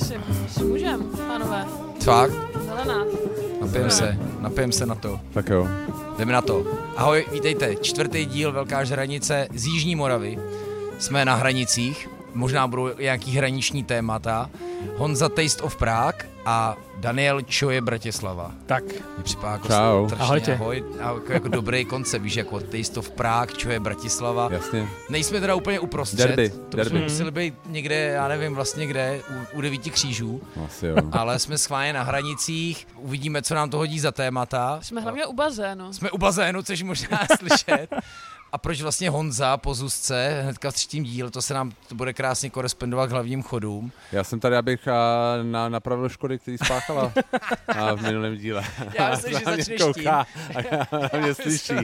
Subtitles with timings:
[0.00, 0.14] Asi,
[0.46, 1.66] asi můžem, pánové.
[2.00, 2.32] Fakt?
[2.66, 3.04] Zelená.
[3.60, 5.20] Napijem se, napijem se na to.
[5.32, 5.68] Tak jo.
[6.18, 6.66] Jdeme na to.
[6.96, 7.76] Ahoj, vítejte.
[7.76, 10.38] Čtvrtý díl Velká žranice z Jižní Moravy.
[10.98, 14.50] Jsme na hranicích, možná budou nějaký hraniční témata.
[14.96, 18.52] Honza Taste of Prague a Daniel Čoje Bratislava.
[18.66, 20.06] Tak, Mě připadá jako Čau.
[20.06, 20.54] strašně Ahojte.
[20.54, 20.84] ahoj.
[21.00, 24.48] A jako, jako dobrý koncept, víš, jako Taste of Prague, Čoje Bratislava.
[24.52, 24.88] Jasně.
[25.10, 26.18] Nejsme teda úplně uprostřed.
[26.26, 26.90] Derby, To derby.
[26.90, 29.20] bychom museli být někde, já nevím vlastně kde,
[29.54, 30.40] u, u devíti křížů.
[30.66, 30.96] Asi jo.
[31.12, 34.78] Ale jsme schválně na hranicích, uvidíme, co nám to hodí za témata.
[34.82, 35.92] Jsme hlavně u bazénu.
[35.92, 37.86] Jsme u bazénu, což možná slyšet.
[38.52, 42.12] A proč vlastně Honza po Zuzce, hnedka v třetím díle, to se nám to bude
[42.12, 43.92] krásně korespondovat k hlavním chodům.
[44.12, 44.98] Já jsem tady, abych a,
[45.42, 47.12] na, napravil škody, který spáchala
[47.68, 48.64] a v minulém díle.
[48.98, 50.26] Já myslím, že začneš tím, A
[51.16, 51.74] mě slyší.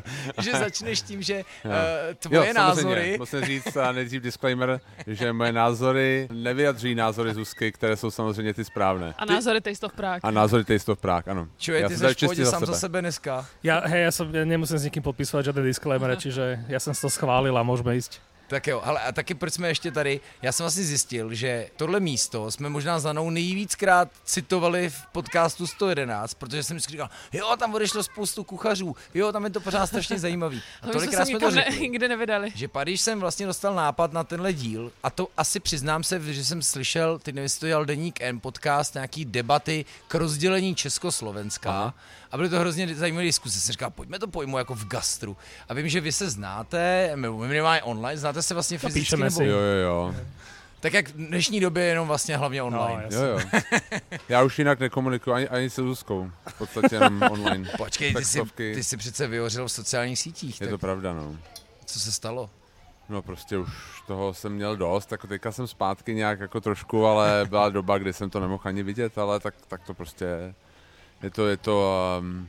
[0.40, 1.70] že začneš tím, že uh,
[2.18, 3.16] tvoje jo, názory...
[3.18, 8.65] Musím říct a nejdřív disclaimer, že moje názory nevyjadřují názory Zuzky, které jsou samozřejmě ty
[8.65, 9.15] správné.
[9.18, 10.20] A názory Taste of Prague.
[10.23, 11.48] A názory Taste of Prague, ano.
[11.57, 13.46] Čo je, Já ty jsem jsi v sám za sebe dneska.
[13.62, 17.01] ja, hej, ja som ja nemusím s nikým podpisovať žiadne disclaimer, čiže ja som si
[17.01, 18.21] to schválil a môžeme ísť.
[18.49, 20.21] Tak jo, ale a taky proč jsme ještě tady?
[20.43, 25.66] Já jsem vlastně zjistil, že tohle místo jsme možná za mnou nejvíckrát citovali v podcastu
[25.66, 29.87] 111, protože jsem si říkal, jo, tam odešlo spoustu kuchařů, jo, tam je to pořád
[29.87, 30.63] strašně zajímavý.
[30.82, 31.80] A tolikrát jsme to nikam ne, řekli.
[31.80, 32.52] nikdy nevydali.
[32.55, 36.45] že Paříž jsem vlastně dostal nápad na tenhle díl a to asi přiznám se, že
[36.45, 41.71] jsem slyšel, ty nevím, jestli to dělal Deník N podcast, nějaký debaty k rozdělení Československa
[41.71, 41.95] Aha.
[42.35, 43.60] A byly to hrozně zajímavé diskuse.
[43.60, 45.37] Jsem říkal, pojďme to pojmu jako v gastru.
[45.68, 49.37] A vím, že vy se znáte, minimálně online, znáte se vlastně fyzicky píšeme nebo...
[49.37, 49.45] si.
[49.45, 50.15] Jo, jo, jo.
[50.80, 53.02] Tak jak v dnešní době jenom vlastně hlavně online.
[53.04, 53.18] jasně.
[53.18, 54.18] Jo, jo.
[54.29, 56.30] Já už jinak nekomunikuji ani, ani se Zuzkou.
[56.49, 57.71] V podstatě jenom online.
[57.76, 61.37] Počkej, ty jsi, ty jsi přece vyhořel v sociálních sítích, Je tak to pravda, no.
[61.85, 62.51] co se stalo?
[63.09, 67.47] No prostě už toho jsem měl dost, jako teďka jsem zpátky nějak jako trošku, ale
[67.48, 70.54] byla doba, kdy jsem to nemohl ani vidět, ale tak, tak to prostě je.
[71.25, 71.84] Je to, je to,
[72.20, 72.48] um,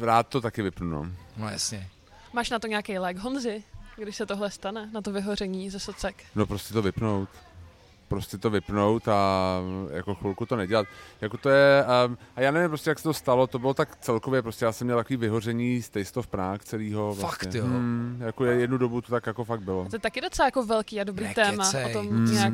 [0.00, 1.12] rád to taky vypnu, no.
[1.36, 1.88] No jasně.
[2.32, 3.64] Máš na to nějaký lék Honzi,
[3.96, 6.24] když se tohle stane, na to vyhoření ze socek?
[6.34, 7.28] No prostě to vypnout.
[8.08, 9.58] Prostě to vypnout a
[9.90, 10.86] jako chvilku to nedělat.
[11.20, 13.96] Jako to je, um, a já nevím prostě, jak se to stalo, to bylo tak
[13.96, 17.14] celkově, prostě já jsem měl takový vyhoření z Taste of Prague celýho.
[17.14, 17.60] Fakt, vlastně.
[17.60, 17.64] jo?
[17.66, 19.84] Hmm, jako je jednu dobu to tak jako fakt bylo.
[19.90, 21.50] To je taky docela jako velký a dobrý téma.
[21.72, 21.84] Nekecej.
[21.84, 22.32] O tom Hmm.
[22.32, 22.52] nějak.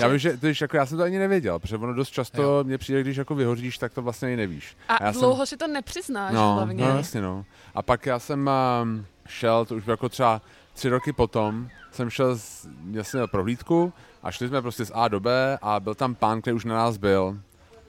[0.00, 2.64] Já vím, že, když jako já jsem to ani nevěděl, protože ono dost často Jo.
[2.64, 4.76] mně přijde, když jako vyhoříš, tak to vlastně ani nevíš.
[4.88, 6.84] A já jsem- dlouho si to nepřiznáš No, hlavně.
[6.84, 7.44] no jasně no.
[7.74, 8.50] A pak já jsem
[8.82, 10.42] um, šel, to už bylo jako třeba
[10.72, 13.92] tři roky potom, jsem šel z, jasně na prohlídku
[14.22, 16.74] a šli jsme prostě z A do B a byl tam pán, který už na
[16.74, 17.38] nás byl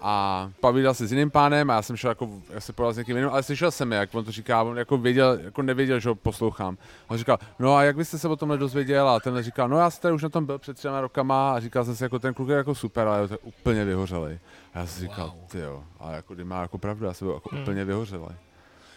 [0.04, 2.98] a povídal se s jiným pánem a já jsem šel jako, já se povedal s
[2.98, 6.00] někým jiným, ale slyšel jsem je, jak on to říká, on jako věděl, jako nevěděl,
[6.00, 6.78] že ho poslouchám.
[7.08, 9.10] On říkal, no a jak byste se o tomhle dozvěděl?
[9.10, 11.60] A tenhle říkal, no já jsem tady už na tom byl před třema rokama a
[11.60, 14.40] říkal jsem si, jako ten kluk je jako super, ale to je úplně vyhořelej.
[14.74, 15.48] A já jsem říkal, Wow.
[15.52, 17.62] ty jo, a jako kdy má jako pravdu, já jsem byl jako Hmm.
[17.62, 18.36] úplně vyhořelej.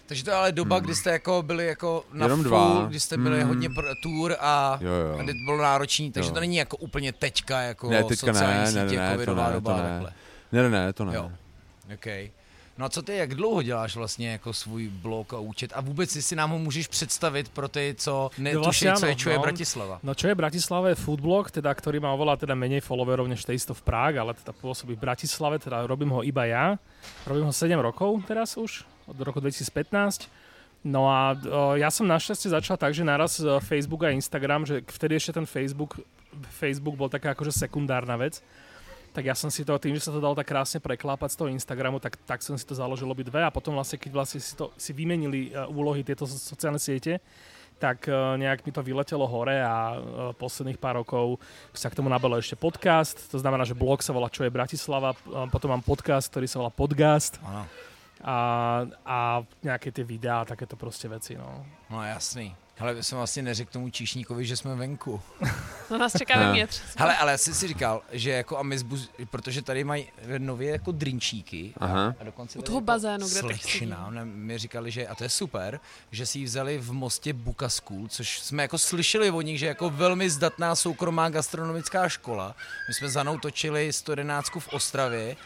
[0.07, 2.87] Takže to je ale doba, kdy jste jako byli jako na Jenom full, dva.
[2.89, 3.49] kdy jste byli Hmm.
[3.49, 5.19] hodně pro tour a, Jo, jo.
[5.19, 6.35] a kdy to bylo náročný, takže Jo.
[6.35, 9.47] to není jako úplně teďka, jako Ne, teďka sociální ne, sítě, ne, ne, to covidová
[9.49, 9.89] ne, doba to a ne.
[9.91, 10.13] takhle.
[10.53, 11.15] Ne, ne, ne, to ne.
[11.15, 11.31] Jo.
[11.95, 12.31] Okay.
[12.79, 16.17] No a co ty, jak dlouho děláš vlastně jako svůj blog a účet a vůbec
[16.17, 19.43] jestli nám ho můžeš představit pro ty, co netuší, vlastně co je čo je no.
[19.43, 19.99] Bratislava.
[20.03, 23.71] No čo je Bratislava je foodblog, teda, ktorý má oveľa teda menej followerov než Taste
[23.71, 26.75] of Prague, ale teda pôsobí v Bratislave, teda robím ho iba ja.
[27.31, 30.29] Robím ho 7 rokov teraz už, od roku 2015.
[30.85, 34.85] No a o, ja som našťastie začal tak, že naraz e, Facebook a Instagram, že
[34.85, 35.97] vtedy ešte ten Facebook,
[36.53, 38.45] Facebook bol taká akože sekundárna vec,
[39.17, 41.49] tak ja som si to, tým, že sa to dalo tak krásne preklápať z toho
[41.49, 44.75] Instagramu, tak, tak som si to založil obidve a potom vlastne, keď vlastne si, to,
[44.77, 47.23] si vymenili uh, úlohy tieto so- sociálne siete,
[47.79, 49.99] tak uh, nejak mi to vyletelo hore a uh,
[50.35, 51.39] posledných pár rokov
[51.71, 55.15] sa k tomu nabalo ešte podcast, to znamená, že blog sa volá Čo je Bratislava,
[55.49, 57.39] potom mám podcast, ktorý sa volá Podcast.
[57.47, 57.71] Ano,
[58.25, 58.39] a,
[59.05, 61.67] a nejaké tie videá, takéto proste veci, no.
[61.91, 62.57] no jasný.
[62.77, 65.23] Hele, jsem vlastně neřekl tomu číšníkovi, že jsme venku.
[65.91, 66.83] No nás čeká vevnitř.
[66.97, 71.75] Hele, ale já jsem si říkal, že jako amizbus, protože tady mají nově jako drinčíky
[71.77, 72.15] Aha.
[72.21, 75.25] a dokonce U toho jako bazénu, kde teď slečna, ne, mi říkali, že, a to
[75.25, 75.81] je super,
[76.11, 79.67] že si ji vzali v mostě Buka School, což jsme jako slyšeli od nich, že
[79.67, 82.55] jako velmi zdatná soukromá gastronomická škola.
[82.89, 85.37] My jsme za točili 111 v Ostravě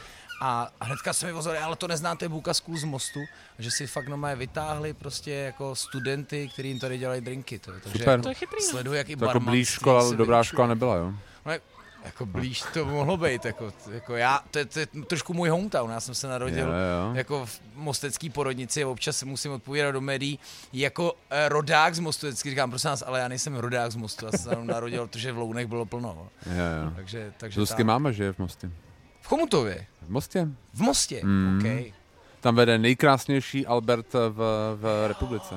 [0.41, 3.21] a hnedka se mi vozili, ale to neznáte Buka School z mostu,
[3.59, 7.59] že si fakt nomé vytáhli prostě jako studenty, který jim tady dělají drinky.
[7.59, 8.21] To, takže Super.
[8.21, 8.61] To je chytrý.
[8.63, 10.45] Sleduji, jak i To jako blíž škola, dobrá vyučuje.
[10.45, 11.13] škola nebyla, jo?
[11.47, 11.61] No, je-
[12.05, 15.91] Jako blíž to mohlo být, jako, jako já, to je, to je trošku můj hometown,
[15.91, 17.15] já jsem se narodil Jo, jo.
[17.15, 20.39] jako v mostecký porodnici, občas musím odpovídat do médií,
[20.73, 24.25] jako eh, rodák z mostu, vždycky říkám, prosím vás, ale já nejsem rodák z mostu,
[24.27, 26.53] já jsem se tam narodil, protože v Lounech bylo plno, no.
[26.53, 26.93] Jo, jo.
[26.97, 27.87] takže, takže Zuzky tam.
[27.87, 28.71] máma žije v Mostě.
[29.29, 30.49] V Chomutově, V Mostě.
[30.75, 31.59] v Mostě, Mm.
[31.59, 31.95] OK.
[32.41, 34.33] Tam vede nejkrásnější Albert v,
[34.81, 35.55] v republice.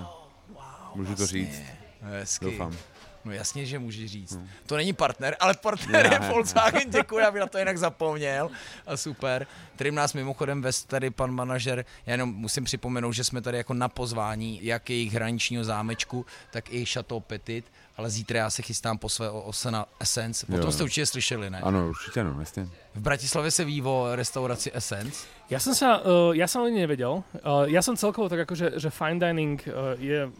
[0.96, 1.62] Můžu to říct,
[2.02, 2.46] Hezky.
[2.46, 2.78] doufám.
[3.26, 4.36] No jasně, že můžeš říct.
[4.36, 4.48] Hmm.
[4.66, 6.30] To není partner, ale partner Ne, je.
[6.32, 8.50] Volkswagen, děkuji, já bych na to jinak zapomněl.
[8.88, 9.48] A super.
[9.76, 13.74] Kterým nás mimochodem vez tady pan manažer, já jenom musím připomenout, že jsme tady jako
[13.74, 17.66] na pozvání jak jejich hraničního zámečku, tak i Chateau Petit,
[17.98, 20.46] ale zítra já se chystám po své ose na Essence.
[20.54, 21.60] O tom jste určitě slyšeli, ne?
[21.62, 22.68] Ano, určitě no, jasně.
[22.96, 25.28] V Bratislavě se ví o restauraci Essence.
[25.52, 27.28] Ja som sa, uh, ja som len nevedel.
[27.44, 30.32] Uh, ja som celkovo tak akože, že fine dining uh, je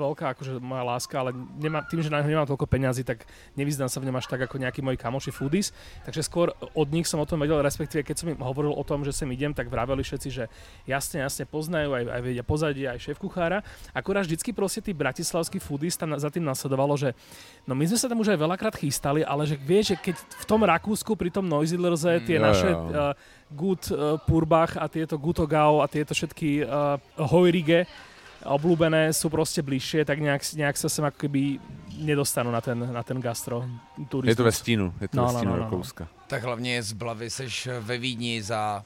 [0.00, 3.92] veľká akože moja láska, ale nemá, tým, že na neho nemám toľko peňazí, tak nevyznám
[3.92, 5.76] sa v ňom až tak ako nejakí moji kamoši foodies.
[6.08, 9.04] Takže skôr od nich som o tom vedel, respektíve keď som im hovoril o tom,
[9.04, 10.48] že sem idem, tak vraveli všetci, že
[10.88, 13.60] jasne, jasne poznajú, aj, aj vedia pozadie, aj šéf kuchára.
[13.92, 17.12] Akurát vždycky proste tí bratislavskí foodies tam za tým nasledovalo, že
[17.68, 20.44] no my sme sa tam už aj veľakrát chystali, ale že vieš, že keď v
[20.48, 21.44] tom Rakúsku pri tom
[21.80, 22.80] Neusiedlerze tie Jo, naše jo.
[22.92, 23.12] uh,
[23.50, 27.86] Gut uh, Purbach a tieto Gutogau a tieto všetky uh, Hojrige
[28.40, 31.60] obľúbené sú proste bližšie, tak nejak, nejak sa sem ako keby
[32.00, 33.68] nedostanú na ten, na ten gastro
[34.08, 34.32] turismus.
[34.32, 35.64] Je to ve stínu, je to No, ve no, stínu no, no, no.
[35.68, 36.08] Rakouska.
[36.26, 38.84] Tak hlavně z Blavy seš ve Vídni za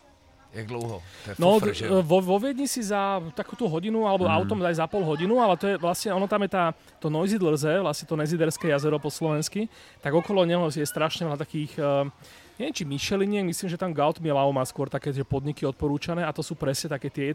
[0.54, 1.02] jak dlouho?
[1.24, 1.98] To je No, fofr, d- že jo?
[2.00, 4.34] vo, vo Viedni si za takú tú hodinu, alebo Mm.
[4.38, 6.64] autom aj za pol hodinu, ale to je vlastne, ono tam je tá,
[6.96, 9.66] to Neusiedlerze, vlastne to Neziderské jazero po slovensky,
[9.98, 12.06] tak okolo neho je strašne veľa takých, uh,
[12.54, 16.30] neviem či Micheliniek, myslím, že tam Gaut Milau má skôr také že podniky odporúčané a
[16.30, 17.28] to sú presne také tie,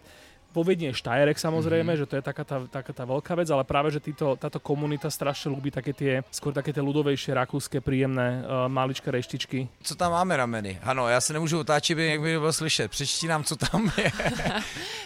[0.53, 2.01] vo Viedni je Štajerek samozrejme, mm-hmm.
[2.01, 5.09] že to je taká tá, taká tá veľká vec, ale práve, že títo, táto komunita
[5.09, 9.69] strašne ľúbi také tie, skôr také tie ľudovejšie, rakúske, príjemné, uh, maličké reštičky.
[9.83, 10.79] Co tam máme rameny?
[10.83, 12.91] Ano, já se nemůžu otáčet, jak by bylo slyšet.
[12.91, 14.11] Přečti nám, co tam je.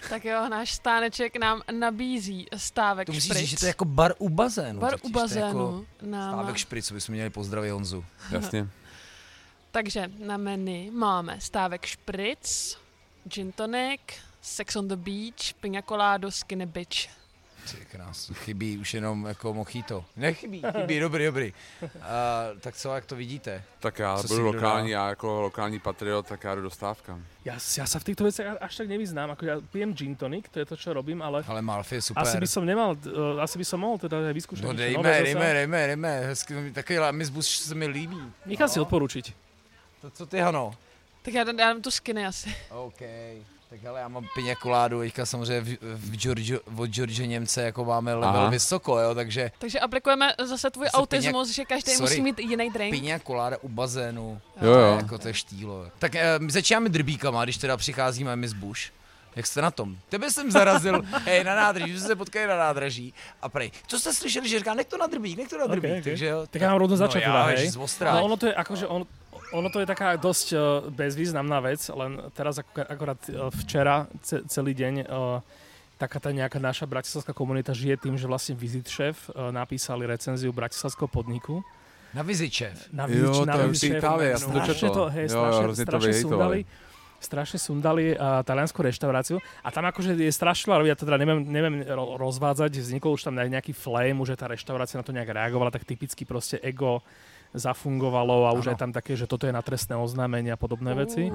[0.10, 3.40] Tak jo, náš stáneček nám nabízí stávek To musíš špric.
[3.40, 4.80] říct, že to je jako bar u bazénu.
[4.80, 6.34] Bar totiž, u Jako bazénu nám.
[6.34, 8.06] stávek špric, bychom měli pozdravit Honzu.
[8.32, 8.68] Jasně.
[9.72, 12.78] Takže na menu máme stávek špric,
[13.28, 14.02] gin tonic,
[14.44, 17.08] sex on the beach, pina colado, skinny bitch.
[17.64, 20.06] Ty krás, chybí už jenom jako mojito.
[20.16, 21.54] Nechybí, chybí, dobrý, dobrý.
[21.82, 21.90] Uh,
[22.60, 23.64] tak co, jak to vidíte?
[23.80, 27.20] Tak já Co budu lokální, já jako lokální patriot, tak já jdu do stávka.
[27.46, 30.60] Ja, ja sa v týchto veciach až tak nevyznám, ako ja pijem gin tonic, to
[30.60, 32.24] je to, čo robím, ale Ale Malfi je super.
[32.24, 34.64] Asi by som nemal, uh, asi by som mohol teda aj vyskúšať.
[34.64, 36.12] No niečo dejme, nové dejme, dejme, dejme.
[36.28, 38.20] Hezky, takový amizbus se mi líbí.
[38.46, 39.26] Nechám si odporučiť.
[40.02, 40.76] To co ty, Hano?
[41.22, 42.56] Tak já dám, já dám tu skinny asi.
[42.70, 43.02] OK.
[43.74, 47.86] Tak hele, já mám pině koládu, teďka samozřejmě v, v Giorgio, od George Němce jako
[47.86, 48.50] máme level Aha.
[48.50, 52.02] vysoko, jo, takže Takže aplikujeme zase tvůj Zase autismus, že každý Sorry.
[52.02, 52.96] musí mít jiný drink.
[52.96, 54.96] pině koláda u bazénu, Jo, to je jo.
[54.96, 55.88] jako to je štýlo.
[56.00, 58.82] Tak eh, my začínáme drbíkama, když teda přicházíme my z Bush.
[59.36, 59.98] Jak jste na tom?
[60.10, 64.00] Tebe jsem zarazil, hej, na nádraží, že jsme se potkali na nádraží a prej, co
[64.00, 66.04] jste slyšeli, že říká, nech to na drbík, nech to na drbík, ok.
[66.04, 66.46] takže jo.
[66.50, 67.70] Tak já mám rovno začať no, teda, já, hej.
[67.70, 68.14] z Ostrá.
[68.14, 69.06] No ono to je akože, on,
[69.54, 70.60] ono to je taká dosť uh,
[70.90, 75.40] bezvýznamná vec, len teraz ako, akorát uh, včera ce, celý deň uh,
[75.96, 80.50] taká tá nejaká naša bratislavská komunita žije tým, že vlastne Visit Chef uh, napísali recenziu
[80.52, 81.62] bratislavského podniku.
[82.14, 82.94] Na Vizičev.
[82.94, 84.02] Na Jo, Visit- na to Visit Chef.
[84.04, 84.90] Itálie, já jsem to četl.
[84.94, 86.60] to, hej, Jo, jo, strašne, to strašne vyhejtovali.
[86.62, 86.92] sundali
[87.24, 91.40] strašne sundali uh, taliansku reštauráciu a tam akože je strašne veľa, ja to teda neviem,
[91.48, 95.32] neviem ro- rozvádzať, vznikol už tam nejaký flame, už aj tá reštaurácia na to nejak
[95.32, 97.00] reagovala, tak typicky proste ego
[97.54, 98.72] zafungovalo a už Áno.
[98.74, 101.30] aj tam také, že toto je na trestné oznámenie a podobné veci.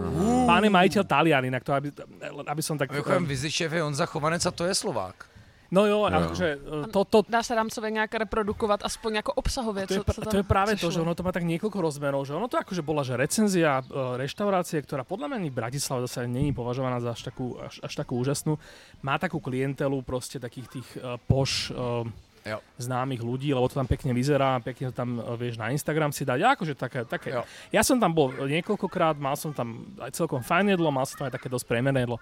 [0.46, 1.88] Pán je majiteľ Talian, inak to, aby,
[2.26, 2.90] aby som tak...
[2.90, 5.38] Mimochodem Vizičev je Honza Chovanec a to je Slovák.
[5.68, 6.16] No jo, Jo.
[6.24, 10.12] akože uh, to, to, Dá se rámcově nějak reprodukovat, aspoň jako obsahově, to je, co,
[10.12, 12.48] co tam to je práve to, že ono to má tak niekoľko rozmerov, že ono
[12.48, 16.56] to akože bola, že recenzia e, reštaurácie, ktorá podľa mňa ani v Bratislave zase není
[16.56, 18.56] považovaná za až takú, až, až takú úžasnú,
[19.04, 22.08] má takú klientelu proste takých tých uh, poš uh,
[22.48, 22.58] Jo.
[22.80, 26.24] známych ľudí, lebo to tam pekne vyzerá, pekne to tam e, vieš na Instagram si
[26.24, 27.36] dať, akože také, také.
[27.36, 27.42] Jo.
[27.68, 31.26] Ja som tam bol niekoľkokrát, mal som tam aj celkom fajn jedlo, mal som tam
[31.28, 32.16] aj také dosť priemerné jedlo.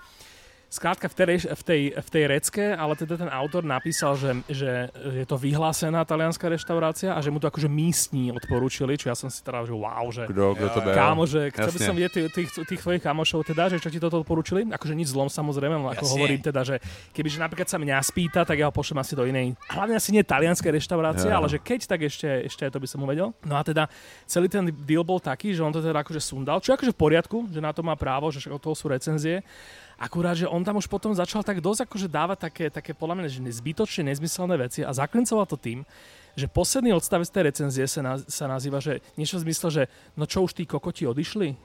[0.76, 4.92] Skrátka v tej, v, tej, v tej recke, ale teda ten autor napísal, že, že
[4.92, 9.32] je to vyhlásená talianská reštaurácia a že mu to akože místní odporúčili, čo ja som
[9.32, 10.92] si teda, že wow, že Kdo, kdo to byl?
[10.92, 13.96] kámo, že chcel by som vidieť tých, tých, tých tvojich kamošov teda, že čo ti
[13.96, 14.68] toto odporúčili.
[14.68, 16.12] Akože nič zlom samozrejme, len ako Jasne.
[16.12, 16.76] hovorím teda, že
[17.16, 20.20] kebyže napríklad sa mňa spýta, tak ja ho pošlem asi do inej, hlavne asi nie
[20.20, 21.40] talianskej reštaurácie, Jo.
[21.40, 23.32] ale že keď, tak ešte, ešte aj to by som mu vedel.
[23.48, 23.88] No a teda
[24.28, 27.00] celý ten deal bol taký, že on to teda akože sundal, čo je akože v
[27.00, 29.40] poriadku, že na to má právo, že od toho sú recenzie.
[29.96, 33.28] Akurát, že on tam už potom začal tak dosť akože dávať také, také podľa mňa
[33.32, 35.88] že zbytočne nezmyselné veci a zaklincoval to tým,
[36.36, 40.28] že posledný odstavec tej recenzie sa, naz, sa nazýva, že niečo v zmysle, že no
[40.28, 41.56] čo už tí kokoti odišli?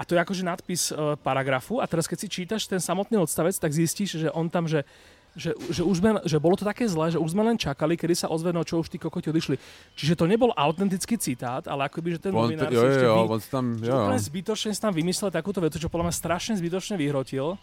[0.00, 3.52] A to je akože nadpis uh, paragrafu a teraz keď si čítaš ten samotný odstavec,
[3.60, 4.88] tak zistíš, že on tam, že
[5.36, 8.12] že, že, už sme, že bolo to také zlé, že už sme len čakali, kedy
[8.12, 9.56] sa ozve, no čo už tí kokoti odišli.
[9.96, 13.06] Čiže to nebol autentický citát, ale akoby, že ten On novinár to, jo, si ešte
[13.08, 14.26] jo, vy, on si tam, že jo, úplne jo.
[14.28, 17.56] zbytočne si tam vymyslel takúto vetu, čo podľa mňa strašne zbytočne vyhrotil.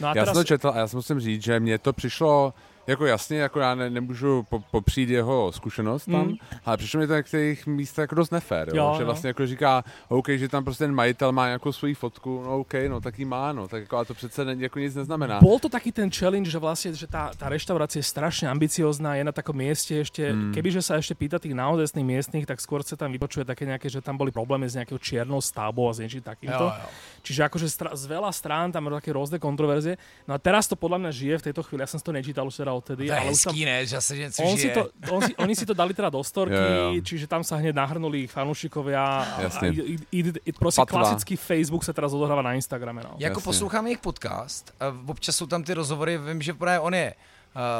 [0.00, 1.92] No a Já teraz, jsem to četl a já si musím říct, že mně to
[1.92, 2.54] přišlo
[2.86, 6.34] jako jasně, jako já ne, nemůžu po, popřít jeho zkušenost tam, Mm.
[6.64, 8.76] ale přišlo mi to na některých místech jako dost nefér, jo?
[8.76, 9.06] Jo, že no.
[9.06, 12.74] vlastně jako říká, OK, že tam prostě ten majitel má nějakou svoji fotku, no OK,
[12.88, 15.40] no tak ji má, no, tak jako, ale to přece ne, jako nic neznamená.
[15.40, 19.24] Bol to taký ten challenge, že vlastne, že tá, tá reštaurácia je strašne ambiciozná, je
[19.24, 20.52] na takom mieste ešte, mm.
[20.54, 24.00] kebyže sa ešte pýta tých naozajstných miestnych, tak skôr sa tam vypočuje také nejaké, že
[24.02, 26.64] tam boli problémy s nejakou čiernou stavbou a s niečím takýmto.
[26.68, 26.88] Jo, jo.
[27.22, 29.96] Čiže akože stra- z veľa strán tam také rôzne kontroverzie.
[30.26, 32.56] No a teraz to podľa mňa žije v tejto chvíli, som si to nečítal už
[32.60, 33.86] teda odtedy, To je ale už tam hezký, ne?
[33.86, 34.74] Že se něco on žije.
[34.74, 34.82] si to,
[35.14, 37.02] on si, oni si to dali teda do storky, Jo, jo.
[37.04, 39.00] čiže tam sa hneď nahrnuli ich fanúšikovia.
[39.00, 39.68] A, a, Jasne.
[39.74, 41.02] i, i, i, proste Patva.
[41.02, 43.02] klasický Facebook sa teraz odohráva na Instagrame.
[43.02, 43.14] No.
[43.18, 43.44] Jako Jasně.
[43.44, 44.74] poslouchám jejich podcast,
[45.06, 47.14] občas jsou tam ty rozhovory, vím, že právě on je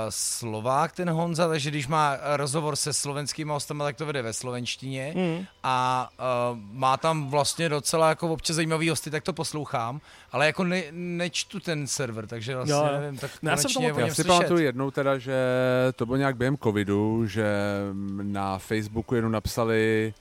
[0.09, 4.33] Slovák, ten Honza, takže když má eh, rozhovor se slovenskými hostama, tak to vede ve
[4.33, 5.13] slovenštině.
[5.17, 5.47] Mm.
[5.63, 6.09] a
[6.53, 10.01] uh, má tam vlastně docela jako občas zajímavý hosty, tak to poslouchám,
[10.33, 13.89] ale jako ne, nečtu ten server, takže vlastně Jo, nevím, tak No já jsem konečně
[13.93, 15.37] tomu- Já si pamatuju jednou teda, že
[15.97, 17.47] to bylo nějak během covidu, že
[18.23, 20.15] na Facebooku jenom napsali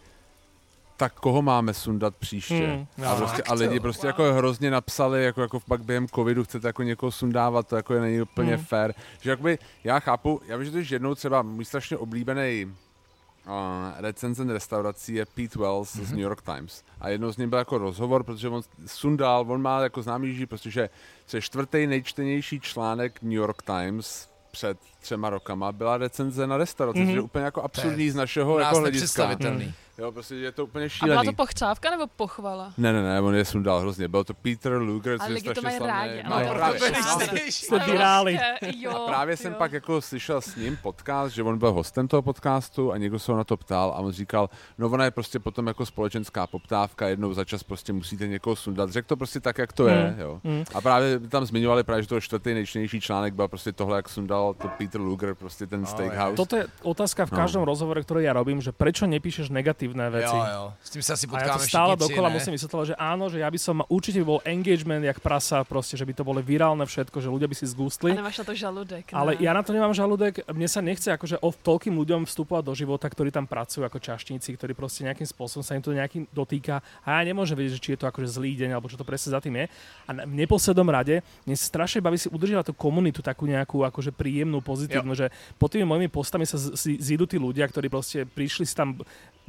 [0.99, 2.67] tak koho máme sundat příště.
[2.67, 3.17] Hmm, a, jo.
[3.17, 7.11] prostě, a lidi prostě jako hrozně napsali, jako, jako pak během covidu chcete jako někoho
[7.11, 8.65] sundávat, to jako není úplně Hmm.
[8.65, 8.93] fair.
[9.21, 13.53] Že jakoby, já chápu, já vím, že to je jednou třeba můj strašně oblíbený uh,
[13.97, 16.03] recenzent restaurací je Pete Wells mm-hmm.
[16.03, 16.83] z New York Times.
[17.01, 20.89] A jednou z nich byl jako rozhovor, protože on sundal, on má jako známý protože
[21.25, 26.99] co je čtvrtý nejčtenější článek New York Times před třema rokama byla recenze na restauraci,
[26.99, 27.05] mm-hmm.
[27.05, 29.27] což je úplně jako absurdní z našeho jako hlediska.
[29.27, 29.73] nepředstavitelný.
[29.97, 31.13] Jo, prostě je to úplně A šílený.
[31.21, 32.73] byla to pochcávka nebo pochvala?
[32.77, 34.07] Ne, ne, ne, on je sundal hrozně.
[34.07, 35.93] Byl to Peter Luger, což Ale je to strašně mají slavný.
[35.93, 38.39] rádi, No, ale No, to právě, viráli.
[38.77, 39.57] Jo, a právě jsem jo.
[39.57, 43.31] pak jako slyšel s ním podcast, že on byl hostem toho podcastu a někdo se
[43.31, 47.07] ho na to ptal a on říkal, no ona je prostě potom jako společenská poptávka,
[47.07, 48.89] jednou za čas prostě musíte někoho sundat.
[48.89, 50.39] Řekl to prostě tak, jak to je, Mm, jo.
[50.43, 50.63] mm.
[50.73, 54.53] A právě tam zmiňovali právě, že to čtvrtý nejčtenější článek byl prostě tohle, jak sundal
[54.53, 56.35] to Peter Luger, prostě ten steakhouse.
[56.35, 57.37] Toto je otázka v No.
[57.37, 60.35] každom rozhovore, ktorý ja robím, že prečo nepíšeš negatívne veci?
[60.35, 62.35] Jo, jo, s tím se asi A potkáme ja to stále všichni dokola ne?
[62.35, 65.97] musím vysvetľovať, že áno, že ja by som určite by bol engagement jak prasa, proste,
[65.97, 68.09] že by to bolo virálne všetko, že ľudia by si A zgústli.
[68.15, 69.05] nemáš na to žaludek.
[69.11, 69.43] Ale ne.
[69.43, 73.09] ja na to nemám žalúdek, mne sa nechce akože o toľkým ľuďom vstupovať do života,
[73.09, 77.19] ktorí tam pracujú ako čaštníci, ktorí proste nejakým spôsobom sa im to nejakým dotýka a
[77.19, 79.41] ja nemôžem vedieť, že či je to akože zlý deň alebo čo to presne za
[79.41, 79.65] tým je.
[80.07, 84.09] A v neposlednom rade mne sa strašne baví si udržiavať tú komunitu takú nejakú akože
[84.11, 84.78] príjemnú, pozitívnu,
[85.15, 88.95] že pod tými mojimi postami sa z- zídu tí ľudia, ktorí proste prišli si tam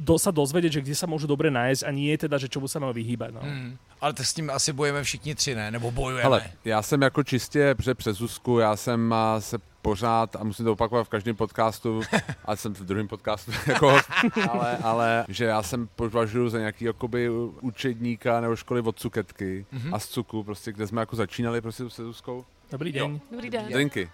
[0.01, 2.81] do, sa dozvedieť, že kde sa môžu dobre nájsť a nie teda, že čomu sa
[2.81, 3.31] majú vyhýbať.
[3.37, 3.41] No.
[3.45, 3.77] Hmm.
[4.01, 5.71] Ale to s tím asi bojujeme všichni tři, ne?
[5.71, 6.23] Nebo bojujeme.
[6.25, 10.71] Ale já jsem jako čistě, přes Zuzku, já jsem a, se pořád, a musím to
[10.73, 12.01] opakovat v každém podcastu,
[12.45, 14.09] a jsem v druhém podcastu jako host,
[14.49, 17.29] ale, ale že já jsem považuji za nějaký jakoby
[17.61, 19.93] učedníka nebo školy od cuketky Mhm.
[19.93, 22.45] a z cuku, prostě, kde jsme jako začínali prostě se Zuzkou.
[22.71, 23.19] Dobrý deň.
[23.31, 23.65] Dobrý den.
[23.73, 24.09] Drinky.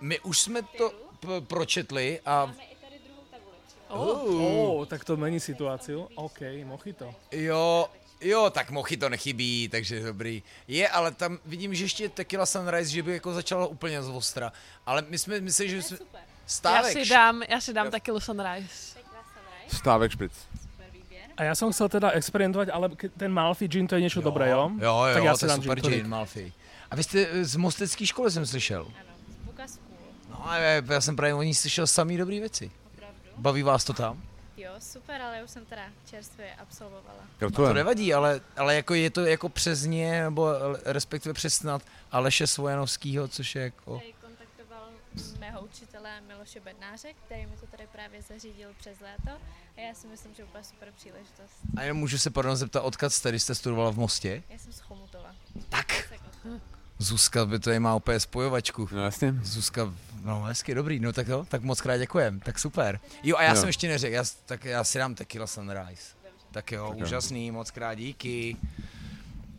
[0.00, 0.90] My už jsme to
[1.20, 2.52] p- pročetli a
[3.88, 6.08] Oh, tak to mení situáciu.
[6.14, 7.14] OK, mojito.
[7.32, 7.88] jo,
[8.20, 10.42] jo, tak mochy to nechybí, takže dobrý.
[10.68, 14.52] Je, ale tam vidím, že ještě Tequila Sunrise, že by jako začala úplně z ostra.
[14.86, 15.98] Ale my jsme mysleli, že jsme...
[16.02, 16.92] Já Stávek.
[16.92, 17.90] si dám, já si dám Jo.
[17.92, 18.98] taky Sunrise.
[19.68, 20.32] Stávek špric.
[21.38, 24.74] A ja som chcel teda experimentovať, ale ten Malfi gin to je niečo dobré, jo?
[24.74, 26.52] Jo, jo, Tak já to je dám super gin Malfi.
[26.90, 28.82] A vy jste z Mostecké školy jsem slyšel.
[28.82, 29.07] Ano.
[30.38, 32.70] No, já, já jsem právě o ní slyšel samý dobrý věci.
[32.94, 33.18] Opravdu?
[33.36, 34.22] Baví vás to tam?
[34.56, 37.18] Jo, super, ale už jsem teda čerstvě absolvovala.
[37.18, 37.76] To Gratulujem.
[37.76, 42.46] nevadí, ale, ale jako je to jako přes ně, nebo eh, respektive přes snad Aleše
[42.46, 43.98] Svojanovskýho, což je jako...
[43.98, 44.88] Tady kontaktoval
[45.38, 49.40] mého učitele Miloše Bednáře, který mi to tady právě zařídil přes léto
[49.76, 51.54] a já si myslím, že úplně super příležitost.
[51.76, 54.42] A jenom můžu se pardon zeptat, odkud jste, když jste studovala v Mostě?
[54.50, 55.34] Já jsem z Chomutova.
[55.68, 55.86] Tak.
[56.98, 58.88] Zuzka by to má úplně spojovačku.
[58.92, 59.34] No jasně.
[59.42, 63.00] Zuzka, no hezky, dobrý, no tak jo, tak moc krát děkujem, tak super.
[63.22, 63.56] Jo a já Jo.
[63.56, 66.02] jsem ještě neřekl, já, tak já si dám Tequila Sunrise.
[66.50, 67.04] Tak jo, Tak jo.
[67.06, 68.56] úžasný, moc krát díky.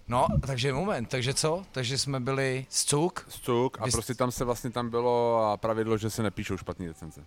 [0.08, 1.64] No, takže moment, takže co?
[1.72, 5.58] Takže jsme byli z cuk, Stuk a Vy prostě tam se vlastně tam bylo a
[5.58, 7.22] pravidlo, že se nepíšou špatný recenze.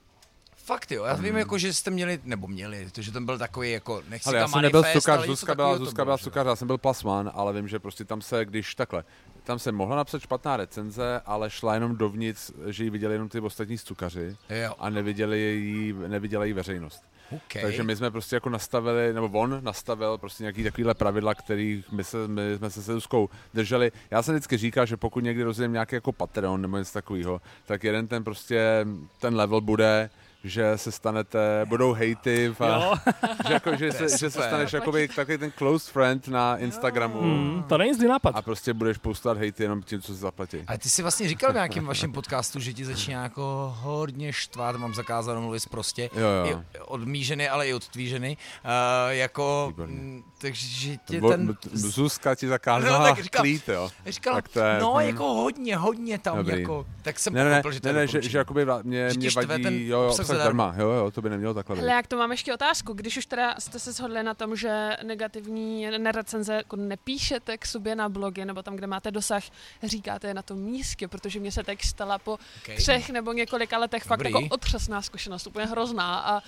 [0.56, 3.72] Fakt jo, já vím jako, že jste měli, nebo měli, to, že tam byl takový
[3.72, 6.18] jako, nechci Ale já jsem nebyl něco Zuzka byla, Zuzka byla jo.
[6.18, 9.04] cukař, já jsem byl plasman, ale vím, že prostě tam se, když takhle,
[9.44, 13.40] tam se mohla napsat špatná recenze, ale šla jenom dovnitř, že ji viděli jenom ty
[13.40, 17.02] ostatní cukaři Jo, a neviděli ji, neviděla ji veřejnost.
[17.36, 17.62] okay.
[17.62, 22.04] Takže my jsme prostě jako nastavili, nebo on nastavil prostě nějaký takovýhle pravidla, kterých my,
[22.04, 23.92] se, my jsme se s Zuzkou drželi.
[24.10, 27.84] Já jsem vždycky říkal, že pokud někdy rozjedeme nějaký jako Patreon nebo něco takového, tak
[27.84, 28.86] jeden ten prostě,
[29.20, 30.10] ten level bude,
[30.44, 32.92] že se stanete, budou hejty, a,
[33.48, 37.62] že, jako, že, se, že se staneš jakoby takový ten close friend na Instagramu Mm,
[37.68, 38.36] to není zlý nápad.
[38.36, 40.58] a prostě budeš postovat hejty jenom tím, co si zaplatí.
[40.66, 44.76] A ty jsi vlastně říkal v nějakém vašem podcastu, že ti začíná jako hodně štvát,
[44.76, 46.62] mám zakázáno mluvit prostě, Jo, jo.
[46.74, 48.70] I od mý ženy, ale i od tvý ženy, uh,
[49.10, 50.22] jako, Výborně.
[50.38, 51.56] takže tě Bo- ten...
[51.72, 53.90] Zuzka ti No, zakázala tak říkám- klít, jo.
[54.06, 55.00] Říkal, tak to je- no, hm.
[55.06, 56.60] jako hodně, hodně tam, Dobrý.
[56.60, 58.66] jako, tak jsem Ne, ne, ne, pochopil, že to ne, je ne že, že jakoby
[58.82, 60.62] mě, mě vadí, jo, jo, obsah obsah zadarmo.
[60.62, 61.82] darma, jo, jo, to by nemělo takhle být.
[61.82, 64.96] Ale jak to mám ještě otázku, když už teda jste se shodli na tom, že
[65.02, 69.42] negativní nerecenze jako nepíšete k sobě na blogy, nebo tam, kde máte dosah,
[69.82, 72.76] říkáte je na tom místě, protože mě se teď stala po Okay.
[72.76, 74.32] třech nebo několika letech fakt Dobrý.
[74.42, 76.42] jako otřesná zkušenost, úplně hrozná a,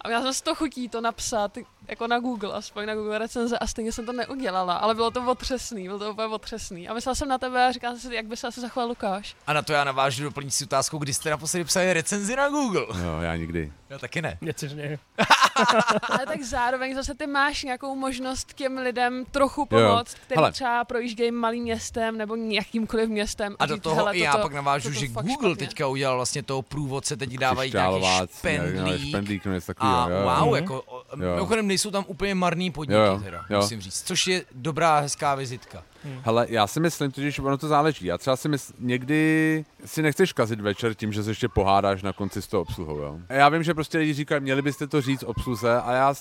[0.00, 3.58] a já jsem z toho chutí to napsat jako na Google, aspoň na Google recenze
[3.58, 7.14] a stejně jsem to neudělala, ale bylo to otřesný, bylo to úplně otřesný a myslela
[7.14, 9.36] jsem na tebe a říkala jsem si, jak by se asi zachoval Lukáš.
[9.46, 12.86] A na to já navážu doplňující otázkou, kdy jste naposledy psali recenzi na Google.
[13.04, 13.72] Jo, já nikdy.
[13.90, 14.38] Já taky ne.
[14.74, 14.98] Nie.
[16.10, 19.88] Ale tak zároveň zase ty máš nějakou možnost těm lidem trochu Jo, jo.
[19.88, 20.52] pomoct, který Hele.
[20.52, 23.56] třeba projíždějí malým městem nebo jakýmkoliv městem.
[23.58, 25.56] A do říct, toho hele, i já toto- pak navážu, toto že Google špatně.
[25.56, 29.08] teďka udělal vlastně toho průvodce, teď dávají nějaký Křišťálová, špendlík.
[29.08, 30.22] špendlík, no něco A jo, jo.
[30.22, 30.54] wow, Mhm.
[30.54, 31.34] jako, Jo.
[31.34, 33.56] mimochodem nejsou tam úplně marný podniky, Jo, jo, teda, jo.
[33.60, 35.82] musím říct, což je dobrá, hezká vizitka.
[36.22, 38.06] Hele, já si myslím že ono to záleží.
[38.06, 42.12] Já třeba si myslím, někdy si nechceš kazit večer tím, že se ještě pohádáš na
[42.12, 43.18] konci s tou obsluhou, jo.
[43.28, 46.14] A já vím, že prostě lidi říkají, měli byste to říct obsluze a já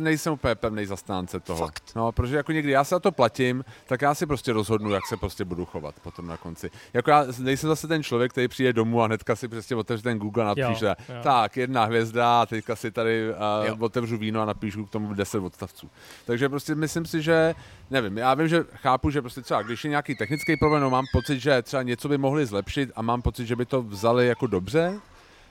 [0.00, 1.58] nejsem úplně pevný zastánce toho.
[1.58, 1.82] Fakt?
[1.96, 5.06] No, protože jako někdy já se za to platím, tak já si prostě rozhodnu, jak
[5.06, 6.70] se prostě budu chovat potom na konci.
[6.92, 10.18] Jako já nejsem zase ten člověk, který přijde domů a hnedka si prostě otevře ten
[10.18, 13.32] Google a napíše, Jo, jo, tak, jedna hvězda, a teďka si tady
[13.66, 13.74] Jo.
[13.74, 15.90] uh, otevřu víno a napíšu k tomu 10 odstavců.
[16.26, 17.54] Takže prostě myslím si, že
[17.90, 21.04] nevím, já vím, že chápu, že prostě třeba když je nějaký technický problém, no mám
[21.12, 24.46] pocit, že třeba něco by mohli zlepšit a mám pocit, že by to vzali jako
[24.46, 25.00] dobře,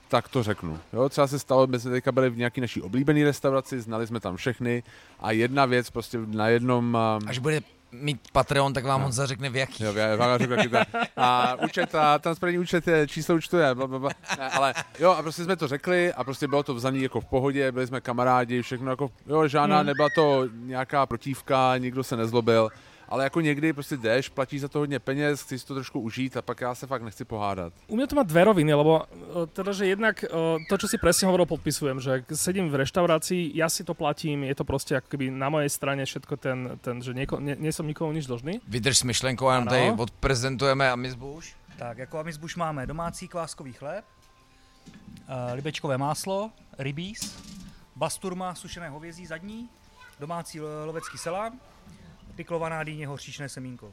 [0.08, 0.78] tak to řeknu.
[0.92, 4.20] Jo, třeba se stalo, my jsme teďka byli v nějaký naší oblíbené restauraci, znali jsme
[4.20, 4.82] tam všechny
[5.20, 6.84] a jedna věc prostě na jednom...
[7.20, 7.60] Um, Až bude
[7.92, 9.04] mít Patreon, tak vám No.
[9.04, 9.84] Honza řekne v jaký.
[9.84, 10.78] Jo, já vám řeknu, jaký to.
[11.16, 14.10] A účet, a transparentní účet je, číslo účtu je, bla, bla, bla.
[14.38, 17.24] Ne, ale jo, a prostě jsme to řekli a prostě bylo to vzaný jako v
[17.24, 19.86] pohodě, byli jsme kamarádi, všechno jako, jo, žádná, Hmm.
[19.86, 22.68] nebyla to nějaká protívka, nikdo se nezlobil,
[23.08, 26.36] ale jako někdy prostě jdeš, platíš za to hodně peněz, chceš si to trošku užít
[26.36, 27.72] a pak já se fakt nechci pohádat.
[27.86, 30.28] U mňa to má dve roviny, lebo e, teda, že jednak e,
[30.68, 34.54] to, čo si presne hovoril, podpisujem, že sedím v reštaurácii, ja si to platím, je
[34.54, 37.86] to proste ako keby na mojej strane všetko ten, ten že nieko, nie, nie som
[37.86, 38.58] nikomu nič dlžný.
[38.66, 39.70] Vydrž s myšlenkou, a Ano.
[39.70, 41.54] tady odprezentujeme a my zbůž.
[41.78, 44.04] Tak, jako amizbuš máme domácí kváskový chléb,
[45.28, 47.38] eh, libečkové máslo, rybíz,
[47.96, 49.68] basturma, sušené hovězí zadní,
[50.20, 51.60] domácí lo- lovecký salám,
[52.36, 53.92] piklovaná dýně, hořčičné semínko.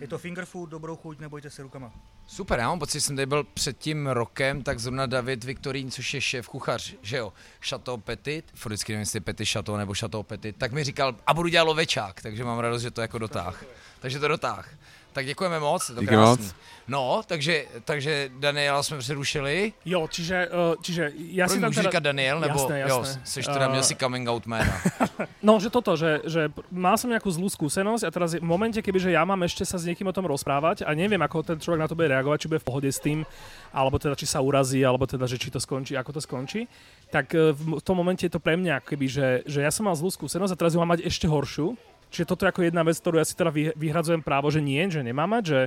[0.00, 1.92] Je to finger food, dobrou chuť, nebojte se rukama.
[2.26, 5.90] Super, já mám pocit, že jsem tady byl před tím rokem, tak zrovna David Viktorín,
[5.90, 7.32] což je šéf kuchař, že jo,
[7.68, 11.34] Chateau Petit, vždycky nevím, jestli je Petit Chateau nebo Chateau Petit, tak mi říkal, a
[11.34, 13.64] budu dělat lovečák, takže mám radost, že to jako dotáh.
[14.00, 14.74] Takže to dotáh.
[15.12, 16.44] Tak děkujeme moc, to Díky krásný.
[16.44, 16.54] moc.
[16.88, 19.72] No, takže, takže Daniela jsme přerušili.
[19.84, 21.82] Jo, čiže, e, čiže ja Proč si tam teda...
[21.82, 23.20] říkat Daniel, nebo Jasné, jo, jasné.
[23.24, 24.72] seš teda, měl Eh, si coming out jména.
[25.42, 29.10] No, že toto, že, že mal som nejakú zlú skúsenosť a teraz v momente, kebyže
[29.10, 31.88] ja mám ešte sa s niekým o tom rozprávať a neviem, ako ten človek na
[31.90, 33.26] to bude reagovať, či bude v pohode s tým,
[33.74, 36.66] alebo teda či sa urazí, alebo teda, že či to skončí, ako to skončí,
[37.10, 39.94] tak e, v tom momente je to pre mňa, keby, že, že ja som mal
[39.98, 41.74] zlú skúsenosť a teraz ju mám mať ešte horšiu.
[42.12, 44.84] Čiže toto je ako jedna vec, ktorú ja si teda vy- vyhradzujem právo, že nie,
[44.92, 45.58] že nemám mať, že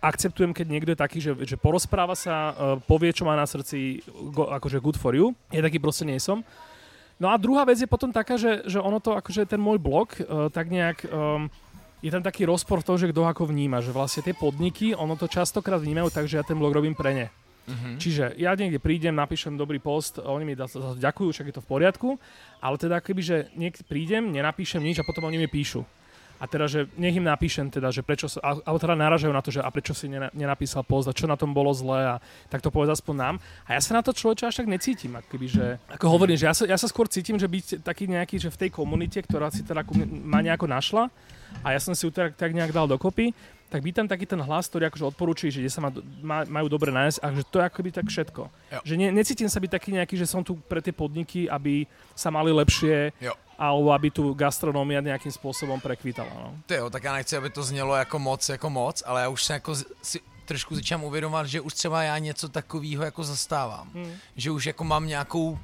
[0.00, 2.52] akceptujem, keď niekto je taký, že, že porozpráva sa, e,
[2.88, 4.02] povie, čo má na srdci,
[4.34, 5.36] go, akože good for you.
[5.54, 6.42] Ja taký proste nie som.
[7.16, 10.12] No a druhá vec je potom taká, že, že ono to, akože ten môj blog,
[10.20, 11.48] uh, tak nejak, um,
[12.04, 15.16] je tam taký rozpor v tom, že kto ako vníma, že vlastne tie podniky, ono
[15.16, 17.26] to častokrát vnímajú tak, že ja ten blog robím pre ne.
[17.66, 17.98] Mhm.
[17.98, 21.64] Čiže ja niekde prídem, napíšem dobrý post, oni mi za to ďakujú, však je to
[21.64, 22.08] v poriadku,
[22.62, 25.82] ale teda keby, že niekde prídem, nenapíšem nič a potom oni mi píšu.
[26.36, 29.64] A teda, že nech im napíšem teda, že prečo, alebo teda naražajú na to, že
[29.64, 32.14] a prečo si nena, nenapísal post a čo na tom bolo zlé a
[32.52, 33.34] tak to povedz aspoň nám.
[33.64, 36.44] A ja sa na to človeče až tak necítim, ako keby, že, ako hovorím, že
[36.44, 39.48] ja sa, ja sa skôr cítim, že byť taký nejaký, že v tej komunite, ktorá
[39.48, 39.80] si teda
[40.28, 41.08] ma nejako našla
[41.64, 43.32] a ja som si ju tak, tak nejak dal dokopy,
[43.68, 45.90] tak by tam taký ten hlas, ktorý akože odporúči, že kde sa ma,
[46.22, 48.42] ma, majú dobre nájsť a že to je akoby tak všetko.
[48.46, 48.80] Jo.
[48.84, 52.30] Že ne, necítim sa byť taký nejaký, že som tu pre tie podniky, aby sa
[52.30, 53.34] mali lepšie, Jo.
[53.58, 56.30] alebo aby tu gastronomia nejakým spôsobom prekvítala.
[56.30, 56.50] No.
[56.70, 59.52] Jo, tak já nechci, aby to znělo jako moc, jako moc, ale já už se
[59.52, 63.90] jako si trošku začínám uvědomovat, že už třeba já něco takového jako zastávám.
[63.94, 64.12] Hmm.
[64.36, 65.58] Že už jako mám nějakou,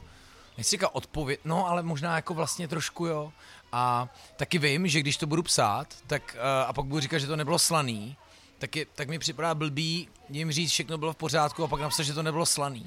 [0.58, 3.32] nechci říkat odpověď, no ale možná jako vlastně trošku jo.
[3.72, 7.26] A taky vím, že když to budu psát, tak uh, a pak budu říkat, že
[7.26, 8.16] to nebylo slaný,
[8.58, 12.02] tak, je, tak mi připadá blbý jim říct, všechno bylo v pořádku a pak napsat,
[12.02, 12.86] že to nebylo slaný.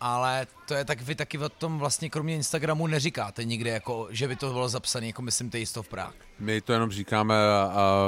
[0.00, 4.28] Ale to je tak, vy taky o tom vlastně kromě Instagramu neříkáte nikde, jako, že
[4.28, 6.14] by to bylo zapsané, jako myslím, ty jisto v Prák.
[6.38, 7.34] My to jenom říkáme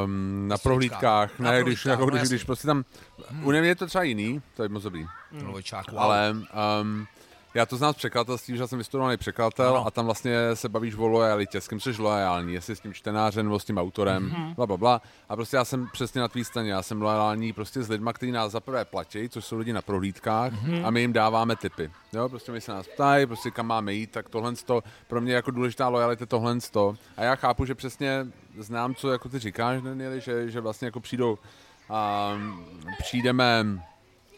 [0.05, 2.37] um, na prohlídkách, Na ne, když, prohlídkách, jako, no když, jasně.
[2.37, 2.85] když prostě tam,
[3.43, 5.55] u mě je to třeba jiný, to je moc dobrý, Hmm.
[5.97, 6.35] Ale
[6.83, 7.07] um,
[7.57, 9.87] já to znám z překladatelství, že jsem vystudovaný překladatel Ano.
[9.87, 13.47] a tam vlastně se bavíš o lojalitě, s kým jsi lojální, jestli s tím čtenářem
[13.47, 14.55] nebo s tím autorem, Mhm.
[14.55, 15.03] bla, bla, bla.
[15.29, 18.33] A prostě já jsem přesně na tvý straně, já jsem lojální prostě s lidma, kteří
[18.33, 20.85] nás zaprvé platí, což jsou lidi na prohlídkách Mhm.
[20.87, 21.91] a my jim dáváme tipy.
[22.13, 25.35] Jo, prostě my se nás ptají, prostě kam máme jít, tak tohle to, pro mě
[25.35, 26.95] jako důležitá lojalita je tohle to.
[27.17, 28.27] A já chápu, že přesně
[28.59, 31.39] znám, co jako ty říkáš, Danieli, že, že vlastně jako přijdou
[31.91, 32.33] a
[32.99, 33.65] přijdeme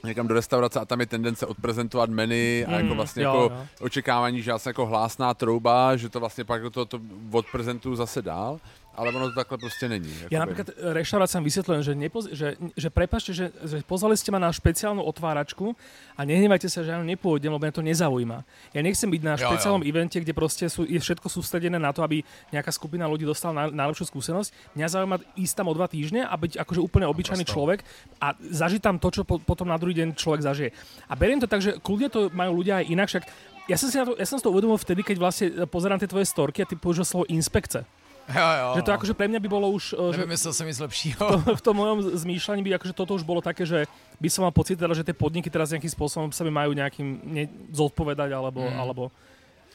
[0.04, 2.34] někam do restaurace a tam je tendence odprezentovat menu
[2.66, 3.66] a jako Mm, vlastně jo, jako jo.
[3.80, 7.00] očekávání, že já jsem jako hlásná trouba, že to vlastně pak to, to
[7.32, 8.60] odprezentuju zase dál,
[8.98, 10.10] ale ono to takhle prostě není.
[10.10, 10.38] Ja jakoby.
[10.42, 14.98] napríklad reštauráciám vysvetľujem, že, nepoz, že, že prepašte, že, že pozvali ste ma na špeciálnu
[15.06, 15.78] otváračku
[16.18, 18.42] a nehnevajte sa, že ja nepôjdem, lebo mňa to nezaujíma.
[18.74, 19.46] Ja nechcem byť na Jo, jo.
[19.54, 23.70] špeciálnom evente, kde proste sú, je všetko sústredené na to, aby nejaká skupina ľudí dostala
[23.70, 24.74] na, najlepšiu skúsenosť.
[24.74, 27.86] Mňa zaujíma ísť tam o dva týždne a byť akože úplne obyčajný človek
[28.18, 30.70] a zažiť tam to, čo po, potom na druhý deň človek zažije.
[31.06, 33.24] A beriem to tak, že kľudne to majú ľudia aj inak, však
[33.68, 36.08] ja som si na to, ja som si to uvedomil vtedy, keď vlastne pozerám tie
[36.08, 37.84] tvoje storky a ty použil slovo inspekce.
[38.28, 38.96] Jo, jo, Že to no.
[39.00, 39.94] akože pre mňa by bolo už...
[39.96, 41.16] eh, Že Nevymyslel jsem nic lepšího.
[41.18, 43.88] to, v tom mojom zmýšľaní by akože toto už bolo také, že
[44.20, 47.08] by som mal pocit, teda, že tie podniky teraz nejakým spôsobom sa mi majú nejakým
[47.24, 48.74] ne, zodpovedať alebo, Mm.
[48.76, 48.80] mm.
[48.84, 49.02] alebo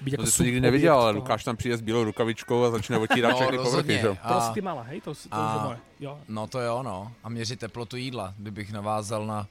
[0.04, 1.20] byť To ako jsi to nikdy neviděl, ale toho.
[1.24, 3.66] Lukáš tam přijde s bílou rukavičkou a začne otírat No, všechny povrchy.
[3.66, 3.98] rozhodně.
[3.98, 4.16] že jo?
[4.28, 5.02] To A- si ty mala, hej?
[5.02, 5.78] To, to, to a- je moje.
[6.00, 6.14] Jo.
[6.30, 7.12] No to jo, no.
[7.24, 9.48] A měřit teplotu jídla, kdybych navázal na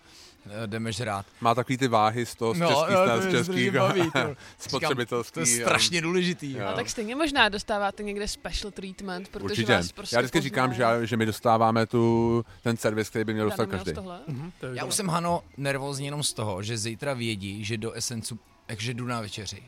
[0.67, 1.27] jdeme žrát.
[1.41, 4.11] Má takový ty váhy z toho, z No, českých, jo, no, to z českých baví,
[4.13, 4.35] to.
[4.59, 5.33] spotřebitelský.
[5.35, 6.53] To je um, strašně důležitý.
[6.53, 6.67] Jo.
[6.67, 9.73] A tak stejně možná dostáváte někde special treatment, protože Určitě.
[9.73, 11.01] vás prostě Já vždycky říkám, že, poznají.
[11.01, 13.93] já, že my dostáváme tu, ten servis, který by měl dostat každý.
[14.29, 17.77] Mhm, to je Já už jsem, Hano, nervózní jenom z toho, že zítra vědí, že
[17.79, 19.63] do Essencu, takže jdu na večeři.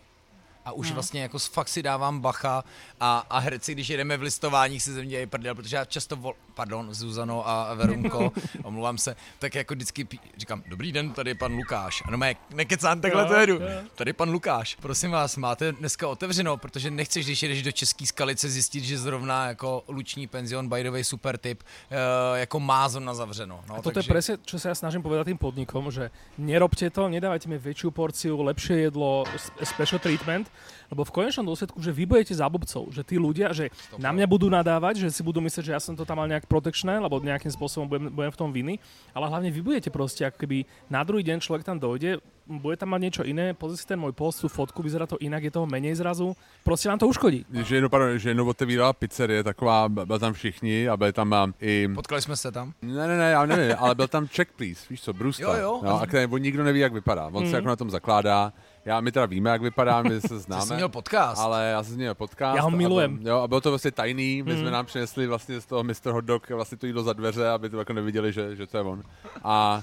[0.64, 0.94] A už No.
[0.94, 2.64] vlastně jako fakt si dávám bacha
[3.00, 6.16] a, a herci, když jedeme v listování, si ze mě dělají prdel, protože já často
[6.16, 6.34] vol...
[6.54, 10.20] Pardon, Zuzano a Verunko, omlouvám se, tak jako vždycky pí...
[10.36, 12.02] říkám, dobrý den, tady je pan Lukáš.
[12.06, 13.54] Ano, mé, nekecám, takhle Jo, to jedu.
[13.54, 13.68] jo.
[13.94, 14.74] Tady je pan Lukáš.
[14.80, 19.46] Prosím vás, máte dneska otevřeno, protože nechceš, když jedeš do České skalice, zjistit, že zrovna
[19.48, 23.64] jako luční penzion, by the way, super tip, eh, jako má zóna zavřeno.
[23.68, 27.08] No, A toto je presne, čo sa ja snažím povedať tým podnikom, že nerobte to,
[27.10, 29.26] nedávajte mi väčšiu porciu, lepšie jedlo,
[29.62, 30.46] special treatment,
[30.90, 34.46] lebo v konečnom dôsledku, že vy budete zábobcov, že tí ľudia, že na mňa budú
[34.50, 37.50] nadávať, že si budú myslieť, že ja som to tam mal nejak protekčné, lebo nejakým
[37.50, 38.74] spôsobom budem, budem v tom viny,
[39.12, 42.92] ale hlavne vy budete proste, ako keby na druhý deň človek tam dojde, bude tam
[42.92, 45.64] mať niečo iné, pozri si ten môj post, tú fotku, vyzerá to inak, je toho
[45.64, 47.48] menej zrazu, proste vám to uškodí.
[47.48, 51.48] Že jednou, pardon, že jednou otevírala pizzerie, taková, byl tam všichni a byli tam a,
[51.60, 51.88] i...
[51.94, 52.72] Potkali jsme se tam?
[52.82, 55.42] Ne, ne, ne, já nevím, ale byl tam check please, víš co, Bruska.
[55.42, 55.80] Jo, jo.
[55.84, 57.26] No, a který, on nikdo neví, jak vypadá.
[57.32, 57.50] On Mhm.
[57.50, 58.52] se jako na tom zakládá.
[58.84, 60.74] Já, my teda víme, jak vypadá, my se Ty jsi známe.
[60.76, 61.40] měl podcast.
[61.42, 62.56] Ale já jsem z něj podcast.
[62.56, 63.18] Já ho a byl- milujem.
[63.22, 64.60] jo, a bylo to vlastně tajný, my Mhm.
[64.62, 66.10] jsme nám přinesli vlastně z toho Mr.
[66.10, 68.82] Hot Dog vlastně to jídlo za dveře, aby to jako neviděli, že, že to je
[68.82, 69.02] on.
[69.44, 69.82] A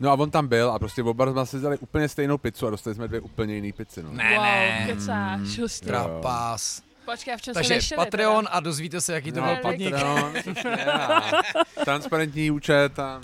[0.00, 2.70] No a on tam byl a prostě oba jsme si vzali úplně stejnou pizzu a
[2.70, 4.02] dostali jsme dvě úplně jiný pici.
[4.02, 4.10] No.
[4.12, 4.84] Ne, wow, ne.
[4.86, 5.86] kecáš, hustý.
[5.86, 6.82] Trapás.
[7.04, 9.90] Počkej, a v čem Takže nešili Patreon a dozvíte se, jaký to No, byl podnik.
[9.94, 10.32] Patreon,
[11.84, 13.20] transparentní účet a,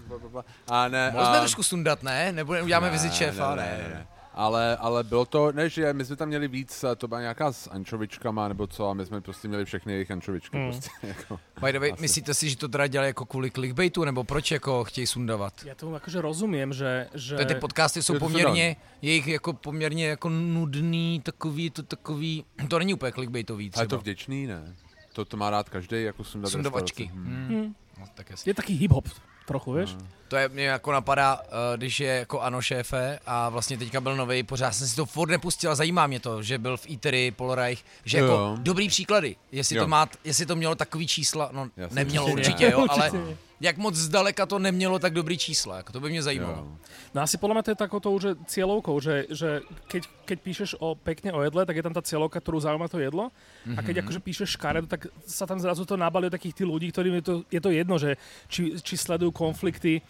[0.68, 1.10] a ne.
[1.10, 2.32] Můžeme a, trošku sundat, ne?
[2.32, 4.06] Nebo uděláme vizit šéfa, ne?
[4.34, 7.70] Ale, ale bylo to, ne, že my jsme tam měli víc, to byla nějaká s
[7.70, 10.58] ančovičkama nebo co, a my jsme prostě měli všechny jejich ančovičky.
[10.58, 10.70] Mm.
[10.70, 11.40] Prostě, jako.
[11.60, 12.02] By the way, Asi.
[12.02, 15.52] myslíte si, že to teda dělají jako kvůli clickbaitu, nebo proč jako chtějí sundavat?
[15.64, 17.08] Ja tomu akože rozumiem, že...
[17.14, 17.36] že...
[17.36, 22.94] Ty, ty podcasty jsou poměrně, jejich jako poměrně jako nudný, takový, to takový, to není
[22.94, 23.98] úplně clickbaitový Ale třeba.
[23.98, 24.76] to vděčný, ne?
[25.12, 27.02] To, to má rád každý, jako sundat Sundavačky.
[27.02, 27.28] restauraci.
[27.28, 27.66] Hmm.
[27.66, 27.74] Hm.
[28.00, 28.26] No, tak.
[28.46, 29.04] Je taký hip-hop
[29.46, 29.94] trochu, vieš?
[29.94, 30.06] No.
[30.32, 34.16] To je mě jako napadá, eh, když je jako ano šéfe a vlastně teďka byl
[34.16, 37.30] nový, pořád jsem si to furt nepustil a zajímá mě to, že byl v Eatery,
[37.30, 38.56] Polreich, že jako Jo.
[38.60, 39.82] dobrý příklady, jestli Jo.
[39.84, 41.94] to, má, jestli to mělo takový čísla, no Jasně.
[41.94, 43.18] nemělo Určitě určitě, ne.
[43.18, 46.56] jo, ale jak moc zdaleka to nemělo tak dobrý čísla, jako to by mě zajímalo.
[46.56, 46.68] Jo.
[47.14, 50.96] No asi podľa mňa to je takouto už cieľovkou, že, že keď, keď píšeš o
[50.98, 53.28] pekne o jedle, tak je tam tá cieľovka, ktorú zaujíma to jedlo.
[53.28, 53.76] Mm-hmm.
[53.78, 57.20] A keď akože píšeš škaredo, tak sa tam zrazu to nabalí takých tých ľudí, ktorým
[57.20, 58.18] je to, je to jedno, že
[58.50, 60.02] či, či sledujú konflikty,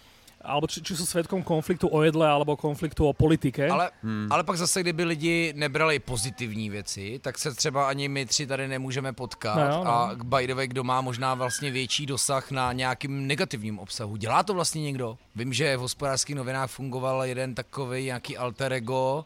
[0.44, 3.70] alebo či, či sú svetkom konfliktu o jedle, alebo konfliktu o politike.
[3.70, 4.28] Ale, hmm.
[4.30, 8.68] ale pak zase, kdyby lidi nebrali pozitivní věci, tak se třeba ani my tři tady
[8.68, 9.56] nemůžeme potkat.
[9.56, 9.90] No jo, no.
[9.90, 14.16] A by the way, kdo má možná vlastně větší dosah na nějakým negativním obsahu.
[14.16, 15.18] Dělá to vlastně někdo?
[15.36, 19.24] Vím, že v hospodářských novinách fungoval jeden takový nějaký alter ego,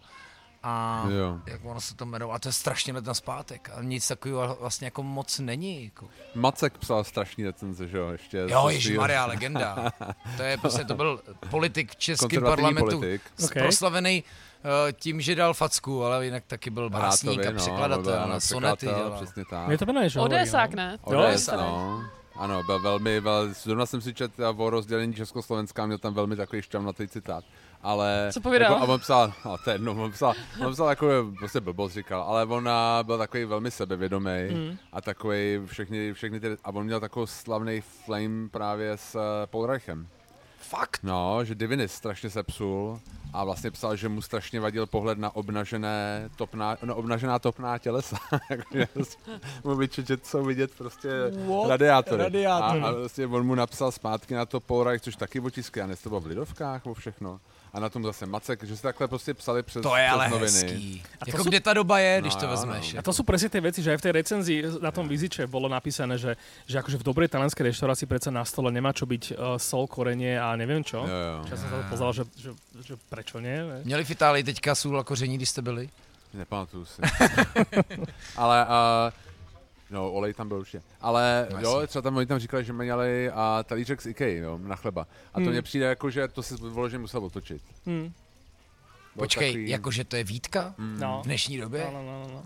[0.67, 1.39] a Jo.
[1.47, 4.57] jak ono se to jmenovalo, a to je strašně let na zpátek a nic takového
[4.61, 5.85] vlastně jako moc není.
[5.85, 6.09] Jako.
[6.35, 8.47] Macek psal strašný recenze, že jo, ještě.
[8.49, 9.93] Jo, Ježíš Maria, legenda.
[10.37, 13.23] To je prostě, to byl politik v českém Konzervativní parlamentu, politik.
[13.45, 13.63] okay.
[13.63, 18.21] Proslavený uh, tím, že dal facku, ale jinak taky byl básník a no, překladatel, byl,
[18.21, 19.25] na no, sonety překladatel, dělal.
[19.25, 19.69] Přesně tak.
[19.69, 20.77] Je to jmenuje, že Odesák, no.
[20.77, 20.99] ne?
[21.31, 21.57] Jasné.
[21.57, 22.05] no.
[22.37, 26.63] Ano, byl velmi, vel, zrovna jsem si četl o rozdělení Československa, měl tam velmi takový
[26.63, 27.45] šťavnatý citát.
[27.87, 28.73] Ale, Co povídal?
[28.73, 30.35] Jako, a on psal, no, to je jedno, on psal,
[30.67, 31.07] on psal jako,
[31.39, 34.77] prostě blbost říkal, ale on a, byl takový velmi sebevědomý Mm.
[34.93, 39.67] a takový všechny, všechny ty, a on měl takový slavný flame právě s uh, Paul
[39.67, 40.09] Reichem.
[40.59, 41.01] Fakt?
[41.03, 43.01] No, že Divinis strašně sepsul
[43.33, 48.17] a vlastně psal, že mu strašně vadil pohled na obnažené topná, no, obnažená topná tělesa.
[49.65, 51.09] Mu že jsou vidět prostě
[51.49, 51.69] What?
[51.69, 52.23] radiátory.
[52.23, 52.81] Radiátory.
[52.81, 55.87] A, a vlastně on mu napsal zpátky na to Paul Reich, což taky otisky, a
[55.87, 57.41] ne to bylo v Lidovkách, o všechno.
[57.77, 60.29] A na tom zase Macek, že si takhle prostě psali přes, To je přes ale
[60.29, 60.49] noviny.
[60.53, 61.03] hezký.
[61.21, 62.93] A to Jako jsou- kde ta doba je, když No to jo, vezmeš?
[62.93, 62.99] no.
[62.99, 65.69] A to sú presne tie veci, že aj v tej recenzii na tom viziče bolo
[65.69, 69.61] napísané, že, že akože v dobrej talianskej reštaurácii predsa na stole nemá čo byť uh,
[69.61, 71.05] sol, korenie a neviem čo.
[71.05, 71.37] Jo, jo.
[71.53, 73.61] Ja som sa to pozeral, že, že, že prečo nie?
[73.61, 73.85] ne?
[73.85, 75.85] Měli v Itálii teďka sůl a koření, když jste byli?
[76.35, 77.01] Nepamatuju si.
[78.41, 79.13] ale uh,
[79.91, 80.83] no, olej tam byl určitě.
[81.01, 84.59] Ale No, jo, třeba tam oni tam říkali, že měli a talířek z Ikei, jo,
[84.59, 85.03] na chleba.
[85.35, 85.51] A to Hmm.
[85.51, 87.63] mně přijde jako, že to si vyloženě musel otočit.
[87.87, 88.13] Hm,
[89.15, 90.75] Bylo Počkej, takový- jakože to je výtka?
[90.79, 90.97] Mm.
[91.01, 91.21] no.
[91.23, 91.89] V dnešní době?
[91.93, 92.43] No, no, no, no.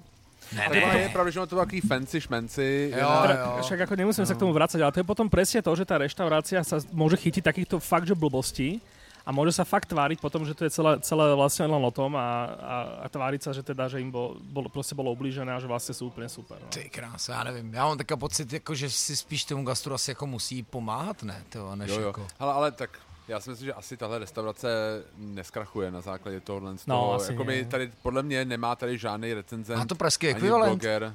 [0.52, 1.12] Ne, Tak ne, ono je ne.
[1.12, 2.92] pravda, že ono to takový fancy šmenci.
[2.96, 3.62] Jo, jo.
[3.62, 5.94] však ako nemusíme sa k tomu vrácať, ale to je potom presne to, že tá
[5.98, 8.82] reštaurácia sa môže chytiť takýchto fakt, že blbostí
[9.30, 12.18] a môže sa fakt tváriť potom, že to je celé, celé vlastne len o tom
[12.18, 15.62] a, a, a tváriť sa, že teda, že im bol, bol, proste bolo ublížené a
[15.62, 16.58] že vlastne sú úplne super.
[16.58, 16.66] No.
[16.66, 17.70] Ty krása, já nevím.
[17.74, 21.44] Já mám takový pocit, jako, že si spíš tomu gastru asi jako musí pomáhat, ne?
[21.54, 22.06] To, než Jo, jo.
[22.06, 22.26] Jako.
[22.40, 24.68] Hele, ale tak já si myslím, že asi tahle restaurace
[25.16, 26.78] neskrachuje na základě tohohle.
[26.78, 27.12] z No, toho.
[27.14, 29.78] asi jako my tady, podle mě nemá tady žádný recenzent.
[29.78, 30.82] Má to pražský ekvivalent.
[30.82, 31.14] bloger.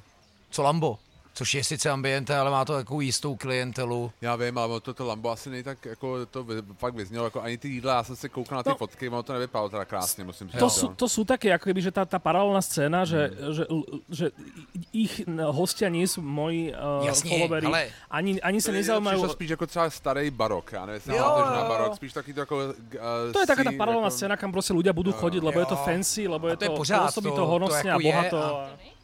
[0.49, 0.99] Co Lambo?
[1.35, 4.11] Což je sice ambiente, ale má to takovou jistou klientelu.
[4.21, 6.45] Já vím, ale to, to Lambo asi nej tak, jako to
[6.77, 8.75] fakt vyznělo, jako ani ty jídla, já jsem se koukal na ty No.
[8.75, 10.59] fotky, ono to nevypadalo teda krásně, musím říct.
[10.59, 10.69] To jo.
[10.69, 13.63] sú, to sú také, ako keby, že tá, tá paralelná scéna, že, že,
[14.09, 14.25] že
[14.95, 19.19] ich hostia nie sú moji uh, Jasně, followery, ale ani, ani sa To je- nezaujímajú...
[19.19, 21.69] Přišlo spíš jako třeba starý barok, já nevím, jestli Jo, na jo, jo.
[21.69, 22.55] barok, spíš taky to jako...
[22.55, 25.65] Uh, To je taká scene, paralelná jako, scéna, kam proste ľudia budú chodiť, lebo je
[25.67, 25.83] to Jo.
[25.83, 28.07] fancy, lebo je to je to, pořád, pôsobí to- to to honosne jako a je
[28.07, 28.37] bohato.
[28.39, 28.94] a- A...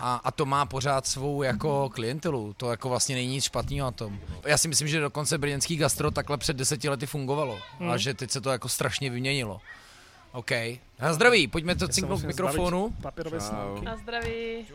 [0.00, 2.54] a, a to má pořád svou jako klientelu.
[2.56, 4.18] To jako vlastně není nic špatného na tom.
[4.46, 7.58] Já si myslím, že dokonce brněnský gastro takhle před deseti lety fungovalo.
[7.78, 7.90] Hmm.
[7.90, 9.60] A že teď se to jako strašně vyměnilo.
[10.32, 10.50] OK.
[11.00, 12.94] Na zdraví, pojďme to cinknout k mikrofonu.
[13.38, 13.84] snímky.
[13.84, 14.66] Na zdraví.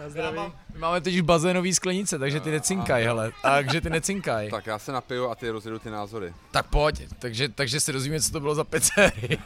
[0.00, 0.52] Na zdraví.
[0.72, 3.32] My máme teď už bazénový sklenice, takže ty necinkaj, hele.
[3.42, 4.50] Takže ty necinkaj.
[4.50, 6.34] Tak já se napiju a ty rozjedu ty názory.
[6.50, 9.38] Tak pojď, takže, takže si rozumíme, co to bylo za pizzerii.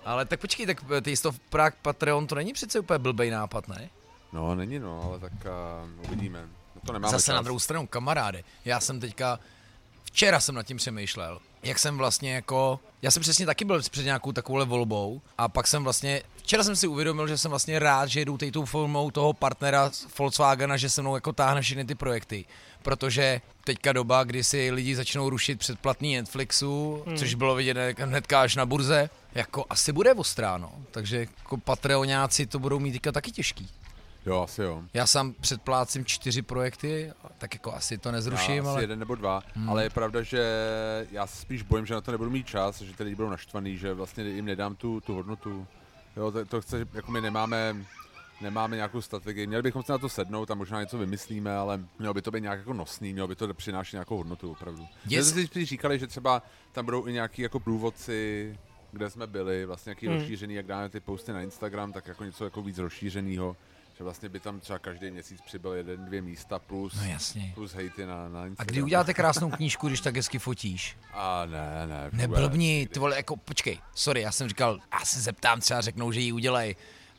[0.04, 3.30] Ale tak počkej, tak ty jsi to v Prague Patreon, to není přece úplně blbej
[3.30, 3.90] nápad, ne?
[4.32, 6.48] No, není no, ale tak uh, uvidíme.
[6.74, 7.34] No to nemáme Zase čas.
[7.34, 9.38] na druhou stranu, kamaráde, já jsem teďka,
[10.18, 14.04] včera jsem nad tím přemýšlel, jak jsem vlastně jako, já jsem přesně taky byl před
[14.04, 18.06] nějakou takovouhle volbou a pak jsem vlastně, včera jsem si uvědomil, že jsem vlastně rád,
[18.06, 21.84] že jedu teď tou formou toho partnera z Volkswagena, že se mnou jako táhne všechny
[21.84, 22.44] ty projekty,
[22.82, 27.16] protože teďka doba, kdy si lidi začnou rušit předplatný Netflixu, hmm.
[27.16, 30.72] což bylo vidět hnedka až na burze, jako asi bude ostrá, no.
[30.90, 33.68] Takže jako Patreonáci to budou mít teďka taky těžký.
[34.26, 34.82] Jo, asi jo.
[34.94, 38.82] Já sám předplácím čtyři projekty, tak jako asi to nezruším, já asi ale...
[38.82, 39.70] jeden nebo dva, hmm.
[39.70, 40.44] ale je pravda, že
[41.10, 43.76] já se spíš bojím, že na to nebudu mít čas, že ty lidi budou naštvaný,
[43.76, 45.66] že vlastně jim nedám tu, tu hodnotu.
[46.16, 47.76] Jo, to, to chce, jako my nemáme,
[48.40, 49.46] nemáme nějakou strategii.
[49.46, 52.40] Měli bychom se na to sednout a možná něco vymyslíme, ale mělo by to být
[52.40, 54.82] nějak jako nosný, mělo by to přinášet nějakou hodnotu opravdu.
[54.82, 55.26] Yes.
[55.26, 55.34] Yes.
[55.34, 58.58] si spíš říkali, že třeba tam budou i nějaký jako průvodci,
[58.92, 60.16] kde jsme byli, vlastně nějaký hmm.
[60.16, 63.56] rozšířený, jak dáme ty posty na Instagram, tak jako něco jako víc rozšířeného.
[63.98, 67.52] Že vlastně by tam třeba každý měsíc přibyl jeden, dvě místa plus, No jasně.
[67.54, 68.54] plus hejty na, na Instagram.
[68.58, 70.96] A kdy uděláte krásnou knížku, když tak hezky fotíš?
[71.12, 72.10] A ne, ne.
[72.12, 76.20] Neblbni, ty vole, jako počkej, sorry, já jsem říkal, já se zeptám, třeba řeknou, že
[76.20, 76.76] ji udělají.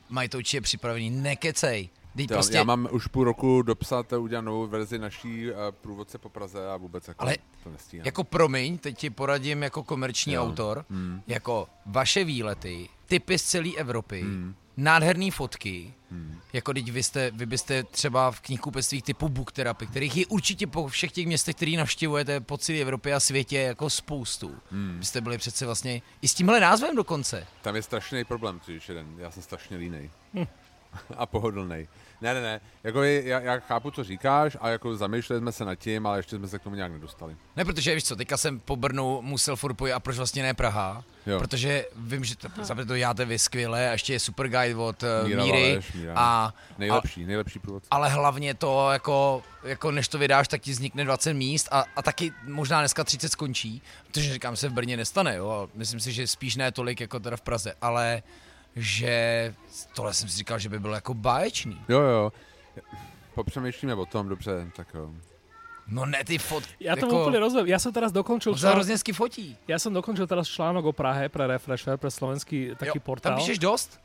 [0.10, 1.90] Mají to určitě připravený, nekecej.
[2.18, 5.58] Teď Já, prostě, já mám už půl roku dopsat a udělat novou verzi naší uh,
[5.82, 8.06] průvodce po Praze a vůbec jako Ale to nestíhám.
[8.06, 10.44] jako promiň, teď ti poradím jako komerční Jo.
[10.44, 11.22] autor, Hmm.
[11.28, 14.56] jako vaše výlety, typy z celé Evropy, Hmm.
[14.78, 16.40] nádherné fotky, Hmm.
[16.54, 20.68] jako teď vy, jste, vy byste třeba v knihkupectvích typu Book Therapy, kterých je určitě
[20.68, 24.56] po všech těch městech, který navštěvujete po celé Evropě a světě jako spoustu.
[24.72, 24.96] Hmm.
[25.00, 27.48] Byste byli přece vlastně i s tímhle názvem dokonce.
[27.62, 29.08] Tam je strašný problém, když jeden.
[29.18, 30.10] Já jsem strašně línej.
[30.34, 30.46] Hm.
[31.18, 31.88] a pohodlný.
[32.22, 32.62] Ne, ne, ne.
[32.84, 36.20] Jako je, já, já, chápu, co říkáš a jako zamýšleli jsme se nad tím, ale
[36.20, 37.36] ještě jsme se k tomu nějak nedostali.
[37.56, 40.54] Ne, protože víš co, teďka jsem po Brnu musel furt pojít a proč vlastně ne
[40.54, 41.04] Praha?
[41.26, 41.40] Jo.
[41.40, 42.48] Protože vím, že to,
[42.88, 46.14] to játe vy skvěle a ještě je super guide od uh, Míra Míry Valeš, Míra.
[46.16, 47.88] a Nejlepší, nejlepší průvodce.
[47.92, 52.02] ale hlavně to, jako, jako než to vydáš, tak ti vznikne 20 míst a, a
[52.02, 56.12] taky možná dneska 30 skončí, protože říkám se v Brně nestane, jo, a myslím si,
[56.12, 58.24] že spíš ne tolik jako teda v Praze, ale
[58.76, 59.14] že
[59.96, 61.82] tohle jsem si říkal, že by bylo jako báječný.
[61.90, 62.34] Jo, jo.
[63.36, 65.12] Popřemýšlíme o tom, dobře, tak jo.
[65.90, 66.64] No ne, ty fot...
[66.78, 67.74] Ja to jako, úplne rozumiem.
[67.74, 69.58] Ja som teraz dokončil On sa článok, fotí.
[69.66, 73.34] ja som dokončil teraz článok o Prahe pre Refresher, pre slovenský taký jo, portál.
[73.34, 73.98] Tam píšeš dost?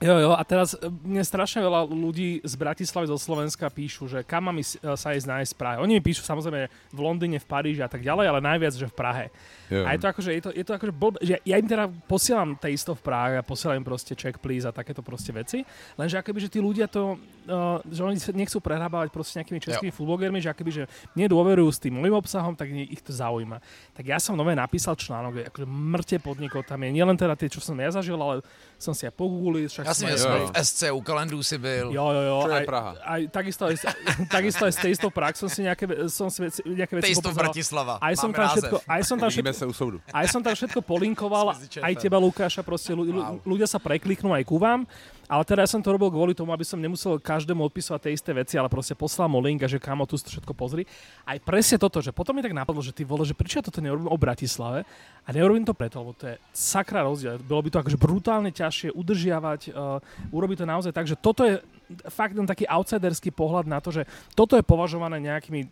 [0.00, 4.24] Jo, jo, a teraz e, mne strašne veľa ľudí z Bratislavy, zo Slovenska píšu, že
[4.24, 4.64] kam mám e,
[4.96, 5.76] sa ísť nájsť v Prahe.
[5.76, 8.96] Oni mi píšu samozrejme v Londýne, v Paríži a tak ďalej, ale najviac, že v
[8.96, 9.28] Prahe.
[9.68, 9.84] jo.
[9.84, 12.56] A je to akože, je to, je to akože blb, že ja im teda posielam
[12.56, 15.68] taste v Prahe a posielam im proste check please a takéto proste veci,
[16.00, 17.20] lenže akoby, že tí ľudia to,
[17.52, 22.00] uh, že oni nechcú prehrábať proste nejakými českými foodblogermi, že akoby, že nedôverujú s tým
[22.00, 23.60] môjim obsahom, tak ich to zaujíma.
[23.92, 27.52] Tak ja som nové napísal článok, že akože mŕte podnikov tam je, nielen teda tie,
[27.52, 28.40] čo som ja zažil, ale
[28.80, 31.58] som si aj pogooglil, však Já som si aj- myslím, v SC u kalendů si
[31.60, 31.92] byl.
[31.92, 32.38] Jo, jo, jo.
[32.42, 32.90] Čo je aj, Praha?
[33.04, 33.76] Aj, takisto, aj,
[34.36, 37.28] takisto aj z Taste of Prague som si nejaké, som si veci, nejaké veci Taste
[37.28, 37.36] of.
[37.36, 38.00] Bratislava.
[38.00, 39.98] Aj som tam všetko, aj som tam všetko, se u soudu.
[40.08, 42.96] aj som tam všetko polinkoval, aj teba Lukáša, proste
[43.44, 44.88] ľudia sa prekliknú aj ku vám,
[45.30, 48.30] ale teda ja som to robil kvôli tomu, aby som nemusel každému odpisovať tie isté
[48.34, 50.82] veci, ale proste poslal mu link a že kamo, tu všetko pozri.
[51.22, 53.78] Aj presne toto, že potom mi tak napadlo, že ty vole, že prečo ja toto
[53.78, 54.82] neurobím o Bratislave
[55.22, 57.38] a neurobím to preto, lebo to je sakra rozdiel.
[57.46, 60.02] Bolo by to akože brutálne ťažšie udržiavať, uh,
[60.34, 61.62] urobiť to naozaj tak, že toto je
[62.10, 65.70] fakt ten taký outsiderský pohľad na to, že toto je považované nejakými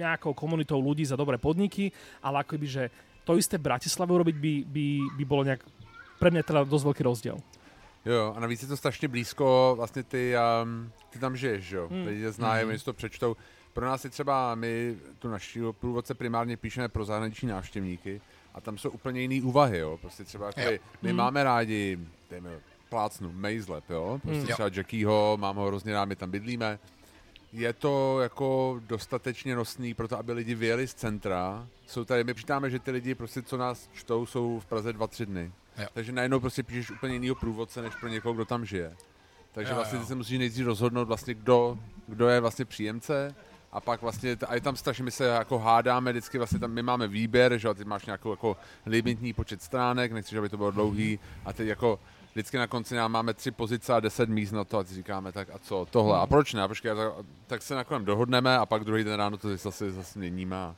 [0.00, 1.92] nejakou komunitou ľudí za dobré podniky,
[2.24, 2.84] ale akoby, že
[3.28, 4.86] to isté Bratislave urobiť by, by,
[5.20, 5.62] by bolo nejak
[6.16, 7.36] pre mňa teda dosť veľký rozdiel.
[8.06, 11.88] Jo, a navíc je to strašně blízko, vlastně ty, um, ty tam žiješ, že jo,
[11.88, 11.98] Hmm.
[11.98, 12.06] hmm.
[12.08, 13.36] lidi znají, oni si to přečtou.
[13.72, 18.20] Pro nás je třeba, my tu naši průvodce primárně píšeme pro zahraniční návštěvníky
[18.54, 20.70] a tam jsou úplně jiný úvahy, jo, prostě třeba jako Jo.
[20.70, 21.16] my, my Hmm.
[21.18, 21.98] máme rádi,
[22.30, 22.50] dejme
[22.88, 24.46] plácnu, Mejzlep, jo, prostě Hmm.
[24.52, 26.78] třeba Jackieho, mám ho hrozně rád, my tam bydlíme.
[27.52, 31.66] Je to jako dostatečně nosný pro to, aby lidi vyjeli z centra.
[31.86, 35.06] Jsou tady, my přitáme, že ty lidi, prostě, co nás čtou, jsou v Praze dva,
[35.06, 35.52] tři dny.
[35.78, 35.86] Jo.
[35.94, 38.96] Takže najednou prostě píšeš úplně jinýho průvodce, než pro někoho, kdo tam žije.
[39.52, 43.34] Takže Jo, vlastně ty se musíš nejdřív rozhodnout vlastně, kdo, kdo je vlastně příjemce
[43.72, 46.82] a pak vlastně, a je tam strašně, my se jako hádáme vždycky, vlastně tam my
[46.82, 48.56] máme výběr, že jo, ty máš nějakou jako
[48.86, 52.00] limitní počet stránek, nechceš, aby to bylo dlouhý a teď jako
[52.32, 55.32] vždycky na konci nám máme tři pozice a deset míst na to a ty říkáme,
[55.32, 57.12] tak a co, tohle, a proč ne, a počkej, a tak,
[57.46, 60.74] tak se nakonec dohodneme a pak druhý den ráno to zase, zase měníme a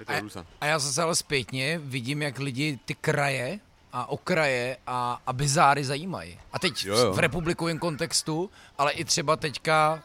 [0.00, 0.44] je to A-.
[0.60, 3.60] A já zase ale zpětně vidím, jak lidi ty kraje
[3.92, 6.38] a okraje a, a bizáry zajímají.
[6.52, 10.02] A teď Jo, jo, v republikovém kontextu, ale i třeba teďka,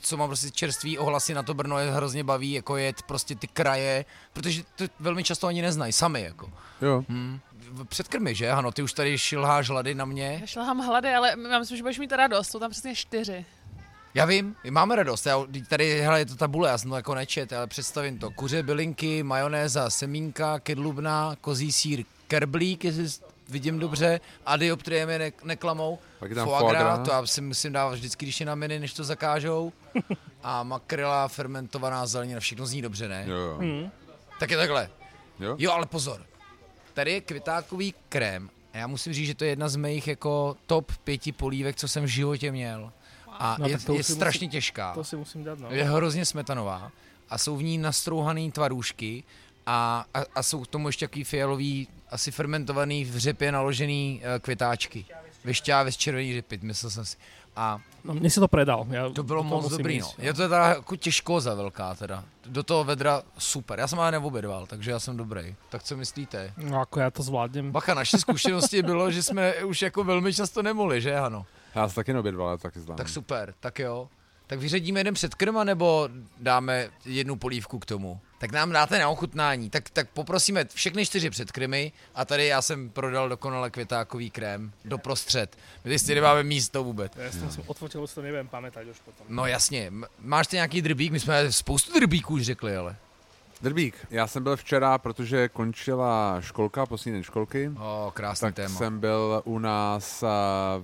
[0.00, 3.46] co, mám prostě čerstvý ohlasy na to Brno, je hrozně baví, jako jet prostě ty
[3.48, 6.52] kraje, protože to velmi často oni neznají, sami jako.
[6.82, 7.04] Jo.
[7.08, 7.38] Hm.
[7.70, 8.50] V- Předkrmy, že?
[8.50, 10.42] Ano, ty už tady šilháš hlady na mě.
[10.44, 13.44] Šlehám hlady, ale já myslím, že budeš mít radost, jsou tam přesně čtyři.
[14.14, 15.26] Já vím, máme radost.
[15.26, 15.38] Já,
[15.68, 18.30] tady, hele, je to tabule, já jsem to jako nečet, ale představím to.
[18.30, 23.06] Kuře, bylinky, majonéza, semínka, kedlubna, kozí sír, kerblík, jestli
[23.48, 25.98] vidím dobře, a dioptrie mě ne, neklamou.
[26.18, 27.08] Pak je tam Foie gras, gras.
[27.08, 29.72] to já si musím dávat vždycky, když je na miny, než to zakážou.
[30.42, 33.24] A makrela, fermentovaná zelenina, všechno zní dobře, ne?
[33.28, 33.56] Jo, jo.
[33.60, 33.90] Hmm.
[34.40, 34.90] Tak je takhle.
[35.40, 35.56] jo?
[35.58, 36.22] Jo, ale pozor.
[36.94, 38.50] Tady je kvitákový krém.
[38.72, 41.88] A já musím říct, že to je jedna z mých jako top pěti polívek, co
[41.88, 42.92] jsem v životě měl.
[43.28, 44.94] A No, je, je strašně těžká.
[44.94, 45.68] To si musím dať, no.
[45.70, 46.92] Je hrozně smetanová
[47.30, 49.24] a jsou v ní nastrouhaný tvarůžky
[49.68, 54.38] a, a, a jsou k tomu ještě takový fialový, asi fermentovaný v řepě naložený uh,
[54.38, 55.04] květáčky.
[55.44, 57.16] Vyšťávy z červený řepy, myslel jsem si.
[57.56, 58.86] A no mne si to predal.
[58.86, 60.06] Ja to bylo moc dobrý, no.
[60.06, 62.24] ísť, Je to teda jako těžkoza velká teda.
[62.46, 63.78] Do toho vedra super.
[63.78, 65.54] Já jsem ale neobědval, takže já jsem dobrý.
[65.68, 66.54] Tak co myslíte?
[66.56, 67.72] No ako ja to zvládnem.
[67.72, 71.46] Bacha, naše zkušenosti bylo, že jsme už jako velmi často nemohli, že ano?
[71.74, 72.98] Já se taky neobědval, ale taky zvládnu.
[73.02, 74.08] Tak super, tak jo.
[74.46, 76.08] Tak vyředíme jeden předkrm, nebo
[76.40, 78.20] dáme jednu polívku k tomu?
[78.38, 79.70] Tak nám dáte na ochutnání.
[79.70, 85.56] Tak, tak poprosíme všechny čtyři předkrymy a tady já jsem prodal dokonale květákový krém doprostřed.
[85.84, 87.12] My si nemáme místo vůbec.
[87.16, 89.26] Ja som si odfotil, to neviem pamätať už potom.
[89.28, 91.12] No jasně, máš ty nějaký drbík?
[91.12, 92.96] My jsme spoustu drbíků už řekli, ale.
[93.62, 98.78] Drbík, já jsem byl včera, protože končila školka, poslední den školky, O, krásný tak téma.
[98.78, 100.22] jsem byl u nás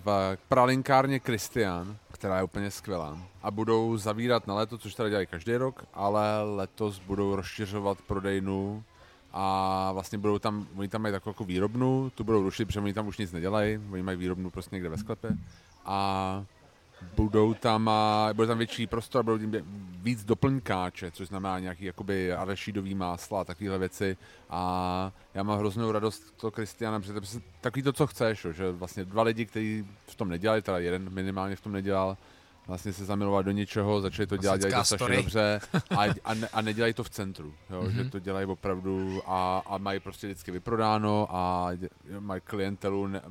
[0.04, 3.18] v pralinkárně Christian, která je úplně skvělá.
[3.42, 8.84] A budou zavírat na léto, což teda dělají každý rok, ale letos budou rozšiřovat prodejnu
[9.32, 12.94] a vlastně budou tam, oni tam mají takovou jako výrobnu, tu budou rušit, protože oni
[12.94, 15.30] tam už nic nedělají, oni mají výrobnu prostě někde ve sklepě
[15.84, 16.44] a
[17.16, 19.52] budou tam, a bude tam větší prostor, budou tím
[20.02, 24.16] víc doplňkáče, což znamená nějaký jakoby arešídový másla a takovéhle věci
[24.50, 28.70] a já mám hroznou radost to Kristiana, protože to je takový to, co chceš, že
[28.72, 32.16] vlastně dva lidi, kteří v tom nedělali, teda jeden minimálně v tom nedělal,
[32.66, 35.60] vlastně se zamilovali do něčeho, začali to dělat, dělají to strašně dobře
[35.96, 37.92] a, a, ne, a nedělají to v centru, jo, Mhm.
[37.92, 41.88] že to dělají opravdu a, a mají prostě vždycky vyprodáno a dě,
[42.18, 43.22] mají klientelu, ne,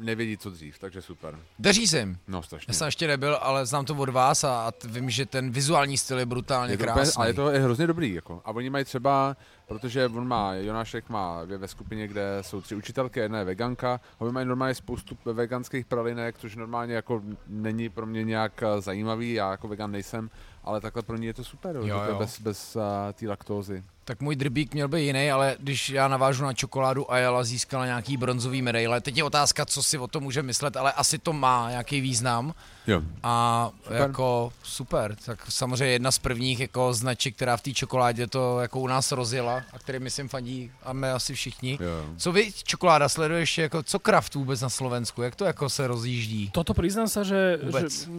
[0.00, 1.38] nevědí co dřív, takže super.
[1.58, 2.18] Daří se jim.
[2.28, 2.70] No strašně.
[2.70, 6.18] Já jsem ještě nebyl, ale znám to od vás a, vím, že ten vizuální styl
[6.18, 7.02] je brutálně je to krásný.
[7.02, 8.14] úplně, ale je to je hrozně dobrý.
[8.14, 8.42] Jako.
[8.44, 9.36] A oni mají třeba,
[9.68, 13.94] protože on má, Jonášek má je ve skupině, kde jsou tři učitelky, jedna je veganka,
[13.94, 18.80] a oni mají normálně spoustu veganských pralinek, což normálně jako není pro mě nějak eh,
[18.80, 20.30] zajímavý, já jako vegan nejsem,
[20.64, 22.18] ale takhle pro ně je to super, jo, Jo, že to je jo.
[22.18, 22.82] bez, bez uh,
[23.12, 23.84] té laktózy.
[24.10, 28.16] Tak můj drbík měl být jiný, ale když já navážu na čokoládu Ayala získala nějaký
[28.16, 29.00] bronzový medaile.
[29.00, 32.54] Teď je otázka, co si o tom může myslet, ale asi to má nějaký význam.
[32.90, 33.02] Jo.
[33.22, 34.00] A Super.
[34.00, 38.80] jako super, tak samozřejmě jedna z prvních jako značek, která v té čokoládě to jako
[38.80, 41.78] u nás rozjela a který myslím fandí a my asi všichni.
[41.80, 42.04] Jo.
[42.16, 46.50] Co vy, čokoláda, sleduješ jako, co kraft vůbec na Slovensku, jak to jako se rozjíždí?
[46.50, 47.86] Toto priznám sa, že, Vôbec.
[47.90, 48.10] že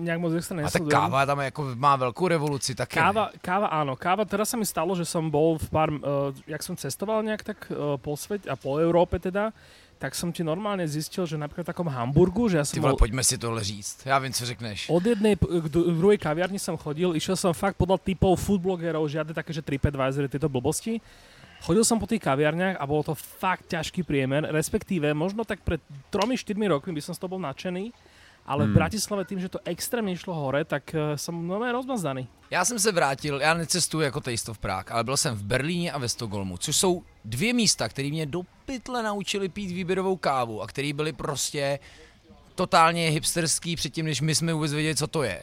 [0.00, 0.92] nejak moc extra A tak nesledujem.
[0.92, 2.98] káva tam jako má velkou revoluci taky.
[2.98, 3.02] ne?
[3.02, 6.62] Káva, káva áno, káva, teraz sa mi stalo, že som bol v pár, uh, jak
[6.62, 9.52] som cestoval nejak tak uh, po svete a po Európe teda,
[10.02, 12.98] tak som ti normálne zistil, že napríklad v takom Hamburgu, že ja som Ty vole,
[12.98, 14.02] bol pojďme si tohle říct.
[14.02, 14.78] Já vím, co řekneš.
[14.90, 19.06] od jednej p- k dru- druhej kaviarni som chodil, išiel som fakt podľa typov foodblogerov,
[19.06, 20.98] žiadne také, že TripAdvisor, tieto blbosti.
[21.62, 25.78] Chodil som po tých kaviarniach a bolo to fakt ťažký priemer, respektíve možno tak pred
[26.10, 27.94] 3-4 rokmi by som z toho bol nadšený,
[28.46, 28.74] ale v Hmm.
[28.74, 32.28] Bratislave tým, že to extrémne išlo hore, tak eh, som normálne rozmazdaný.
[32.50, 35.92] Já jsem se vrátil, já necestuji jako Taste of Prague, ale byl jsem v Berlíně
[35.92, 40.62] a ve Stockholmu, což jsou dvě místa, které mě do pytle naučili pít výběrovou kávu
[40.62, 41.78] a které byly prostě
[42.54, 45.42] totálně hipsterský předtím, než my jsme vůbec věděli, co to je.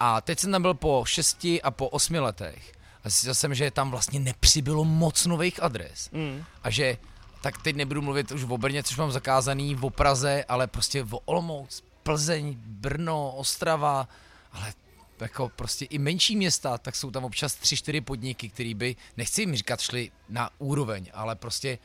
[0.00, 2.72] A teď jsem tam byl po šesti a po osmi letech
[3.04, 6.10] a zjistil jsem, že tam vlastně nepřibylo moc nových adres.
[6.12, 6.44] Mm.
[6.62, 6.96] A že,
[7.42, 11.18] tak teď nebudu mluvit už o Brně, což mám zakázaný, o Praze, ale prostě o
[11.18, 14.08] Olomouc, Plzeň, Brno, Ostrava,
[14.52, 14.72] ale
[15.20, 19.42] jako prostě i menší města, tak jsou tam občas tři, čtyři podniky, které by, nechci
[19.42, 21.78] jim říkat, šli na úroveň, ale prostě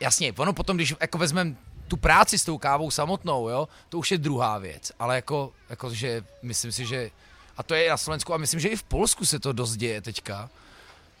[0.00, 1.56] jasně, ono potom, když jako vezmeme
[1.88, 5.94] tu práci s tou kávou samotnou, jo, to už je druhá věc, ale jako, jako
[5.94, 7.10] že myslím si, že
[7.56, 10.02] a to je na Slovensku a myslím, že i v Polsku se to dost děje
[10.02, 10.50] teďka.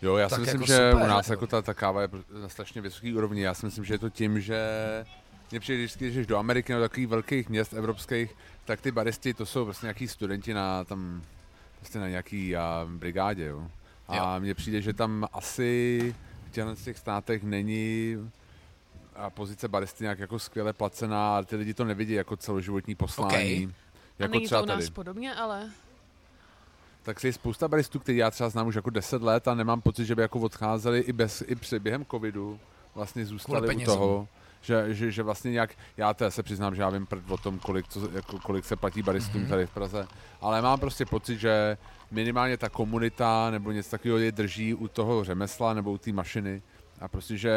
[0.02, 1.32] Jo, já si Tak myslím, jako že super, u nás jako.
[1.32, 2.08] jako ta, ta káva je
[2.40, 3.42] na strašně vysoké úrovni.
[3.42, 4.60] Já si myslím, že je to tím, že
[5.50, 8.34] mě přijde, když když jdeš do Ameriky nebo takových velkých měst evropských,
[8.64, 11.22] tak ty baristi to jsou prostě nějaký studenti na tam
[11.78, 13.70] prostě na nějaký a, brigádě, jo.
[14.08, 16.14] A mně přijde, že tam asi
[16.48, 18.16] v těchto těch státech není
[19.16, 23.34] a pozice baristy nějak jako skvěle placená, ale ty lidi to nevidí jako celoživotní poslání.
[23.38, 24.90] A Jako není to třeba u nás tady.
[24.90, 25.70] podobně, ale
[27.02, 29.80] Tak si je spousta baristů, který já třeba znám už jako 10 let a nemám
[29.80, 32.60] pocit, že by jako odcházeli i, bez, i při, během covidu,
[32.94, 34.28] vlastně zůstali u toho,
[34.66, 37.58] že, že, že, vlastně nějak, já teda se přiznám, že já vím prd o tom,
[37.58, 39.50] kolik, co, jako, kolik se platí baristům Mhm.
[39.50, 40.06] tady v Praze,
[40.40, 41.76] ale mám prostě pocit, že
[42.10, 46.62] minimálně ta komunita nebo něco takového je drží u toho řemesla nebo u té mašiny
[47.00, 47.54] a prostě, že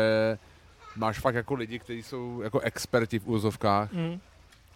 [0.96, 4.20] máš fakt jako lidi, kteří jsou jako experti v úzovkách, Mm.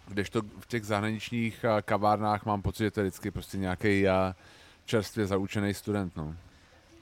[0.08, 4.36] kdežto v těch zahraničních a, kavárnách mám pocit, že to je vždycky prostě nějaký a,
[4.84, 6.34] čerstvě zaučený student, no.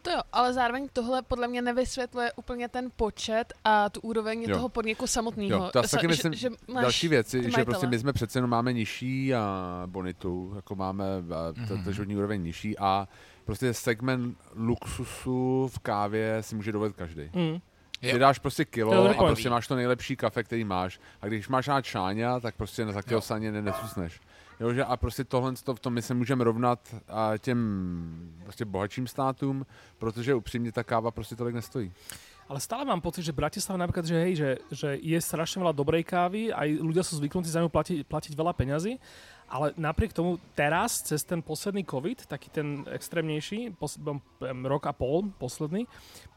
[0.03, 4.57] To jo, ale zároveň tohle podle mě nevysvětluje úplně ten počet a tu úroveň Jo.
[4.57, 5.65] toho podniku samotného.
[5.65, 7.65] Jo, to já taky myslím, že, máš Další věc že majitele.
[7.65, 11.93] prostě my jsme přece jenom máme nižší a, bonitu, jako máme ta, Mhm.
[11.93, 13.09] životní úroveň nižší a
[13.45, 17.23] prostě segment luxusu v kávě si může dovolit každý.
[17.35, 17.59] Mm.
[18.01, 21.01] Ty dáš prostě kilo a prostě máš to nejlepší kafe, který máš.
[21.21, 23.21] A když máš rád šáňa, tak prostě na takového Jo.
[23.21, 24.21] saně ne- nesusneš.
[24.63, 27.59] Jo, že a prostě tohle to, v tom my se můžeme rovnat a, těm
[28.43, 29.67] prostě bohatším státům,
[29.99, 31.93] protože upřímně ta káva prostě tolik nestojí.
[32.49, 36.05] Ale stále mám pocit, že Bratislava napríklad, že hej, že, že je strašne veľa dobrej
[36.05, 38.99] kávy, aj ľudia sú zvyknutí za ňu platiť, platiť veľa peňazí,
[39.53, 44.01] Ale napriek tomu teraz, cez ten posledný COVID, taký ten extrémnejší, pos,
[44.41, 45.85] rok a pol posledný,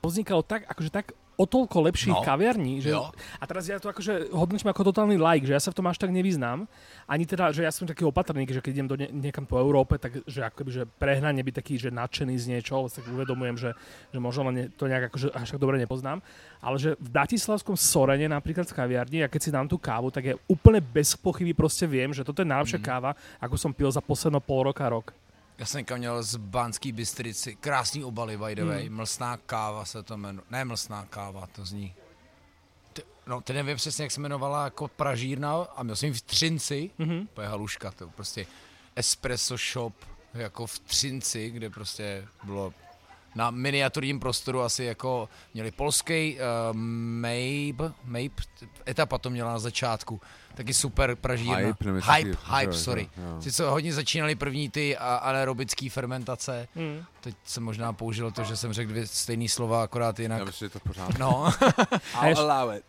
[0.06, 2.24] poznikalo tak, akože tak o toľko lepších No.
[2.24, 2.95] kaviarní, že...
[2.95, 3.12] Jo.
[3.12, 5.99] A teraz ja to akože hodnotím ako totálny like, že ja sa v tom až
[5.99, 6.64] tak nevyznám.
[7.03, 9.99] Ani teda, že ja som taký opatrný, že keď idem do ne- niekam po Európe,
[9.99, 13.70] tak že akoby, že prehnanie byť taký, že nadšený z niečoho, tak uvedomujem, že,
[14.10, 16.24] že možno len to nejak akože až tak dobre nepoznám.
[16.64, 20.24] Ale že v Bratislavskom Sorene napríklad v kaviarni, a keď si dám tú kávu, tak
[20.24, 22.86] ja úplne bez pochyby proste viem, že toto je najlepšia Mhm.
[22.86, 25.12] káva, ako som pil za posledno pol roka, rok.
[25.58, 28.70] Já jsem někam měl z Banský Bystrici, krásný obaly, by the Hmm.
[28.72, 31.93] way, mlsná káva se to jmenuje, ne mlsná káva, to zní.
[32.93, 36.22] Ty, no, ty nevím přesně, jak se jmenovala jako pražírna a měl jsem ji v
[36.22, 37.28] Třinci, Mhm.
[37.34, 38.45] to je haluška, to prostě
[38.95, 39.93] espresso shop
[40.34, 42.74] jako v Třinci, kde prostě bylo
[43.36, 48.43] na miniaturním prostoru asi jako měli polský uh, Mabe, Mabe,
[48.88, 50.22] etapa to měla na začátku,
[50.56, 51.58] taky super pražírna.
[51.58, 53.10] Hype, nevím, hype, taky, hype, jo, sorry.
[53.18, 53.39] jo, jo.
[53.43, 56.68] Ty co hodně začínaly první ty a- anaerobické fermentace.
[56.76, 57.03] Mm.
[57.22, 60.39] Teď jsem možná použil to, že jsem řekl dvě stejné slova, akorát jinak.
[60.39, 61.20] Já myslím, že to pořád.
[61.20, 61.49] No,
[62.16, 62.38] A it.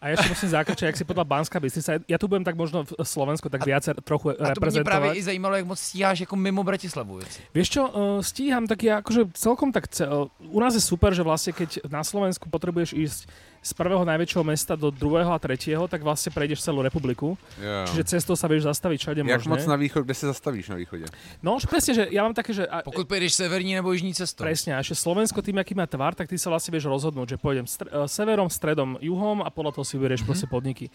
[0.00, 2.92] A ešte musím zakrčiť, jak si podľa Banská Bystrica, ja tu budem tak možno v
[3.00, 6.36] Slovensku tak viacej trochu a to by mě právě i zajímalo, jak moc stíháš jako
[6.36, 7.40] mimo Bratislavu věci.
[7.54, 9.88] Vieš čo, uh, stíham tak ja akože celkom tak...
[9.88, 13.20] Ce- uh, u nás je super, že vlastne keď na Slovensku potrebuješ ísť
[13.66, 17.34] z prvého najväčšieho mesta do druhého a tretieho, tak vlastne prejdeš celú republiku.
[17.58, 17.82] Jo.
[17.90, 19.50] Čiže cestou sa vieš zastaviť všade Jak možné.
[19.50, 21.10] moc na východ, kde se zastavíš na východě?
[21.42, 22.62] No, že presne, že ja mám také, že...
[22.70, 24.46] A, Pokud pojedeš severní nebo jižní cestou.
[24.46, 27.36] Presne, a ešte Slovensko tým, aký má tvar, tak ty sa vlastne vieš rozhodnúť, že
[27.42, 30.30] pôjdem str- uh, severom, stredom, juhom a podľa toho si vyberieš mm-hmm.
[30.30, 30.86] proste podniky.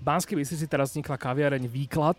[0.00, 2.18] V Banskej Bystrici teraz vznikla kaviareň Výklad,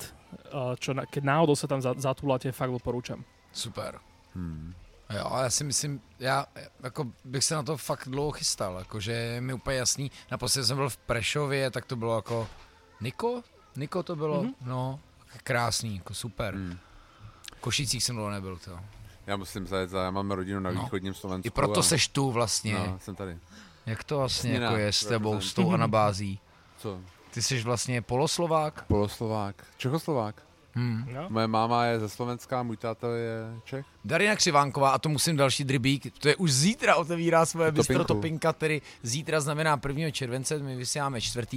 [0.56, 3.20] uh, čo na, keď náhodou sa tam za- zatúlate, fakt doporúčam.
[3.52, 4.00] Super.
[4.32, 4.72] Hmm.
[5.10, 6.46] Jo, já si myslím, já
[6.84, 10.12] jako bych se na to fakt dlouho chystal, jakože je mi úplně jasný.
[10.32, 12.48] Naposledy jsem byl v Prešově, tak to bylo jako
[13.02, 13.44] Niko?
[13.76, 14.44] Niko to bylo?
[14.44, 14.52] Mhm.
[14.52, 14.68] Mm-hmm.
[14.68, 15.00] No,
[15.44, 16.56] krásný, jako super.
[16.56, 16.78] Mm.
[17.62, 18.80] Košicích jsem dlouho nebyl, to.
[19.28, 20.82] Já musím zajet za, já mám rodinu na No.
[20.82, 21.48] východním Slovensku.
[21.48, 22.74] I proto a- seš tu vlastně.
[22.74, 23.00] No.
[23.02, 23.38] Jsem tady.
[23.86, 26.40] Jak to vlastně Sněna, jako je s tebou, s tou anabází?
[26.78, 27.00] Co?
[27.32, 28.86] Ty jsi vlastně poloslovák?
[28.88, 29.66] Poloslovák.
[29.78, 30.44] Čechoslovák.
[30.74, 31.08] Hmm.
[31.14, 31.26] No?
[31.30, 33.86] Moje máma je ze Slovenska, můj táta je Čech.
[34.08, 38.14] Darina Křivánková, a to musím další drybík, to je už zítra otevírá svoje bistro Topinku.
[38.14, 40.12] Topinka, tedy zítra znamená 1.
[40.12, 41.48] července, my vysíláme 4.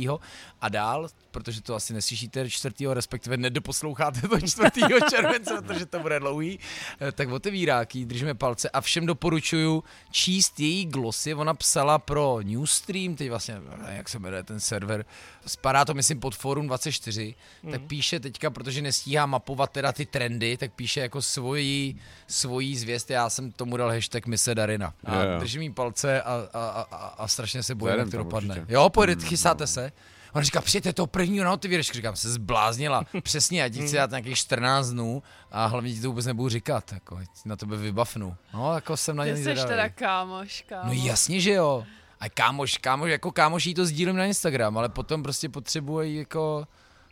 [0.60, 2.74] a dál, protože to asi neslyšíte 4.
[2.92, 4.70] respektive nedoposloucháte to 4.
[5.10, 6.58] července, protože to bude dlouhý,
[7.00, 12.38] eh, tak otevírá, jí držíme palce a všem doporučuju číst její glosy, ona psala pro
[12.42, 15.04] Newstream, teď vlastně, nevím, jak se jmenuje ten server,
[15.46, 17.72] spadá to myslím pod Forum 24, Mhm.
[17.72, 21.96] tak píše teďka, protože nestíhá mapovat teda ty trendy, tak píše jako svoji,
[22.40, 24.94] svojí zvěst, já jsem tomu dal hashtag mise Darina.
[25.04, 25.38] A Jo, jo.
[25.40, 28.54] držím jí palce a, a, a, a, strašně se bojím, jak to dopadne.
[28.54, 28.72] určitě.
[28.74, 29.66] Jo, pojede, Mm, chystáte no.
[29.66, 29.92] se?
[30.32, 31.94] Ona říká, přijďte toho prvního na otevíračku.
[31.94, 33.04] Říkám, se zbláznila.
[33.22, 36.92] Přesně, já ti chci dát nějakých 14 dnů a hlavně ti to vůbec nebudu říkat.
[36.92, 38.36] Jako, na tebe vybafnu.
[38.54, 39.68] No, jako jsem na Ty něj jsi zvědavý.
[39.68, 40.84] teda kámoš, kámo.
[40.94, 41.84] No jasně, že jo.
[42.20, 46.66] A kámoš, kámoš, jako kámoš jí to sdílím na Instagram, ale potom prostě potřebuje jako...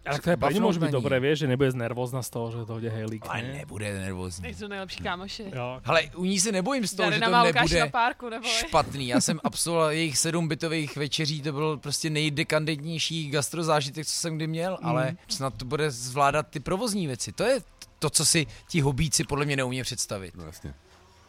[0.06, 0.92] Ale to je byť na ní.
[0.92, 3.24] dobré, vieš, že nebude nervózna z toho, že to ide hejlík.
[3.28, 4.42] Ale nebude nervózní.
[4.42, 5.44] Nejsou nejlepší kámoši.
[5.54, 5.80] Jo.
[5.84, 8.28] Ale u ní se nebojím z toho, že Darina to má Lukáše na nebude párku,
[8.28, 9.08] nebo špatný.
[9.08, 14.46] Já jsem absolvoval jejich sedm bytových večeří, to byl prostě nejdekandentnější gastrozážitek, co jsem kdy
[14.46, 14.86] měl, Mm.
[14.88, 17.32] ale snad to bude zvládat ty provozní věci.
[17.32, 17.60] To je
[17.98, 20.36] to, co si ti hobíci podle mě neumí představit.
[20.36, 20.74] No jasně.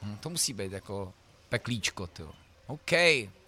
[0.02, 1.14] Hm, to musí být jako
[1.50, 2.24] peklíčko, ty.
[2.68, 2.92] OK,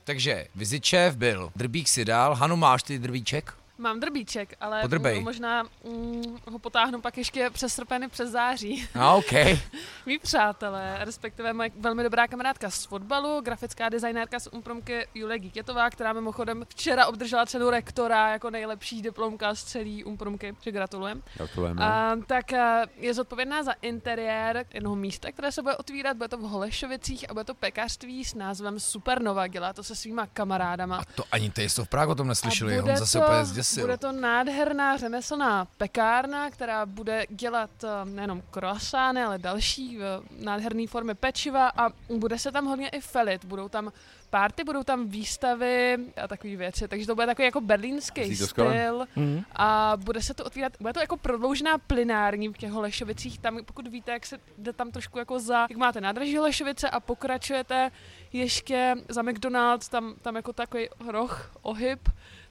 [0.03, 3.53] takže Vizičev byl, Drbík si dál, Hanu máš ty drbíček?
[3.81, 5.21] Mám drbíček, ale Podrbej.
[5.21, 8.87] možná mm, ho potáhnu pak ještě přes srpen i přes září.
[8.95, 9.31] No, OK.
[10.05, 15.89] Mí přátelé, respektive moje velmi dobrá kamarádka z fotbalu, grafická designérka z Umpromky Julie Gítětová,
[15.89, 21.23] která mimochodem včera obdržela cenu rektora jako nejlepší diplomka z celé Umpromky, že gratulujem.
[21.37, 21.83] Gratulujeme.
[21.83, 26.37] A, tak a, je zodpovědná za interiér jednoho místa, které se bude otvírat, bude to
[26.37, 30.97] v Holešovicích a bude to pekařství s názvem Supernova, dělá to se svýma kamarádama.
[30.97, 33.83] A to ani ty jste v Prahu o tom neslyšeli, A on zase úplně zděsil.
[33.83, 40.03] bude to nádherná řemeslná pekárna, která bude dělat eh, nejenom croissány, ale další eh,
[40.45, 43.45] nádherné formy pečiva a bude se tam hodně i felit.
[43.45, 43.91] Budou tam
[44.29, 49.43] párty, budou tam výstavy a takové věci, takže to bude takový jako berlínský styl Mhm.
[49.55, 53.87] a bude se to otvírat, bude to jako prodloužená plinární v těch Holešovicích, tam pokud
[53.87, 57.91] víte, jak se jde tam trošku jako za, jak máte nádraží Holešovice a pokračujete
[58.33, 61.99] ještě za McDonald's, tam, tam jako takový roh, ohyb,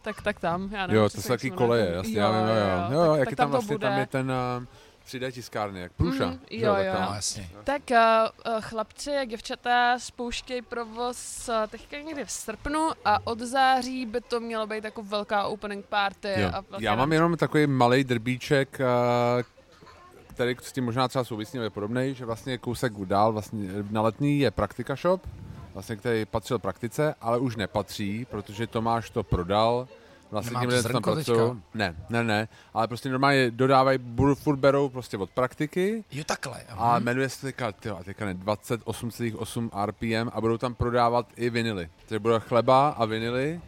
[0.02, 1.02] tak, tak tam, já nevím.
[1.02, 2.92] Jo, to jsou taky koleje, jasně, já vím, jo, jo.
[2.92, 4.64] Jo, jo, tak, jak tak je tam to vlastně, tam je ten uh,
[5.06, 6.26] 3D tiskárny, jak Průša.
[6.26, 6.92] Mhm, že jo, tak jo.
[6.92, 7.02] tam.
[7.08, 7.48] No, jasně.
[7.64, 14.06] Tak uh, chlapci a děvčata spouštějí provoz uh, teďka někdy v srpnu a od září
[14.06, 16.32] by to mělo být jako velká opening party.
[16.36, 16.50] Jo.
[16.52, 19.42] A vlastně Já mám jenom takový malý drbíček, uh,
[20.34, 24.02] tady s tím možná třeba souvisí, nebo je podobný, že vlastně kousek dál vlastně na
[24.02, 25.26] letní je Praktika Shop,
[25.74, 29.88] vlastně, který patřil praktice, ale už nepatří, protože Tomáš to prodal.
[30.30, 30.82] Vlastně tím lidem,
[31.36, 31.62] tam?
[31.74, 36.62] Ne, ne, ne, ale prostě normálně dodávají, budu furt berou prostě od praktiky Jo, takhle.
[36.68, 41.88] a jmenuje se teďka, tyjo, teďka ne, 28,8 RPM a budou tam prodávat i vinily.
[42.06, 43.60] Takže bude chleba a vinily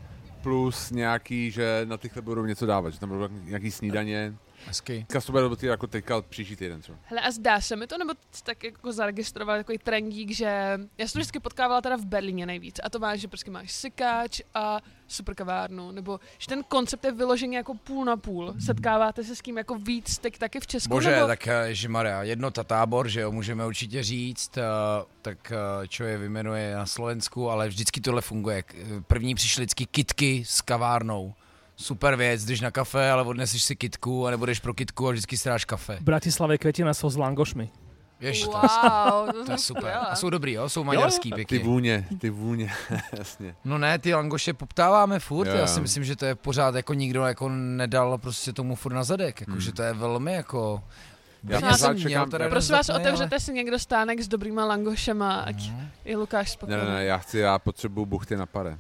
[0.43, 4.35] plus nějaký, že na ty chleby budou něco dávat, že tam budou nějaký snídaně.
[4.67, 5.05] Hezky.
[5.09, 6.99] Teďka to bude ty jako teďka příští týden třeba.
[7.05, 11.13] Hele, a zdá se mi to, nebo tak jako zaregistroval takový trendík, že já jsem
[11.13, 14.81] to vždycky potkávala teda v Berlíně nejvíc a to máš, že prostě máš sykáč a
[15.09, 18.55] super kavárnu, nebo že ten koncept je vyložený jako půl na půl.
[18.65, 20.89] Setkáváte se s tím jako víc teď taky v Česku?
[20.89, 21.27] Bože, nebo...
[21.27, 24.63] tak eh, Maria, jednota tábor, že jo, můžeme určitě říct, eh,
[25.23, 28.65] tak eh, čo je vyjmenuje na Slovensku, ale vždycky tohle funguje.
[29.07, 31.35] První přišly vždycky kitky s kavárnou.
[31.77, 35.37] Super věc, jdeš na kafe, ale odneseš si kitku a nebudeš pro kitku a vždycky
[35.37, 35.97] si dáš kafe.
[35.97, 37.71] V Bratislave kvetina jsou s langošmi.
[38.21, 38.69] Víš, to, je,
[39.11, 39.95] Wow, to je super.
[40.11, 41.59] A jsou dobrý, jo, jsou maďarský Ty pěkně.
[41.59, 42.73] vůně, ty vůně,
[43.19, 43.55] jasně.
[43.65, 45.67] No ne, ty langoše poptáváme furt, Jo, já jo.
[45.67, 49.41] si myslím, že to je pořád jako nikdo jako nedal prostě tomu furt na zadek,
[49.41, 49.61] jako, Hmm.
[49.61, 50.83] že to je velmi jako...
[51.49, 54.65] Já Prosím pořád vás, čekám, teda já- Prosím vás, otevřete si někdo stánek s dobrýma
[54.65, 55.89] langošema, ať Mhm.
[56.05, 56.85] je Lukáš ne, spokojený.
[56.85, 58.79] ne, ne, já chci, já potřebuju buchty na pare.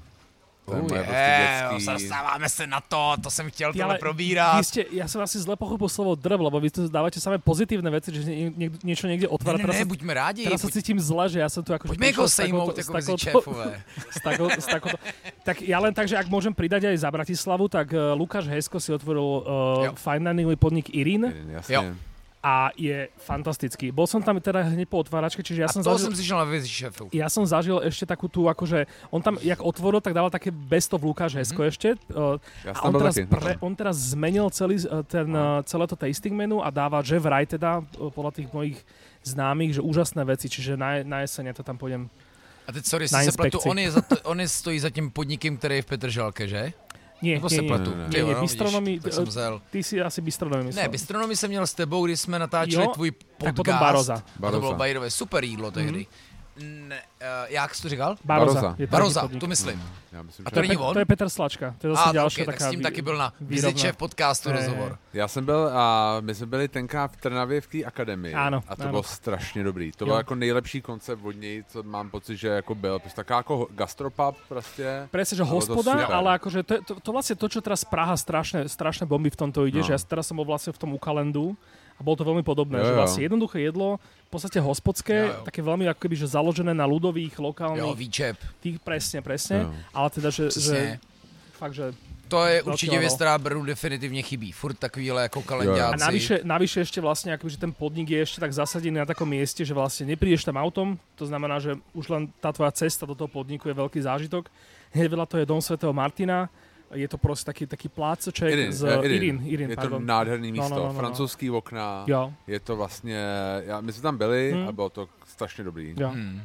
[0.63, 1.93] To je moje je, prostě jo, dětský...
[1.93, 4.63] dostáváme se na to, to jsem chtěl Ty, tohle probírat.
[4.63, 8.15] Ste, ja som asi zle pochopil slovo drv, lebo vy tu dávate samé pozitívne veci,
[8.15, 9.59] že nie, niečo niekde Ne, otvára.
[9.59, 10.43] ne, teraz ne, sa, buďme rádi.
[10.47, 13.13] teraz sa Pojď, cítim zle, že ja som tu akože pojďme jako sejmout jako mezi
[13.19, 13.83] šéfové.
[15.43, 18.79] Tak ja len tak, že ak môžem pridať aj za Bratislavu, tak uh, Lukáš Hesko
[18.79, 19.43] si otvoril
[19.83, 19.91] Jo.
[19.91, 21.27] uh, fine diningový podnik Irin
[21.59, 21.75] Jasně.
[21.75, 21.83] Jo.
[22.43, 23.95] A je fantastický.
[23.95, 26.11] Bol som tam teda hneď po otváračke, čiže ja A som toho zažil...
[26.11, 27.05] jsem slyšel na šéfů.
[27.15, 30.91] Ja som zažil ešte takú tú, akože on tam, jak otvoril, tak dával také best
[30.91, 31.95] of Lukáš Hesko ešte.
[32.11, 35.95] Uh, Já a on teraz, pre, on teraz zmenil celý, uh, ten, uh, celé to
[35.95, 38.79] tasting menu a dáva, že vraj teda, uh, podľa tých mojich
[39.23, 42.11] známych, že úžasné veci, čiže na, na jeseň ja to tam pôjdem.
[42.67, 45.11] A teď sorry, Na se pletu, on, je za to, on je stojí za tím
[45.11, 46.73] podnikem, který je v Petržalke, že?
[47.23, 47.91] Nie, Nebo nie, se nie, pletu?
[47.91, 48.09] Ne, ne, ne.
[48.09, 49.61] Ty nie, jo, nie, no, bistronomy, vidíš, tak jsem zel.
[49.71, 50.83] ty si asi bistronomy myslel.
[50.85, 53.57] Ne, bistronomy jsem měl s tebou, když jsme natáčeli Jo, tvůj tak podcast.
[53.57, 54.15] potom Baroza.
[54.15, 54.61] A to Baroza.
[54.61, 56.07] bylo bajdové super jídlo tehdy.
[56.61, 58.17] Ne, uh, jak jsi to říkal?
[58.25, 58.55] Baroza.
[58.61, 58.77] Baroza.
[58.79, 59.83] je Baroza, to myslím.
[60.13, 60.55] Já myslím, A že...
[60.55, 60.93] to není on?
[60.93, 63.17] To je Petr Slačka, to je zase A, ďalšia okay, tak s tím taky byl
[63.17, 64.57] na viziče v podcastu Ne.
[64.57, 64.99] rozhovor.
[65.13, 68.35] Já jsem byl a my jsme byli tenkrát v Trnavě v té akademii.
[68.35, 68.91] Ano, A to ano.
[68.91, 69.93] bylo strašně dobrý.
[69.93, 70.07] To Jo.
[70.07, 72.99] byl jako nejlepší koncept od něj, co mám pocit, že jako byl.
[72.99, 75.09] Prostě taká jako gastropub prostě.
[75.11, 76.13] Presne, že to hospoda, super.
[76.13, 79.65] ale akože to, to, to vlastne to, čo teraz Praha strašne, strašne bomby v tomto
[79.65, 79.87] ide, No.
[79.89, 81.57] že ja teraz som bol vlastne v tom Ukalendu
[82.03, 82.99] a bolo to veľmi podobné, Jo, že jo.
[82.99, 85.43] vlastne jednoduché jedlo, v podstate hospodské, Jo, jo.
[85.47, 89.71] také veľmi ako keby, že založené na ľudových, Jo, lokálnych, výčep, tých presne, presne, Jo.
[89.95, 90.99] ale teda, že, že přesně.
[91.55, 91.95] fakt, že
[92.33, 94.53] To je Velký určitě věc, která Brnu definitivně chybí.
[94.53, 96.01] Furt takovýhle jako a kalendáci.
[96.01, 99.61] navyše, navyše ešte vlastne, akoby, že ten podnik je ešte tak zasadený na takom mieste,
[99.69, 103.29] že vlastne neprídeš tam autom, to znamená, že už len tá tvoja cesta do toho
[103.29, 104.49] podniku je veľký zážitok.
[104.97, 106.49] Hneď to je Dom svätého Martina,
[106.93, 109.13] je to prostě taký, taký plácoček Irin, z eh, Irin.
[109.23, 110.07] Irin, Irin Je to pardon.
[110.07, 110.99] nádherný No, místo, no, no, no, no.
[110.99, 112.05] francouzský okna.
[112.07, 113.21] Jo, Je to vlastně,
[113.65, 114.69] já, my jsme tam byli Hmm.
[114.69, 115.95] a bylo to strašně dobrý.
[115.99, 116.09] jo.
[116.09, 116.43] Hmm.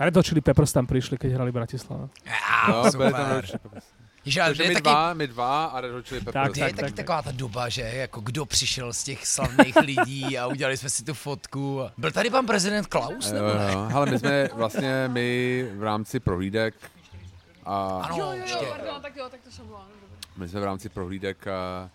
[0.00, 2.08] Red Hot Chili Peppers tam prišli, keď hrali Bratislava.
[2.26, 3.42] Ah, Jo, byli tam.
[4.24, 6.32] Ježi, ale Takže to je my taky, dva, my dva a Red Hot Chili Peppers.
[6.44, 6.96] Tak, to je tak, taky tak.
[6.96, 11.04] taková ta doba, že jako kdo přišel z těch slavných lidí a udělali jsme si
[11.04, 11.82] tu fotku.
[11.82, 13.26] a- Byl tady pan prezident Klaus?
[13.26, 13.72] Jo, Nebo ne?
[13.72, 13.86] jo.
[13.90, 16.74] Hele, my jsme vlastně, my v rámci prohlídek
[17.68, 18.66] a Ano, Jo, jo, jo, ještě.
[18.66, 19.86] pardon, tak jo, tak to jsem byla.
[20.36, 21.90] my jsme v rámci prohlídek a,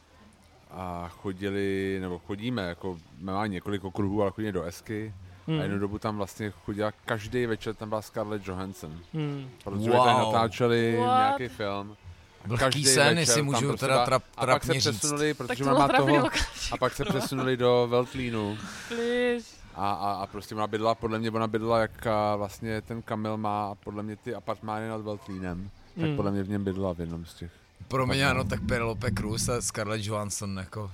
[0.71, 5.13] a chodili, nebo chodíme, jako máme několik okruhů, ale chodíme do Esky.
[5.47, 5.59] Hmm.
[5.59, 8.99] A jednu dobu tam vlastně chodila, každý večer tam byla Scarlett Johansson.
[9.13, 9.49] Hmm.
[9.63, 10.05] Protože Wow.
[10.05, 11.17] tady natáčeli What?
[11.19, 11.97] nějaký film.
[12.45, 14.97] Vlhký sen, jestli tam můžu prostě teda trap, A pak se trapně říct.
[14.97, 16.28] přesunuli, protože má toho,
[16.71, 18.57] a pak se přesunuli do Veltlínu.
[18.88, 19.62] Please.
[19.76, 23.38] A, a, a prostě ona bydla, podle mě ona bydla, jak a, vlastně ten Kamil
[23.38, 25.69] má a podle mě ty apartmány nad Veltlínem.
[25.95, 26.15] Tak Hmm.
[26.15, 27.51] podle mě v něm bydla v jednom z těch.
[27.88, 30.91] Pro mě ano, tak Penelope Cruz a Scarlett Johansson jako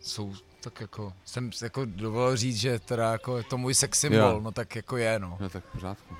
[0.00, 4.00] jsou tak jako, jsem si jako dovolil říct, že teda jako je to můj sex
[4.00, 4.40] symbol, Jo.
[4.40, 5.36] no tak jako je no.
[5.40, 6.14] No tak v pořádku.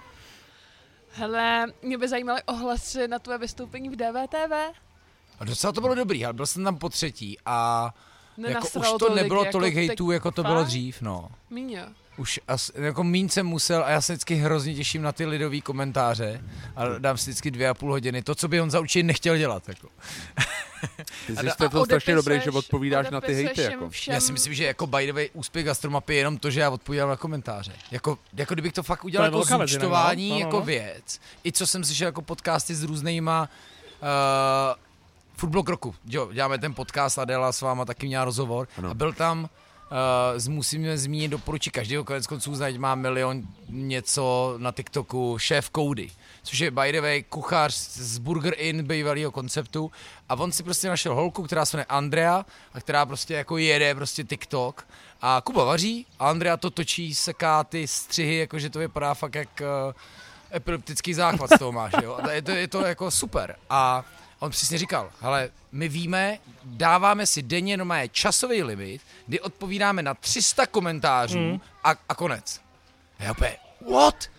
[1.13, 4.53] Hele, mě by zajímaly ohlasy na tvoje vystoupení v DVTV.
[5.39, 7.91] A docela to bylo dobrý, ale byl jsem tam po třetí a
[8.49, 10.67] jako už to tolik, nebylo jako tolik hejtů, jako to bylo Fakt?
[10.67, 11.29] dřív, no.
[11.51, 11.83] Míňo.
[12.17, 15.61] Už as, jako míň jsem musel a já se vždycky hrozně těším na ty lidové
[15.61, 16.45] komentáře
[16.77, 19.37] a dám si vždycky dvě a půl hodiny, to, co by on za určitě nechtěl
[19.37, 19.69] dělat.
[19.69, 19.89] Jako.
[21.27, 23.63] Ty jsi to, strašně dobrý, že odpovídáš na ty hejty.
[23.63, 23.91] Jako.
[23.91, 24.15] Všem...
[24.15, 26.71] Já si myslím, že jako by the way, úspěch gastromapy je jenom to, že já
[26.71, 27.73] odpovídám na komentáře.
[27.91, 30.35] Jako, jako kdybych to fakt udělal To jako zúčtování, no.
[30.35, 31.21] No, no, jako věc.
[31.45, 33.49] I co jsem slyšel jako podcasty s různýma
[34.03, 34.90] uh,
[35.41, 35.95] Football Kroku.
[36.05, 38.69] Jo, děláme ten podcast, Adela s váma taky měla rozhovor.
[38.79, 38.91] Ano.
[38.91, 39.49] A byl tam
[40.37, 46.11] Uh, musíme zmínit doporučit každého konec konců, znať má milion něco na TikToku, šéf Cody,
[46.43, 49.93] což je by the way kuchař z Burger Inn bývalého konceptu
[50.29, 53.95] a on si prostě našel holku, která se jmenuje Andrea a která prostě jako jede
[53.95, 54.87] prostě TikTok
[55.23, 59.49] a Kuba vaří a Andrea to točí, seká ty střihy, jakože to vypadá fakt jak
[59.61, 59.93] uh,
[60.55, 62.19] epileptický záchvat z toho máš, jo.
[62.23, 63.57] A je to, je to jako super.
[63.71, 64.05] A
[64.41, 70.15] on přesně říkal, hele, my víme, dáváme si denně normálně časový limit, kdy odpovídáme na
[70.15, 71.61] 300 komentářů mm.
[71.85, 72.61] a, a konec.
[73.19, 73.59] A já opět,
[73.93, 74.31] what?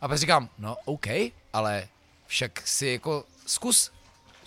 [0.00, 1.06] A pak říkám, no OK,
[1.52, 1.88] ale
[2.26, 3.90] však si jako zkus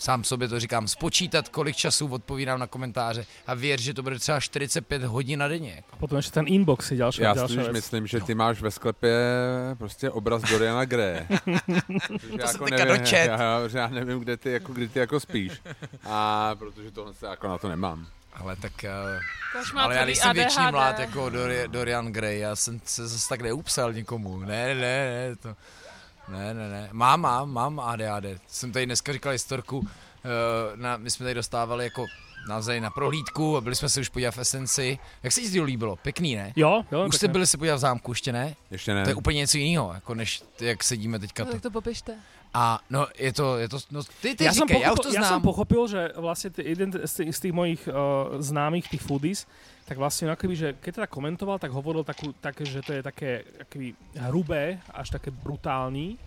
[0.03, 4.19] sám sobě to říkám, spočítat, kolik času odpovídám na komentáře a věř, že to bude
[4.19, 5.83] třeba 45 hodin na denně.
[5.91, 8.71] A potom ještě ten inbox je další Já další si myslím, že ty máš ve
[8.71, 9.17] sklepě
[9.77, 11.19] prostě obraz Doriana Gray.
[12.41, 13.27] to jsem teďka dočet.
[13.27, 15.61] Já, já, nevím, kde ty, jako, kdy ty jako spíš.
[16.03, 18.07] A protože tohle se jako na to nemám.
[18.33, 18.71] Ale tak...
[19.53, 23.29] Uh, má ale já nejsem větší mlád jako Dori, Dorian Gray, já jsem se zase
[23.29, 24.39] tak neupsal nikomu.
[24.39, 25.55] Ne, ne, ne, to...
[26.27, 26.89] Ne, ne, ne.
[26.91, 28.25] Mám, mám, mám ADHD.
[28.47, 29.85] Jsem tady dneska říkal historku, uh,
[30.75, 32.05] na, my jsme tady dostávali jako
[32.49, 34.99] navzájem na prohlídku a byli jsme se už podívat v Esenci.
[35.23, 35.95] Jak se ti to líbilo?
[35.95, 36.53] Pěkný, ne?
[36.55, 37.05] Jo, jo.
[37.07, 38.55] Už jste byli se podívat v zámku, ještě ne?
[38.71, 39.03] Ještě ne.
[39.03, 41.51] To je úplně něco jiného, jako než jak sedíme teďka No, tu.
[41.51, 42.15] tak to popište.
[42.53, 45.11] A no, je to, je to, no, ty, ty ja som, říkej, já už pochopil,
[45.11, 45.49] to ja som znám.
[45.49, 49.49] pochopil, že vlastne t- jeden z tých, z tých mojich uh, známych, tých foodies,
[49.89, 53.41] tak vlastne akoby, že keď teda komentoval, tak hovoril takú, také, že to je také
[53.57, 53.97] akoby,
[54.29, 56.21] hrubé, až také brutální.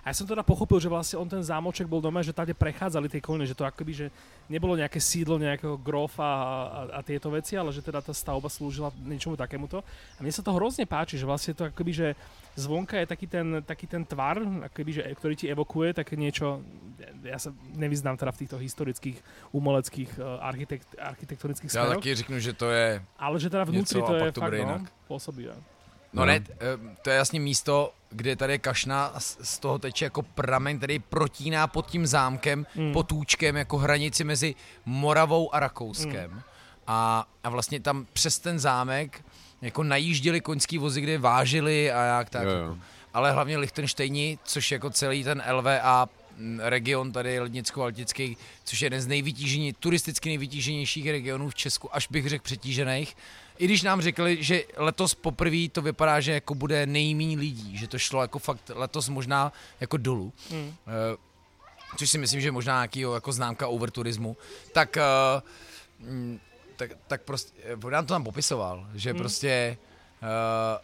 [0.00, 3.08] A ja som teda pochopil, že vlastne on ten zámoček bol doma, že tady prechádzali
[3.12, 4.06] tie kolene, že to akoby, že
[4.48, 8.48] nebolo nejaké sídlo nejakého grofa a, a, a tieto veci, ale že teda tá stavba
[8.48, 9.84] slúžila niečomu takémuto.
[10.16, 12.08] A mne sa to hrozne páči, že vlastne to akoby, že
[12.56, 14.40] zvonka je taký ten, taký ten tvar,
[14.72, 16.64] akoby, že, ktorý ti evokuje také niečo,
[17.22, 19.18] ja sa nevyznám teda v týchto historických,
[19.52, 24.00] umeleckých, uh, architekt, architektonických Já smeroch, taky řeknu, že to je, ale že teda vnútri
[24.00, 25.54] něco to je to fakt no, pôsobivé.
[26.12, 26.56] No ne, eh,
[27.02, 31.66] to je jasně místo, kde tady je kašna z toho teče jako pramen, který protíná
[31.66, 32.92] pod tím zámkem, Mm.
[32.92, 34.54] potůčkem jako hranici mezi
[34.84, 36.30] Moravou a Rakouskem.
[36.30, 36.40] Mm.
[36.86, 39.24] A, a vlastně tam přes ten zámek
[39.62, 42.44] jako najížděli koňský vozy, kde vážili a jak tak.
[42.44, 42.76] Jo, jo.
[43.14, 49.00] Ale hlavně Lichtenštejni, což jako celý ten LVA mm, region tady Lednicko-Altický, což je jeden
[49.00, 53.16] z nejvytížení, turisticky nejvytíženějších regionů v Česku, až bych řekl přetížených.
[53.60, 57.88] I když nám řekli, že letos poprvé to vypadá, že jako bude nejméně lidí, že
[57.88, 60.32] to šlo jako fakt letos možná jako dolů.
[60.50, 60.74] Mm.
[60.86, 61.16] Eh,
[61.96, 64.36] což si myslím, že je možná nějaký jako známka overturismu,
[64.72, 64.98] tak,
[65.98, 66.40] mm,
[66.76, 69.18] tak, tak prostě, eh, on nám to tam popisoval, že Hmm.
[69.18, 69.76] prostě,
[70.22, 70.78] uh,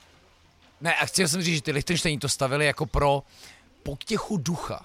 [0.81, 3.23] ne, a chtěl jsem říct, že ty Lichtensteini to stavili jako pro
[3.83, 4.85] potěchu ducha.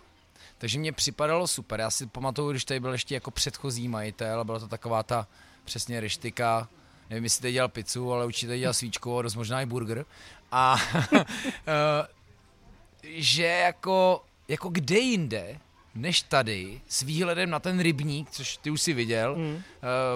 [0.58, 1.80] Takže mě připadalo super.
[1.80, 5.28] Já si pamatuju, když tady byl ještě jako předchozí majitel, byla to taková ta
[5.66, 6.68] přesně reštika,
[7.12, 10.06] nevím, jestli tady dělal pizzu, ale určitě dělal svíčku a dost možná i burger.
[10.52, 10.76] A
[11.68, 12.08] eh,
[13.04, 15.58] že jako, jako kde jinde,
[15.96, 19.62] než tady, s výhledem na ten rybník, což ty už si viděl, Mm.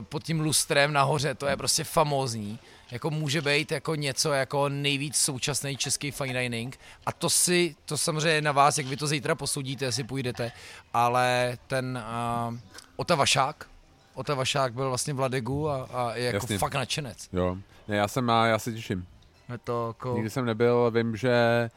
[0.02, 2.60] pod tím lustrem nahoře, to je prostě famózní.
[2.92, 7.98] Jako může být jako něco jako nejvíc současný český fine dining a to si, to
[7.98, 10.52] samozřejmě je na vás, jak vy to zítra posoudíte, jestli půjdete,
[10.94, 12.04] ale ten
[12.50, 12.58] uh,
[12.96, 13.68] Ota Vašák,
[14.16, 16.58] Ota Vašák byl vlastně v Ladegu a, a je jako Jasně.
[16.58, 17.30] fakt nadšenec.
[17.34, 17.58] Jo.
[17.88, 19.08] Ne, já jsem, a já se těším.
[19.52, 21.30] Je to jako, Nikdy jsem nebyl, vím, že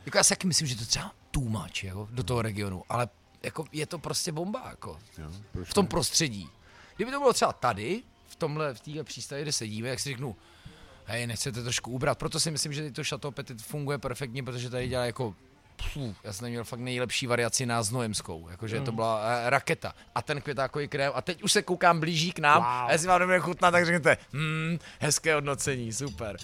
[0.06, 3.08] jako já si taky myslím, že to třeba too much, jako, do toho regionu, ale
[3.42, 4.98] jako je to prostě bomba, jako.
[5.18, 5.30] jo,
[5.64, 5.88] v tom ne?
[5.88, 6.48] prostředí.
[6.96, 10.36] Kdyby to bylo třeba tady, v tomhle, v téhle přístavě, kde sedíme, jak si řeknu,
[11.04, 12.18] hej, nechcete trošku ubrat.
[12.18, 15.34] Proto si myslím, že to Chateau Petit funguje perfektně, protože tady dělá jako
[15.94, 20.22] Pů, já jsem měl fakt nejlepší variaci na znojemskou, jakože to byla eh, raketa a
[20.22, 22.66] ten květákový krém a teď už se koukám blíží k nám Wow.
[22.70, 26.36] a jestli vám nebude chutnat, tak řeknete, hmm, hezké hodnocení, super.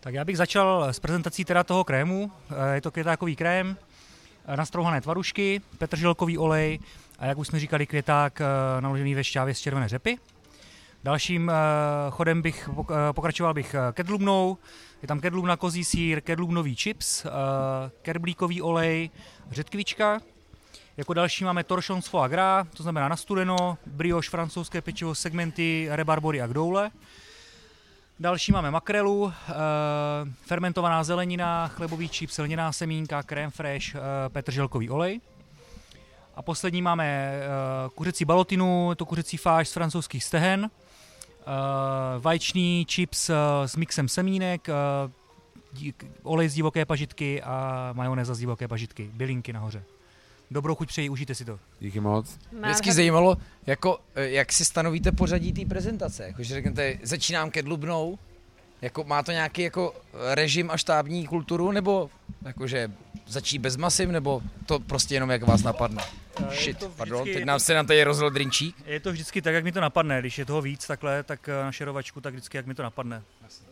[0.00, 2.32] Tak já bych začal s prezentací teda toho krému.
[2.50, 3.76] Eh, Je to květákový krém,
[4.46, 6.78] eh, nastrouhané tvarušky, petrželkový olej
[7.18, 8.40] a jak už jsme říkali, květák
[8.80, 10.18] naložený ve šťávě z červené řepy.
[11.04, 11.52] Dalším
[12.10, 14.58] chodem bych pok- pokračoval bych kedlubnou.
[15.02, 17.30] Je tam kedlubna kozí sír, kedlubnový chips, eh,
[18.02, 19.10] kerblíkový olej,
[19.50, 20.20] řetkvička.
[20.96, 26.42] Jako další máme torchon z foie gras, to znamená nastudeno, brioche, francouzské pečivo, segmenty, rebarbory
[26.42, 26.90] a gdoule.
[28.20, 29.52] Další máme makrelu, eh,
[30.46, 35.20] fermentovaná zelenina, chlebový čip, silněná semínka, krém fresh, eh, petrželkový olej.
[36.34, 37.32] A poslední máme
[37.94, 40.70] kuřecí balotinu, to kuřecí fáž z francouzských stehen,
[41.48, 43.34] eh, vaječný chips eh,
[43.66, 44.72] s mixem semínek, eh,
[45.72, 49.82] dí- olej z divoké pažitky a majonéza z divoké pažitky, bylinky nahoře.
[50.50, 51.58] Dobrou chuť přeji, užijte si to.
[51.80, 52.38] Díky moc.
[52.62, 53.36] Vždycky zajímalo,
[53.66, 56.24] jako, jak si stanovíte pořadí té prezentace.
[56.24, 58.18] Jakože řeknete, začínám kedlubnou,
[58.82, 59.94] Jako, má to nějaký jako
[60.34, 62.10] režim a štábní kulturu, nebo
[62.42, 62.90] jakože
[63.26, 66.02] začít bez masiv, nebo to prostě jenom jak vás napadne?
[66.40, 68.76] Eh, je Shit, pardon, teď nám se nám tady rozhodl drinčík.
[68.86, 70.20] Je to vždycky tak, jak mi to napadne.
[70.20, 73.22] Když je toho víc takhle, tak eh, na šerovačku, tak vždycky jak mi to napadne.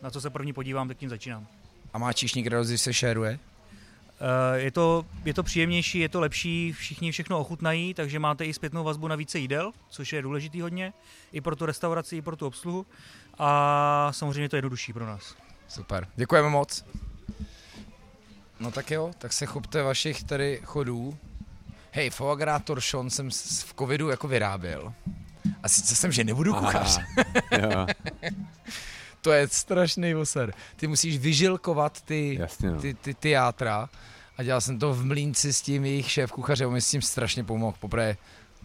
[0.01, 1.47] Na co se první podívám, tak tím začínám.
[1.93, 3.39] A má číšník radost, když se šeruje?
[4.55, 8.53] Eh, Je to, je to příjemnější, je to lepší, všichni všechno ochutnají, takže máte i
[8.53, 10.93] zpětnou vazbu na více jídel, což je důležitý hodně,
[11.31, 12.85] i pro tu restauraci, i pro tu obsluhu.
[13.39, 15.35] A samozřejmě to je jednodušší pro nás.
[15.67, 16.85] Super, děkujeme moc.
[18.59, 21.17] No tak jo, tak se chopte vašich tady chodů.
[21.91, 23.29] Hej, foie gras torchon jsem
[23.65, 24.93] v covidu jako vyráběl.
[25.63, 26.99] A sice jsem, že nebudu kuchař.
[27.61, 27.87] jo,
[29.21, 30.53] To je strašný voser.
[30.75, 32.81] Ty musíš vyžilkovat ty, jasně no.
[32.81, 33.89] ty, ty, ty játra.
[34.37, 37.01] A dělal jsem to v mlínci s tím jejich šéf kuchařem, on mi s tím
[37.01, 37.77] strašně pomohl.
[37.79, 38.17] Poprvé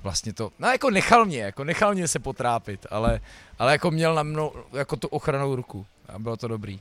[0.02, 3.20] vlastně to, no jako nechal mě, jako nechal mě se potrápit, ale,
[3.58, 6.80] ale jako měl na mnou jako tu ochranou ruku a bylo to dobrý.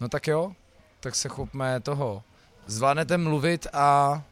[0.00, 0.52] No tak jo,
[1.00, 2.22] tak se chopme toho.
[2.66, 4.22] Zvládnete mluvit a,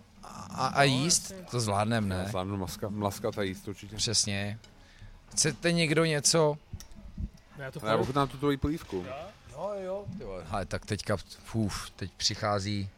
[0.50, 1.34] a, a jíst?
[1.50, 2.26] To zvládneme, ne?
[2.28, 3.96] Zvládnu maska, mlaskat a jíst určitě.
[3.96, 4.58] Přesně.
[5.32, 6.58] Chcete někdo něco?
[7.58, 9.04] Ja to A já ochutnám tu tvoji polívku.
[9.52, 10.42] Jo, jo.
[10.50, 11.16] Ale tak teďka,
[11.52, 12.88] uf, teď přichází,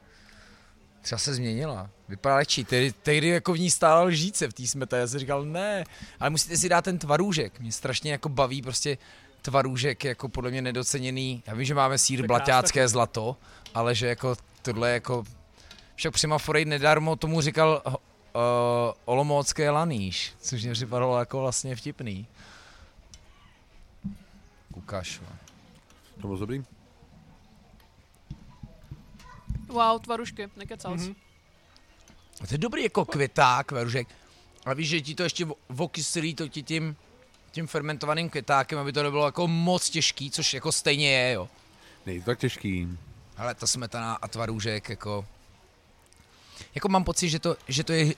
[1.02, 1.90] třeba se změnila.
[2.08, 2.64] Vypadá lehčí.
[2.64, 4.98] Tehdy, tehdy jako v ní stála lžíce v té smete.
[4.98, 5.84] Já jsem říkal, ne,
[6.20, 7.60] ale musíte si dát ten tvarůžek.
[7.60, 8.98] Mě strašně jako baví prostě
[9.42, 11.42] tvarůžek jako podle mě nedoceněný.
[11.46, 13.36] Já vím, že máme sír blaťácké zlato,
[13.74, 15.24] ale že jako tohle je jako
[15.94, 17.94] však Přimaforej nedarmo tomu říkal uh,
[19.04, 22.26] Olomoucké laníš, což mě připadalo jako vlastně vtipný.
[24.72, 25.20] Kukaš.
[25.20, 25.36] no.
[26.20, 26.64] To bylo dobrý?
[29.68, 31.14] Wow, tvarušky, nekecal mm-hmm.
[32.38, 34.08] To je dobrý jako květák, veružek.
[34.64, 36.96] A víš, že ti to ještě vo- vokyslí to ti tím,
[37.50, 41.48] tím fermentovaným květákem, aby to nebylo jako moc těžký, což jako stejně je, jo.
[42.06, 42.88] Není to tak těžký.
[43.36, 45.26] Ale ta smetana a tvarůžek, jako...
[46.74, 48.14] Jako mám pocit, že to, že to je...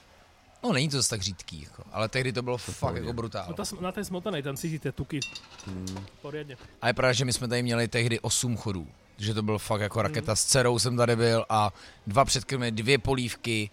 [0.63, 3.01] No není to zase tak řídký, jako, ale tehdy to bylo fakt pohodě.
[3.01, 3.47] jako brutál.
[3.49, 5.21] No sm- na tej smotanej tam cítite tuky.
[5.67, 6.07] Hmm.
[6.23, 6.57] Poriadne.
[6.83, 8.89] A je pravda, že my jsme tady měli tehdy 8 chodů.
[9.19, 10.37] Že to byl fakt jako raketa.
[10.37, 11.73] S dcerou jsem tady byl a
[12.07, 13.71] dva předkrmy, dvě polívky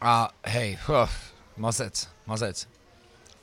[0.00, 1.08] a hej, huh,
[1.56, 2.68] mazec, mazec.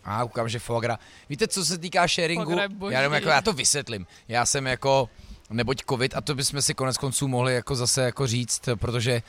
[0.04, 1.00] A koukám, že foie gras.
[1.30, 2.58] Víte, co se týká sharingu,
[2.90, 4.08] já, jenom jako, já to vysvětlím.
[4.28, 5.10] Já jsem jako,
[5.50, 9.22] neboť covid, a to bychom si konec konců mohli jako zase jako říct, protože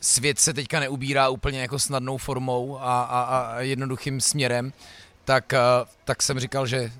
[0.00, 4.72] svět se teďka neubírá úplně jako snadnou formou a, a, a jednoduchým směrem,
[5.24, 5.58] tak, eh,
[6.04, 6.92] tak jsem říkal, že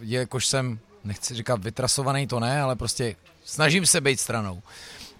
[0.00, 4.62] jakož jsem, nechci říkat vytrasovaný, to ne, ale prostě snažím se být stranou.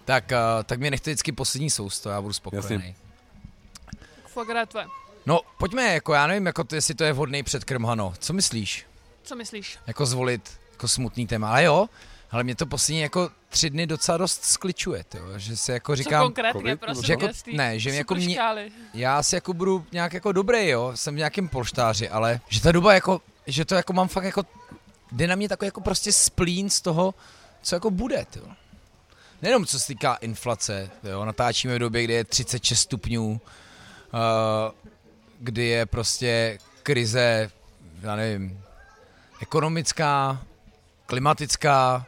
[0.05, 2.73] Tak, eh, tak mě nechte vždycky poslední sousto, já budu spokojený.
[2.75, 2.95] Jasně.
[4.67, 4.87] Tvoje.
[5.25, 8.13] No, pojďme, jako já nevím, jako to, jestli to je vhodný předkrm, Hano.
[8.19, 8.85] Co myslíš?
[9.23, 9.77] Co myslíš?
[9.87, 11.49] Jako zvolit jako smutný téma.
[11.49, 11.89] Ale jo,
[12.31, 15.95] ale mě to poslední jako tři dny docela dost skličuje, jo, že si jako Co
[15.95, 16.79] říkám, konkrétně, covid?
[16.79, 18.37] prosím, že jako- ne, že mě jako mě-
[18.93, 22.71] já si jako budu nějak jako dobrý, jo, jsem v nějakém polštáři, ale že ta
[22.71, 24.43] doba jako, že to jako mám fakt jako,
[25.11, 27.13] jde na mě takový jako prostě splín z toho,
[27.61, 28.47] co jako bude, jo.
[29.41, 34.19] Nejenom co se týká inflace, jo, natáčíme v době, kdy je 36 stupňů, uh,
[35.39, 37.51] kdy je prostě krize,
[38.01, 38.63] já nevím,
[39.41, 40.41] ekonomická,
[41.05, 42.05] klimatická,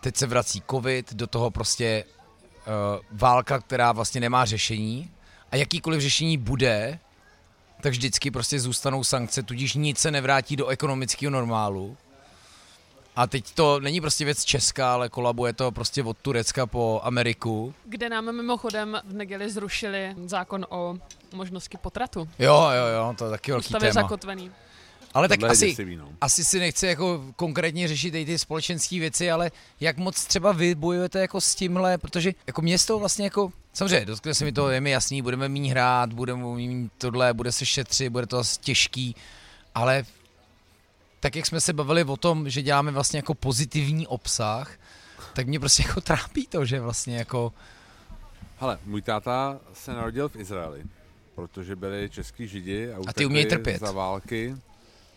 [0.00, 5.10] teď se vrací covid, do toho prostě uh, válka, která vlastně nemá řešení
[5.52, 6.98] a jakýkoliv řešení bude,
[7.80, 11.96] tak vždycky prostě zůstanou sankce, tudíž nic se nevrátí do ekonomického normálu.
[13.16, 17.74] A teď to není prostě věc česká, ale kolabuje to prostě od Turecka po Ameriku.
[17.84, 20.94] Kde nám mimochodem v neděli zrušili zákon o
[21.34, 22.28] možnosti potratu.
[22.38, 24.02] Jo, jo, jo, to je taky velký Ústavě téma.
[24.02, 24.50] zakotvený.
[25.14, 26.08] Ale tak Tohle je asi, děsivý, no.
[26.20, 29.50] asi si nechci jako konkrétně řešit i ty společenské věci, ale
[29.80, 34.34] jak moc třeba vy bojujete jako s tímhle, protože jako město vlastně jako, samozřejmě, dotkne
[34.34, 38.08] se mi to, je mi jasný, budeme méně hrát, budeme mít tohle, bude se šetřit,
[38.08, 39.16] bude to asi těžký,
[39.74, 40.04] ale
[41.20, 44.78] tak jak jsme se bavili o tom, že děláme vlastně jako pozitivní obsah,
[45.32, 47.52] tak mě prostě jako trápí to, že vlastně jako,
[48.58, 50.84] Hele, můj táta se narodil v Izraeli,
[51.34, 53.80] protože byli český židi a, ty utekli umějí trpět.
[53.80, 54.56] za války.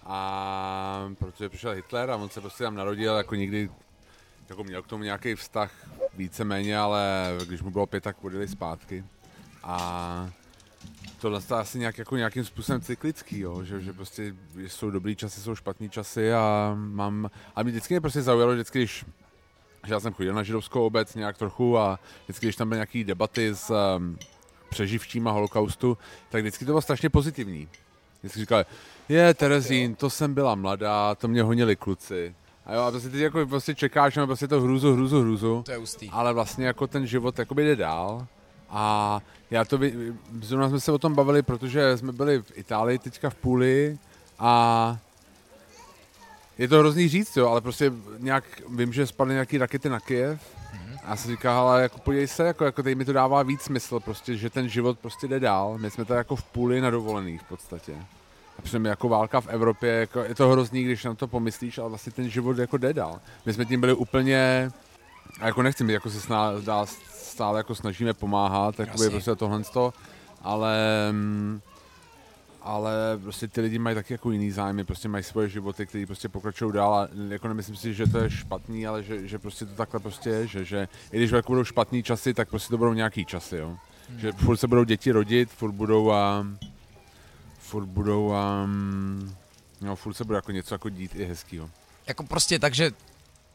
[0.06, 3.70] A protože přišel Hitler a on se prostě tam narodil, jako nikdy
[4.50, 5.72] jako měl k tomu nějaký vztah
[6.14, 9.04] víceméně, ale když mu bylo pět, tak odjeli zpátky.
[9.64, 10.30] A
[11.22, 13.64] tohle je asi nějak, jako nějakým způsobem cyklický, jo?
[13.64, 14.36] Že, že prostě
[14.68, 18.80] jsou dobrý časy, jsou špatný časy a mám, a mě vždycky mě prostě zaujalo, vždycky,
[18.80, 19.06] když
[19.88, 23.04] že já jsem chodil na židovskou obec nějak trochu a vždycky, když tam byly nějaké
[23.04, 24.18] debaty s um,
[24.70, 25.98] přeživčím a holokaustu,
[26.30, 27.70] tak vždycky to bylo strašně pozitivní.
[28.20, 28.66] Vždycky říkali,
[29.10, 32.36] je Terezín, to jsem byla mladá, to mě honili kluci.
[32.66, 35.64] A jo, a prostě ty jako prostě čekáš, no prostě to hruzu, hruzu, hruzu.
[35.66, 36.10] To je ústý.
[36.10, 38.28] Ale vlastně jako ten život jakoby jde dál.
[38.70, 39.20] A
[39.52, 43.30] já to, vy- zrovna jsme se o tom bavili, protože jsme byli v Itálii teďka
[43.30, 43.98] v půli
[44.40, 44.98] a
[46.58, 50.42] je to hrozný říct, jo, ale prostě nějak, vím, že spadly nějaký rakety na Kyjev
[51.04, 53.62] a já jsem říkal, ale jako podívej se, jako, jako tady mi to dává víc
[53.62, 55.78] smysl, prostě, že ten život prostě jde dál.
[55.78, 57.94] My jsme tady jako v půli na dovolených v podstatě.
[58.60, 61.90] A přitom jako válka v Evropě, jako, je to hrozný, když na to pomyslíš, ale
[61.90, 63.20] vlastně ten život jako jde dál.
[63.46, 64.72] My jsme tím byli úplně,
[65.40, 66.86] a jako nechci mi jako se sná, dál
[67.34, 69.10] stále jako snažíme pomáhat, jakoby Jasně.
[69.10, 69.94] prostě tohle to,
[70.42, 70.78] ale
[71.12, 71.62] mm,
[72.62, 76.30] ale prostě ty lidi mají taky jako jiný zájmy, prostě mají svoje životy, které prostě
[76.30, 79.76] pokračují dál a jako nemyslím si, že to je špatný, ale že, že prostě to
[79.76, 82.94] takhle prostě je, že, že i když jako budou špatný časy, tak prostě to budou
[82.94, 83.78] nějaký časy, jo.
[84.18, 86.48] Že furt se budou děti rodit, furt budou a
[87.60, 89.36] furt budou um,
[89.82, 91.70] no furt se bude jako něco jako dít i hezkýho.
[92.08, 92.92] Jako prostě tak, že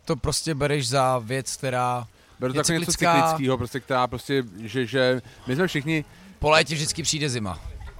[0.05, 2.07] to prostě bereš za věc, která
[2.41, 6.05] Beru to jako něco cyklického, prostě, která prostě, že, že my jsme všichni,
[6.39, 7.59] po létě vždycky přijde zima.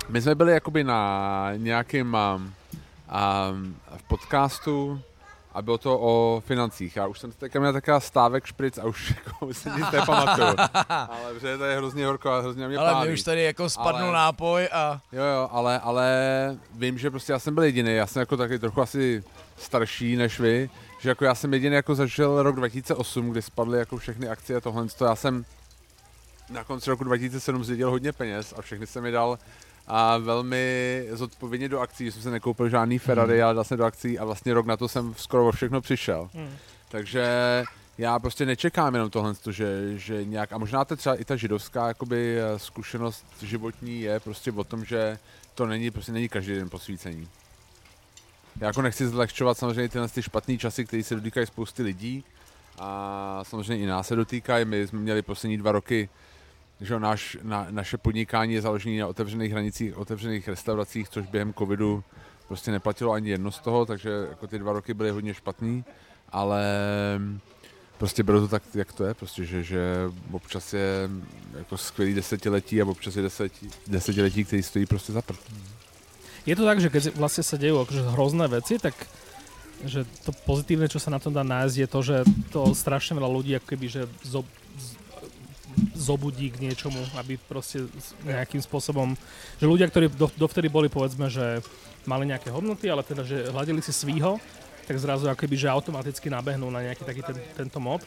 [0.09, 2.55] My jsme byli jakoby na nějakém um,
[3.53, 5.01] um, v podcastu
[5.55, 6.97] a bylo to o financích.
[6.97, 10.47] Já už jsem teďka měl taková stávek špric a už jako si nic nepamatuju.
[10.89, 14.09] Ale protože to je hrozně horko a hrozně mě Ale mi už tady jako spadnul
[14.09, 16.09] Ale- nápoj a Jo, jo, ale, ale
[16.75, 19.25] vím, že prostě já jsem byl jediný, já jsem jako taky trochu asi
[19.57, 23.97] starší než vy, že jako já jsem jediný jako zažil rok 2008, kdy spadly jako
[23.97, 24.87] všechny akcie a tohle.
[24.99, 25.45] To já jsem
[26.51, 29.39] na konci roku 2007 zdědil hodně peněz a všechny jsem mi dal
[29.87, 33.85] a velmi zodpovědně do akcí, že jsem se nekoupil žádný Ferrari, ale dal jsem do
[33.85, 36.31] akcí a vlastně rok na to jsem skoro o všechno přišel.
[36.35, 36.57] Hmm.
[36.89, 37.27] Takže
[37.99, 41.89] já prostě nečekám jenom tohle, že, že nějak, a možná to třeba i ta židovská
[41.89, 45.19] jakoby, eh, zkušenost životní je prostě o tom, že
[45.55, 47.29] to není, prostě není každý den posvícení.
[48.61, 52.25] Já jako nechci zlehčovat samozřejmě tyhle ty špatné časy, které se dotýkají spousty lidí
[52.79, 54.65] a samozřejmě i nás se dotýkají.
[54.65, 56.09] My jsme měli poslední dva roky,
[56.81, 62.05] že náš, na, naše podnikání je založené na otevřených hranicích, otevřených restauracích, což během covidu
[62.49, 65.85] prostě neplatilo ani jedno z toho, takže jako ty dva roky byly hodně špatný,
[66.29, 66.65] ale
[67.99, 69.95] prostě beru to tak, jak to je, prostě, že, že
[70.33, 71.11] občas je
[71.59, 75.41] jako skvělý desetiletí a občas je deseti, desetiletí, který stojí prostě za prd.
[76.47, 78.95] Je to tak, že keď vlastne sa dejú akože hrozné veci, tak
[79.87, 82.17] že to pozitívne, čo sa na tom dá nájsť, je to, že
[82.51, 84.43] to strašne veľa ľudí ako keby, že zo,
[85.95, 87.87] zobudí k niečomu, aby proste
[88.27, 89.15] nejakým spôsobom,
[89.63, 91.63] že ľudia, ktorí do, dovtedy boli povedzme, že
[92.11, 94.43] mali nejaké hodnoty, ale teda, že hľadili si svýho,
[94.89, 98.01] tak zrazu ako keby, že automaticky nabehnú na nejaký taký ten, tento mod.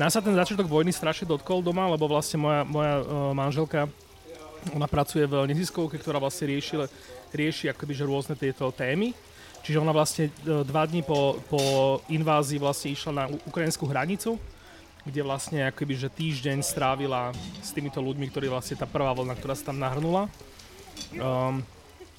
[0.00, 3.92] Nás sa ten začiatok vojny strašne dotkol doma, lebo vlastne moja, moja uh, manželka
[4.72, 6.88] ona pracuje v neziskovke, ktorá vlastne rieši,
[7.34, 9.12] rieši akoby, že rôzne tieto témy.
[9.64, 11.60] Čiže ona vlastne dva dní po, po
[12.12, 14.36] invázii vlastne išla na ukrajinskú hranicu,
[15.04, 17.32] kde vlastne akoby, že týždeň strávila
[17.64, 20.28] s týmito ľuďmi, ktorí vlastne tá prvá vlna, ktorá sa tam nahrnula.
[21.16, 21.64] Um,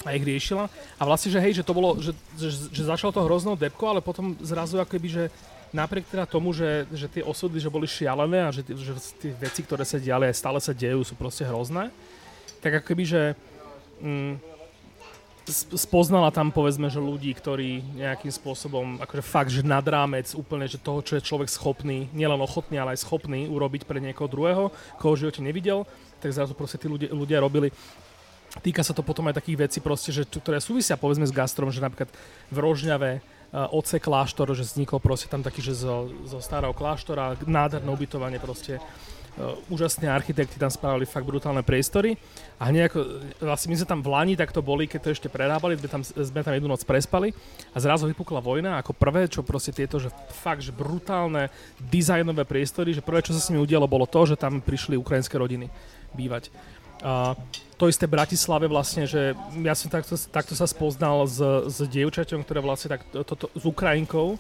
[0.06, 0.70] a ich riešila.
[0.98, 4.06] A vlastne, že hej, že to bolo, že, že, že začalo to hroznou depkou, ale
[4.06, 5.24] potom zrazu akoby, že
[5.74, 9.66] napriek teda tomu, že, že tie osudy, že boli šialené a že, že tie veci,
[9.66, 11.90] ktoré sa diali stále sa dejú, sú proste hrozné,
[12.66, 13.22] tak akoby, že
[14.02, 14.42] mm,
[15.46, 20.66] sp- spoznala tam povedzme, že ľudí, ktorí nejakým spôsobom, akože fakt, že nad rámec úplne,
[20.66, 24.74] že toho, čo je človek schopný, nielen ochotný, ale aj schopný urobiť pre niekoho druhého,
[24.98, 25.86] koho v živote nevidel,
[26.18, 27.70] tak zrazu proste tí ľudia, ľudia robili.
[28.66, 31.84] Týka sa to potom aj takých vecí proste, že, ktoré súvisia povedzme s gastrom, že
[31.84, 32.10] napríklad
[32.50, 37.36] v Rožňave uh, oce kláštor, že vznikol proste tam taký, že zo, zo starého kláštora,
[37.44, 38.80] nádherné ubytovanie proste,
[39.68, 42.16] úžasní architekti tam spravili fakt brutálne priestory
[42.56, 43.00] a hneď ako,
[43.44, 46.40] vlastne my sme tam v Lani takto boli, keď to ešte prerábali, sme tam, sme
[46.40, 47.36] tam jednu noc prespali
[47.76, 51.52] a zrazu vypukla vojna ako prvé, čo proste tieto, že fakt, že brutálne
[51.92, 55.36] dizajnové priestory, že prvé, čo sa s nimi udialo, bolo to, že tam prišli ukrajinské
[55.36, 55.68] rodiny
[56.16, 56.48] bývať.
[57.04, 57.36] A
[57.76, 62.64] to isté Bratislave vlastne, že ja som takto, takto sa spoznal s, s dievčaťom, ktoré
[62.64, 64.40] vlastne tak, toto, s Ukrajinkou,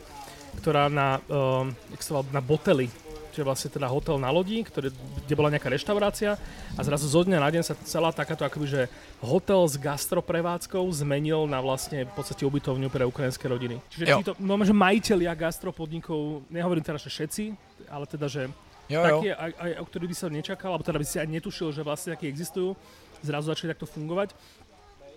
[0.64, 2.88] ktorá na, volá, na Boteli,
[3.36, 6.40] čo je vlastne teda hotel na lodi, ktoré, kde bola nejaká reštaurácia
[6.80, 8.82] a zrazu zo dňa na deň sa celá takáto akoby, že
[9.20, 13.84] hotel s gastroprevádzkou zmenil na vlastne v podstate ubytovňu pre ukrajinské rodiny.
[13.92, 14.18] Čiže Jo.
[14.24, 17.44] títo, no, že majiteľia gastropodnikov, nehovorím teraz, že všetci,
[17.92, 18.48] ale teda, že
[18.88, 19.18] Jo, jo.
[19.20, 21.82] také, aj, aj, o ktorých by sa nečakal, alebo teda by si aj netušil, že
[21.82, 22.78] vlastne takí existujú,
[23.26, 24.38] zrazu začali takto fungovať,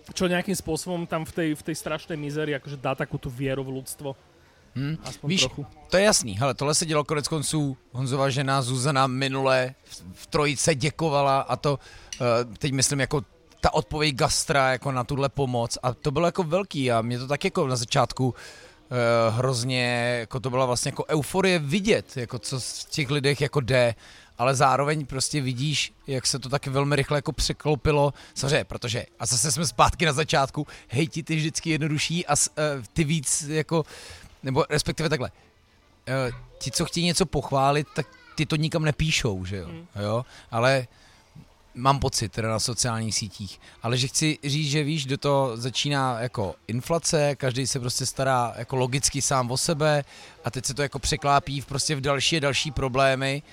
[0.09, 3.61] čo nejakým spôsobom tam v tej, v tej strašnej mizerii akože dá takú tú vieru
[3.61, 4.17] v ľudstvo.
[4.75, 4.97] Hm.
[5.03, 5.65] Aspoň Víš, trochu.
[5.89, 10.27] To je jasný, hele, tohle se dělo konec konců, Honzova žena Zuzana minule v, v
[10.27, 11.79] Trojice děkovala a to,
[12.21, 13.21] uh, teď myslím jako
[13.61, 15.77] ta odpověď gastra jako na tuhle pomoc.
[15.83, 18.35] A to bylo jako velký a mě to tak jako na začátku uh,
[19.37, 23.95] hrozně, jako to byla vlastně jako euforie vidět, jako co v těch lidech jako jde,
[24.37, 29.25] ale zároveň prostě vidíš, jak se to taky velmi rychle jako překlopilo, samozřejmě, protože, a
[29.25, 33.85] zase jsme zpátky na začátku, hejti ty vždycky jednodušší a uh, ty víc jako,
[34.43, 39.57] nebo respektive takhle, uh, ti, co chtějí něco pochválit, tak ty to nikam nepíšou, že
[39.57, 39.87] jo, Hmm.
[40.01, 40.25] jo?
[40.51, 40.87] ale
[41.75, 46.19] mám pocit teda na sociálních sítích, ale že chci říct, že víš, do toho začíná
[46.19, 50.03] jako inflace, každý se prostě stará jako logicky sám o sebe
[50.45, 53.43] a teď se to jako překlápí v prostě v další a další problémy,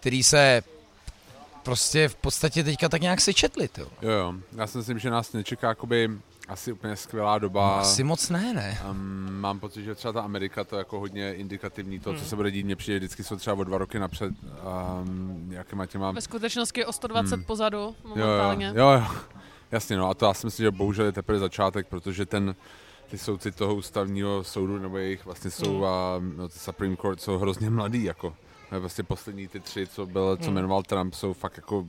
[0.00, 0.62] který se
[1.62, 3.86] prostě v podstatě teďka tak nějak sečetli, jo.
[4.02, 4.34] Jo, jo.
[4.56, 6.10] Já si myslím, že nás nečeká jakoby
[6.48, 7.66] asi úplně skvělá doba.
[7.68, 8.80] No, asi moc ne, ne.
[8.90, 12.28] Um, mám pocit, že třeba ta Amerika to je jako hodně indikativní, to, co Hmm.
[12.28, 14.34] se bude dít, mě přijde vždycky jsou třeba o dva roky napřed,
[15.02, 16.10] um, jakýma těma...
[16.12, 17.44] Ve skutečnosti je o 120 Hmm.
[17.44, 18.72] pozadu Jo, jo, momentálně.
[18.74, 19.02] jo, jo,
[19.72, 22.54] jasně no a to já si myslím, že bohužel je teprve začátek, protože ten,
[23.10, 25.84] ty soudci toho ústavního soudu, nebo jejich vlastně jsou, Hmm.
[25.84, 28.34] a, no, ty Supreme Court jsou hrozně mladý, jako.
[28.78, 30.54] Vlastně poslední ty tři, co byl, co Hmm.
[30.54, 31.86] jmenoval Trump, jsou fakt jako,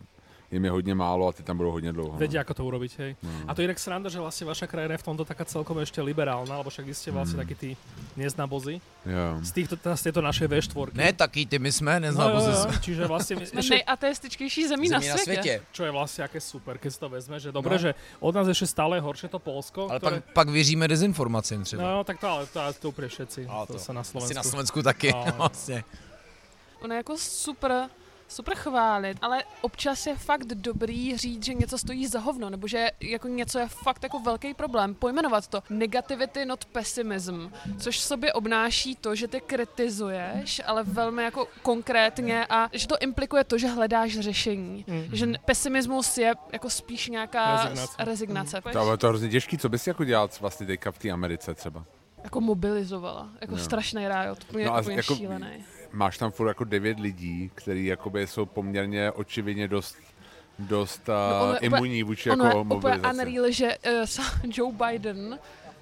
[0.54, 2.14] jim je hodně málo a ty tam budou hodně dlouho.
[2.14, 2.20] no.
[2.20, 3.12] Vedia, ako to urobiť, hej.
[3.24, 3.30] No.
[3.47, 5.97] A to je inak sranda, že vlastne vaša krajina je v tomto taká celkom ešte
[6.01, 7.43] liberálna, lebo však vy ste vlastne Mm.
[7.43, 7.70] takí tí
[8.16, 8.78] neznabozy.
[9.06, 9.41] Jo.
[9.41, 10.93] Z týchto, teda z tejto našej V4.
[10.93, 14.62] Ne, taky ty my jsme, no, jo, jo, no, čiže vlastne my, Jsme ešte, nejateistickéjší
[14.68, 15.62] zemí, zemí na světě.
[15.74, 17.82] čo je vlastne aké super, keď si to vezme, že dobre, No.
[17.82, 17.89] že
[18.22, 20.22] od nás ešte stále je horšie to Polsko, Ale ktoré...
[20.22, 21.84] pak, pak věříme dezinformacím třeba.
[21.84, 23.47] No, tak to, ale to, to úplně všetci.
[23.49, 23.80] A to, to.
[23.80, 24.36] sa na Asi Slovensku.
[24.38, 25.24] na Slovensku taky, No.
[25.28, 25.34] no.
[25.38, 25.84] vlastně.
[26.82, 27.89] Ono je jako super,
[28.34, 32.90] super chválit, ale občas je fakt dobrý říct, že něco stojí za hovno, nebo že
[33.02, 34.96] jako něco je fakt jako velký problém.
[34.96, 37.48] Pojmenovat to negativity not pessimism,
[37.80, 42.98] což v sobě obnáší to, že ty kritizuješ, ale velmi jako konkrétně a že to
[43.00, 44.86] implikuje to, že hledáš řešení.
[44.88, 45.04] Mm.
[45.16, 47.94] Že pesimismus je jako spíš nějaká Rezignace.
[48.06, 48.62] rezignace.
[48.74, 51.54] To, ale to je hrozně těžký, co bys jako dělal vlastně teďka v té Americe
[51.54, 51.84] třeba?
[52.24, 53.64] Jako mobilizovala, jako Jo.
[53.64, 55.66] strašný rájot, úplně, No a úplně jako- šílený.
[55.94, 59.96] Máš tam furt jako devět lidí, který jakoby jsou poměrně očividně dost
[60.60, 63.16] dost uh, No, je úplně- imunní vůči Ono je jako úplně mobilizaci.
[63.22, 64.26] unreal, že uh,
[64.58, 65.39] Joe Biden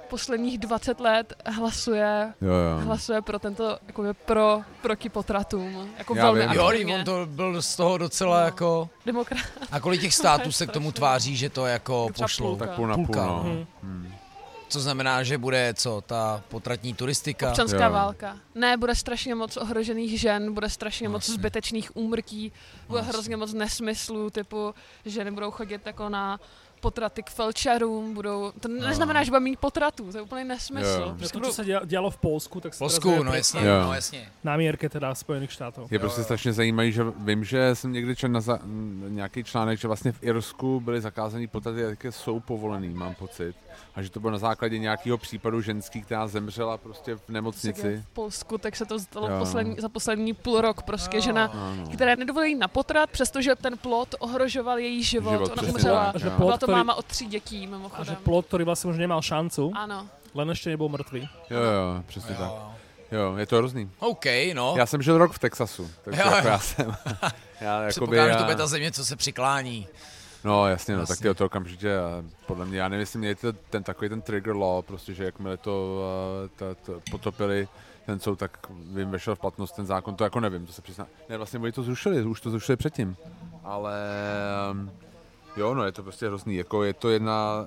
[0.09, 2.85] posledních 20 let hlasuje Jo, jo.
[2.85, 5.89] hlasuje pro tento, jakoby pro, proti potratům.
[5.97, 6.55] Jako Já velmi.
[6.55, 8.45] Jo, on to byl z toho docela No.
[8.45, 8.89] jako...
[9.05, 9.41] Demokrat.
[9.71, 12.07] A kolik těch států se k tomu tváří, že to jako
[12.37, 12.65] půlka.
[12.65, 13.39] Tak půl na půl, Půlka, no.
[13.43, 13.65] Hmm.
[13.83, 14.13] Hmm.
[14.71, 17.49] Co znamená, že bude co, ta potratní turistika?
[17.49, 17.91] Občanská Jo.
[17.91, 18.37] válka.
[18.55, 21.33] Ne, bude strašně moc ohrožených žen, bude strašně moc Vlastně.
[21.33, 22.51] zbytečných úmrtí,
[22.87, 23.09] bude Vlastně.
[23.13, 24.73] hrozně moc nesmyslů, typu
[25.05, 26.39] ženy budou chodit jako na
[26.79, 30.87] potraty k felčarům, budou, to neznamená, že bude mít potratů, to je úplný nesmysl.
[30.99, 31.05] Jo.
[31.09, 33.69] No Prostě to, budou, sa dia- dialo v Polsku, tak sa Polsku, no presne jasně,
[33.69, 33.81] Jo.
[33.85, 34.21] no jasně.
[34.43, 35.91] na mierke teda Spojených štátov.
[35.91, 38.59] Je prostě strašně zajímavý, že vím, že jsem někdy četl na za,
[39.07, 43.55] nějaký článek, že vlastně v Irsku byly zakázané potraty, jaké jsou povolený, mám pocit.
[43.95, 48.03] A že to bylo na základě nějakého případu ženský, která zemřela prostě v nemocnici.
[48.11, 49.39] v Polsku, tak se to stalo Jo.
[49.39, 50.81] poslední, za poslední půl rok.
[50.83, 51.83] Prostě žena, Ano.
[51.93, 55.31] která nedovolila jít na potrat, přestože ten plot ohrožoval její život.
[55.31, 56.11] Život, Ona umřela.
[56.11, 56.33] tak, Že jo.
[56.37, 58.15] plot, Byla to ktorý- máma od tří dětí, A že mimochodem.
[58.23, 60.07] plot, ktorý vlastne už nemal šancu, Ano.
[60.35, 61.21] len ešte nebol mŕtvý.
[61.49, 62.47] Jo, jo, přesně tak.
[62.49, 62.71] Jo.
[63.11, 63.89] Jo, je to hrozný.
[63.99, 64.25] OK,
[64.55, 64.73] no.
[64.77, 66.53] Já jsem žil rok v Texasu, takže Jo, jako jo.
[66.53, 66.87] já jsem...
[67.61, 69.87] já jakoby, Předpokládám, že to já- bude ta země, co se přiklání.
[70.43, 71.29] No jasně, no, tak Jasně.
[71.29, 74.55] ty to okamžitě, a podle mě, já nevím, jestli měli to, ten takový ten trigger
[74.55, 76.03] law, prostě, že jakmile to,
[76.55, 77.67] to, to potopili,
[78.05, 81.07] ten soud, tak vím, vešel v platnost ten zákon, to jako nevím, to se přiznám.
[81.29, 83.15] Ne, vlastně oni to zrušili, už to zrušili předtím,
[83.63, 83.95] ale
[84.71, 84.91] um,
[85.57, 87.65] jo, no, je to prostě hrozný, jako je to jedna,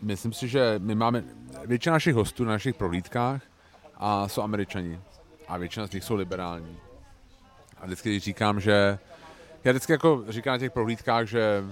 [0.00, 1.24] myslím si, že my máme,
[1.66, 3.42] většina našich hostů na našich prohlídkách
[3.96, 5.00] a jsou američani
[5.48, 6.76] a většina z nich jsou liberální.
[7.80, 8.98] A vždycky říkám, že
[9.64, 11.64] já vždycky jako říkám na těch prohlídkách, že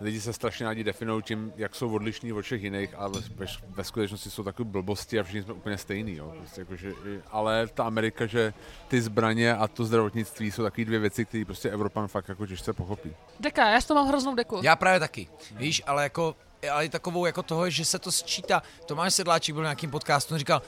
[0.00, 3.84] lidi se strašně rádi definují tím, jak jsou odlišní od všech jiných, ale ve, ve
[3.84, 6.16] skutečnosti jsou takové blbosti a všichni jsme úplně stejný.
[6.16, 6.34] Jo.
[6.38, 6.92] Prostě jako, že,
[7.30, 8.54] ale ta Amerika, že
[8.88, 12.72] ty zbraně a to zdravotnictví jsou takové dvě věci, které prostě Evropan fakt jako těžce
[12.72, 13.14] pochopí.
[13.40, 14.60] Deka, já s to mám hroznou deku.
[14.62, 15.28] Já právě taky.
[15.56, 16.36] Víš, ale jako
[16.72, 18.62] ale i takovou jako toho, že se to sčítá.
[18.86, 20.62] Tomáš Sedláček byl v nějakým podcastu, on říkal,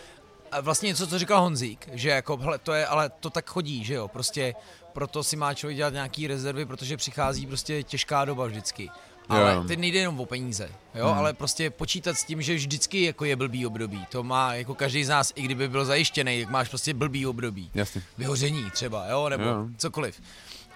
[0.53, 3.85] a vlastně něco, co říkal Honzík, že jako, hele, to je, ale to tak chodí,
[3.85, 4.55] že jo, prostě
[4.93, 8.91] proto si má člověk dělat nějaký rezervy, protože přichází prostě těžká doba vždycky.
[9.31, 9.65] Ale Jo.
[9.65, 11.19] teď nejde jenom o peníze, jo, Hmm.
[11.19, 14.07] ale prostě počítat s tím, že vždycky jako je blbý období.
[14.11, 17.71] To má jako každý z nás, i kdyby byl zajištěný, jak máš prostě blbý období.
[17.75, 18.03] Jasně.
[18.19, 19.67] Vyhoření třeba, jo, nebo Jo.
[19.77, 20.23] cokoliv.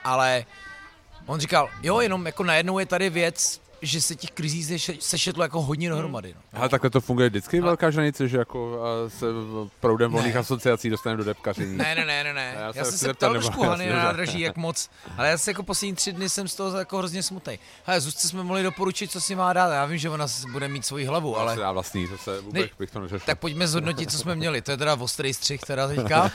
[0.04, 0.44] Ale
[1.26, 5.42] on říkal, jo, jenom jako najednou je tady věc, že se těch krizí seše- sešetlo
[5.42, 6.34] jako hodně dohromady.
[6.52, 6.60] No.
[6.60, 8.78] Ale takhle to funguje vždycky velká ženice, že jako
[9.08, 9.26] se
[9.80, 10.40] proudem volných Ne.
[10.40, 11.76] asociací dostaneme do depkaření.
[11.76, 12.52] Ne, ne, ne, ne, ne.
[12.54, 15.50] Já Já, já jsem se ptal trošku Hany na nádraží, jak moc, ale já se
[15.50, 17.58] jako poslední tři dny jsem z toho jako hrozně smutný.
[17.84, 20.86] Hele, Zuzce jsme mohli doporučit, co si má dát, já vím, že ona bude mít
[20.86, 21.52] svoji hlavu, Ale...
[21.52, 23.26] ale dá vlastní, to se vůbec Ne, bych to neřešil.
[23.26, 24.62] tak pojďme zhodnotit, co jsme měli.
[24.62, 26.30] To je teda ostrý střih teda teďka.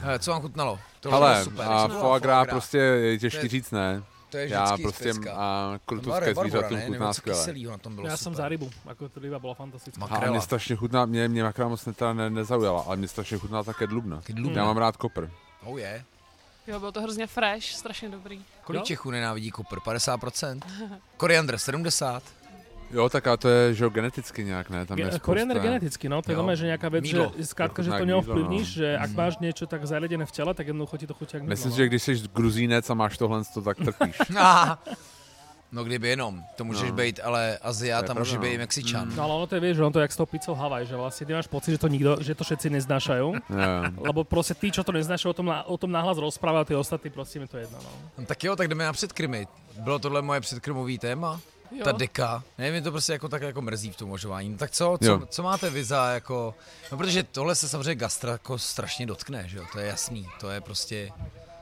[0.00, 0.78] Hele, Co vám chutnalo?
[1.00, 1.66] To bylo Ale super.
[1.68, 4.02] a foie gras prostě je těžký říct, ne?
[4.36, 5.32] To je Já vždycky prostě pecka.
[5.32, 6.86] a To byla Barbara, zvířatům ne?
[6.86, 7.38] chutná skvěle.
[7.38, 8.22] kyselýho na tom bylo Já super.
[8.24, 10.00] jsem za rybu, ako to ryba bola fantastická.
[10.00, 10.40] Mak- A mě Makrela.
[10.40, 14.16] strašně chutná, mě, mě makrela moc teda ne, nezaujala, ale mě strašně chutná také dlubna.
[14.16, 14.58] Taky dlubna.
[14.58, 15.30] Já mám rád kopr.
[15.64, 16.04] Oh je.
[16.66, 18.44] Jo, bylo to hrozně fresh, strašně dobrý.
[18.64, 18.84] Kolik Jo?
[18.84, 19.78] Čechů nenávidí kopr?
[19.78, 20.60] 50%?
[21.16, 22.22] Koriandr 70?
[22.90, 24.86] Jo, tak ale to je, že geneticky nějak, ne?
[24.86, 25.24] Tam je Ge- spousta...
[25.24, 27.32] Koriander geneticky, no, to je znamená, že nejaká vec, Mydlo.
[27.34, 28.76] že skrátka, že Trochu to neovplyvníš, no.
[28.78, 29.16] že ak Mhm.
[29.18, 31.50] máš niečo tak zariadené v tele, tak jednoducho ti to chutí jak mydlo.
[31.50, 31.76] Myslím no.
[31.76, 34.16] že když jsi gruzínec a máš tohle, to tak trpíš.
[35.72, 36.96] No kdyby jenom, to můžeš No.
[36.96, 38.58] být, ale Aziat To je a může být no.
[38.58, 39.12] Mexičan.
[39.16, 40.86] No ale ono to je, vieš, že on to je jak s tou pizzou Havaj,
[40.86, 43.70] že vlastne ty máš pocit, že to nikto, že to všetci neznášajú, Jo.
[43.98, 46.74] lebo proste tí, čo to neznášajú, o tom, na- o tom náhlas rozprávajú, a tí
[46.78, 47.90] ostatní proste mi to jedno, no.
[48.14, 49.46] No, tak jo, tak jdeme na předkrmy.
[49.82, 51.40] Bylo tohle moje předkrmový téma?
[51.70, 51.84] Jo.
[51.84, 52.44] Ta deka.
[52.58, 54.48] Ne, mě to prostě jako tak jako mrzí v tom uvažování.
[54.48, 55.18] No, tak co, Jo.
[55.20, 56.54] co, co máte vy za jako...
[56.92, 60.28] No protože tohle se samozřejmě gastra jako strašně dotkne, že jo, to je jasný.
[60.40, 61.12] To je prostě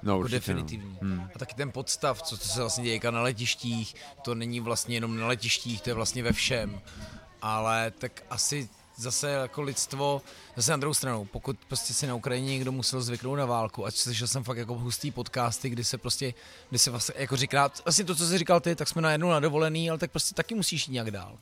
[0.02, 0.98] No, jako určitě, definitivní.
[1.02, 1.09] No.
[1.09, 1.31] Hmm.
[1.35, 5.16] A taky ten podstav, co, co se vlastně děje na letištích, to není vlastně jenom
[5.20, 6.81] na letištích, to je vlastně ve všem.
[7.43, 10.23] Ale tak asi zase jako lidstvo,
[10.57, 13.91] zase na druhou stranu, pokud prostě si na Ukrajině někdo musel zvyknout na válku, a
[13.91, 16.35] slyšel jsem fakt jako hustý podcasty, kdy se prostě,
[16.71, 19.41] kdy se vlastně jako říká, vlastně to, co jsi říkal ty, tak jsme najednou na
[19.41, 21.39] dovolený, ale tak prostě taky musíš jít nějak dál.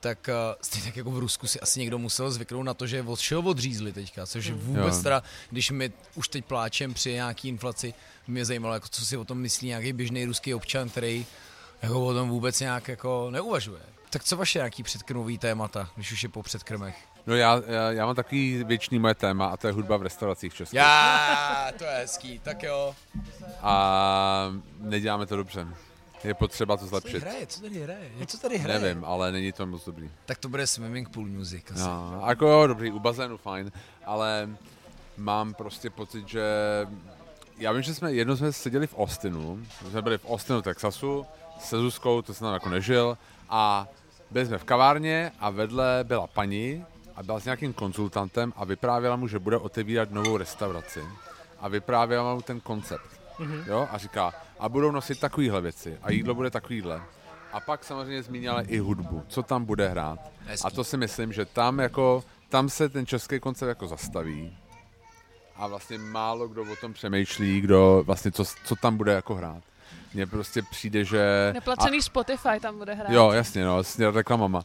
[0.00, 3.02] Tak uh, stejně tak jako v Rusku si asi někdo musel zvyknout na to, že
[3.02, 5.02] od všeho odřízli teďka, což vůbec Jo.
[5.02, 7.94] teda, když my už teď pláčem při nějaký inflaci,
[8.26, 11.26] mě zajímalo, jako, co si o tom myslí nějaký běžný ruský občan, který
[11.82, 13.82] jako o tom vůbec nějak jako neuvažuje.
[14.12, 16.96] Tak co vaše nějaký předkrmový témata, když už je po předkrmech?
[17.26, 20.52] No já, já, já mám takový věčný moje téma a to je hudba v restauracích
[20.52, 20.76] v Česku.
[20.76, 22.94] Já, to je hezký, tak jo.
[23.62, 25.66] A neděláme to dobře.
[26.24, 27.22] Je potřeba to Co tady zlepšit.
[27.22, 28.80] hraje, co tady hraje, něco tady hraje.
[28.80, 30.10] Nevím, ale není to moc dobrý.
[30.26, 31.80] Tak to bude swimming pool music asi.
[31.80, 33.72] No, jako jo, dobrý, u bazénu fajn,
[34.04, 34.50] ale
[35.16, 36.42] mám prostě pocit, že
[37.58, 41.26] já vím, že jsme jednou jsme seděli v Austinu, jsme byli v Austinu, Texasu,
[41.60, 43.18] se Zuzkou, to jsem tam jako nežil,
[43.48, 43.88] a
[44.32, 46.84] byli jsme v kavárně a vedle byla paní
[47.16, 51.00] a byla s nějakým konzultantem a vyprávěla mu, že bude otevírat novou restauraci.
[51.60, 53.20] A vyprávěla mu ten koncept.
[53.38, 53.64] Mm-hmm.
[53.66, 53.88] Jo?
[53.90, 57.02] A říká, a budou nosit takovýhle věci a jídlo bude takovýhle.
[57.52, 60.18] A pak samozřejmě zmínila i hudbu, co tam bude hrát.
[60.46, 60.66] Hezký.
[60.66, 64.56] A to si myslím, že tam jako, tam se ten český koncept jako zastaví
[65.56, 69.62] a vlastně málo kdo o tom přemýšlí, kdo vlastně co, co tam bude jako hrát.
[70.14, 71.50] Mně prostě přijde, že...
[71.54, 73.08] Neplacený Spotify tam bude hrát.
[73.08, 74.62] A, jo, jasně, no, jasně, reklamama.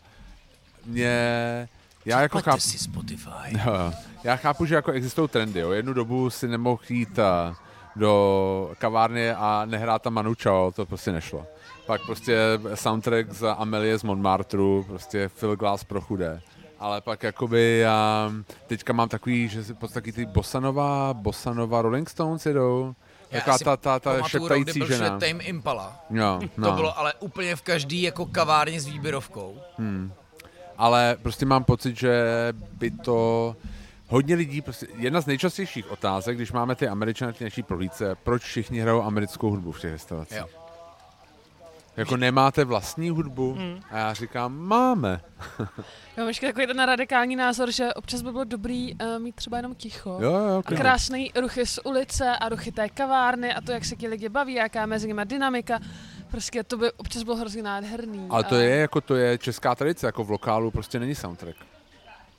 [0.85, 1.69] Mně...
[2.05, 2.59] Já jako chápu...
[2.59, 3.57] si Spotify.
[3.65, 3.93] Jo.
[4.23, 5.71] Já chápu, že jako existují trendy, jo.
[5.71, 7.55] Jednu dobu si nemohl jít a,
[7.95, 11.45] do kavárny a nehrát tam Manu Chao, to prostě nešlo.
[11.85, 12.37] Pak prostě
[12.75, 16.41] soundtrack z Amelie z Montmartru, prostě Phil Glass pro chudé.
[16.79, 18.31] Ale pak jakoby já
[18.67, 22.95] teďka mám takový, že si pod taky ty Bossanova, Bossanova Rolling Stones jedou.
[23.57, 25.09] Si ta, ta, ta šeptající žena.
[25.09, 26.05] Tame Impala.
[26.39, 26.71] To no.
[26.71, 29.57] bylo ale úplně v každý jako kavárně s výběrovkou.
[30.77, 32.23] ale prostě mám pocit, že
[32.71, 33.55] by to
[34.07, 38.41] hodně lidí, prostě jedna z nejčastějších otázek, když máme ty američany v naší prohlídce, proč
[38.43, 40.37] všichni hrajou americkou hudbu v těch restauracích.
[40.37, 40.66] Jo.
[41.97, 43.55] Jako nemáte vlastní hudbu?
[43.55, 43.79] Mm.
[43.91, 45.21] A já říkám, máme.
[46.17, 49.57] Já mám ještě takový ten radikální názor, že občas by bylo dobrý uh, mít třeba
[49.57, 50.17] jenom ticho.
[50.21, 50.81] Jo, jo, A klidně.
[50.81, 54.53] krásný ruchy z ulice a ruchy té kavárny a to, jak se ti lidi baví,
[54.53, 55.79] jaká je mezi nimi dynamika.
[56.31, 58.27] Prostě to by občas bylo hrozně nádherný.
[58.29, 61.55] Ale to a- je jako to je česká tradice, jako v lokálu prostě není soundtrack.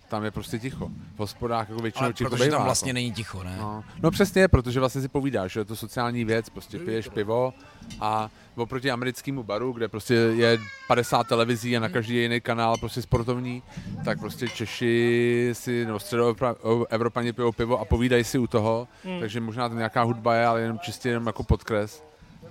[0.08, 0.88] Tam je prostě ticho.
[1.16, 2.64] V hospodách jako většinou Ale ticho protože bývá, tam jako.
[2.64, 3.56] vlastně není ticho, ne?
[3.60, 7.52] No, no přesně, protože vlastně si povídáš, že je to sociální věc, prostě piješ pivo
[8.00, 10.58] a oproti americkému baru, kde prostě je
[10.88, 13.62] 50 televizí a na každý jiný kanál prostě sportovní,
[14.04, 19.20] tak prostě Češi si, nebo středoevropani pijou pivo a povídají si u toho, Mm.
[19.20, 22.02] takže možná tam nějaká hudba je, ale jenom čistě jenom jako podkres.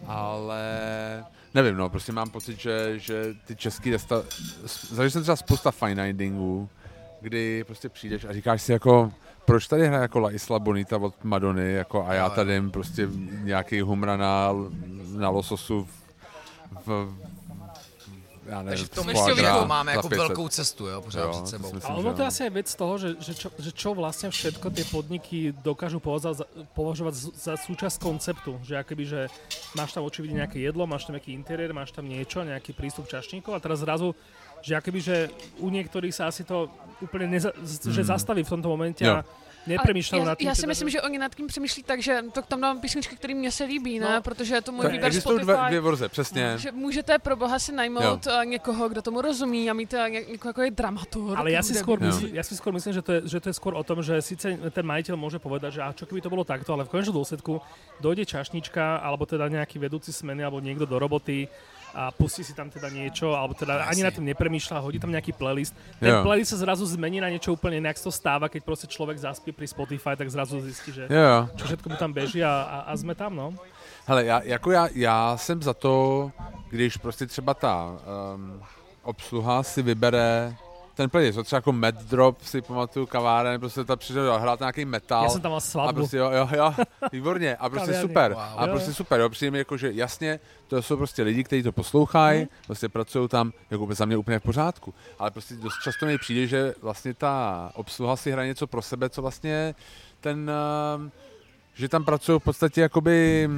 [0.08, 0.62] Ale
[1.54, 4.24] nevím, no, prostě mám pocit, že, že ty český resta...
[4.90, 6.70] Zažil jsem třeba spousta fine diningů,
[7.22, 9.12] kdy prostě přijdeš a říkáš si jako,
[9.46, 13.08] proč tady hraje jako La Isla Bonita od Madony, jako a já tady jim prostě
[13.44, 14.50] nějaký humra na,
[15.18, 15.88] na lososu
[16.86, 17.18] v, v,
[18.48, 20.28] já nevím, Takže v tom ještě jako máme jako 500.
[20.28, 21.74] velkou cestu, jo, pořád Jo, před to sebou.
[21.74, 24.32] myslím, A ono to je asi aj vec toho, že, že, čo, že čo vlastne
[24.32, 26.00] všetko tie podniky dokážu
[26.76, 28.56] považovať za, súčasť konceptu.
[28.64, 29.22] Že akoby, že
[29.76, 33.52] máš tam očividne nejaké jedlo, máš tam nejaký interiér, máš tam niečo, nejaký prístup čašníkov
[33.52, 34.16] a teraz zrazu
[34.68, 35.16] že akoby, že
[35.64, 36.68] u niektorých sa asi to
[37.00, 39.24] úplne neza, z- že zastaví v tomto momente a Jo.
[39.68, 40.48] nepremýšľajú já, nad tým.
[40.48, 43.16] já si teda, myslím, že oni nad tím přemýšlí tak, že to tam dávám písničky,
[43.16, 44.16] které mně se líbí, ne?
[44.16, 44.22] No.
[44.24, 45.44] Protože je to můj výběr Spotify.
[45.44, 46.58] dvě, dvě verze, přesně.
[46.58, 48.44] Že můžete pro boha si najmout jo.
[48.44, 51.36] někoho, kdo tomu rozumí a mít eh, ně- někoho jako je dramaturg.
[51.40, 53.56] Ale ja si, skôr myslím, ja si skôr myslím, že to, je, že to je
[53.60, 56.48] skôr o tom, že síce ten majiteľ môže povedať, že a čo keby to bolo
[56.48, 57.60] takto, ale v konečnom dôsledku
[58.00, 61.52] dojde čašnička, alebo teda nejaký vedúci smeny, alebo niekto do roboty
[61.98, 64.06] a pustí si tam teda niečo, alebo teda ani Jasne.
[64.06, 65.74] na tým nepremýšľa, hodí tam nejaký playlist.
[65.98, 66.22] Ten Jo.
[66.22, 69.66] playlist sa zrazu zmení na niečo úplne inak, to stáva, keď proste človek zaspí pri
[69.66, 71.50] Spotify, tak zrazu zistí, že jo.
[71.58, 73.58] čo všetko mu tam beží a, a, a sme tam, no.
[74.06, 76.32] Hele, já, jako já, já jsem za to,
[76.70, 77.98] když prostě třeba ta
[78.36, 78.62] um,
[79.04, 80.56] obsluha si vybere
[80.98, 84.86] ten playlist, to třeba jako Mad Drop si pamatuju kaváren, prostě ta přišel hrát nějaký
[84.86, 85.24] metal.
[85.24, 86.74] Ja som tam mal a prostě jo, jo, jo,
[87.12, 87.56] výborně.
[87.56, 88.34] A prostě super.
[88.34, 88.42] Wow.
[88.58, 89.30] A prostě super, jo.
[89.30, 92.50] Přijde mi jako, že jasně, to jsou prostě lidi, kteří to poslouchají, Mhm.
[92.66, 94.94] prostě pracují tam, jako za mě úplně v pořádku.
[95.20, 99.10] Ale prostě dost často mi přijde, že vlastně ta obsluha si hraje něco pro sebe,
[99.10, 99.76] co vlastně
[100.22, 100.52] ten,
[100.98, 101.12] um,
[101.74, 103.50] že tam pracují v podstatě jakoby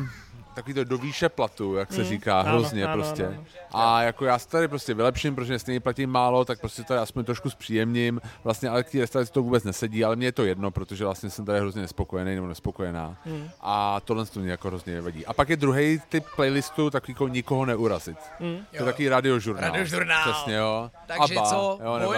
[0.60, 3.28] takový to do výše platu, jak se Mm, říká, ano, hrozně ano, prostě.
[3.28, 3.44] ano.
[3.74, 7.26] A jako já se tady prostě vylepším, protože stejně platím málo, tak prostě tady aspoň
[7.26, 8.22] trošku zpříjemním.
[8.44, 11.30] Vlastně ale k té restauraci to vůbec nesedí, ale mně je to jedno, protože vlastně
[11.30, 13.18] jsem tady hrozně nespokojený nebo nespokojená.
[13.26, 13.50] Mm.
[13.62, 15.26] A tohle to mě jako hrozně nevadí.
[15.26, 18.18] A pak je druhý typ playlistu, takový jako nikoho neurazit.
[18.40, 18.58] Mm.
[18.72, 19.72] To je takový radiožurnál.
[19.72, 20.34] Radiožurnál.
[20.34, 20.92] Přesně, jo.
[21.08, 21.80] Takže Abba, co?
[21.84, 22.14] Jo, nebo-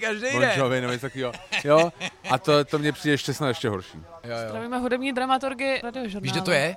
[0.00, 0.50] každý den.
[0.56, 1.32] Jovi, nebo něco takového.
[1.64, 1.92] Jo,
[2.30, 3.98] a to, to mě přijde ještě snad ještě horší.
[4.24, 4.48] Jo, jo.
[4.48, 6.22] Zdravíme hudební dramaturgy radiožurnálu.
[6.22, 6.76] Víš, kdo to je?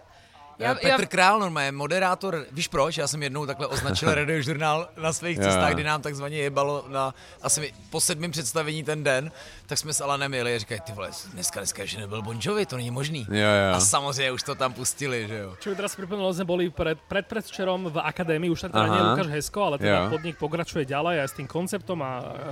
[0.60, 2.98] Já- Já, Petr já- Král, normálně moderátor, víš proč?
[2.98, 7.62] Já jsem jednou takhle označil radiožurnál na svých cestách, kdy nám takzvaně jebalo na asi
[7.62, 9.32] mi- po sedmém představení ten den,
[9.66, 12.66] tak jsme s Alanem jeli a říkají, ty vole, dneska, dneska ještě nebyl Bon Jovi,
[12.66, 13.28] to není možný.
[13.32, 13.76] Jo, jo.
[13.76, 15.56] A samozřejmě už to tam pustili, že jo.
[15.60, 19.02] Čo mi teraz pripomenulo, sme boli pred, pred predvčerom v akadémii, už tak teda nie
[19.02, 20.10] Lukáš Hesko, ale teda Jo.
[20.12, 22.52] podnik pokračuje ďalej aj s tým konceptom a a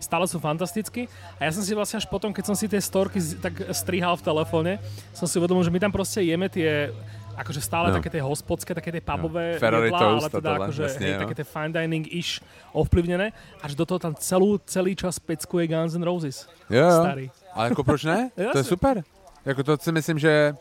[0.00, 1.08] stále sú fantastickí.
[1.40, 4.22] A ja som si vlastne až potom, keď som si tie storky tak strihal v
[4.22, 4.72] telefóne,
[5.16, 6.90] som si uvedomil, že my tam proste jeme tie
[7.36, 7.94] akože stále Jo.
[7.94, 11.06] také tie hospodské, také tie pubové Ferrari jedlá, toast ale a teda tohle, akože jasne,
[11.06, 11.18] hej, jo.
[11.20, 12.32] také tie fine dining-ish
[12.72, 13.32] ovplyvnené,
[13.62, 16.48] až do toho tam celú, celý čas peckuje Guns N' Roses.
[16.70, 16.90] Jo, jo.
[17.00, 17.30] Starý.
[17.54, 18.30] Ale jako proč ne?
[18.52, 19.04] to je super.
[19.44, 20.54] Jako to si myslím, že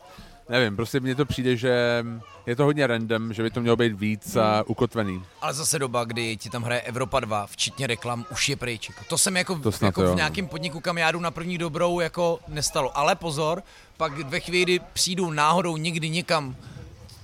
[0.49, 2.03] nevím, prostě mně to přijde, že
[2.45, 5.23] je to hodně random, že by to mělo být víc uh, ukotvený.
[5.41, 8.89] Ale zase doba, kdy ti tam hraje Evropa 2, včetně reklam, už je pryč.
[8.89, 10.15] Jako To se mi jako, To snad jako jo, v no.
[10.15, 12.97] nějakém podniku, kam já jdu na první dobrou, jako nestalo.
[12.97, 13.63] Ale pozor,
[13.97, 16.55] pak ve chvíli, kdy přijdu náhodou někdy někam,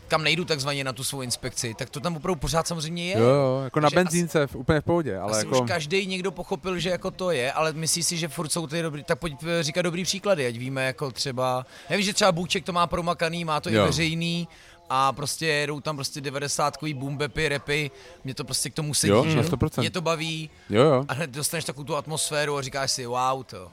[0.07, 3.18] kam nejdu takzvaně na tu svou inspekci, tak to tam opravdu pořád samozřejmě je.
[3.19, 5.61] Jo, jo, jako na Takže benzínce, v, úplně v pohodě, ale Asi jako...
[5.61, 8.81] už každý někdo pochopil, že jako to je, ale myslí si, že furt jsou ty
[8.81, 12.31] dobrý, tak pojď eh, říkat dobrý příklady, ať víme jako třeba, já vím, že třeba
[12.31, 13.84] Bůček to má promakaný, má to Jo.
[13.84, 14.48] i veřejný
[14.89, 17.91] a prostě jedou tam prostě 90 boom bapy, repy,
[18.23, 19.35] mě to prostě k tomu sedí, Jo, že?
[19.35, 19.80] na 100%.
[19.81, 21.06] mě to baví Jo, jo.
[21.07, 23.72] a hned dostaneš takovou tu atmosféru a říkáš si wow to.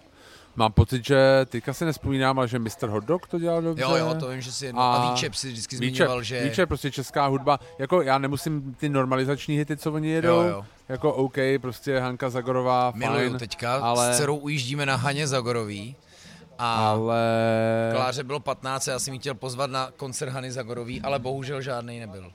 [0.59, 2.89] Mám pocit, že teďka si nespomínám, ale že Mr.
[2.89, 3.83] Hotdog to dělal dobře.
[3.83, 6.45] Jo, jo, to vím, že si jedno, a, a Víčep si vždycky zmiňoval, že...
[6.45, 10.65] Víčep, prostě česká hudba, jako já nemusím ty normalizační hity, co oni jedou, Jo, jo.
[10.89, 15.97] jako OK, prostě Hanka Zagorová, Miluju fajn, teďka, ale- s dcerou ujíždíme na Haně Zagorový
[16.59, 17.23] a ale...
[17.95, 22.01] Kláře bylo 15, já jsem jí chtěl pozvat na koncert Hany Zagorový, ale bohužel žádný
[22.01, 22.33] nebyl.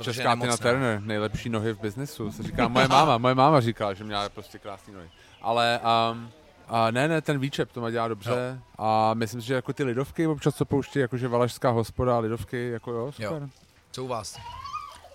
[0.00, 0.56] Česká Tina.
[0.56, 4.58] Turner, nejlepší nohy v biznesu, se říká moje máma, moje máma říká, že měla prostě
[4.58, 5.08] krásné nohy.
[5.42, 5.80] Ale
[6.12, 6.30] um,
[6.68, 9.84] a ne, ne, ten výčep to má dělá dobře a myslím si, že jako ty
[9.84, 13.42] lidovky občas co pouští, jakože Valašská hospoda a lidovky, jako jo, super.
[13.42, 13.48] Jo.
[13.92, 14.36] Co u vás?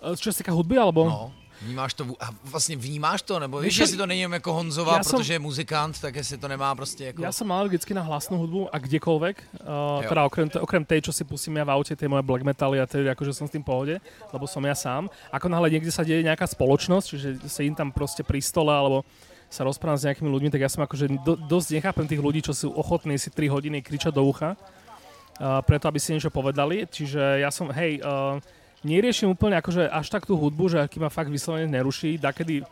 [0.03, 1.05] E, Čo sa týka hudby, alebo?
[1.07, 1.31] No,
[1.61, 5.03] vnímáš to, a vlastně vnímáš to, nebo víš, Víš, jestli to není jako Honzova, já
[5.03, 7.21] jsem- protože je muzikant, tak jestli to nemá prostě jako...
[7.21, 9.35] Ja som alergický na hlasnú hudbu a kdekoľvek.
[9.63, 10.09] Uh, Jo.
[10.09, 12.81] teda okrem, te- okrem tej, čo si pustím ja v aute, tie moje black metaly
[12.81, 13.95] a tedy akože som s tým v pohode,
[14.33, 15.07] lebo som ja sám.
[15.31, 19.05] Ako náhle niekde sa deje nejaká spoločnosť, čiže sedím tam proste pri stole alebo
[19.53, 22.57] sa rozprávam s nejakými ľuďmi, tak ja som akože do, dosť nechápem tých ľudí, čo
[22.57, 26.89] sú ochotní si 3 hodiny kričať do ucha, uh, preto aby si niečo povedali.
[26.89, 28.41] Čiže ja som, hej, uh,
[28.81, 32.65] neriešim úplne akože až tak tú hudbu, že aký ma fakt vyslovene neruší, dakedy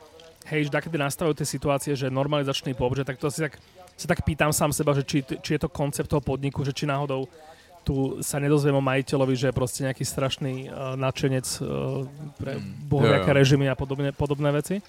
[0.49, 3.61] hej, že dakedy nastavujú tie situácie, že normalizačný pop, že tak to si tak,
[3.93, 6.89] sa tak pýtam sám seba, že či, či je to koncept toho podniku, že či
[6.89, 7.29] náhodou
[7.81, 12.05] tu sa nedozviem o majiteľovi, že je proste nejaký strašný uh, nadšenec uh,
[12.37, 13.39] pre bohoviaké Jo, jo.
[13.41, 14.85] režimy a podobne, podobné veci.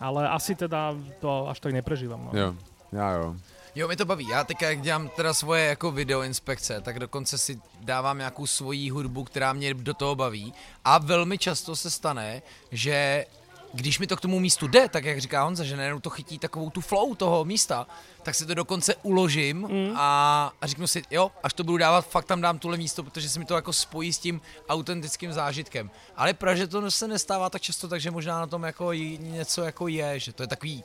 [0.00, 2.30] Ale asi teda to až tak neprežívam.
[2.32, 2.40] No.
[2.40, 2.54] Jo,
[2.92, 3.34] já jo.
[3.74, 4.28] Jo, mě to baví.
[4.28, 9.24] Já teďka, jak dělám teda svoje jako videoinspekce, tak dokonce si dávám nějakou svoji hudbu,
[9.24, 10.54] která mě do toho baví.
[10.84, 12.42] A velmi často se stane,
[12.72, 13.26] že
[13.72, 16.38] když mi to k tomu místu jde, tak jak říká Honza, že najednou to chytí
[16.38, 17.86] takovou tu flow toho místa,
[18.28, 19.92] tak si to dokonce uložím mm.
[19.96, 23.28] a, a řeknu si, jo, až to budu dávat, fakt tam dám tuhle místo, protože
[23.28, 25.90] se mi to jako spojí s tím autentickým zážitkem.
[26.16, 30.20] Ale Praže to se nestává tak často, takže možná na tom jako něco jako je,
[30.20, 30.84] že to je takový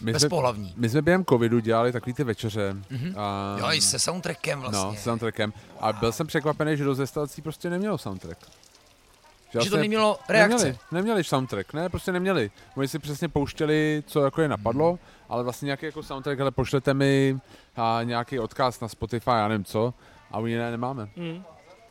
[0.00, 0.74] My jsme, bezpohlavní.
[0.76, 2.76] my jsme během covidu dělali takový ty večeře.
[2.90, 3.14] Mhm.
[3.16, 4.84] A, Jo, i se soundtrackem vlastně.
[4.84, 5.52] No, s soundtrackem.
[5.80, 8.38] A byl jsem překvapený, že do restaurací prostě nemělo soundtrack.
[8.40, 10.56] že to vlastně nemělo reakce.
[10.64, 12.50] Neměli, neměli soundtrack, ne, prostě neměli.
[12.76, 14.98] Oni si přesně pouštěli, co jako je napadlo, Hmm.
[15.28, 17.38] Ale vlastně nějaký jako soundtrack, ale pošlete mi
[17.76, 19.94] a nějaký odkaz na Spotify, já nevím co,
[20.30, 21.08] a oni ne, nemáme.
[21.16, 21.42] Mm.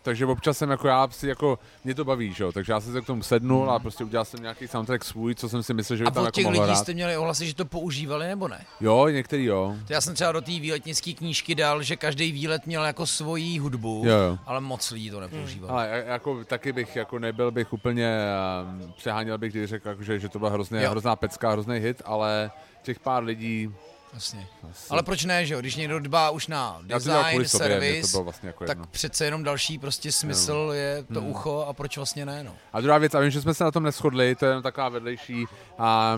[0.02, 2.94] Takže občas jsem jako já si jako, mě to baví, že jo, takže já jsem
[2.94, 5.98] se k tomu sednul a prostě udělal jsem nějaký soundtrack svůj, co jsem si myslel,
[5.98, 6.08] že by.
[6.08, 6.82] A tam jako těch mohlo lidí hrát.
[6.82, 8.66] jste měli ohlasy, že to používali nebo ne?
[8.82, 9.76] Jo, některý jo.
[9.88, 13.60] To já jsem třeba do té výletnické knížky dal, že každý výlet měl jako svoji
[13.60, 14.38] hudbu, Jo, jo.
[14.46, 15.74] ale moc lidí to nepoužívalo.
[15.74, 18.18] Ale ja- jako taky bych, jako nebyl bych úplně,
[18.84, 20.90] um, přeháněl bych, když řekl, jako, že, že to byla hrozně, Jo.
[20.92, 22.52] hrozná pecka, hrozný hit, ale
[22.84, 23.72] těch pár lidí...
[24.12, 24.48] Vlastně.
[24.72, 25.60] Asi, Ale proč ne, že jo?
[25.60, 30.72] Když někdo dbá už na design, servis, vlastně jako tak přece jenom další prostě smysl
[30.74, 31.30] je to Hmm.
[31.30, 32.52] ucho a proč vlastně ne, no.
[32.74, 34.90] A druhá věc, a vím, že jsme se na tom neschodli, to je jenom taková
[34.90, 35.46] vedlejší,
[35.78, 36.18] a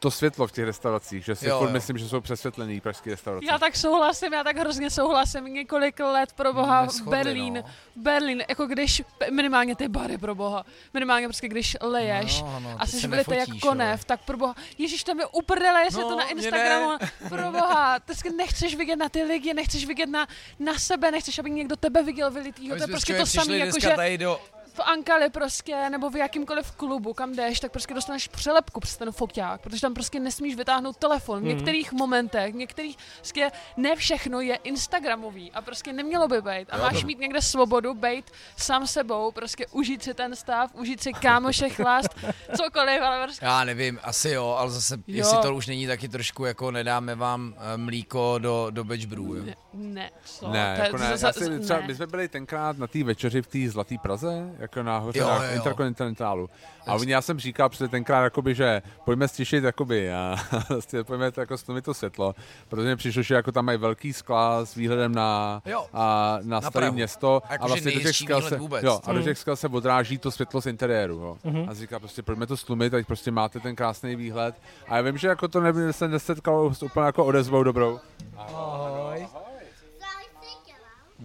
[0.00, 1.70] to světlo v těch restauracích, že si Jo, jo.
[1.70, 3.46] myslím, že jsou přesvětlený pražské restaurace.
[3.46, 5.44] Já tak souhlasím, já tak hrozně souhlasím.
[5.44, 7.62] Několik let pro boha v Neschodli, Berlín, no.
[7.96, 10.64] v Berlín, jako když, minimálně ty bary pro boha,
[10.94, 14.54] minimálně prostě když leješ No, no, a jsi se vylitej jak konev, tak pro boha,
[14.78, 16.98] ježíš tam je uprdele, jestli No, to na Instagramu,
[17.28, 20.26] pro boha, ty nechceš vidět na ty lidi, nechceš vidět na,
[20.58, 23.90] na sebe, nechceš, aby někdo tebe viděl vylitýho, to je prostě to samé, jako že
[23.90, 24.40] tady do...
[24.74, 29.12] v Ankali prostě, nebo v jakýmkoliv klubu, kam jdeš, tak prostě dostaneš přelepku přes ten
[29.12, 31.40] foťák, protože tam prostě nesmíš vytáhnout telefon.
[31.40, 36.66] V některých momentech, v některých, prostě ne všechno je Instagramový a prostě nemělo by být.
[36.70, 40.74] A Jo, máš to- mít někde svobodu, být sám sebou, prostě užít si ten stav,
[40.74, 42.08] užít si kámoše, chlást,
[42.56, 45.02] cokoliv, ale prostě Já nevím, asi jo, ale zase, Jo.
[45.06, 49.20] jestli to už není taky trošku jako nedáme vám eh, mlíko do, do batch brew,
[49.36, 49.42] jo.
[49.44, 50.48] ne, ne, co?
[50.48, 51.16] Ne, To je jako ne.
[51.18, 51.86] za- Já si, za- třeba, ne.
[51.86, 55.44] my jsme byli tenkrát na té večeři v té Zlaté Praze, jako nahoře Jo, na
[55.44, 55.50] jo.
[55.56, 56.50] Interkontinentálu.
[56.86, 60.36] A oni, já jsem říkal před tenkrát, jakoby, že pojďme stišit, jakoby, a
[60.68, 62.34] vlastně pojďme to, jako stlumit to světlo,
[62.68, 65.86] protože mi přišlo, že jako tam mají velký skla s výhledem na, Jo.
[65.92, 66.94] a, na, Na staré Prahu.
[66.94, 67.42] město.
[67.48, 68.84] A jako, a vlastně do těch skal se, vůbec.
[68.84, 69.24] jo, a do Mm.
[69.24, 71.14] těch skal se odráží to světlo z interiéru.
[71.14, 71.36] Jo.
[71.44, 71.68] Mhm.
[71.70, 74.54] A říká prostě, pojďme to stlumit, ať prostě máte ten krásný výhled.
[74.88, 78.00] A já vím, že jako to nebyl, se nesetkalo s úplně jako odezvou dobrou.
[78.36, 79.26] Ahoj.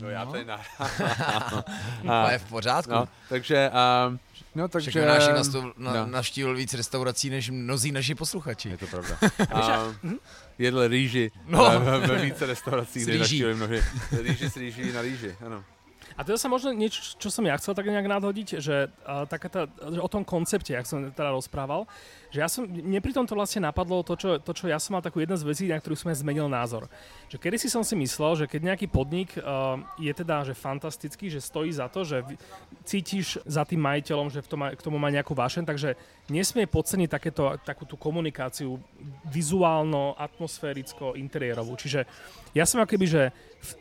[0.02, 0.62] No, já tady na...
[2.26, 2.92] To je v pořádku.
[2.92, 3.72] No, takže,
[4.08, 4.20] um,
[4.56, 4.90] no, takže...
[4.90, 6.06] Všechno náš nastu- na, no.
[6.06, 8.70] navštívil víc restaurací než mnozí naši posluchači.
[8.70, 9.18] Je to pravda.
[10.06, 10.20] Um,
[10.58, 11.80] jedl rýži No.
[11.80, 12.00] no.
[12.00, 13.20] ve více restauracích, kde rýží.
[13.20, 13.80] navštívili mnohí.
[14.22, 15.64] Rýži s rýží na rýži, ano.
[16.16, 19.52] A to sa možno niečo, čo som ja chcel tak nejak nadhodiť, že, uh, taká
[19.52, 21.84] tá, že o tom koncepte, jak som teda rozprával,
[22.32, 25.04] že ja som, mne pri tomto vlastne napadlo to čo, to, čo ja som mal
[25.04, 26.88] takú jednu z vecí, na ktorú som aj zmenil názor.
[27.28, 31.28] Že kedy si som si myslel, že keď nejaký podnik uh, je teda že fantastický,
[31.28, 32.24] že stojí za to, že
[32.88, 36.00] cítiš za tým majiteľom, že v tom k tomu má nejakú vášeň, takže
[36.32, 38.80] nesmie podceniť takéto, takú tú komunikáciu
[39.28, 41.76] vizuálno, atmosféricko, interiérovú.
[41.76, 42.08] Čiže
[42.56, 43.24] ja som akoby, že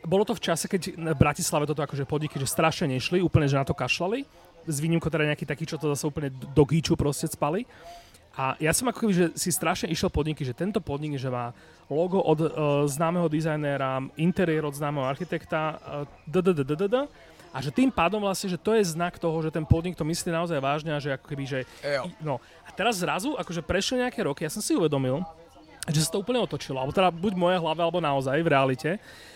[0.01, 3.59] bolo to v čase, keď v Bratislave toto akože podniky, že strašne nešli, úplne, že
[3.59, 4.25] na to kašlali,
[4.65, 7.69] s výnimkou teda nejaký taký, čo to zase úplne do gíču proste spali.
[8.35, 11.55] A ja som ako keby, že si strašne išiel podniky, že tento podnik, že má
[11.87, 12.49] logo od uh,
[12.83, 17.07] známeho dizajnéra, interiér od známeho architekta, uh,
[17.55, 20.27] a že tým pádom vlastne, že to je znak toho, že ten podnik to myslí
[20.27, 22.11] naozaj vážne a že ako keby, že Jo.
[22.19, 25.23] No a teraz zrazu, akože prešli nejaké roky, ja som si uvedomil,
[25.89, 28.91] že sa to úplne otočilo, alebo teda buď moje hlave, alebo naozaj v realite,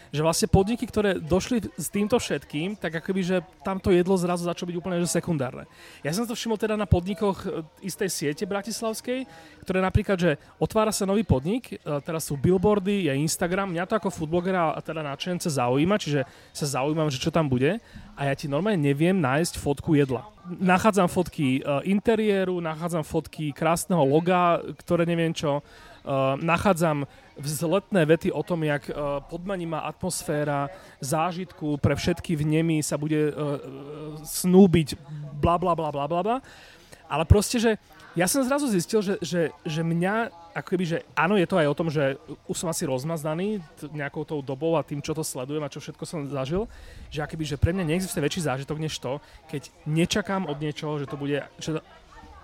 [0.09, 4.41] že vlastne podniky, ktoré došli s týmto všetkým, tak akoby, že tam to jedlo zrazu
[4.41, 5.69] začalo byť úplne že sekundárne.
[6.01, 9.29] Ja som to všimol teda na podnikoch e, istej siete bratislavskej,
[9.61, 13.97] ktoré napríklad, že otvára sa nový podnik, e, teraz sú billboardy, je Instagram, mňa to
[14.01, 17.77] ako foodblogera a teda náčence zaujíma, čiže sa zaujímam, že čo tam bude
[18.17, 20.25] a ja ti normálne neviem nájsť fotku jedla.
[20.49, 25.61] Nachádzam fotky e, interiéru, nachádzam fotky krásneho loga, ktoré neviem čo,
[26.41, 27.05] nachádzam
[27.39, 30.67] vzletné vety o tom, jak uh, podmanivá atmosféra
[30.99, 33.61] zážitku pre všetky v nemi sa bude uh,
[34.25, 34.99] snúbiť
[35.39, 36.37] bla bla bla bla bla bla.
[37.09, 37.71] Ale proste, že
[38.17, 41.67] ja som zrazu zistil, že, že, že mňa, ako keby, že áno, je to aj
[41.69, 42.17] o tom, že
[42.49, 43.61] už som asi rozmaznaný
[43.93, 46.65] nejakou tou dobou a tým, čo to sledujem a čo všetko som zažil,
[47.13, 51.05] že akoby, že pre mňa neexistuje väčší zážitok než to, keď nečakám od niečoho, že
[51.05, 51.81] to bude, že to,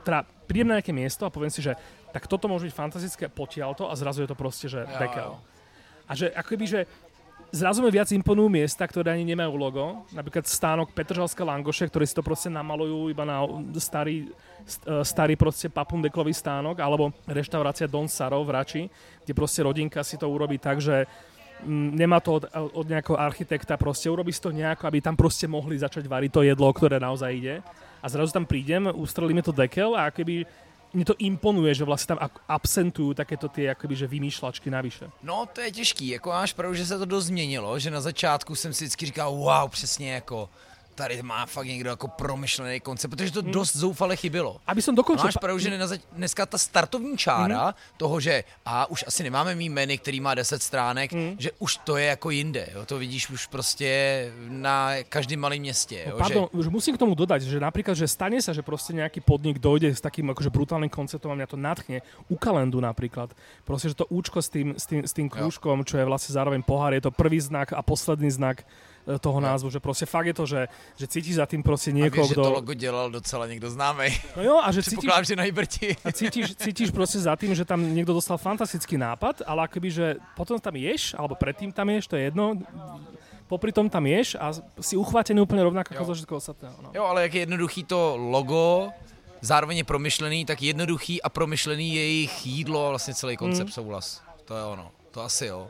[0.05, 1.73] teda prídem na nejaké miesto a poviem si, že
[2.15, 5.35] tak toto môže byť fantastické potiaľto a zrazu je to proste, že Jo, pekel.
[5.35, 5.35] jo.
[6.07, 6.79] A že akoby, že
[7.55, 10.03] Zrazu mi viac imponujú miesta, ktoré ani nemajú logo.
[10.11, 13.47] Napríklad stánok Petržalské Langoše, ktorí si to proste namalujú iba na
[13.79, 14.27] starý,
[14.67, 18.83] st- e, starý proste papundeklový stánok, alebo reštaurácia Don Saro v Rači,
[19.23, 21.07] kde proste rodinka si to urobí tak, že
[21.63, 25.47] mm, nemá to od, od nejakého architekta, proste urobí si to nejako, aby tam proste
[25.47, 27.55] mohli začať variť to jedlo, ktoré naozaj ide.
[28.03, 30.43] A zrazu tam prídem, ustrelíme to dekel a akoby
[30.95, 35.11] mne to imponuje, že vlastně tam absentujú takéto ty jakoby, že vymýšľačky navyše.
[35.23, 38.55] No, to je těžký, jako máš pravdu, že se to dost změnilo, že na začátku
[38.55, 40.49] jsem si vždycky říkal, wow, přesně jako,
[40.95, 44.57] tady má fakt někdo jako promyšlený koncept, protože to dost zoufale chybilo.
[44.67, 45.25] Aby No, dokončil...
[45.25, 47.73] máš pravdu, že na zač- dneska ta startovní čára mm.
[47.97, 51.35] toho, že a už asi nemáme mý menu, který má 10 stránek, mm.
[51.39, 52.67] že už to je jako jinde.
[52.73, 52.85] Jo?
[52.85, 53.89] To vidíš už prostě
[54.47, 56.03] na každém malém městě.
[56.05, 56.11] Jo?
[56.11, 56.69] No, pardon, že, že...
[56.69, 60.01] musím k tomu dodať, že napríklad, že stane sa, že proste nejaký podnik dojde s
[60.01, 61.99] takým akože brutálnym konceptom a mňa to natchne.
[62.31, 63.35] U kalendu napríklad.
[63.67, 66.63] Proste, že to účko s tým, s tým, s tým krúžkom, čo je vlastne zároveň
[66.63, 68.63] pohár, je to prvý znak a posledný znak
[69.07, 70.61] e, toho názvu, že proste fakt je to, že,
[70.95, 74.09] že cítiš za tým proste a niekoho, víš, že to logo dělal docela někdo známý.
[74.37, 75.95] No jo, a že cítiš, Předpokládám, že na Iberti.
[76.05, 80.07] a cítiš, cítiš proste za tým, že tam niekto dostal fantastický nápad, ale akoby, že
[80.35, 82.57] potom tam ješ, alebo predtým tam ješ, to je jedno,
[83.47, 84.51] popri tom tam ješ a
[84.81, 86.07] si uchvátený úplne rovnako ako Jo.
[86.09, 86.77] zo všetko ostatného.
[86.81, 86.89] No.
[86.93, 88.89] Jo, ale jak je jednoduchý to logo,
[89.41, 93.73] zároveň je promyšlený, tak jednoduchý a promyšlený je jejich jídlo a vlastně celý koncept mm.
[93.73, 94.21] souhlas.
[94.45, 95.69] To je ono, to asi jo.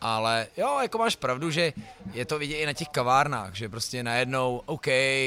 [0.00, 1.72] Ale jo, jako máš pravdu, že
[2.12, 4.86] je to vidět i na těch kavárnách, že prostě najednou, OK,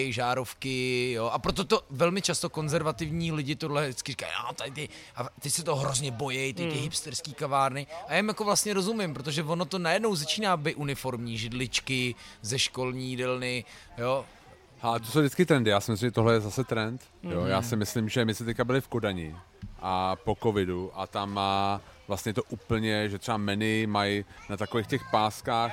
[0.10, 4.90] žárovky, jo, a proto to velmi často konzervativní lidi tohle vždycky říkají, no, tady ty,
[5.16, 7.88] a ty se to hrozně bojí, ty, ty hipsterský kavárny.
[8.08, 12.60] A já jim jako vlastně rozumím, protože ono to najednou začíná být uniformní, židličky ze
[12.60, 13.66] školní jídelny,
[13.98, 14.26] jo,
[14.82, 17.02] A to jsou vždycky trendy, já si myslím, že tohle je zase trend.
[17.24, 19.36] Jo, já si myslím, že my jsme teďka byli v Kodani
[19.82, 21.82] a po covidu a tam má
[22.12, 25.72] vlastně to úplně, že třeba menu mají na takových těch páskách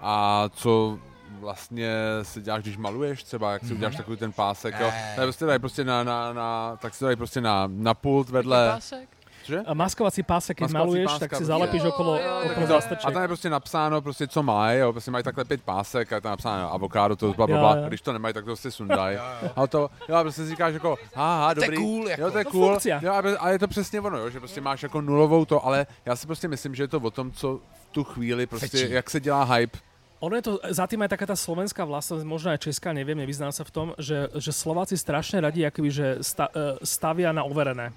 [0.00, 0.98] a co
[1.40, 1.92] vlastně
[2.22, 4.92] si děláš, když maluješ třeba, jak si uděláš takový ten pásek, jo.
[5.14, 7.94] To je prostě dají prostě na, na, na, tak si to dají prostě na, na
[7.94, 8.70] pult vedle.
[8.72, 9.08] Pásek.
[9.48, 9.64] Cože?
[9.64, 11.44] A maskovací pásek, keď Maskovací maluješ, páska, tak si prostě.
[11.44, 12.12] zalepíš Jo, okolo,
[12.44, 12.80] okolo.
[13.04, 16.14] A tam je prostě napsáno, prostě, co mají, jo, prostě mají takhle pět pásek a
[16.14, 17.88] je tam napsáno avokádo, to bla, bla, bla.
[17.88, 19.16] když to nemají, tak to prostě sundají.
[19.56, 21.76] A to, jo, a prostě si říkáš jako, haha, To je dobrý.
[21.76, 22.22] cool, jako.
[22.22, 22.68] Jo, to je To cool.
[22.68, 23.00] funkcia.
[23.02, 26.16] Jo, a je to přesně ono, jo, že prostě máš jako nulovou to, ale já
[26.16, 28.92] si prostě myslím, že je to o tom, co v tu chvíli prostě, Fečí.
[28.92, 29.78] jak se dělá hype.
[30.20, 33.54] Ono je to, za tým aj taká tá slovenská vlastnosť, možno aj česká, neviem, nevyznám
[33.54, 37.94] sa v tom, že, že Slováci strašne radi akoby, že sta, e, stavia na overené.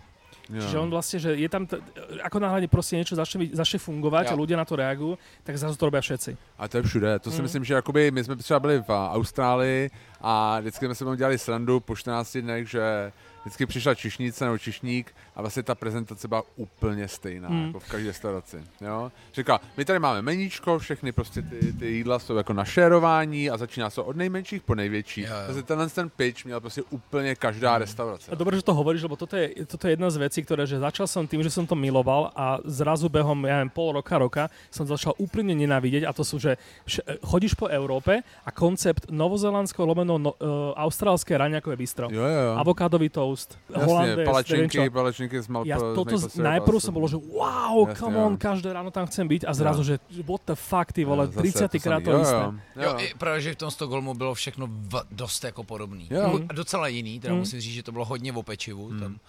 [0.51, 0.61] Jo.
[0.61, 1.79] Čiže on vlastne, že je tam, t-
[2.23, 4.31] ako náhľadne proste niečo začne, začne fungovať Jo.
[4.31, 5.15] a ľudia na to reagujú,
[5.47, 6.35] tak zrazu to robia všetci.
[6.59, 7.19] A to je všude.
[7.23, 9.89] To si myslím, že jakoby my jsme třeba byli v Austrálii
[10.21, 13.11] a vždycky jsme se tam dělali srandu po 14 dnech, že
[13.41, 17.65] vždycky přišla čišnice nebo čišník a vlastně ta prezentace byla úplně stejná, Hmm.
[17.67, 18.57] jako v každé restauraci.
[18.81, 19.11] Jo?
[19.33, 23.57] Říká, my tady máme meníčko, všechny prostě ty, ty jídla jsou jako na šérování a
[23.57, 25.21] začíná se od nejmenších po největší.
[25.21, 25.43] Jo, jo.
[25.45, 28.31] Takže tenhle ten pitch měl prostě úplně každá restaurace.
[28.31, 30.77] A dobre, že to hovoríš, lebo toto je, toto je jedna z vecí, ktoré, že
[30.79, 34.43] začal som tým, že som to miloval a zrazu behom, ja neviem, pol roka, roka
[34.67, 39.87] som začal úplne nenávidieť a to sú, že vš- chodíš po Európe a koncept novozelandského
[39.87, 42.11] lomeno no, uh, austrálske raňakové bistro.
[42.11, 42.53] Jo, jo, jo.
[42.59, 43.30] Avokádový toast,
[43.69, 44.91] Jasně, holandés, neviem palečinky, čo.
[44.91, 48.37] palečinky s mal, Ja toto z, najprv som bolo, že wow, Jasne, come on, jo.
[48.39, 51.83] každé ráno tam chcem byť a zrazu, že what the fuck, ty vole, zase 30
[51.83, 52.35] krát to Jo, isté.
[52.35, 52.99] jo, Jo, jo.
[52.99, 56.07] i právě, že v tom Stockholmu bylo všechno v, dost jako podobný.
[56.11, 56.21] Jo.
[56.21, 56.39] Jo.
[56.49, 57.39] A docela jiný, teda Mm.
[57.39, 58.99] musím říct, že to bylo hodně v pečivu.
[58.99, 59.19] Tam.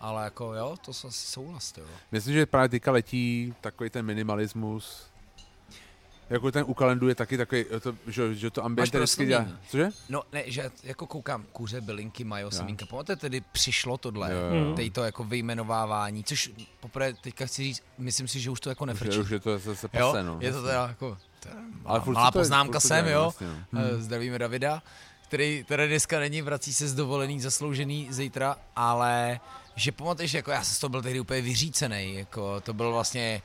[0.00, 1.84] Ale jako jo, to asi souhlas, jo.
[2.12, 5.09] Myslím, že právě teďka letí takový ten minimalismus.
[6.30, 9.46] Jako ten u kalendu je taky takový, to, že, že to ambient vždycky dělá.
[9.70, 9.88] Cože?
[10.08, 12.86] No ne, že jako koukám, kuře, bylinky, majo, semínka.
[12.86, 14.38] Pamatujete, tedy přišlo tohle, Jo,
[14.68, 14.74] jo.
[14.74, 16.50] tady to jako vyjmenovávání, což
[16.80, 19.16] poprvé teďka chci říct, myslím si, že už to jako nefrčí.
[19.16, 20.38] je- už je to zase pase, no.
[20.40, 21.50] je to teda jako, je
[21.84, 23.20] Ale malá to je- poznámka to sem, jo.
[23.22, 23.80] vlastně, no.
[23.80, 24.02] Hmm.
[24.02, 24.82] Zdravíme Davida,
[25.28, 29.40] který teda dneska není, vrací se z dovolený, zasloužený zítra, ale
[29.76, 33.42] že pamatuješ, jako já jsem z toho byl tehdy úplně vyřícený, jako to byl vlastně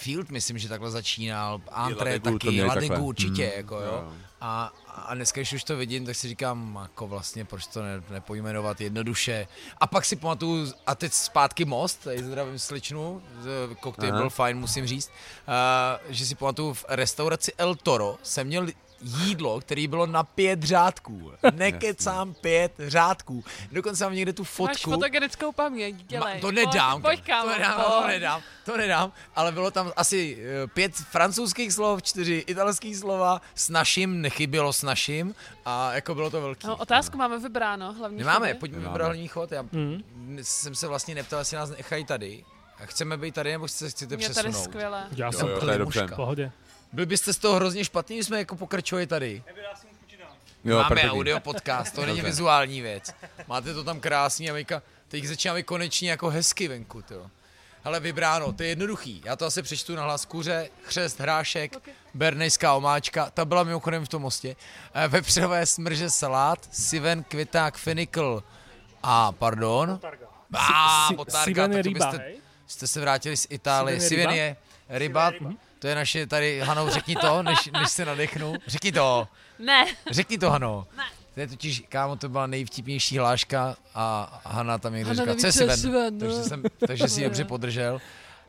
[0.00, 3.56] Field, myslím, že takhle začínal, Antre Ladegu taky, Ladegu určitě, Hmm.
[3.56, 3.84] jako jo.
[3.84, 4.12] Jo.
[4.40, 8.02] A, a dneska, když už to vidím, tak si říkám, jako vlastně, proč to ne,
[8.10, 9.46] nepojmenovat jednoduše.
[9.78, 13.22] A pak si pamatuju, a teď zpátky most, tady zdravím sličnu,
[13.80, 15.10] koktejl byl fajn, musím říct,
[15.48, 18.66] uh, že si pamatuju v restauraci El Toro jsem měl
[19.02, 21.32] jídlo, který bylo na pět řádků.
[21.54, 23.44] Nekecám pět řádků.
[23.72, 24.90] Dokonce mám někde tu Máš fotku.
[24.90, 26.34] fotogenickou paměť, dělej.
[26.34, 27.86] Ma, to nedám, Pojď, pojď to, nedám pojď.
[28.02, 33.40] to nedám, to nedám, ale bylo tam asi eh, pět francouzských slov, čtyři italských slova,
[33.54, 36.66] s naším, nechybělo s naším a jako bylo to velký.
[36.66, 38.18] No, otázku máme vybráno, hlavně.
[38.18, 38.92] Nemáme, pojďme Nemáme.
[38.92, 40.02] vybrat hlavní chod, já Mhm.
[40.42, 42.44] jsem se vlastně neptal, jestli nás nechají tady.
[42.82, 44.64] A Chceme být tady, nebo chcete, chcete Mě tady přesunout?
[44.64, 45.06] skvěle.
[45.16, 45.66] Ja Jo, som jo, v to
[46.92, 46.94] je.
[46.94, 49.42] Byli byste z toho hrozně špatný, když jsme jako pokračovali tady.
[50.64, 51.18] Jo, Máme perfektní.
[51.18, 53.14] audio podcast, to není vizuální věc.
[53.46, 57.30] Máte to tam krásný a Mika, teď začínáme konečně jako hezky venku, jo.
[57.84, 59.22] Ale vybráno, to je jednoduchý.
[59.24, 61.94] Já to asi přečtu na hlas kuře, chřest, hrášek, okay.
[62.14, 64.56] bernejská omáčka, ta byla mimochodem v tom mostě,
[64.94, 68.42] eh, vepřové smrže salát, siven, květák, fenikl
[69.02, 70.00] a pardon.
[70.54, 72.36] A, botárka, Siven je tak to ryba, byste, hej?
[72.66, 74.00] jste se vrátili z Itálie.
[74.00, 74.56] Siven je Siven je
[74.98, 75.32] ryba,
[75.80, 78.54] to je naše tady, Hanou, řekni to, než, než se nadechnu.
[78.66, 79.28] Řekni to.
[79.58, 80.86] Ne, Řekni to, Hano.
[81.34, 85.76] To je totiž, kámo, to byla nejvtipnější hláška a Hana tam Hana říká, co Siven,
[85.78, 86.20] Siven, no.
[86.20, 88.00] takže, jsem, takže si dobře podržel.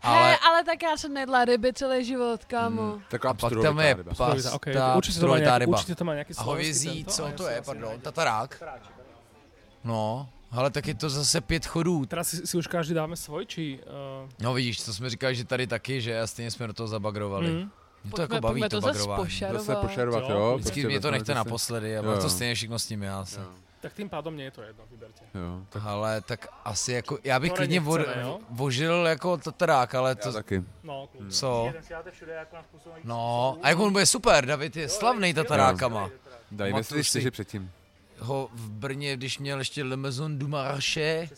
[0.01, 0.17] ale...
[0.19, 2.99] Ale He, ale tak já jsem nejedla ryby celý život, kámo.
[3.09, 4.13] Taková pak tam je ryba.
[4.15, 5.77] pasta, Okay, určitě, to má nějaký, ryba.
[5.77, 8.63] určitě to má nějaký A hovězí, co to je, si pardon, tatarák.
[9.83, 12.05] No, ale tak je to zase pět chodů.
[12.05, 13.79] Teraz si, si už každý dáme svoj, či...
[14.23, 16.87] Uh, No vidíš, to jsme říkali, že tady taky, že a stejně jsme do toho
[16.87, 17.51] zabagrovali.
[17.51, 17.71] mm.
[18.03, 19.23] Mě to Pojďme, jako baví to to bagrování.
[19.23, 19.81] Zase pošarovat.
[19.81, 20.53] pošerovat, Jo, jo.
[20.57, 23.39] Vždycky prostě mě to nechte naposledy a to stejně všechno s tím já se.
[23.39, 23.47] Jo.
[23.81, 25.25] Tak tým pádom nie je to jedno, vyberte.
[25.33, 28.39] Jo, tak Ale tak asi jako, já bych klidně vo, nechceme, jo?
[28.49, 30.63] vožil jako tatarák, ale já to, taky.
[30.83, 31.73] No, co?
[31.81, 32.55] Si dáte všude jako.
[33.03, 36.09] No, a jak on bude super, David je slavný tatarákama.
[36.51, 37.09] Dajme Pamatuju si si.
[37.09, 37.71] čtyři předtím.
[38.21, 41.29] Ho v Brně, když měl ještě Le Maison du Marché,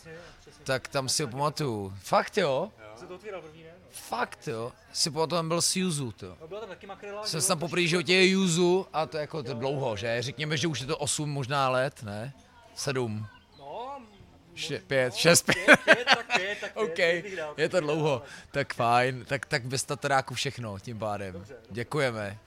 [0.64, 1.94] tak tam si ho pamatuju.
[2.00, 2.72] Fakt jo?
[2.96, 3.70] Se to otvíral první, ne?
[3.80, 3.86] No.
[3.92, 4.72] Fakt jo?
[4.94, 6.38] Si potom byl s Yuzu, to.
[6.42, 7.26] No, byla tam taky makrela.
[7.26, 10.22] Jsem že tam poprvé životě je Yuzu a to je jako to dlouho, že?
[10.22, 12.34] Řekněme, že už je to 8 možná let, ne?
[12.76, 13.28] 7,
[13.60, 14.02] No,
[14.56, 15.56] še, 5, 6, 5.
[15.66, 17.54] pět, pět, tak pět, tak pět, OK, pět dal.
[17.58, 18.22] je to dlouho.
[18.52, 21.46] Tak fajn, tak, tak bez tataráku všechno tím pádem.
[21.70, 22.38] Děkujeme.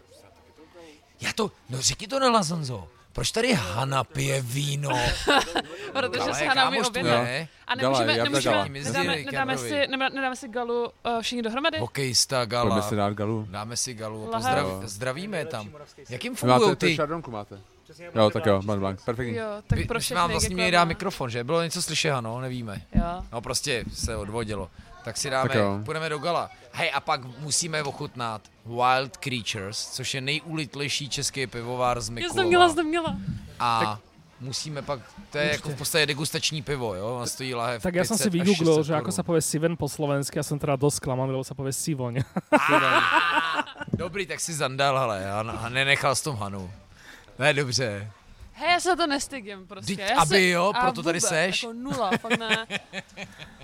[1.21, 2.89] Já to, no řekni to na Lazonzo.
[3.17, 4.91] Proč tady Hana pije víno?
[5.93, 7.23] Protože se Hana mi objedná.
[7.23, 7.49] ne.
[7.67, 8.69] A Gala, nemůžeme, Jarda nemůžeme, Gala.
[8.69, 11.79] nedáme, nedáme, si, nedáme, si galu uh, všichni dohromady?
[11.79, 12.83] Hokejista Pojďme Gala.
[12.83, 13.47] si dát galu.
[13.51, 14.29] Dáme si galu.
[14.33, 15.71] Pozdrav, zdravíme je tam.
[16.09, 16.97] Jakým fungují ty?
[16.97, 17.59] šardonku máte.
[17.85, 19.37] Přesně, Jo, tak jo, Mont Blanc, perfektní.
[19.37, 20.71] Jo, tak pro jsme vám všechny vlastně měli děkujeme.
[20.81, 21.45] dát mikrofon, že?
[21.45, 22.83] Bylo něco slyšet, ano, nevíme.
[22.95, 23.23] Jo.
[23.33, 24.71] No prostě se odvodilo.
[25.07, 25.79] Tak si dáme, Tak jo.
[25.85, 26.51] půjdeme do gala.
[26.73, 32.35] Hej, a pak musíme ochutnat Wild Creatures, což je nejúlitlejší český pivovar z Já Mikulova.
[32.35, 33.17] jsem měla, jsem měla.
[33.61, 33.99] A
[34.41, 35.01] musíme pak,
[35.31, 37.19] to je jako v podstatě degustační pivo, jo?
[37.23, 39.27] On stojí lahev Tak som 500 si vygooglil, 600 že ako sa korun.
[39.31, 42.27] povie Siven po slovensky, ja som teda dosť sklamaný, lebo sa povie Sivoň.
[43.95, 46.67] Dobrý, tak si zandal, ale a, a nenechal s tom Hanu.
[47.39, 48.11] Ne, dobře.
[48.59, 49.93] Hej, já se to nestydím prostě.
[49.93, 51.63] Vždyť, já aby se, jo, a proto tady vůbec, seš.
[51.63, 52.67] Jako nula, fakt ne.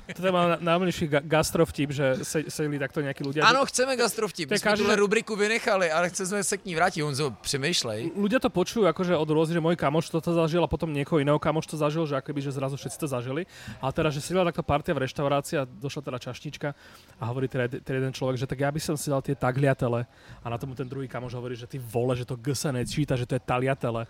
[0.03, 3.47] Toto je mám najmilší ga- gastrovtip, že se, sedli takto nejakí ľudia.
[3.47, 4.51] Ano, chceme gastrovtip.
[4.51, 7.01] To My jsme tuhle rubriku vynechali, ale chceme se k ní vrátit.
[7.07, 8.13] Honzo, přemýšlej.
[8.19, 11.39] Ľudia to počujú akože od rôznych, že môj kamoš toto zažil a potom niekoho iného
[11.39, 13.47] kamoš to zažil, že akoby, že zrazu všetci to zažili.
[13.79, 16.69] Ale teraz, že si dala takto partia v reštaurácii a došla teda čašnička
[17.17, 20.03] a hovorí teda, teda jeden človek, že tak ja by som si dal tie tagliatele
[20.43, 23.15] a na tomu ten druhý kamoš hovorí, že ty vole, že to G sa nečíta,
[23.15, 24.05] že to je taliatele.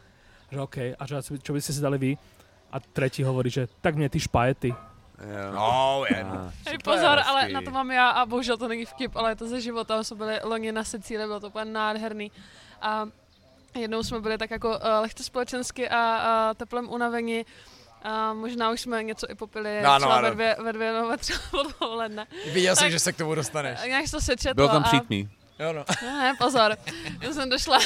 [0.53, 2.13] Že OK, a že čo by ste si dali vy?
[2.73, 4.69] A tretí hovorí, že tak mne ty špajety.
[5.23, 5.45] Jo.
[5.55, 6.29] No, jen.
[6.69, 7.55] Hej, Super, pozor, ale hezký.
[7.55, 9.97] na to mám já a bohužel to není vtip, ale je to ze života.
[9.97, 12.33] My jsme byli loni na Sicílii, bylo to úplně nádherný.
[12.83, 13.07] A
[13.75, 17.47] jednou jsme byli tak jako uh, lehce společensky a, a teplem unavení.
[18.03, 21.17] A možná už jsme něco i popili, No, no, ve dvě, ve dvě, nebo ve
[21.23, 21.41] třeba.
[22.53, 23.81] Viděl jsem, že se k tomu dostaneš.
[23.83, 24.89] A Nějak se to sečetlo Byl tam a...
[25.63, 25.85] Jo, no.
[26.03, 26.77] Ne, pozor.
[27.21, 27.79] Já jsem došla,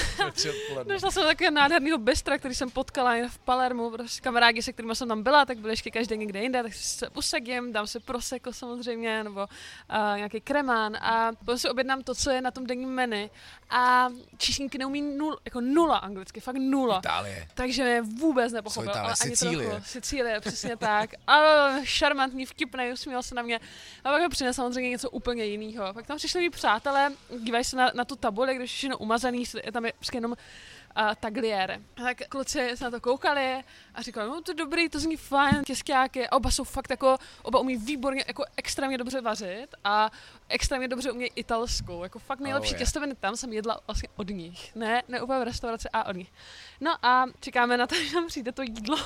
[0.85, 3.91] došla jsem do takového nádherného bystra, který jsem potkala jen v Palermu.
[3.91, 7.09] Prostě kamarádi, se kterými jsem tam byla, tak byli ještě každý někde jinde, tak se
[7.09, 12.31] usadím, dám si proseko samozřejmě, nebo uh, nějaký kremán a potom si objednám to, co
[12.31, 13.31] je na tom denním menu.
[13.71, 16.99] A číšníky neumí nul, jako nula anglicky, fakt nula.
[16.99, 17.49] Itálie.
[17.55, 18.91] Takže mě vůbec nepochopil.
[18.91, 19.05] Itálie?
[19.05, 19.71] ale ani Sicílie.
[19.71, 19.85] Trochu.
[19.85, 21.11] Sicílie, přesně tak.
[21.27, 21.37] A
[21.83, 23.61] šarmantní, vtipný, usmíval se na mě.
[24.05, 25.95] A pak mi přinesl samozřejmě něco úplně jiného.
[25.95, 29.45] Pak tam přišli mý přátelé, dívají se na, na tu tabuli, když je všechno umazaný,
[29.65, 31.79] je tam je prostě jenom uh, tagliere.
[31.97, 33.65] A tak kluci se na to koukali
[33.97, 36.29] a říkali, no to je dobrý, to zní fajn, těskáky.
[36.29, 40.11] A oba jsou fakt jako, oba umí výborně, jako extrémně dobře vařit a
[40.49, 42.03] extrémně dobře umějí italskou.
[42.03, 42.79] Jako fakt nejlepší Oh, yeah.
[42.79, 44.75] těstoviny tam jsem jedla vlastně od nich.
[44.75, 46.33] Ne, ne úplně v restauraci, a od nich.
[46.81, 48.99] No a čekáme na to, že nám přijde to jídlo.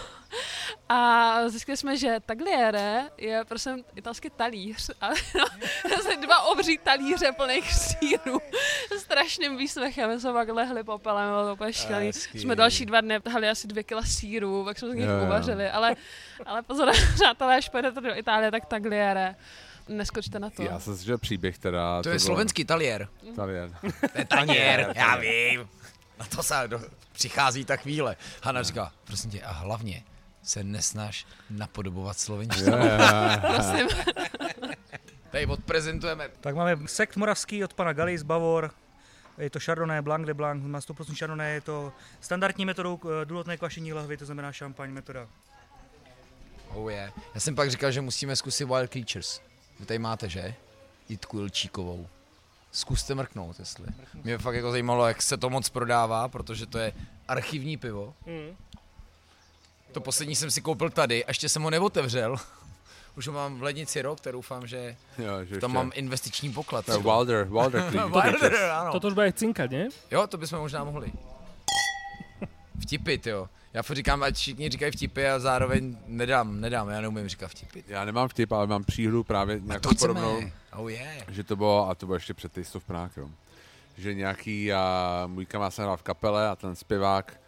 [0.89, 4.91] A zjistili jsme, že tagliere je prostě italský talíř.
[5.01, 5.09] A
[5.91, 8.41] no, dva obří talíře plných sírů.
[8.97, 10.21] S strašným výsmechem.
[10.21, 12.13] Jsme pak lehli popelem, bylo to úplně šílený.
[12.13, 15.25] Jsme další dva dny tahli asi dvě kila sírů, pak jsme z nich Jo, jo.
[15.27, 15.71] uvařili.
[15.71, 15.97] Ale,
[16.47, 19.35] ale pozor, přátelé, až pojedete do Itálie, tak tagliere.
[19.89, 20.63] Neskočte na to.
[20.63, 22.03] Já jsem slyšel příběh teda.
[22.03, 23.09] To je bylo- slovenský taliér.
[23.37, 23.71] Talier.
[24.13, 25.69] To je taniér, já vím.
[26.19, 26.81] Na to se do,
[27.13, 28.17] přichází ta chvíle.
[28.43, 30.03] Hana říká, prosím tě, a hlavně
[30.43, 32.73] se nesnaž napodobovat slovenštinu.
[32.77, 33.55] Jo, jo, jo.
[33.55, 33.89] Prosím.
[35.31, 36.29] Tady odprezentujeme.
[36.41, 38.71] Tak máme sekt moravský od pana Gali z Bavor,
[39.41, 43.57] Je to Chardonnay, Blanc de Blanc, má 100% Chardonnay, je to standardní metodou eh, důlotné
[43.57, 45.29] kvašení lahvy, to znamená šampaň metoda.
[46.69, 47.13] Oh yeah.
[47.35, 49.41] Já jsem pak říkal, že musíme zkusit Wild Creatures.
[49.81, 50.55] Vy tady máte, že?
[51.09, 52.07] Jitku Ilčíkovou.
[52.73, 53.87] Zkuste mrknout, jestli.
[54.25, 56.93] Mě fakt jako zajímalo, jak se to moc prodává, protože to je
[57.29, 58.15] archivní pivo.
[58.27, 58.57] Mm.
[59.93, 62.37] To poslední jsem si koupil tady a ještě jsem ho neotevřel.
[63.21, 66.53] Už ho mám v lednici rok, tak doufám, že Jo, že tam ještě- mám investiční
[66.53, 66.85] poklad.
[66.87, 67.83] To je Wilder, Wilder.
[67.93, 68.93] Wilder, ano.
[68.93, 69.85] Toto už bude aj cinkať, nie?
[70.09, 71.13] Jo, to bychom možná mohli.
[72.81, 73.49] Vtipy, jo.
[73.75, 77.85] Já furt říkám, ať všichni říkají vtipy a zároveň nedám, nedám, já neumím říkat vtipy.
[77.87, 80.41] Já nemám vtip, ale mám příhru právě nějakou podobnou.
[80.73, 81.29] Oh yeah.
[81.29, 83.29] Že to bylo, a to bylo ještě před of Prague, jo.
[83.97, 87.41] Že nějaký, a můj kamarád jsem hrál v kapele a ten zpěvák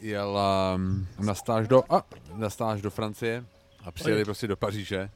[0.00, 0.38] jel
[0.76, 3.44] um, na stáž do, a, na stáž do Francie
[3.84, 5.10] a přijeli prostě do Paříže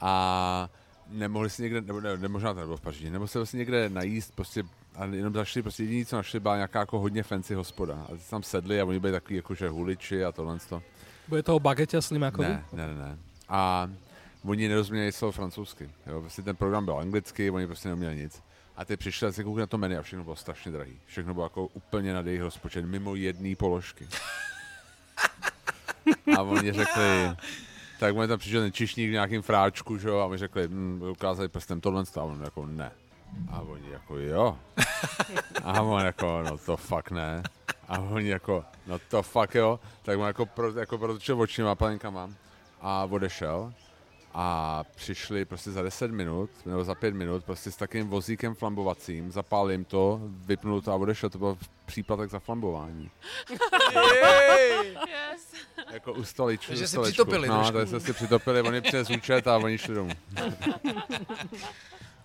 [0.00, 0.70] a
[1.08, 4.34] nemohli si někde, nebo ne, ne, možná to nebylo v Paříži, nemuseli si někde najíst,
[4.34, 4.64] prostě
[4.94, 8.06] a jenom zašli, prostě jediný, co našli, byla nějaká jako hodně fancy hospoda.
[8.08, 10.58] A ty tam sedli a oni byli takový jakože huliči a tohle.
[10.68, 10.82] To.
[11.28, 12.48] Bude toho bageťa slimákovi?
[12.48, 13.18] Ne, ne, ne, ne.
[13.48, 13.90] A
[14.44, 15.90] oni nerozuměli slovo francouzsky.
[16.06, 16.20] Jo?
[16.20, 18.42] Prostě ten program byl anglicky, oni prostě neuměli nic.
[18.76, 21.00] A ty přišli a si koukli na to menu a všechno bylo strašně drahý.
[21.06, 24.08] Všechno bylo jako úplně nad jejich rozpočet, mimo jedné položky.
[26.36, 27.36] A oni řekli,
[28.04, 31.02] tak oni tam přišel ten čišník v nějakým fráčku, že jo, a my řekli, hm,
[31.10, 32.92] ukázali prstem tohle, a on jako ne.
[33.48, 34.58] A oni jako jo.
[35.64, 37.42] A on jako, no to fakt ne.
[37.88, 39.80] A oni jako, no to fakt jo.
[40.02, 42.30] Tak on jako, pro, jako protočil očima, palenkama
[42.80, 43.72] a odešel.
[44.36, 49.32] A přišli prostě za 10 minut, nebo za 5 minut, prostě s takovým vozíkem flambovacím,
[49.32, 51.30] zapálil jim to, vypnul to a odešel.
[51.30, 53.10] To byl příplatek za flambování.
[55.06, 55.54] Yes.
[55.92, 56.66] Jako u stoličku.
[56.66, 57.12] Takže stoličku.
[57.12, 60.12] přitopili No, takže se si přitopili, oni přines účet a oni šli domů.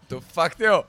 [0.07, 0.83] To fakt jo.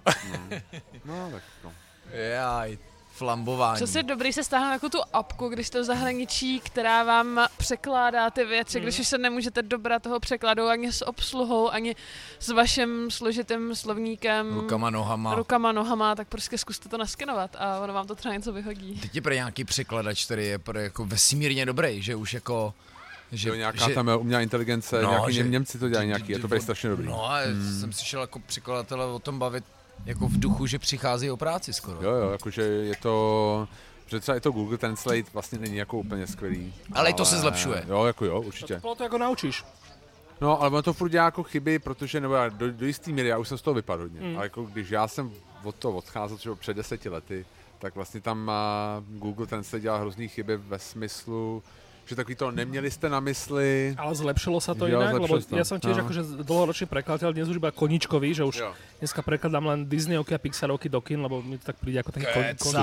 [1.04, 1.72] No, tak no.
[2.10, 2.78] Jaj,
[3.10, 3.76] flambování.
[3.76, 8.30] Přesně je dobrý se stáhnout jako tu apku, když jste v zahraničí, která vám překládá
[8.30, 8.84] ty věci, Hmm.
[8.84, 11.96] když už se nemůžete dobrat toho překladu ani s obsluhou, ani
[12.38, 15.34] s vaším složitým slovníkem, Rukama, nohama.
[15.34, 19.00] rukama, nohama, tak prostě zkuste to naskenovat a ono vám to třeba něco vyhodí.
[19.00, 22.74] Teď je pro nějaký překladač, který je pro jako vesmírně dobrý, že už jako...
[23.32, 26.32] Že jo, nějaká že, tam je umělá inteligence, no, nějaký že, Němci to dělají nějaký,
[26.32, 27.06] je to bude strašně dobrý.
[27.06, 27.80] No a hmm.
[27.80, 29.64] jsem slyšel jako překladatele o tom bavit
[30.06, 32.02] jako v duchu, že přichází o práci skoro.
[32.02, 33.68] Jo, jo, jakože je to...
[34.06, 36.74] Že třeba i to Google Translate vlastně není jako úplně skvělý.
[36.92, 37.84] Ale i to se zlepšuje.
[37.88, 38.80] Jo, jako jo, určitě.
[38.80, 39.64] To to jako naučíš.
[40.40, 43.28] No, ale ono to furt dělá jako chyby, protože, nebo já do, do jistý míry,
[43.28, 44.36] já už jsem z toho vypadl hodně, Mm.
[44.36, 45.30] ale jako když já jsem
[45.64, 47.46] od toho odcházel třeba před deseti lety,
[47.78, 48.50] tak vlastně tam
[49.08, 51.62] Google Translate dělal hrozný chyby ve smyslu,
[52.10, 53.94] že takový to neměli jste na mysli.
[53.94, 55.54] Ale zlepšilo sa to Jo, inak, lebo to.
[55.54, 56.02] ja som tiež No.
[56.02, 58.70] akože dlhoročný prekladateľ, dnes už iba koničkový, že už Jo.
[58.98, 62.26] dneska prekladám len Disneyovky a Pixarovky do kin, lebo mi to tak príde ako taký
[62.58, 62.74] kon.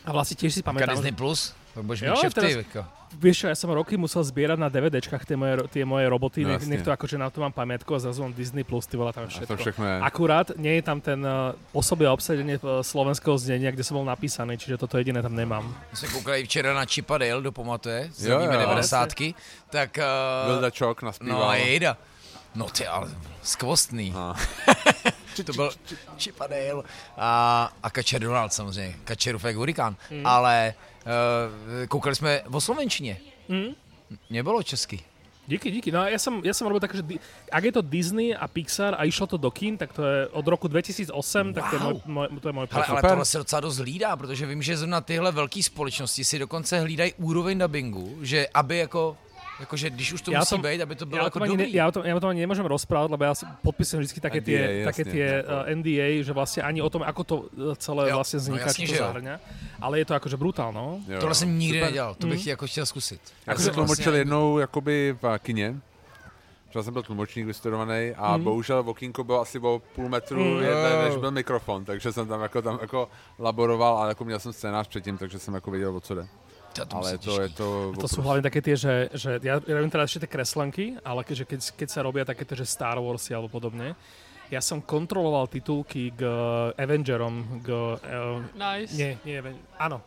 [0.00, 1.54] A vlastne tiež si pamätám, Disney Plus?
[1.82, 2.84] Budeš Jo, mít šefty, teraz- jako.
[3.18, 6.54] vieš čo, ja som roky musel zbierať na DVDčkách tie moje, tie moje roboty, No,
[6.62, 9.26] nech, to akože na to mám pamätku a zrazu mám Disney Plus, ty vole tam
[9.26, 9.56] všetko.
[9.58, 9.96] všechno je.
[9.98, 14.06] Akurát nie je tam ten uh, osobe a obsadenie uh, slovenského znenia, kde som bol
[14.06, 15.66] napísaný, čiže toto jediné tam nemám.
[15.90, 18.50] My jsme koukali včera na Chipa Dale, kdo pamatuje, z Jo, jo, jo.
[18.78, 19.34] 90.
[19.74, 19.90] Tak...
[19.98, 21.34] Uh, Vilda Čok naspíval.
[21.38, 21.96] no a jejda.
[22.54, 23.10] No ty ale
[23.42, 24.14] skvostný.
[24.18, 24.34] A.
[25.46, 25.70] to byl
[26.18, 26.82] Chipa Dale
[27.16, 28.94] a, a Kačer Donald samozřejmě.
[29.04, 29.96] Kačerův jak hurikán.
[30.10, 30.26] Hmm.
[30.26, 30.74] Ale
[31.88, 33.16] koukali jsme o slovenčině.
[33.48, 33.74] Mm.
[34.30, 35.00] Nebylo česky.
[35.50, 35.90] Díky, díky.
[35.90, 37.02] No a ja som, ja som robil tak, že
[37.50, 40.46] ak je to Disney a Pixar a išlo to do kín, tak to je od
[40.46, 41.10] roku 2008,
[41.58, 44.16] tak to je můj, můj, to je můj Ale, ale tohle se docela dost hlídá,
[44.16, 49.16] protože vím, že zrovna tyhle velké společnosti si dokonce hlídají úroveň dubbingu, že aby jako,
[49.60, 51.56] jakože když už to Já musí tom- být, aby to bylo ja, jako tom ani
[51.56, 51.74] ne, dobrý.
[51.76, 54.40] ja, o tom, ja o tom ani nemôžem rozprávať, lebo ja si podpisujem vždy také
[54.40, 55.52] tie, NDA, také tie jako.
[55.52, 58.68] uh, NDA, že vlastne ani o tom, ako to uh, celé Jo, vlastne no vzniká,
[58.72, 59.34] čo že to zahrňa.
[59.84, 60.98] Ale je to akože brutál, no.
[61.08, 61.38] Jo, Tohle jo.
[61.38, 61.88] jsem nikdy Super.
[61.92, 62.48] nedělal, to bych Mm.
[62.56, 63.20] jako chtěl zkusit.
[63.46, 65.76] Já jsem jsem tlumočil vlastně- jednou jakoby v kině.
[66.68, 68.44] Třeba jsem byl tlumočník vystudovaný a Mhm.
[68.44, 70.62] bohužel okýnko bylo asi o půl metru Mhm.
[70.64, 73.08] jeden, než byl mikrofon, takže jsem tam jako, tam jako
[73.38, 76.26] laboroval, ale jako měl jsem scénář předtím, takže jsem jako věděl, o co jde.
[76.70, 77.66] To, to Ale to, je to...
[77.98, 81.26] To sú hlavne také tie, že, že ja, ja robím teda ešte tie kreslenky, ale
[81.26, 83.98] keďže keď, keď sa robia také tie, že Star Warsy alebo podobne,
[84.50, 86.26] ja som kontroloval titulky k
[86.78, 87.68] Avengerom, k...
[87.70, 88.94] Uh, Nice.
[88.94, 90.02] nie, nie, Aven- áno.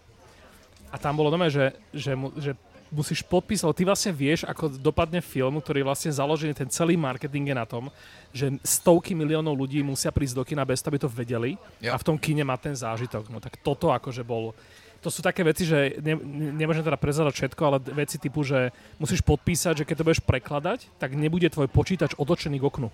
[0.92, 2.56] A tam bolo doma, že, že, mu, že
[2.94, 6.94] musíš podpísať, lebo ty vlastne vieš, ako dopadne film, ktorý je vlastne založený, ten celý
[6.94, 7.90] marketing je na tom,
[8.30, 11.92] že stovky miliónov ľudí musia prísť do kina bez toho, aby to vedeli Jo.
[11.92, 13.28] a v tom kine má ten zážitok.
[13.28, 14.56] No tak toto akože bol...
[15.04, 18.72] To sú také veci, že ne, ne, nemôžem teda prezerať všetko, ale veci typu, že
[19.04, 22.90] musíš podpísať, že keď to budeš prekladať, tak nebude tvoj počítač otočený k oknu.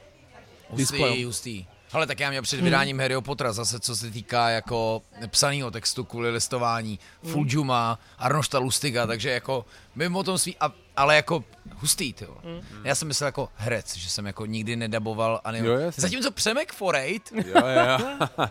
[0.73, 1.65] Hustý.
[1.91, 3.01] Ale tak já měl před vydáním hmm.
[3.01, 7.33] Harryho Pottera zase, co se týká jako psaného textu kvůli listování, hmm.
[7.33, 9.65] Fujuma, Arnošta Lustiga, takže jako
[9.95, 11.43] mimo tom svý, a, ale jako
[11.75, 12.37] hustý, jo.
[12.43, 12.61] Hmm.
[12.83, 15.59] Já jsem myslel jako herec, že jsem jako nikdy nedaboval ani...
[15.59, 15.75] Jo.
[15.95, 18.17] Zatímco Přemek Forejt, Jo, jo.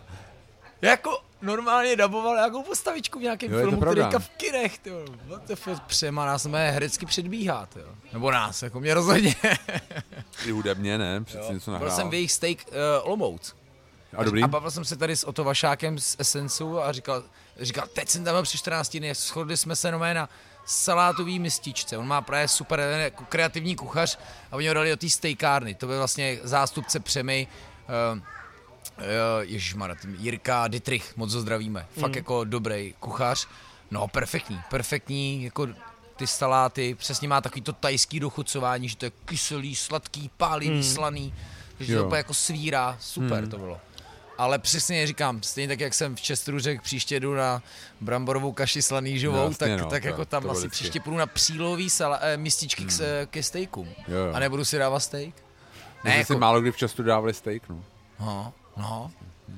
[0.81, 4.91] jako normálně daboval nějakou postavičku v nějakém Jo, filmu, který v kinech, ty.
[5.25, 7.87] What the fuck, Přema nás má herecky předbíhat, jo.
[8.13, 9.35] Nebo nás, jako mě rozhodně.
[10.45, 11.23] I hudebně, ne?
[11.23, 11.95] Přeci něco Byl nahrál.
[11.95, 12.73] jsem v jejich steak uh,
[13.07, 13.55] Olomouc.
[14.17, 14.43] A dobrý?
[14.43, 17.23] A bavil jsem se tady s Oto Vašákem z Essensu a říkal,
[17.59, 20.29] říkal, teď jsem tam byl při 14 dny, shodli jsme se nomé na
[20.65, 21.97] salátový mističce.
[21.97, 24.19] On má právě super eh, jako kreativní kuchař
[24.51, 25.75] a oni ho dali do té stejkárny.
[25.75, 27.47] To byl vlastně zástupce Přemy,
[28.13, 28.21] uh, uh,
[29.41, 31.87] ježišmarja, ten Jirka Dietrich, moc ho zdravíme.
[31.99, 33.47] Fakt jako dobrý kuchař.
[33.91, 35.67] No, perfektní, perfektní, jako
[36.15, 41.33] ty saláty, přesně má takový to tajský dochucování, že to je kyselý, sladký, pálivý, slaný,
[41.79, 42.09] že Jo.
[42.09, 43.49] to jako svírá, super Hmm.
[43.49, 43.79] to bylo.
[44.37, 47.63] Ale přesně říkám, stejně tak, jak jsem v Čestru řekl, příště jdu na
[48.01, 50.69] bramborovou kaši slaný živou, Jasně, tak, no, tak to- jako tam asi vždycky.
[50.75, 53.87] příště půjdu na přílový sala, eh, mističky k, se- ke steakům.
[54.07, 54.33] Jo, jo.
[54.33, 55.33] A nebudu si dávat steak.
[56.03, 57.83] Ne, jako- si málo kdy v častu dávali steak, no.
[58.19, 59.11] No, no.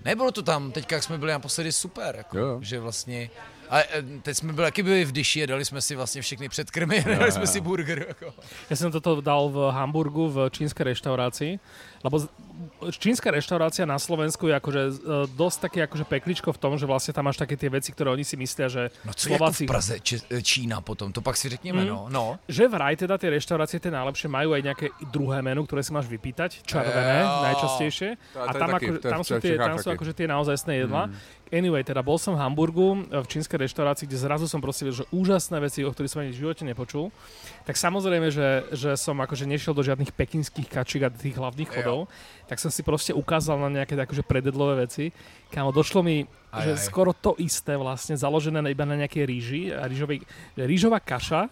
[0.05, 3.29] Nebylo to tam, teďka jak jsme byli naposledy super, jako, Jo, že vlastně,
[3.69, 6.49] ale eh, teď jsme byli, taky byli v Dyši a dali jsme si vlastně všechny
[6.49, 7.47] předkrmy, dali jsme jo.
[7.47, 8.33] si burger, jako.
[8.69, 11.59] Ja som toto dal v Hamburgu v čínskej reštaurácii,
[12.03, 12.25] lebo
[12.89, 14.93] čínska reštaurácia na Slovensku je akože e,
[15.37, 18.25] dosť také akože pekličko v tom, že vlastne tam máš také tie veci, ktoré oni
[18.25, 19.63] si myslia, že No co je jako Slováci...
[19.65, 21.87] v Praze, Či, Čína potom, to pak si řekněme, Mm.
[21.87, 22.07] no.
[22.09, 22.25] no.
[22.49, 26.09] Že vraj teda tie reštaurácie, tie najlepšie, majú aj nejaké druhé menu, ktoré si máš
[26.09, 27.41] vypýtať, červené Jo.
[27.45, 28.09] najčastejšie.
[28.37, 31.09] A tam, ako, tam, sú tie, tam sú akože tie naozajstné jedla.
[31.51, 35.03] Anyway, teda bol som v Hamburgu e, v čínskej reštaurácii, kde zrazu som proste videl,
[35.03, 37.11] že úžasné veci, o ktorých som ani v živote nepočul.
[37.61, 41.75] Tak samozrejme, že, že som akože nešiel do žiadnych pekinských kačík a tých hlavných Jo.
[41.77, 41.99] chodov,
[42.49, 45.13] tak som si proste ukázal na nejaké akože prededlové veci.
[45.47, 46.81] Kámo, došlo mi, Aj, že aj.
[46.89, 50.25] skoro to isté vlastne, založené iba na nejakej ríži, a rížovej,
[50.57, 51.47] rížová kaša,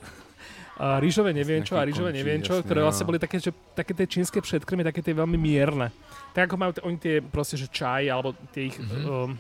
[0.80, 2.88] a rýžové neviem čo a rýžové neviem čo, ktoré jo.
[2.88, 5.92] vlastne boli také, že, také tie čínske predkrmy, také tie veľmi mierne.
[6.32, 9.04] Tak ako majú oni tie proste, že čaj, alebo tie ich, Mhm.
[9.06, 9.36] um,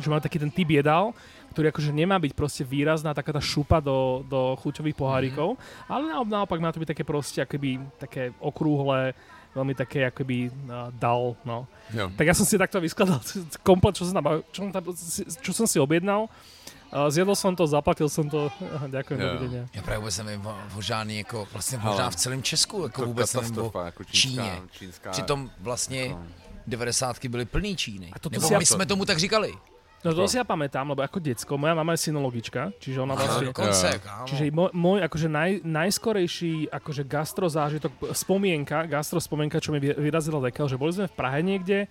[0.00, 1.12] že majú taký ten typ jedál,
[1.50, 5.58] ktorý akože nemá byť proste výrazná taká tá šupa do, do chuťových pohárikov,
[5.90, 9.12] ale na, naopak má to byť také proste akoby také okrúhle,
[9.54, 11.66] veľmi také akoby uh, dal, no.
[11.90, 12.06] Jo.
[12.14, 13.18] Tak ja som si takto vyskladal
[13.66, 14.24] komplet, čo som, tam,
[14.54, 14.82] čo som, tam,
[15.42, 16.30] čo som si objednal.
[16.90, 18.50] Uh, zjedol som to, zaplatil som to.
[18.94, 19.26] Ďakujem, Jo.
[19.34, 19.64] dovidenia.
[19.74, 23.06] Já právě vůbec nevím o, žádný, jako vlastně Ale možná v celém Česku, jako To
[23.06, 24.60] vůbec nevím o jako čínská, Číně.
[24.70, 26.22] čínská, Přitom vlastně jako-
[26.66, 27.28] 90.
[27.28, 28.10] byly plný Číny.
[28.12, 29.54] A toto Nebo si my jsme tomu tak říkali.
[30.00, 33.52] No to si ja pamätám, lebo ako decko, moja mama je synologička, čiže ona vlastne...
[33.52, 34.24] kámo.
[34.24, 40.40] Čiže môj, môj akože naj, najskorejší akože gastrozážitok, spomienka, gastro spomienka, čo mi vy- vyrazila
[40.40, 41.84] dekel, že boli sme v Prahe niekde,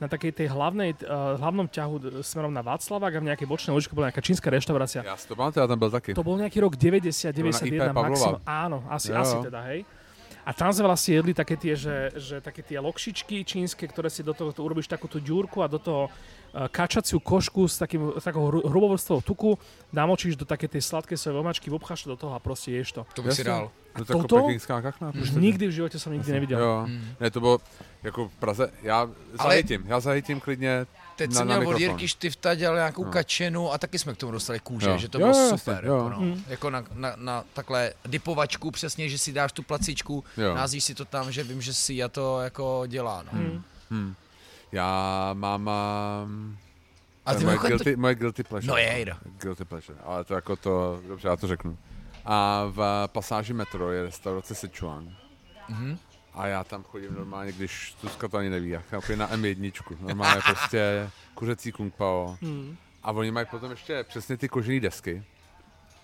[0.00, 3.92] na takej tej hlavnej, uh, hlavnom ťahu smerom na Václavák a v nejakej bočnej uličke
[3.92, 5.04] bola nejaká čínska reštaurácia.
[5.04, 6.16] Si to já tam byl taky.
[6.16, 8.08] To bol nejaký rok 90, To bolo na 91 IP Pavlova.
[8.08, 8.40] maximum.
[8.48, 9.84] Áno, asi, Jo, asi teda, hej.
[10.40, 14.24] A tam sme vlastne jedli také tie, že, že také tie lokšičky čínske, ktoré si
[14.24, 16.08] do toho to urobíš takúto ďurku a do toho
[16.68, 19.58] kačaciu košku s, takým, s takou hru- hrubovrstvou tuku,
[19.92, 23.06] namočíš do také tej sladkej svojej omačky, obcháš to do toho a proste ješ to.
[23.14, 23.70] To bych si dal.
[23.94, 24.36] To jako toto?
[24.46, 25.12] pekingská kachna.
[25.12, 25.40] prostě.
[25.40, 26.60] Nikdy v živote som nikdy nevidel.
[26.60, 26.86] Jo.
[27.20, 27.58] Ne, to bylo
[28.02, 29.08] jako v Praze, já
[29.42, 30.86] zahytím, já zahytím klidně
[31.16, 31.78] Teď na, jsem na měl od.
[31.80, 33.10] Jirky Štifta, dělal nějakou No.
[33.10, 34.98] kačenu a taky jsme k tomu dostali kůže, Jo.
[34.98, 35.84] že to Jo, bylo jo, super.
[35.84, 35.94] jo.
[35.96, 36.20] Jako, no.
[36.20, 36.44] Mm.
[36.48, 40.54] jako na, na, na, takhle dipovačku přesně, že si dáš tu placičku, Jo.
[40.54, 43.22] názvíš si to tam, že vím, že si a to jako dělá.
[43.32, 43.38] No.
[43.40, 43.62] Mm.
[43.90, 44.14] Hmm.
[44.72, 45.70] Já mám...
[46.24, 46.58] Um,
[47.26, 48.70] A ty moje, guilty, moje guilty pleasure.
[48.72, 49.18] No jejda.
[49.42, 51.78] Guilty pleasure, ale to jako to, dobře, já to řeknu.
[52.24, 55.16] A v pasáži metro je restaurace Sichuan.
[55.68, 55.98] Mhm.
[56.34, 60.40] A já tam chodím normálně, když Zuzka to ani neví, já chodím na M1, normálně
[60.46, 62.36] prostě kuřecí kung pao.
[62.40, 62.76] Mm.
[63.02, 65.24] A oni mají potom ještě přesně ty kožené desky,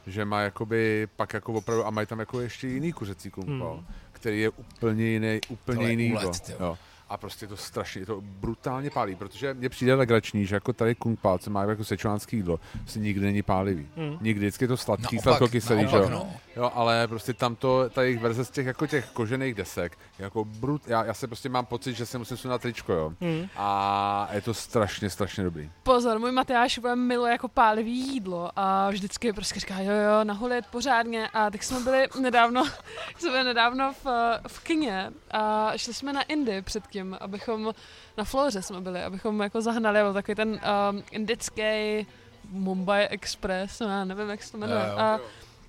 [0.06, 3.74] že má jakoby pak jako opravdu, a mají tam jako ještě jiný kuřecí kung pao,
[3.74, 3.86] Hmm.
[4.12, 6.78] který je úplně jiný, úplně je jiný úlet, jo.
[7.08, 10.72] A prostě je to strašně, je to brutálně pálí, protože mně přijde legrační, že jako
[10.72, 13.88] tady kung pao, co má jako sečuánský jídlo, se nikdy není pálivý.
[13.96, 14.18] Mm.
[14.20, 16.08] Nikdy, vždycky je to sladký, sladkokyselý, že jo.
[16.08, 16.32] no.
[16.56, 20.44] Jo, ale prostě tam to, ta jejich verze z těch, jako těch kožených desek, jako
[20.44, 23.12] brut, já, já se prostě mám pocit, že se musím sunat tričko, jo.
[23.20, 23.48] Mm.
[23.56, 25.70] A je to strašně, strašně dobrý.
[25.82, 30.66] Pozor, můj Matyáš bude miluje jako pálivý jídlo a vždycky prostě říká, jo, jo, naholit
[30.66, 31.28] pořádně.
[31.28, 32.64] A tak jsme byli nedávno,
[33.18, 34.06] jsme byli nedávno v,
[34.48, 37.72] v kině a šli jsme na Indy předtím, abychom,
[38.16, 42.06] na Floře jsme byli, abychom jako zahnali, byl takový ten um, indický
[42.50, 44.80] Mumbai Express, no, já nevím, jak se to jmenuje.
[44.80, 44.98] Jo, jo.
[44.98, 45.20] A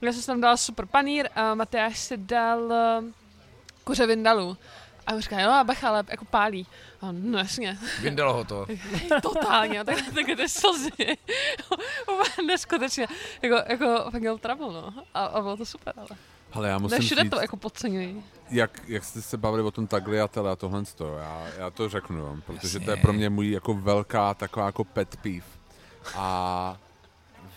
[0.02, 3.06] já jsem tam dal super panír a Matyáš si dal uh,
[3.84, 4.58] kuře vindalu.
[5.08, 6.68] A on říká, jo, a bacha, ale jako pálí.
[7.02, 8.66] A on, no jasně, Vyndalo ho to.
[9.22, 10.92] totálně, tak, tak ty slzy.
[12.14, 13.08] Úplně neskutečně.
[13.42, 14.94] Jako, jako fakt měl trouble, no.
[15.14, 16.08] A, a bylo to super, ale.
[16.54, 18.24] Ale já Ne, musím všude říct, to jako podceňují.
[18.50, 22.18] jak, jak jste se bavili o tom tagliatelle a tohle, to, já, já to řeknu,
[22.18, 23.02] jo, protože to je Jasně.
[23.02, 25.46] pro mě můj jako velká taková jako pet peeve.
[26.16, 26.78] A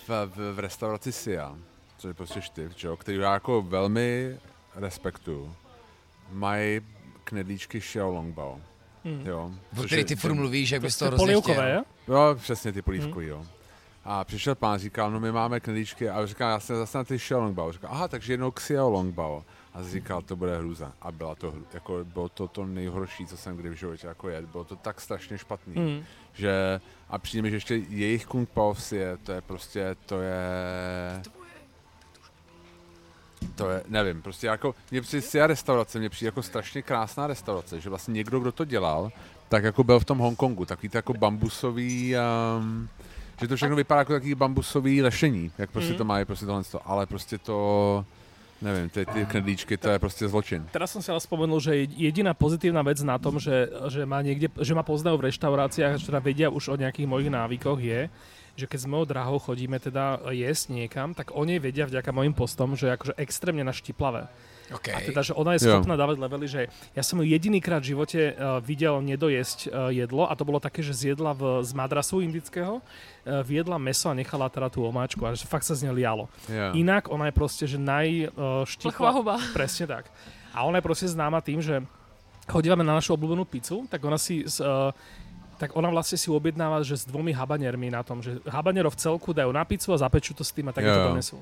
[0.09, 1.57] v, v, v restauraci Sia,
[2.01, 4.37] což je prostě štyv, že jo, který já jako velmi
[4.77, 5.55] respektuju,
[6.33, 6.81] mají
[7.25, 8.61] knedlíčky Xiaolongbao.
[9.05, 9.27] Hmm.
[9.27, 11.69] Jo, O což který je- ty furt mluvíš, jak bys to je hrozně chtěl.
[11.69, 11.83] jo?
[12.09, 13.47] Jo, přesně ty polívkový, jo.
[14.05, 17.17] A přišel pán, říkal, no my máme knedlíčky a říkal, já jsem zase na ty
[17.19, 17.73] Xiaolongbao.
[17.73, 19.45] Říkal, aha, takže jednou Xiaolongbao.
[19.75, 20.93] A říkal, to bude hruza.
[21.03, 24.29] A byla to, hru- jako, bylo to to nejhorší, co jsem kdy v životě jako
[24.29, 24.47] jedl.
[24.47, 26.05] Bylo to tak strašně špatný, Hmm.
[26.33, 30.41] že a přijde mi, že ještě jejich kung pao Sie, to je prostě, to je...
[31.25, 31.31] To
[33.71, 37.89] je, nevím, prostě jako, mě přijde Sia restaurace, mě přijde jako strašně krásná restaurace, že
[37.91, 39.11] vlastně někdo, kdo to dělal,
[39.49, 42.15] tak jako byl v tom Hongkongu, takový to jako bambusový,
[42.59, 42.89] um,
[43.41, 45.99] že to všechno vypadá jako takový bambusový lešení, jak prostě Mhm.
[45.99, 48.05] to má, prostě tohle, to, ale prostě to,
[48.63, 50.67] nevím, ty, ty knedlíčky, to je prostě zločin.
[50.73, 54.53] Teraz som si ale spomenul, že jediná pozitívna vec na tom, že, že, ma niekde,
[54.61, 58.01] že ma poznajú v reštauráciách, že teda vedia už o nejakých mojich návykoch je,
[58.61, 62.77] že keď s mojou drahou chodíme teda jesť niekam, tak oni vedia vďaka mojim postom,
[62.77, 64.29] že je akože extrémne naštiplavé.
[64.71, 64.95] Okay.
[64.95, 65.83] A teda, že ona je Jo.
[65.83, 66.61] schopná dávať levely, že
[66.95, 70.79] ja som ju jedinýkrát v živote uh, videl nedojesť uh, jedlo a to bolo také,
[70.79, 75.35] že zjedla v, z madrasu indického, uh, vyjedla meso a nechala teda tú omáčku a
[75.35, 76.31] že fakt sa z nej lialo.
[76.47, 76.71] Yeah.
[76.79, 78.63] Inak ona je proste, že naj uh.
[79.59, 80.07] Presne tak.
[80.55, 81.83] A ona je proste známa tým, že
[82.47, 84.95] chodívame na našu obľúbenú pizzu, tak ona si uh,
[85.61, 89.37] tak ona vlastne si objednáva, že s dvomi habaniermi na tom, že habanierov v celku
[89.37, 91.37] dajú na pizzu a zapečú to s tým a tak Jo, to donesú.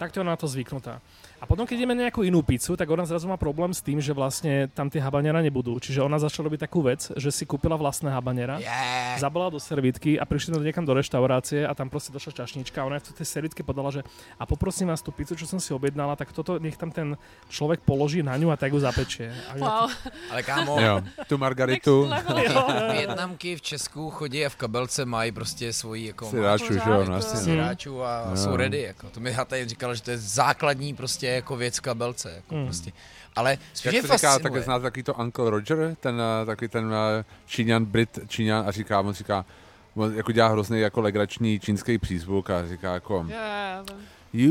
[0.00, 1.04] Tak to je ona na to zvyknutá.
[1.38, 4.02] A potom, keď ideme na nejakú inú pizzu, tak ona zrazu má problém s tým,
[4.02, 5.78] že vlastne tam tie habaniera nebudú.
[5.78, 9.22] Čiže ona začala robiť takú vec, že si kúpila vlastné habaniera, Yeah.
[9.22, 12.90] zabala do servítky a prišli sme niekam do reštaurácie a tam proste došla čašnička a
[12.90, 14.02] ona v tej servítke podala, že
[14.34, 17.14] a poprosím vás tú pizzu, čo som si objednala, tak toto nech tam ten
[17.46, 19.30] človek položí na ňu a tak ju zapečie.
[19.62, 19.86] Wow.
[20.34, 22.10] Ale kámo, Jo, tu margaritu.
[22.92, 27.04] Větnamky v Česku chodí a v kabelce mají prostě svoji jako si ráču, že jo,
[27.06, 28.02] no, to- no.
[28.04, 28.36] a Jo.
[28.36, 28.82] jsou ready.
[28.82, 29.06] Jako.
[29.10, 32.32] To mi Hatej říkal, že to je základní prostě jako věc kabelce.
[32.36, 32.64] Jako Hmm.
[32.64, 32.92] prostě.
[33.36, 36.84] Ale spíš Jak se říká, tak znáte takový to Uncle Roger, ten uh, takový ten
[36.86, 36.92] uh,
[37.46, 39.44] Číňan, Brit, Číňan a říká, on říká,
[39.94, 43.36] on jako dělá hrozný jako legrační čínský přízvuk a říká jako jo.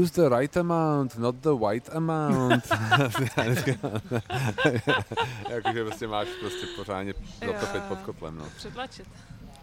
[0.01, 2.67] use the right amount, not the white amount.
[5.49, 7.13] Jakože prostě máš prostě pořádně
[7.45, 8.45] zatopit pod kotlem, no.
[8.57, 9.07] Přetlačit.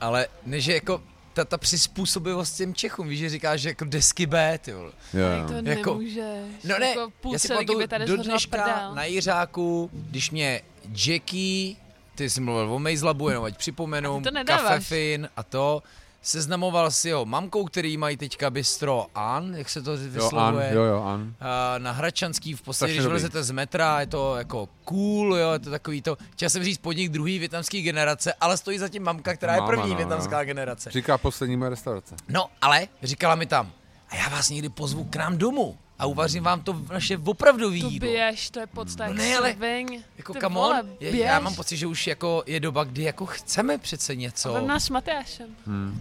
[0.01, 1.03] Ale než je jako
[1.35, 4.93] ta, ta přizpůsobivost těm Čechům, víš, že říkáš že jako desky B, ty vole.
[5.15, 5.27] Jo.
[5.49, 6.25] to Jako- nemůžeš.
[6.65, 8.95] No ne, jako půl já si pamatuju, tady do dneška prdel.
[8.95, 10.63] na Jiřáku, když mě
[11.07, 11.77] Jackie,
[12.15, 14.63] ty jsi mluvil o Mejzlabu, jenom ať připomenu, A ty to nedáváš.
[14.63, 15.83] Kafefin a to,
[16.25, 20.71] seznamoval s jeho mamkou, který mají teďka bistro An, jak se to Jo, an, vyslovuje.
[20.75, 21.35] jo, jo, an.
[21.41, 23.11] a na Hračanský v podstatě, Strašně když dobrý.
[23.19, 26.79] vylezete z metra, je to jako cool, jo, je to takový to, chtěl jsem říct
[26.79, 30.45] podnik druhý větnamský generace, ale stojí zatím mamka, která je Máma, první no, větnamská no.
[30.45, 30.91] generace.
[30.91, 32.15] Říká poslední moje restaurace.
[32.29, 33.73] No, ale říkala mi tam,
[34.09, 37.89] a já vás někdy pozvu k nám domů a uvařím vám to naše opravdový To
[37.89, 38.09] jídlo.
[38.11, 40.03] běž, to je podsta No ne, ale sviň.
[40.19, 41.25] Jako Ty come vole, on, je, běž.
[41.27, 44.85] já mám pocit, že už jako je doba, kdy jako chceme přece něco, Vem nás
[44.85, 45.51] s Matyášem.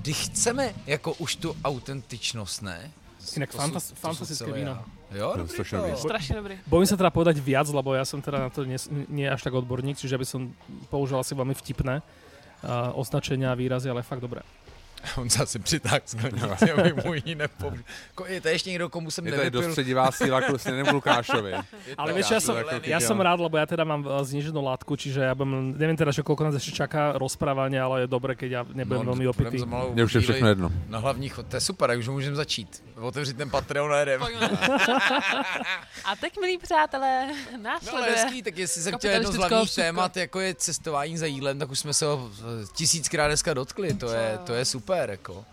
[0.01, 2.91] kdy chceme jako už tu autentičnost, ne?
[3.37, 4.71] Inak To fantas- jsou- to jsou fantastické víno.
[4.71, 5.17] já.
[5.17, 5.83] Jo, To je dobrý strašně to.
[5.85, 5.99] dobrý.
[6.01, 6.55] Strašne dobrý.
[6.67, 8.75] Bojím sa teda povedať viac, lebo ja som teda na to nie,
[9.13, 10.49] nie až tak odborník, čiže by som
[10.89, 14.41] použil asi veľmi vtipné uh, označenia a výrazy, ale fakt dobré.
[15.17, 17.83] On se asi přitáhl z sklenici, aby mu ji nepoužil.
[18.15, 19.61] Ko- Je to ještě někdo, komu jsem Je to je nevypil.
[19.61, 20.45] dostředivá síla k
[20.83, 21.53] k Lukášovi.
[21.97, 22.87] Ale to ja som, zelený.
[22.87, 26.11] ja som rád, lebo ja teda mám uh, zniženú látku, čiže ja budem, neviem teda,
[26.15, 29.57] že koľko nás ešte čaká rozprávanie, ale je dobré, keď ja nebudem veľmi budem opitý.
[29.93, 30.67] Mně už je všechno jedno.
[30.89, 32.83] Na hlavní chod, to je super, tak už můžeme začít.
[32.95, 34.21] Otevřít ten Patreon a jedem.
[36.05, 38.11] A teď, milí přátelé, No následuje.
[38.11, 41.71] hezký, tak jestli jsem chtěl jedno z hlavních témat, jako je cestování za jídlem, tak
[41.71, 45.45] už jsme se ho eh, tisíckrát dneska dotkli, to je, to je super, jako.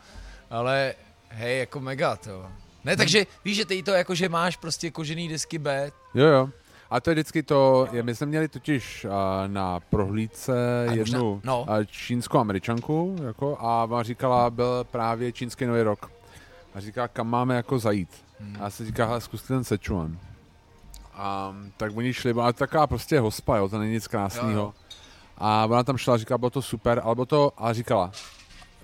[0.51, 0.95] Ale
[1.29, 2.47] hej, jako mega to.
[2.85, 6.49] Ne, takže víš, že ty to jako, že máš prostě kožený desky B, Jo, jo.
[6.91, 9.11] A to je vždycky to, je, my jsme měli totiž uh,
[9.47, 10.53] na prohlídce
[10.89, 11.61] A možná- jednu no.
[11.62, 16.11] uh, čínskou američanku jako, a ona říkala, byl právě čínský nový rok.
[16.75, 18.09] A říká, kam máme jako zajít.
[18.41, 18.57] Hmm.
[18.61, 20.19] A já se říká, hele, zkuste ten Sichuan.
[21.15, 24.75] A tak oni šli, byla to taková prostě hospa, jo, to není nic krásného.
[25.39, 28.12] A ona tam šla, říká, bylo to super, ale bylo to, a říkala,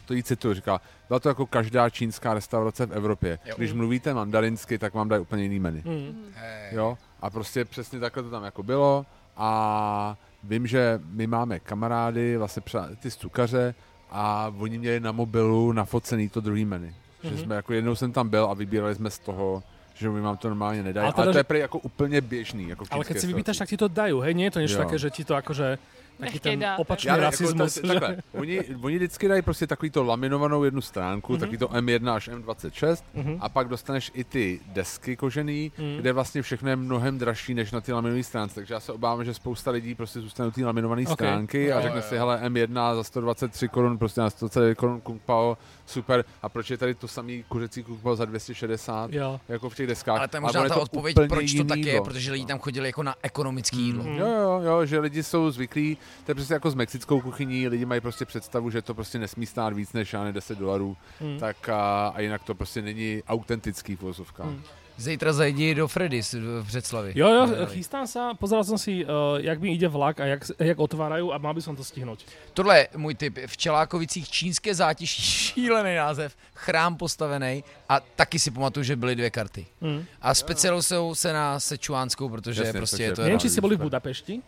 [0.07, 3.39] to jí cituju, říká, byla to jako každá čínská restaurace v Evropě.
[3.45, 3.55] Jo.
[3.59, 5.83] Když mluvíte mandarinsky, tak vám dají úplně jiný menu.
[5.85, 6.25] Mm.
[6.35, 6.75] Hej.
[6.75, 9.07] Jo, a prostě přesně takhle to tam jako bylo
[9.37, 12.63] a vím, že my máme kamarády, vlastně
[13.01, 13.75] ty z cukaře
[14.11, 16.89] a oni měli na mobilu nafocený to druhý menu.
[17.23, 17.39] Že Mhm.
[17.39, 19.63] jsme jako jednou jsem tam byl a vybírali jsme z toho,
[19.95, 21.03] že my vám to normálně nedají.
[21.05, 22.69] Ale Ale, teda, to je že- prý jako úplně běžný.
[22.69, 24.35] Jako Ale keď čínské si vypýtaš, tak ti to dajú, hej?
[24.37, 24.83] Nie je to niečo Jo.
[24.85, 25.79] také, že ti to akože
[26.19, 27.77] Nechtěj ten opačný Já ne, rasizmus.
[27.77, 31.37] Jako to, takhle, oni, oni vždycky dají prostě takový to laminovanou jednu stránku, Mhm.
[31.37, 31.41] mm-hmm.
[31.41, 33.37] takový to M1 až M26 Mhm.
[33.41, 35.87] a pak dostaneš i ty desky kožený, Mhm.
[35.89, 35.97] mm.
[35.97, 38.55] kde vlastně všechno je mnohem dražší než na ty laminové stránce.
[38.55, 41.13] Takže já se obávám, že spousta lidí prostě zůstanou ty laminované Ok.
[41.13, 42.03] stránky a Jo, řekne jo.
[42.09, 45.57] si, hele, M1 za 123 korun, prostě na 129 korun Kung Pao,
[45.87, 46.25] super.
[46.43, 49.13] A proč je tady to samý kuřecí Pao za 260?
[49.13, 49.41] Jo.
[49.49, 50.19] Jako v těch deskách.
[50.19, 52.05] Ale to je možná ta to odpověď, proč to jiný tak je, jídlo.
[52.05, 54.05] protože lidi tam chodili jako na ekonomický jídlo.
[54.05, 54.17] Mm.
[54.17, 57.85] Jo, jo, jo, že lidi jsou zvyklí, to je prostě jako s mexickou kuchyní, lidi
[57.85, 61.39] mají prostě představu, že to prostě nesmí stát víc než já ne 10 dolarů, Mm.
[61.39, 64.47] tak a, a jinak to prostě není autentický v vozovkách.
[64.47, 64.63] Mm.
[64.97, 67.13] Zítra zajdi do Freddy's v Břeclavi.
[67.15, 70.79] Jo, jo, chystám sa, pozeral som si, uh, jak mi ide vlak a jak, jak
[70.81, 72.25] otvárajú a mal by som to stihnúť.
[72.57, 73.39] Tohle je můj tip.
[73.47, 79.31] V Čelákovicích čínské zátiší, šílený název, chrám postavený a taky si pamatuju, že byly dvě
[79.31, 79.67] karty.
[79.81, 80.05] Mm.
[80.23, 80.83] A specialují
[81.13, 83.41] se na sečuánskou, protože Jasně, prostě takže- je to jenom...
[83.41, 84.43] či ste boli v Budapešti.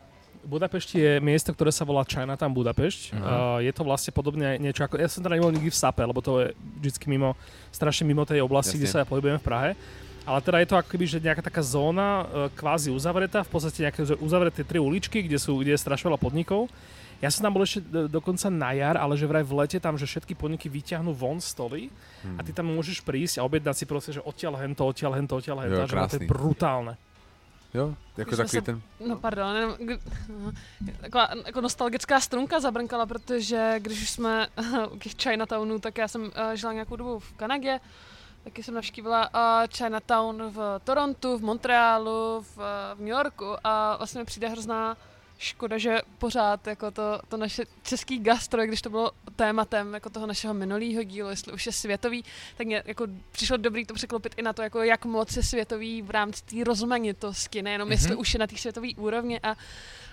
[0.48, 3.12] Budapešti je miesto, ktoré sa volá Chinatown Budapešť.
[3.12, 3.20] Mhm.
[3.20, 4.96] Uh, je to vlastne podobne niečo ako...
[4.96, 7.36] Ja som teda nebol nikdy v Sape, lebo to je vždycky mimo,
[7.68, 8.80] strašne mimo tej oblasti, Jasne.
[8.80, 9.70] kde sa pohybujeme v Prahe.
[10.28, 13.88] Ale teda je to ako keby, že nejaká taká zóna uh, kvázi uzavretá, v podstate
[13.88, 16.68] nejaké uzavreté tri uličky, kde, sú, kde je strašne veľa podnikov.
[17.18, 19.98] Ja som tam bol ešte do, dokonca na jar, ale že vraj v lete tam,
[19.98, 21.90] že všetky podniky vyťahnú von stoly
[22.38, 25.66] a ty tam môžeš prísť a objednať si proste, že odtiaľ hento, odtiaľ hento, odtiaľ
[25.66, 26.94] hento, Jo, že to je brutálne.
[27.74, 28.82] Jo, jako jsme takový se- ten...
[29.06, 29.74] No pardon, jenom,
[31.00, 34.46] taková jako nostalgická strunka zabrnkala, protože když už jsme
[34.90, 37.80] u těch Chinatownů, tak já jsem uh, žila nějakou dobu v Kanadě,
[38.48, 42.64] taky jsem navštívila uh, Chinatown v Torontu, v Montrealu, v, uh,
[42.94, 44.96] v New Yorku a vlastně mi přijde hrozná
[45.38, 50.26] škoda, že pořád jako to, to naše český gastro, když to bylo tématem jako toho
[50.26, 52.24] našeho minulého dílu, jestli už je světový,
[52.56, 56.02] tak mě jako přišlo dobrý to překlopit i na to, jako jak moc je světový
[56.02, 57.92] v rámci té rozmanitosti, nejenom mm-hmm.
[57.92, 59.56] jestli už je na té světové úrovni a,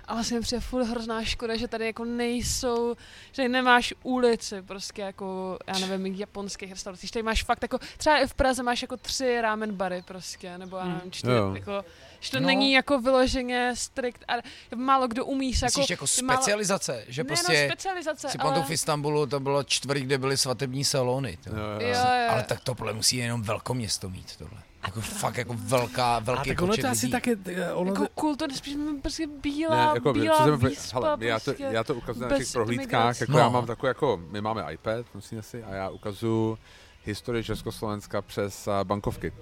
[0.08, 2.96] a vlastně mi přijde furt hrozná škoda, že tady jako nejsou,
[3.32, 8.18] že nemáš ulici prostě jako, já nevím, japonských restaurací, že tady máš fakt jako, třeba
[8.18, 11.54] i v Praze máš jako tři ramen bary prostě, nebo já nevím, čtyři, Jo.
[11.56, 11.86] jako,
[12.20, 12.46] že to No.
[12.48, 14.34] není jako vyloženě strikt a
[14.76, 18.30] málo kdo umí se Myslíš jako, jako ty málo- specializace, že ne, prostě no, specializace,
[18.30, 18.62] si ale...
[18.64, 21.38] v Istanbulu, to bylo čtvrť, kde byly svatební salony.
[21.44, 21.50] To.
[21.50, 21.88] Jo, jo.
[21.88, 22.30] Jo, jo.
[22.32, 24.58] Ale tak tohle musí jenom velkoměsto mít tohle.
[24.86, 27.12] Jako fakt jako velká, A velký tak ono počet to asi lidí.
[27.12, 27.36] také...
[27.46, 31.44] eh, Ono, Jako kulturně spíš prostě bílá, Ne, jako, bílá co výspa, hele, já, to,
[31.46, 31.64] prostě.
[31.64, 33.40] já to ukazuju na těch prohlídkách, jako No.
[33.40, 36.58] já mám takový jako, my máme iPad, musíme si, a já ukazuju
[37.06, 39.34] historii Československa přes uh, bankovky.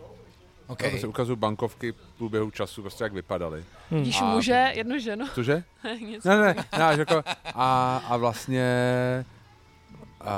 [0.68, 0.88] Okay.
[0.88, 3.64] Já prostě ukazuju bankovky v průběhu času, prostě jak vypadaly.
[3.90, 5.28] Když A- muže, jednu ženu.
[5.36, 5.64] Cože?
[6.02, 6.24] Nic.
[6.24, 7.24] Ne, ne, ne, jako,
[7.56, 8.66] a, a vlastně
[10.22, 10.34] a,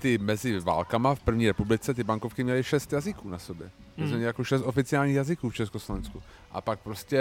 [0.00, 3.70] ty mezi válkama v první republice ty bankovky měly šest jazyků na sobě.
[3.96, 6.22] My jsme měli jako šest oficiálních jazyků v Československu.
[6.52, 7.20] A pak prostě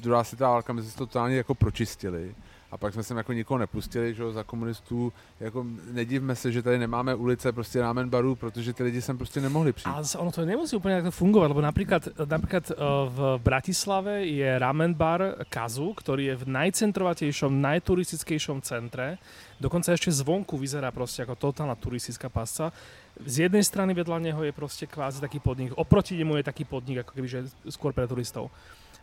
[0.00, 2.34] druhá světová válka to totálně jako pročistili.
[2.74, 6.78] A pak jsme sem jako nikoho nepustili, že za komunistů, jako nedivme se, že tady
[6.78, 9.94] nemáme ulice prostě rámen barů, protože ty lidi sem prostě nemohli přijít.
[9.96, 12.74] Zase ono to nemusí úplne takto fungovať, lebo napríklad, napríklad eh,
[13.14, 19.22] v Bratislave je ramen bar Kazu, ktorý je v najcentrovatejšom, najturistickejšom centre.
[19.62, 22.74] Dokonca ešte zvonku vyzerá proste ako totálna turistická pasca.
[23.22, 27.06] Z jednej strany vedľa neho je proste kvázi taký podnik, oproti nemu je taký podnik,
[27.06, 27.38] ako keby, že
[27.70, 28.50] skôr pre turistov.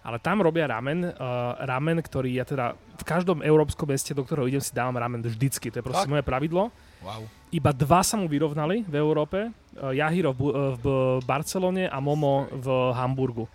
[0.02, 1.14] Ale tam robia ramen, uh,
[1.62, 5.70] ramen, ktorý ja teda v každom európskom meste, do ktorého idem, si dávam ramen vždycky.
[5.70, 6.74] To je proste moje pravidlo.
[7.06, 7.30] Wow.
[7.54, 9.50] Iba dva sa mu vyrovnali v Európe.
[9.50, 10.86] Eh, Jahiro v, eh, v
[11.22, 12.68] Barcelone a Momo v
[12.98, 13.46] Hamburgu.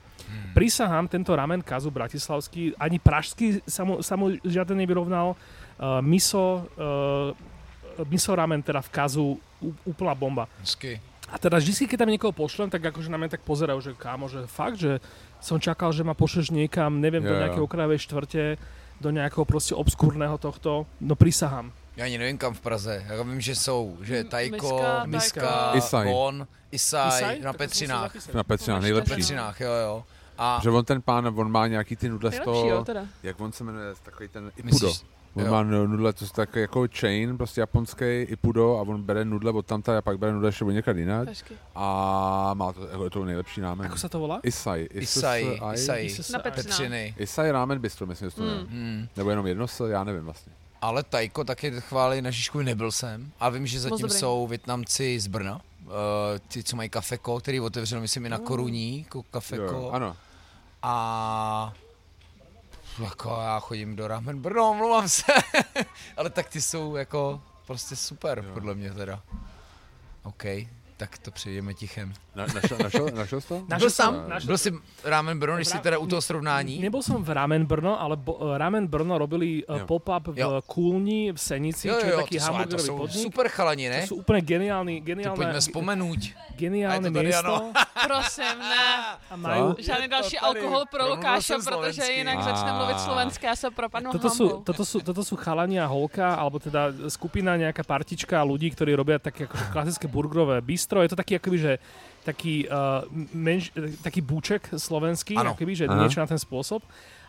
[0.57, 5.37] Prisahám, tento ramen kazu bratislavský, ani pražský sa mu, sa mu žiaden nevyrovnal.
[5.77, 7.37] Uh, miso, uh,
[8.09, 9.37] miso ramen teda v kazu
[9.85, 10.49] úplná bomba.
[10.65, 10.97] Hezky.
[11.27, 14.31] A teda vždy, keď tam niekoho pošlem, tak akože na mňa tak pozerajú, že kámo,
[14.31, 15.03] že fakt, že
[15.41, 17.41] som čakal, že ma pošleš niekam, neviem, do Jo, jo.
[17.47, 18.43] nejakej okrajovej štvrte,
[19.01, 20.87] do nejakého proste obskúrneho tohto.
[21.01, 21.73] No prisahám.
[21.97, 23.05] Já ani nevím kam v Praze.
[23.09, 26.47] Já vím, že jsou, že Tajko, Miska, Miska, Tajko.
[26.73, 27.41] Isaj.
[27.41, 28.13] Na Petřinách.
[28.35, 29.11] Na Petřinách Na nejlepší.
[29.15, 29.57] Petřinách.
[29.57, 30.05] Petřinách, jo, jo.
[30.39, 32.85] A Že on ten pán, on má nějaký ty nudle z toho,
[33.23, 34.87] jak on se jmenuje, takový ten Ipudo.
[34.87, 35.05] myslíš,
[35.37, 35.53] On Jo.
[35.53, 39.67] má nudle, to je takový jako chain, prostě japonský Ipudo a on bere nudle od
[39.67, 41.29] tamta a pak bere nudle ještě od jinak.
[41.29, 41.57] Počkej.
[41.75, 43.87] A má to, jako je to nejlepší námen.
[43.87, 44.41] Ako sa to volá?
[44.41, 44.89] Isai.
[44.97, 45.61] Isai.
[45.75, 46.09] Isai.
[46.33, 46.97] Na.
[47.21, 48.61] Isai Ramen Bistro, myslím, že to jmenuje.
[48.61, 48.69] Mm.
[48.71, 49.09] Hmm.
[49.17, 50.53] Nebo jenom jedno s, já nevím vlastně.
[50.81, 53.33] Ale Tajko taky chválí na Žižku, nebyl jsem.
[53.41, 55.61] A vím, že zatím jsou Větnamci z Brna.
[55.87, 55.93] Uh,
[56.49, 59.63] ty, co mají kafeko, který otevřel, myslím, i na Koruní, jako kafeko.
[59.63, 60.17] Jo, ano.
[60.83, 61.73] A
[63.05, 65.23] Jako já chodím do Ramen Brno, omlouvám se.
[66.17, 68.55] Ale tak ty jsou jako prostě super, jo.
[68.55, 69.23] podle mě teda.
[70.23, 70.45] OK,
[70.97, 72.13] tak to přejdeme tichem.
[72.35, 73.55] Na, našel, našel, našel jsi to?
[73.55, 74.71] Byl Našel jsem, našel byl jsi
[75.05, 76.81] Ramen Brno, když jsi teda u toho srovnání?
[76.81, 79.77] Nebol som v Ramen Brno, ale bo, eh, Ramen Brno robili Jo.
[79.79, 79.87] jo.
[79.87, 80.61] pop-up v Jo.
[80.67, 83.23] Kúlni v Senici, Jo, čo je jo, taký to jsou, ale to hamburgerový jsou podnik.
[83.23, 84.01] super chalani, ne?
[84.01, 86.21] To sú úplne geniálny, To geniálne, pojďme vzpomenout.
[86.57, 87.55] geniálne A je to tady, miesto.
[87.55, 87.57] ano.
[88.09, 88.85] Prosím, ne.
[89.31, 91.05] A majú, Žádný další alkohol pro
[91.41, 92.43] jsem protože jinak A.
[92.43, 94.63] začne mluvit slovensky, já se propadnu toto hambou.
[94.65, 99.19] toto, sú, toto sú chalani a holka, alebo teda skupina, nejaká partička ľudí, ktorí robia
[99.19, 100.86] také akože klasické burgerové bistro.
[100.87, 101.73] Je to taký akoby, že
[102.27, 103.71] taký, uh, menš,
[104.03, 105.55] taký búček slovenský, Áno.
[105.55, 105.95] akoby, že Aha.
[106.03, 106.83] niečo na ten spôsob.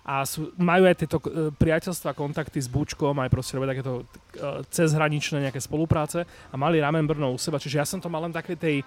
[0.08, 4.64] A sú, majú aj tieto uh, priateľstva, kontakty s Búčkom, aj proste robia takéto uh,
[4.72, 8.32] cezhraničné nejaké spolupráce a mali Ramen Brno u seba, čiže ja som to mal len
[8.32, 8.82] také tej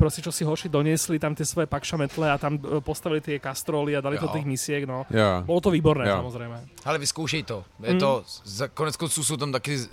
[0.00, 3.92] proste, čo si hoši doniesli tam tie svoje pakšametle a tam e, postavili tie kastroly
[3.92, 4.32] a dali to Jo.
[4.32, 5.04] do tých misiek, no.
[5.12, 5.44] Jo.
[5.44, 6.24] Bolo to výborné, Jo.
[6.24, 6.56] samozrejme.
[6.88, 7.60] Ale vyzkoušej to.
[7.84, 8.00] Je Mm.
[8.00, 9.84] to, za, konec konců jsou tam taky, uh,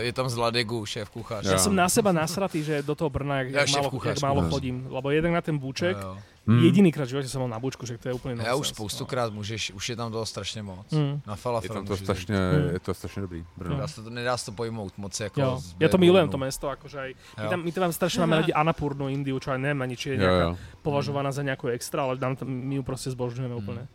[0.00, 1.44] je tam z Ladegu, šéf kuchař.
[1.44, 4.22] Ja som na seba nasratý, že do toho Brna, jak, Ja jak, málo, kuchař, jak
[4.24, 4.88] málo chodím.
[4.88, 6.16] Lebo jeden na ten búček, jo.
[6.50, 6.66] Hmm.
[6.66, 9.70] jedinýkrát v živote som bol na búčku, že to je úplne Já už spoustukrát můžeš,
[9.78, 10.90] už je tam toho strašně moc.
[10.90, 11.22] Mm.
[11.26, 12.74] Na Je falafel tam to strašně, Hmm.
[12.74, 13.44] je to strašně dobrý.
[13.56, 13.76] Brno.
[13.78, 16.66] Dá se to, nedá se to pojmout moc jako Jo, ja to milujem to mesto,
[16.66, 17.50] akože aj, my Jo.
[17.50, 20.22] tam, my tam strašne máme radi Anapurnu Indiu, čo aj neviem ani, či je Jo,
[20.26, 20.52] nejaká jo.
[20.82, 23.86] považovaná za nejakú extra, ale tam, my ju proste zbožňujeme.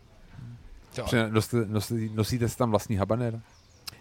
[0.96, 1.04] Jo.
[1.06, 3.42] Přine- Nosíte, nosíte, nosíte si tam vlastní habanér?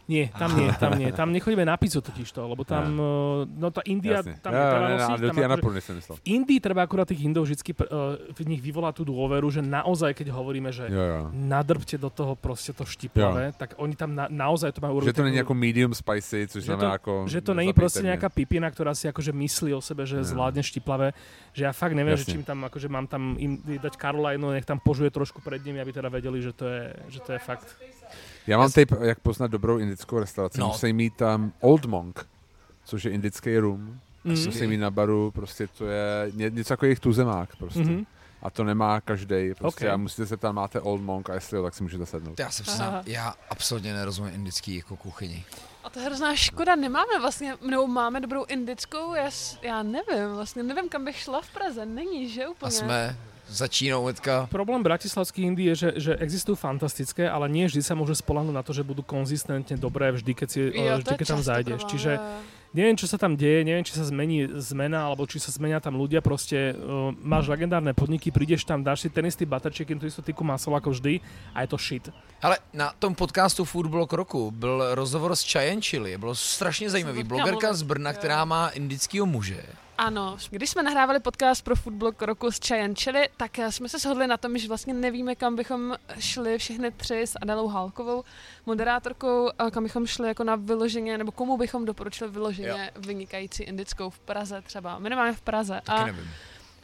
[0.05, 1.09] Nie, tam nie, tam nie.
[1.19, 4.37] Tam nechodíme na pizzu totiž to, lebo tam, uh, no tá India, Jasne.
[4.43, 6.15] tam jo, treba nosiť, akože, jsem myslel.
[6.17, 10.13] v Indii treba akurát tých Indov vždy uh, v nich vyvolá tú dôveru, že naozaj,
[10.13, 11.23] keď hovoríme, že Jo, jo.
[11.33, 15.09] nadrbte do toho prostě to štiplavé, tak oni tam na, naozaj to majú urobiť.
[15.09, 17.25] Že to není jako medium spicy, což že to, jako...
[17.29, 18.09] že to není prostě mě.
[18.13, 20.25] nejaká pipina, ktorá si akože myslí o sebe, že Jo.
[20.25, 21.13] zvládne štiplavé,
[21.57, 22.33] že ja fakt neviem, že Jasne.
[22.33, 25.93] čím tam akože mám tam im dať Carolinu, nech tam požuje trošku pred nimi, aby
[25.93, 27.69] teda vedeli, že to je, že to je fakt.
[28.47, 30.61] Já mám tip, jak poznat dobrou indickou restauraci.
[30.61, 30.67] No.
[30.67, 30.73] No.
[30.73, 32.27] Musí mít tam Old Monk,
[32.85, 34.01] což je indický rum.
[34.25, 34.45] Mm.
[34.45, 37.81] Musí mít na baru, prostě to je ně- něco jako jejich tuzemák prostě.
[37.81, 37.95] Mhm.
[37.97, 38.07] Mm-hmm.
[38.43, 39.55] A to nemá každý.
[39.59, 39.93] Prostě Ok.
[39.95, 42.39] a musíte se tam, máte Old Monk a jestli jo, tak si můžete sednout.
[42.39, 45.45] Já se přiznám, já absolutně nerozumím indický jako kuchyni.
[45.85, 49.31] A to je hrozná škoda, nemáme vlastně, nebo máme dobrou indickou, já,
[49.63, 52.69] já nevím, vlastně nevím, kam bych šla v Praze, není, že úplně.
[52.69, 53.17] A jsme
[53.55, 54.51] za Čínou teďka.
[54.51, 58.67] Problém bratislavských Indí je, že, že existujú fantastické, ale nie vždy sa môže spolahnúť na
[58.67, 61.81] to, že budú konzistentne dobré vždy, keď, si, Jo, vždy, to je keď tam zajdeš.
[61.87, 62.13] problém, Čiže
[62.75, 65.95] neviem, čo sa tam deje, neviem, či sa zmení zmena, alebo či sa zmenia tam
[65.95, 70.21] ľudia, proste uh, máš legendárne podniky, prídeš tam, dáš si ten istý chicken, tú istú
[70.21, 71.23] tyku maslo ako vždy
[71.55, 72.05] a je to shit.
[72.43, 76.19] Ale na tom podcastu Food Blog roku byl rozhovor s Chayan Chili.
[76.19, 77.25] Bylo strašně zajímavý.
[77.25, 79.63] Blogerka z Brna, která má indického muže.
[79.99, 83.99] Ano, když jsme nahrávali podcast pro Foodblog roku s Chayan Chili, tak eh, jsme se
[83.99, 88.25] shodli na tom, že vlastně nevíme, kam bychom šli všechny tři s Adelou Hálkovou,
[88.67, 94.11] moderátorkou, a kam bychom šli jako na vyloženě, nebo komu bychom doporučili vyloženě vynikající indickou
[94.11, 95.81] v Praze třeba, minimálně v Praze.
[95.85, 96.31] Taky A, nevím.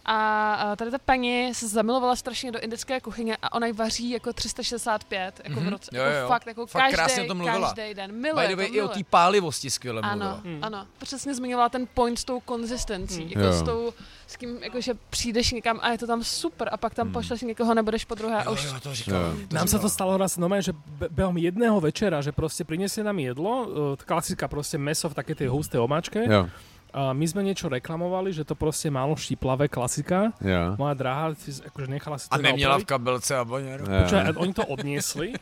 [0.05, 4.33] A tady ta paní se zamilovala strašně do indické kuchyně a ona ji vaří jako
[4.33, 5.91] 365, jako Mhm, v roce.
[5.95, 6.29] jo, jako jo.
[6.29, 7.73] Fakt, jako Fakt krásně každý, o tom mluvila.
[7.75, 8.11] každý den.
[8.11, 9.05] By Miluje the way, to, i o miluje.
[9.05, 10.41] té pálivosti skvěle Ano, mluvila.
[10.45, 10.59] Hmm.
[10.65, 10.87] ano.
[10.99, 13.29] Přesně zmiňovala ten point s tou konzistencí, Hmm.
[13.31, 13.53] jako Jo.
[13.53, 13.93] s tou,
[14.27, 17.13] s kým, jakože přijdeš někam a je to tam super a pak tam Hmm.
[17.15, 19.21] pošleš někoho, nebudeš po druhé a Jo, už jo, to říkal.
[19.23, 19.33] Jo.
[19.49, 20.73] To Nám sa to stalo raz normálne, že
[21.11, 23.67] behom jedného večera, že proste prinesie nám jedlo, uh,
[24.01, 26.25] klasická proste meso v takej tej husté omáčke.
[26.25, 26.49] Jo,
[26.91, 30.35] A my sme niečo reklamovali, že to proste málo štiplavé, klasika.
[30.43, 30.75] jo.
[30.75, 33.47] Moja drahá akože nechala si to A neměla v kabelce a.
[33.47, 35.39] Počúvaj, a oni to odniesli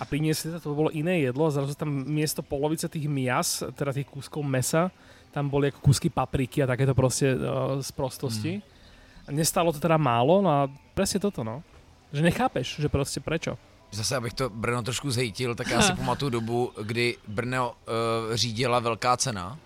[0.00, 3.92] a priniesli to, to bolo iné jedlo a zrazu tam miesto polovice tých mias, teda
[3.92, 4.88] tých kúskov mesa,
[5.34, 8.52] tam boli ako kúsky papriky a takéto proste uh, z prostosti.
[9.26, 10.60] A nestalo to teda málo, no a
[10.96, 11.60] presne toto, no.
[12.16, 13.60] Že nechápeš, že proste prečo.
[13.92, 18.80] Zase, abych to Brno trošku zhejtil, tak já si pamatuju dobu, kdy Brno uh, řídila
[18.80, 19.58] velká cena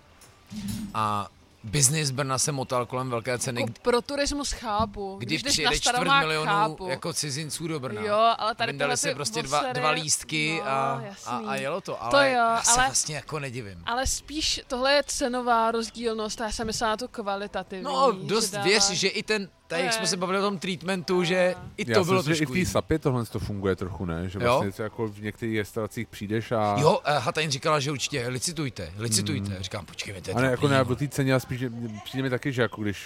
[0.93, 1.27] a
[1.63, 5.15] biznis Brna se motal kolem velké ceny, jako pro turismus chápu.
[5.19, 6.87] kdy jdeš na přijede čtvrt milionů chápu.
[6.87, 8.01] jako cizinců do Brna.
[8.01, 11.91] Jo, ale tady Vyndali ty prostě dva, dva lístky no, a, a, a jelo to,
[11.91, 13.83] To ale jo, já se ale- vlastně jako nedivím.
[13.85, 17.83] Ale spíš tohle je cenová rozdílnost, a já jsem myslela na tu kvalitativní.
[17.83, 21.23] No, dost dává- věř, že i ten, tady jak jsme se bavili o tom treatmentu,
[21.23, 22.71] že i to Já bylo myslím, že i trošku v té jiný.
[22.71, 24.29] sapě tohle to funguje trochu, ne?
[24.29, 24.45] Že Jo?
[24.45, 26.75] vlastně něco jako v některých restauracích přijdeš a...
[26.79, 29.57] Jo, uh, Hatain říkala, že určitě licitujte, licitujte.
[29.63, 30.95] Říkám, počkej, to je A ne, jako trapný, ne, vole.
[30.95, 31.71] o té ceně, ale spíš že
[32.03, 33.05] přijde mi taky, že jako když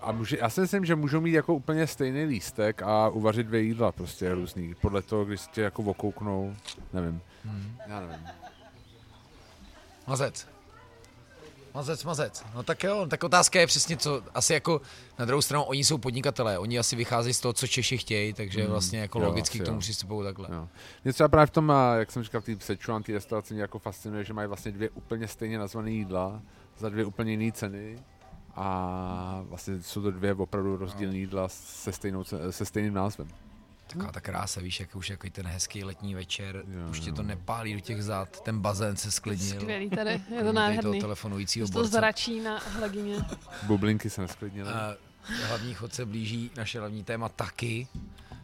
[0.00, 3.60] a může, já si myslím, že můžou mít jako úplně stejný lístek a uvařit dvě
[3.60, 4.74] jídla prostě různý.
[4.80, 6.56] Podle toho, když tě jako okouknou,
[6.92, 7.20] nevím.
[7.44, 7.76] Hmm.
[7.86, 8.26] Já nevím.
[10.06, 10.46] Mazec.
[11.74, 12.44] Mazec, mazec.
[12.54, 14.80] No tak jo, tak otázka je přesně co, asi jako
[15.18, 18.66] na druhou stranu oni jsou podnikatelé, oni asi vycházejí z toho, co Češi chtějí, takže
[18.66, 19.80] vlastně jako jo, logicky k tomu jo.
[19.80, 20.48] přistupují takhle.
[20.52, 20.68] Jo.
[21.04, 23.78] Mě třeba právě v tom, jak jsem říkal, v té Sichuan, té restauraci mě jako
[23.78, 26.42] fascinuje, že mají vlastně dvě úplně stejně nazvané jídla
[26.78, 27.98] za dvě úplně jiné ceny
[28.54, 33.28] a vlastně jsou to dvě opravdu rozdílné jídla se, stejnou, se stejným názvem.
[33.92, 37.22] Taková ta krása, víš, jak už jako ten hezký letní večer, Jo, už tě to
[37.22, 39.60] nepálí do těch zad, ten bazén se sklidnil.
[39.60, 41.00] Skvělý tady, je to Vidíte toho nádherný.
[41.00, 41.90] telefonujícího To borce.
[41.90, 43.16] zračí na hladině.
[43.62, 44.68] Bublinky se nesklidnily.
[44.72, 44.96] A
[45.48, 47.88] hlavní chod se blíží, naše hlavní téma taky.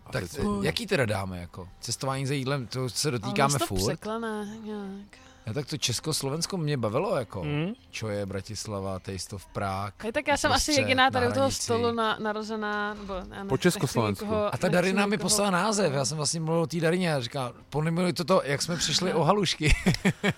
[0.07, 1.69] A Tak teď- jaký teda dáme jako?
[1.81, 3.87] Cestování za jídlem, to se Ale dotýkáme nás to furt.
[3.87, 5.19] překlené nějak.
[5.47, 7.45] Ja, tak to Česko-Slovensko mě bavilo jako.
[7.45, 7.79] Mm.
[7.91, 9.95] Čo je Bratislava, Taste of Prague.
[10.03, 13.49] Hej, tak já jsem asi jediná tady u toho stolu na, narozená, nebo já nechci
[13.49, 14.25] Po Československu.
[14.25, 17.15] nikoho- A ta nechci Darina mi poslala název, já jsem vlastně mluvil o té Darině
[17.15, 19.75] a říká, pojmenuj to to, jak jsme přišli o halušky.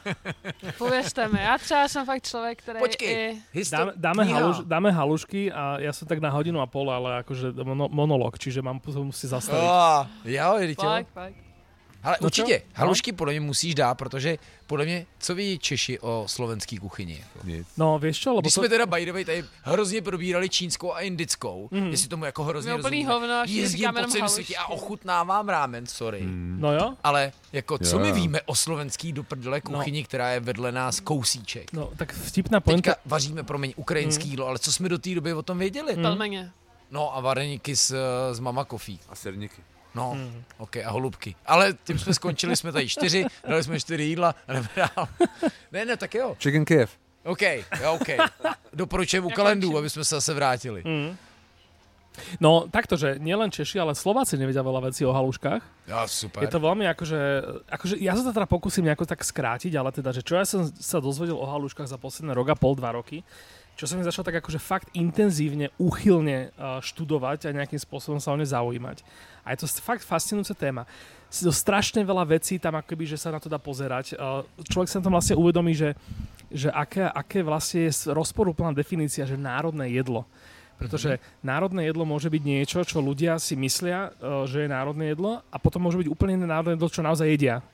[0.79, 3.59] Pověřte mi, já třeba jsem fakt člověk, který Počkej, i...
[3.59, 7.25] Histo- Dáme, dáme, haluš, dáme halušky a ja som tak na hodinu a pol, ale
[7.25, 9.65] akože mono, monolog, čiže mám to musí zastaviť.
[9.65, 10.49] Oh, jo,
[11.15, 11.48] fakt.
[12.03, 12.43] Ale No čo?
[12.43, 12.73] určitě, No.
[12.75, 17.13] halušky podle mě musíš dát, protože podle mě, co ví Češi o slovenský kuchyni?
[17.19, 17.47] Jako?
[17.47, 17.67] Nic.
[17.77, 20.93] No vieš čo, lebo Když to, jsme teda by the way tady hrozně probírali čínskou
[20.95, 21.91] a indickou, mm.
[21.91, 23.13] jestli tomu jako hrozně úplný rozumíme.
[23.13, 26.21] hovno, Jezdím po celém světě a ochutnávám rámen, sorry.
[26.23, 26.57] Mm.
[26.61, 28.15] no jo, Ale jako, co Jo, my jo.
[28.15, 29.77] víme o slovenský do prdele No.
[29.79, 31.73] kuchyni, která je vedle nás kousíček?
[31.73, 35.33] no tak vtipná pointa, Teďka vaříme, promiň, ukrajinský jídlo, ale co jsme do té doby
[35.35, 35.95] o tom věděli?
[35.95, 36.51] Pelmeně.
[36.91, 37.95] No a vareníky s,
[38.33, 39.01] s mama kofí.
[39.09, 39.63] A sirníky.
[39.99, 40.45] No, mm.
[40.59, 41.35] ok, a holubky.
[41.47, 45.09] Ale tím jsme skončili, jsme tady čtyři, dali jsme čtyři jídla a jdeme dál.
[45.73, 46.37] Ne, ne, tak jo.
[46.39, 46.91] Chicken Kiev.
[47.25, 47.43] OK,
[47.83, 48.09] jo, OK.
[48.73, 50.83] Doporučujem u kalendu, aby jsme se zase vrátili.
[50.87, 51.17] Mm.
[52.43, 55.63] No takto, že nielen Češi, ale Slováci nevedia veľa vecí o haluškách.
[55.87, 56.43] Jo, super.
[56.43, 57.21] Je to veľmi akože,
[57.71, 60.67] akože, ja sa to teda pokúsim nejako tak skrátiť, ale teda, že čo ja som
[60.67, 63.23] sa dozvedel o haluškách za posledné rok a pol, dva roky,
[63.79, 68.35] čo som mi začal tak akože fakt intenzívne, úchylne uh, študovať a nejakým spôsobom sa
[68.35, 69.07] o ne zaujímať.
[69.49, 70.85] A je to fakt fascinujúca téma.
[71.33, 74.13] Si to strašne veľa vecí tam akoby, že sa na to dá pozerať.
[74.13, 75.97] Uh, človek sa tam vlastne uvedomí, že,
[76.53, 80.29] že aké, aké vlastne je rozporúplná definícia, že národné jedlo.
[80.79, 85.43] Pretože národné jedlo môže byť niečo, čo ľudia si myslia, eh, že je národné jedlo
[85.51, 87.67] a potom môže byť úplne iné národné jedlo, čo naozaj jedia.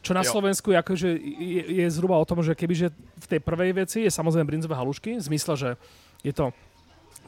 [0.00, 0.36] Čo na Jo.
[0.36, 4.12] Slovensku je, akože je, je zhruba o tom, že kebyže v tej prvej veci je
[4.12, 5.70] samozrejme brinzové halušky, v zmysle, že
[6.24, 6.52] je to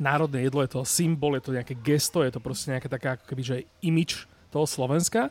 [0.01, 3.25] národné jedlo, je to symbol, je to nejaké gesto, je to proste nejaké také ako
[3.29, 5.29] keby, že imič toho Slovenska.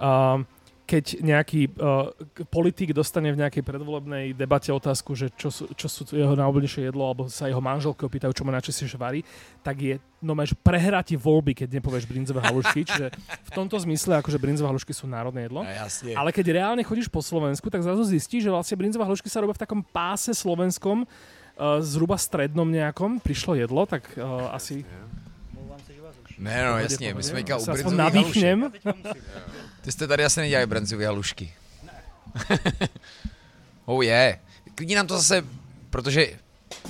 [0.00, 0.48] Um,
[0.90, 2.10] keď nejaký uh,
[2.50, 7.06] politik dostane v nejakej predvolebnej debate otázku, že čo sú, čo sú jeho najobľúbenejšie jedlo,
[7.06, 9.22] alebo sa jeho manželky opýtajú, čo mu najčastejšie varí,
[9.62, 14.18] tak je, no máš prehrá ti voľby, keď nepovieš brinzové halušky, čiže v tomto zmysle
[14.18, 15.62] akože brinzové halušky sú národné jedlo.
[15.62, 16.18] No, jasně.
[16.18, 19.54] Ale keď reálne chodíš po Slovensku, tak zrazu zistíš, že vlastne brinzové halušky sa robia
[19.54, 21.06] v takom páse slovenskom,
[21.56, 24.84] uh, zhruba strednom nejakom, prišlo jedlo, tak uh, asi...
[26.38, 28.44] Ne, no jasně, my jsme teďka u brinzových.
[29.80, 31.52] Ty jste tady asi nedělali brinzové halušky.
[33.84, 34.08] oh je.
[34.08, 34.38] Yeah.
[34.74, 35.44] Klidně nám to zase,
[35.90, 36.26] protože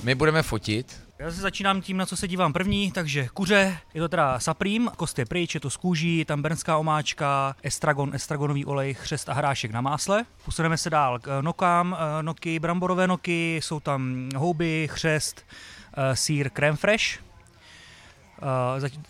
[0.03, 1.01] my budeme fotit.
[1.21, 4.91] Já se začínám tím, na co se dívám první, takže kuře, je to teda saprím,
[4.97, 9.33] kost je pryč, je to z kůží, tam bernská omáčka, estragon, estragonový olej, chřest a
[9.33, 10.25] hrášek na másle.
[10.45, 15.45] Posuneme se dál k eh, nokám, eh, noky, bramborové noky, jsou tam houby, chřest,
[15.93, 17.05] eh, sír, crème fresh.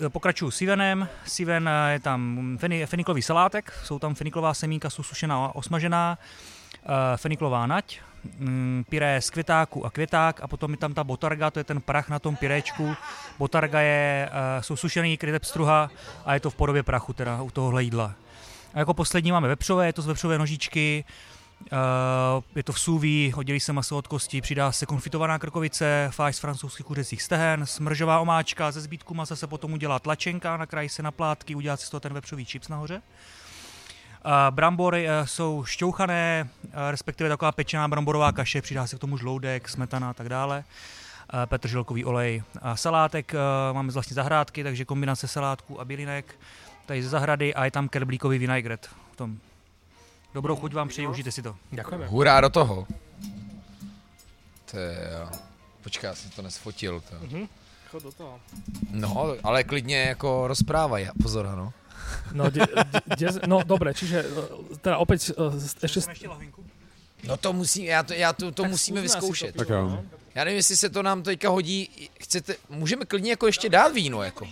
[0.09, 1.09] Pokračuju sivenem.
[1.25, 6.17] Siven je tam feni- feniklový salátek, jsou tam feniklová semínka, jsou sušená a osmažená,
[7.15, 11.59] feniklová nať, mm, pyré z květáku a květák a potom je tam ta botarga, to
[11.59, 12.95] je ten prach na tom pyréčku.
[13.39, 15.89] Botarga je, eh, jsou sušený krytep struha
[16.25, 18.13] a je to v podobě prachu teda u tohohle jídla.
[18.73, 21.03] A jako poslední máme vepřové, je to z vepřové nožičky,
[21.61, 26.33] Uh, je to v sůví, oddělí se maso od kosti, přidá se konfitovaná krkovice, fáj
[26.33, 31.03] z francouzských kuřecích stehen, smržová omáčka, ze zbytku masa se potom udělá tlačenka, nakrájí se
[31.03, 33.01] na plátky, udělá se z toho ten vepřový čips nahoře.
[34.49, 39.69] Brambory uh, jsou šťouchané, uh, respektive taková pečená bramborová kaše, přidá se k tomu žloudek,
[39.69, 40.63] smetana a tak dále.
[41.33, 42.43] Uh, petržilkový olej.
[42.61, 43.33] A salátek
[43.71, 46.35] máme z vlastní zahrádky, takže kombinace salátku a bylinek.
[46.85, 49.37] Tady ze zahrady a je tam kerblíkový vinaigrette v tom.
[50.33, 51.55] Dobrou chuť vám přeji, užijte si to.
[51.71, 52.07] Ďakujeme.
[52.07, 52.87] Hurá do toho.
[54.71, 55.29] To je, jo.
[56.03, 57.01] Já jsem to nesfotil.
[57.01, 57.15] To.
[57.27, 57.47] Mhm.
[57.91, 58.39] Chod do toho.
[58.91, 61.73] No, ale klidně jako rozprávaj, pozor, ano.
[62.33, 62.59] No, de,
[63.17, 65.31] de, de, no dobre, čiže eh, teda opäť
[65.81, 65.99] ešte...
[66.09, 66.63] ještě lahvinku?
[67.23, 69.51] No to musí, já to, já to, to tak musíme vyzkoušet.
[69.55, 69.89] to Tak jo.
[69.89, 70.03] no.
[70.35, 71.89] Já nevím, jestli se to nám teďka hodí,
[72.21, 74.47] chcete, můžeme klidně jako ještě dát víno, jako.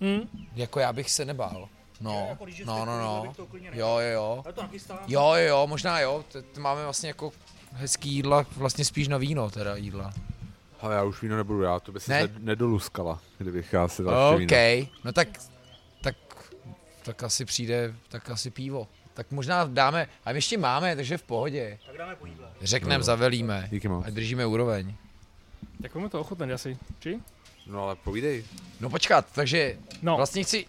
[0.00, 0.28] Mm.
[0.54, 1.68] Jako já bych se nebál.
[2.00, 3.22] No, no, no, no.
[3.26, 4.44] bych to klidně Jo, jo, jo.
[5.06, 6.24] Jo, jo, jo, možná jo,
[6.58, 7.32] máme vlastně jako
[7.72, 10.12] hezký jídla, vlastně spíš na víno teda jídla.
[10.80, 12.22] Ale já už víno nebudu, já to by se Ne?
[12.22, 12.28] ne?
[12.38, 14.88] nedoluskala, kdybych já si dal ještě OK, víno.
[15.04, 15.28] no tak,
[17.02, 18.88] tak asi přijde, tak asi pivo.
[19.14, 21.78] Tak možná dáme, a my ještě máme, takže v pohodě.
[21.86, 22.48] Tak dáme po jídle.
[22.62, 23.04] Řekneme, No.
[23.04, 23.68] zavelíme.
[23.70, 24.06] Díky moc.
[24.06, 24.94] A držíme úroveň.
[25.82, 26.76] Tak to ochutnať asi.
[27.00, 27.20] Či?
[27.66, 28.44] No ale povídej.
[28.80, 30.16] No počkat, takže No.
[30.16, 30.66] vlastně chci,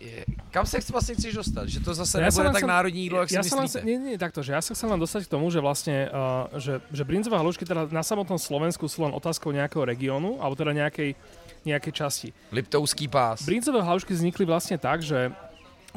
[0.52, 1.68] kam se chci, vlastně chceš dostat?
[1.70, 3.86] Že to zase Ja nebude tak národní jídlo, jak ja si myslíte?
[3.88, 6.84] nie, nie, takto, že ja sa chcem len dostať k tomu, že vlastne, uh, že,
[6.92, 11.16] že brinzové halušky teda na samotnom Slovensku sú len otázkou nejakého regiónu, alebo teda nejakej,
[11.64, 12.28] nejakej časti.
[12.52, 13.48] Liptovský pás.
[13.48, 15.32] Brinzové halušky vznikli vlastne tak, že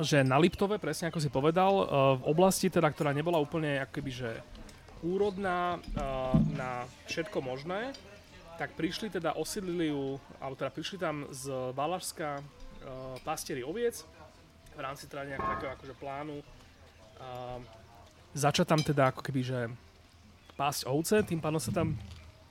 [0.02, 1.86] že na Liptove, presne ako si povedal, uh,
[2.18, 4.30] v oblasti, teda, ktorá nebola úplne akoby, že
[5.04, 7.94] úrodná uh, na všetko možné,
[8.58, 12.44] tak prišli teda, osídlili ju, alebo teda prišli tam z Valašska uh,
[13.22, 14.02] pastieri oviec
[14.74, 16.42] v rámci teda nejakého takého akože plánu
[18.34, 19.58] začať tam teda ako keby, že
[20.58, 21.94] pásť ovce, tým pádom sa tam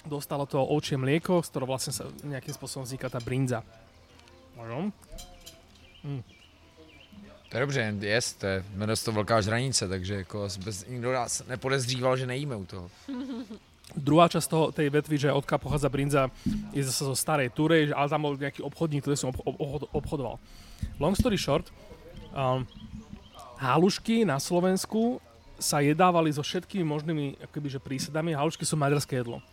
[0.08, 3.64] dostalo to ovčie mlieko, z ktorého vlastne sa nejakým spôsobom vzniká tá brinza.
[4.56, 4.92] Možno?
[7.54, 11.14] To je dobře, jest, to je, jmenuje se to velká žranice, takže jako bez, nikdo
[11.14, 12.90] nás nepodezříval, že nejíme u toho.
[13.94, 16.34] Druhá časť toho, tej vetvy, že odkiaľ pochádza brinza,
[16.74, 19.86] je zase zo starej Turej, ale tam bol nejaký obchodník, ktorý som ob, ob, ob,
[19.94, 20.42] obchodoval.
[20.98, 21.70] Long story short,
[22.34, 22.66] um,
[23.62, 25.22] halušky na Slovensku
[25.62, 28.34] sa jedávali so všetkými možnými akoby, že prísadami.
[28.34, 29.46] Halušky sú maďarské jedlo.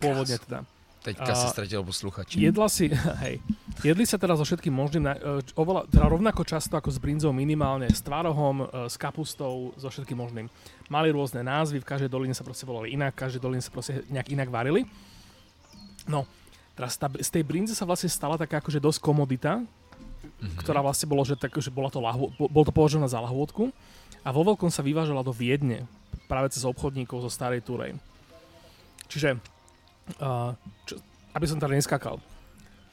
[0.00, 0.64] Pôvodne teda.
[0.98, 2.34] Teďka se ztratil posluchač.
[2.34, 2.90] Jedla si,
[3.24, 3.38] hej,
[3.86, 5.14] jedli sa teda so všetkým možným, e,
[5.54, 10.18] oveľa, teda rovnako často ako s brinzou minimálne, s tvarohom, e, s kapustou, so všetkým
[10.18, 10.46] možným.
[10.90, 14.02] Mali rôzne názvy, v každej doline sa proste volali inak, v každej doline sa proste
[14.10, 14.90] nejak inak varili.
[16.10, 16.26] No,
[16.74, 19.62] teraz tá, z tej brinze sa vlastne stala taká akože dosť komodita,
[20.58, 23.70] ktorá vlastne bolo, že, tak, že bola to lahvo, bo- bolo to považované za lahôdku
[24.22, 25.86] a vo veľkom sa vyvážala do Viedne,
[26.26, 27.94] práve cez obchodníkov zo starej Turej.
[29.08, 29.40] Čiže,
[30.20, 30.56] uh,
[30.88, 30.96] čo,
[31.36, 32.18] aby som teda neskakal,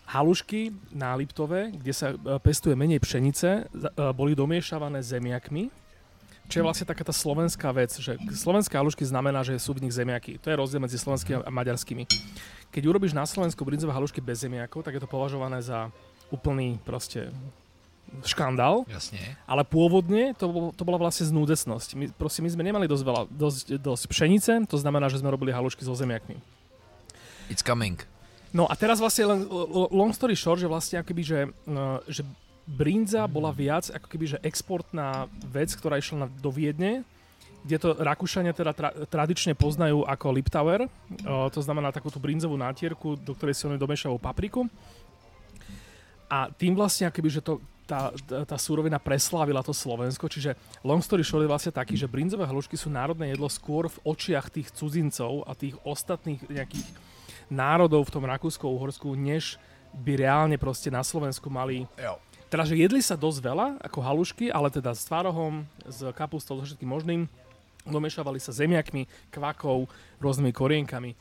[0.06, 5.74] halušky na Liptove, kde sa e, pestuje menej pšenice, za- e, boli domiešavané zemiakmi,
[6.46, 9.98] čo je vlastne taká tá slovenská vec, že slovenské halušky znamená, že sú v nich
[9.98, 10.38] zemiaky.
[10.46, 12.06] To je rozdiel medzi slovenskými a maďarskými.
[12.70, 15.90] Keď urobíš na Slovensku brinzové halušky bez zemiakov, tak je to považované za
[16.30, 17.34] úplný proste
[18.22, 19.36] škandál, Jasně.
[19.50, 21.90] ale pôvodne to, to bola vlastne znúdecnosť.
[21.98, 25.50] My, proste my sme nemali dosť, veľa, dosť, dosť pšenice, to znamená, že sme robili
[25.50, 26.38] halušky so zemiakmi.
[27.50, 28.02] It's coming.
[28.56, 29.40] No a teraz vlastne len
[29.92, 32.24] long story short, že vlastne akoby, že, no, že
[32.64, 37.04] brinza bola viac ako keby, že exportná vec, ktorá išla na, do Viedne,
[37.68, 40.90] kde to Rakúšania teda tra, tradične poznajú ako Liptauer, o,
[41.52, 44.70] to znamená takú tú brinzovú nátierku, do ktorej si oni domiešajú papriku.
[46.32, 48.14] A tým vlastne akoby, že to, tá,
[48.46, 52.80] tá, súrovina preslávila to Slovensko, čiže long story short je vlastne taký, že brinzové halušky
[52.80, 56.88] sú národné jedlo skôr v očiach tých cudzincov a tých ostatných nejakých
[57.50, 59.62] národov v tom Rakúsko-Uhorsku, než
[59.96, 62.20] by reálne proste na Slovensku mali Jo.
[62.52, 66.68] teda, že jedli sa dosť veľa, ako halušky, ale teda s tvarohom, s kapustou, so
[66.68, 67.22] všetkým možným.
[67.86, 69.86] Domiešavali sa zemiakmi, kvakou,
[70.20, 71.14] rôznymi korienkami.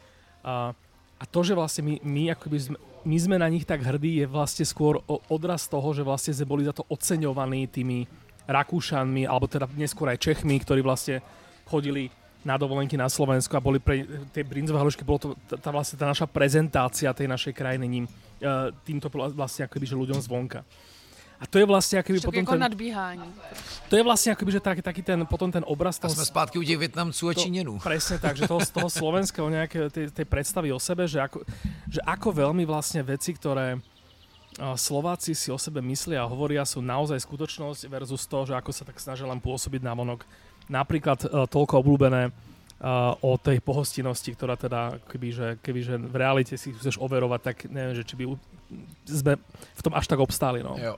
[0.42, 0.72] A,
[1.20, 4.26] a to, že vlastne my, my, akoby sme, my sme na nich tak hrdí, je
[4.26, 8.08] vlastne skôr odraz toho, že vlastne sme boli za to oceňovaní tými
[8.44, 11.24] Rakúšanmi, alebo teda neskôr aj Čechmi, ktorí vlastne
[11.64, 12.12] chodili
[12.44, 14.04] na dovolenky na Slovensku a boli pre
[14.36, 18.70] tie brinzové halušky, bolo to tá, vlastne tá naša prezentácia tej našej krajiny ním, e,
[18.84, 20.60] týmto vlastne akoby, že ľuďom zvonka.
[21.40, 23.28] A to je vlastne akoby Však potom jako ten, nadbíhání.
[23.90, 26.56] to je vlastne akoby, že taký, taký ten, potom ten obraz A toho, jsme zpátky
[26.58, 27.78] u těch Větnamců a to- Číňanů.
[27.82, 31.42] Presne tak, že toho, z toho slovenského nejaké tej, tej predstavy o sebe, že ako,
[31.90, 33.76] že ako veľmi vlastne veci, ktoré
[34.62, 38.70] a, Slováci si o sebe myslia a hovoria, sú naozaj skutočnosť versus to, že ako
[38.70, 40.22] sa tak snažia len pôsobiť na vonok.
[40.68, 46.16] Napríklad uh, toľko obľúbené uh, o tej pohostinnosti, ktorá teda, keby, že, keby, že v
[46.16, 48.40] realite si chceš overovať, tak neviem, že či by u-
[49.04, 49.36] sme
[49.76, 50.64] v tom až tak obstáli.
[50.64, 50.76] No.
[50.80, 50.96] Jo.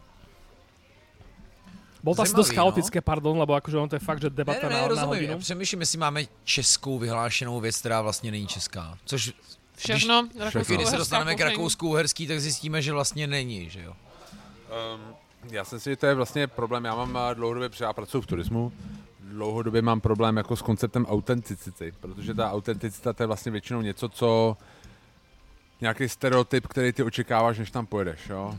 [2.03, 4.69] Bolo to asi dosť chaotické, pardon, lebo akože on to je fakt, že Ne, debata
[4.69, 5.09] ne, ne, na, na rozumím.
[5.09, 5.33] hodinu.
[5.33, 8.99] Já přemýšlím, jestli máme českou vyhlášenou věc, která vlastně není česká.
[9.05, 9.33] Což
[9.77, 10.29] Všechno.
[10.67, 11.51] když se dostaneme k kuchyň.
[11.51, 13.93] rakousku-uherský, tak zjistíme, že vlastně není, že jo.
[14.95, 15.15] Um,
[15.51, 16.85] já si myslím, že to je vlastně problém.
[16.85, 18.73] Já mám eh, dlouhodobě, protože já pracuji v turismu,
[19.31, 24.09] dlouhodobě mám problém jako s konceptem autenticity, protože ta autenticita to je vlastně většinou něco,
[24.09, 24.57] co
[25.81, 28.59] nějaký stereotyp, který ty očekáváš, než tam pojedeš, jo.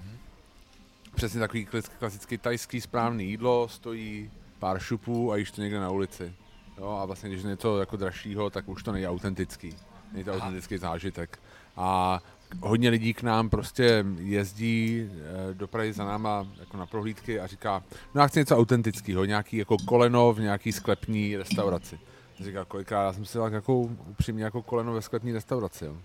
[1.15, 1.67] Přesně takový
[1.99, 6.33] klasický tajský správný jídlo, stojí pár šupů a jíš to někde na ulici.
[6.77, 9.75] Jo, a vlastně když je něco jako dražšího, tak už to není autentický.
[10.11, 10.39] Není to Aha.
[10.39, 11.39] autentický zážitek.
[11.77, 12.19] A
[12.61, 17.47] hodně lidí k nám prostě jezdí eh, do Prahy za náma jako na prohlídky a
[17.47, 17.83] říká,
[18.15, 21.99] no já chci něco autentického, nějaký jako koleno v nějaký sklepní restauraci.
[22.39, 25.85] Říká, kolikrát já jsem si dal jako upřímně jako koleno ve sklepní restauraci.
[25.85, 25.97] Jo.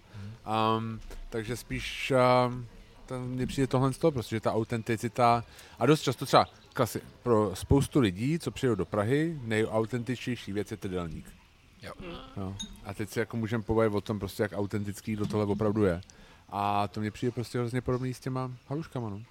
[0.77, 1.01] Um,
[1.31, 2.13] takže spíš
[2.47, 2.67] um,
[3.07, 5.45] ten, mně přijde tohle z toho, prostě, že ta autenticita
[5.79, 10.77] a dost často třeba klasi, pro spoustu lidí, co přijdou do Prahy, nejautentičtější věc je
[10.77, 11.27] tydelník.
[11.83, 11.93] Jo.
[12.37, 12.55] Jo.
[12.85, 16.01] A teď si jako můžeme pobavit o tom, prostě, jak autentický do tohle opravdu je.
[16.53, 19.11] A to mně přijde prostě hrozně podobný s těma haluškama.
[19.11, 19.23] No.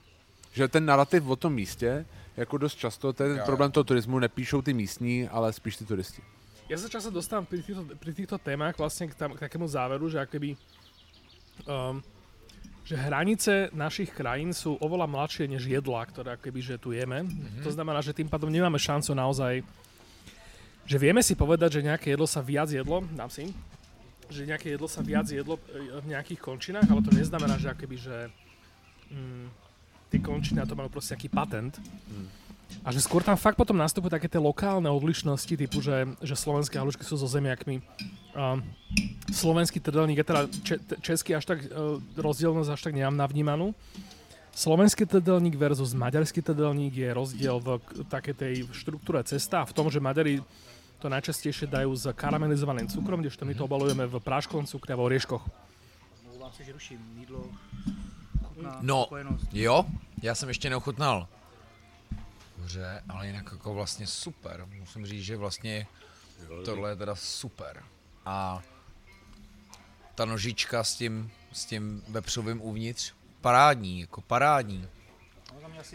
[0.53, 2.05] Že ten narrativ o tom místě,
[2.37, 3.43] jako dost často, ten Jo.
[3.45, 6.21] problém toho turismu nepíšou ty místní, ale spíš ty turisti.
[6.71, 10.07] Ja sa často dostávam pri týchto, pri týchto témach vlastne k, tam, k takému záveru,
[10.07, 10.55] že akoby
[11.67, 11.99] um,
[12.87, 17.27] že hranice našich krajín sú oveľa mladšie než jedlá, ktoré akoby, že tu jeme.
[17.27, 17.63] Mm-hmm.
[17.67, 19.67] To znamená, že tým pádom nemáme šancu naozaj,
[20.87, 23.51] že vieme si povedať, že nejaké jedlo sa viac jedlo, dám si,
[24.31, 27.97] že nejaké jedlo sa viac jedlo e, v nejakých končinách, ale to neznamená, že akoby,
[27.99, 28.17] že
[29.11, 29.45] mm,
[30.09, 31.75] tie končiny na to majú proste nejaký patent.
[32.81, 36.79] A že skôr tam fakt potom nastupujú také tie lokálne odlišnosti, typu, že, že slovenské
[36.79, 37.83] halušky sú so zemiakmi.
[38.31, 38.63] Um,
[39.27, 40.41] slovenský trdelník je teda
[41.03, 43.75] český až tak uh, rozdielnosť až tak nemám navnímanú.
[44.51, 47.79] Slovenský trdelník versus maďarský trdelník je rozdiel v
[48.11, 50.43] takej tej štruktúre cesta a v tom, že Maďari
[51.01, 55.09] to najčastejšie dajú s karamelizovaným cukrom, kdežto my to obalujeme v práškovom cukre a v
[55.09, 55.43] orieškoch.
[56.51, 56.99] Se, že ruším.
[57.19, 57.47] Jídlo,
[58.81, 59.07] No.
[59.51, 59.85] Jo,
[60.21, 61.27] já jsem ještě neochutnal.
[62.57, 64.67] Dobře, ale jinak jako vlastně super.
[64.79, 65.87] Musím říct, že vlastně
[66.65, 67.83] tohle je teda super.
[68.25, 68.61] A
[70.15, 74.87] ta nožička s tím, s tím vepřovým uvnitř, parádní, jako parádní.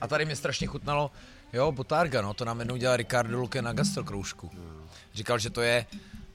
[0.01, 1.11] A tady mě strašně chutnalo,
[1.53, 4.51] jo, Botarga, no, to nám jednou dělal Ricardo Luque na gastrokroužku.
[5.17, 5.87] Říkal, že to je,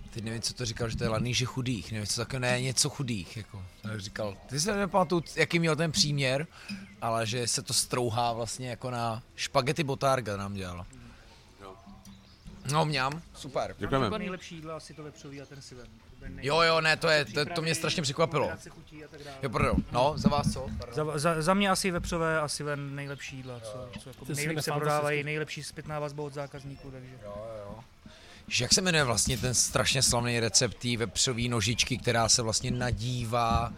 [0.09, 2.89] teď nevím, co to říkal, že to je laníže chudých, nevím, co takové, ne, něco
[2.89, 3.65] chudých, jako.
[3.81, 6.47] Tak říkal, ty se nepamatuju, jaký měl ten příměr,
[7.01, 10.85] ale že se to strouhá vlastně jako na špagety Botarga nám dělal.
[12.71, 13.75] No, mňam, super.
[13.77, 14.05] Děkujeme.
[14.05, 15.87] Jako nejlepší jídlo asi to vepřový a ten siven.
[16.41, 18.43] Jo, jo, ne, to je, to, to mě strašně překvapilo.
[18.43, 19.37] kombinace chutí a tak dále.
[19.43, 20.67] Jo, pardon, no, za vás co?
[20.91, 24.63] Za, za, za mě asi vepřové a siven nejlepší jídla, co, co jako nejlíp je
[24.63, 27.15] se prodávají, nejlepší zpětná vazba od zákazníků, takže.
[28.51, 32.71] Že jak se jmenuje vlastně ten strašně slavný recept té vepřové nožičky, která se vlastně
[32.71, 33.73] nadívá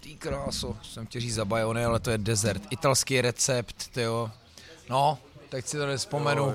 [0.00, 2.62] Ty kráso, jsem chtěl říct za bajony, ale to je dezert.
[2.70, 4.30] Italský recept, tyjo.
[4.88, 5.18] No,
[5.48, 6.54] teď si to nespomenu,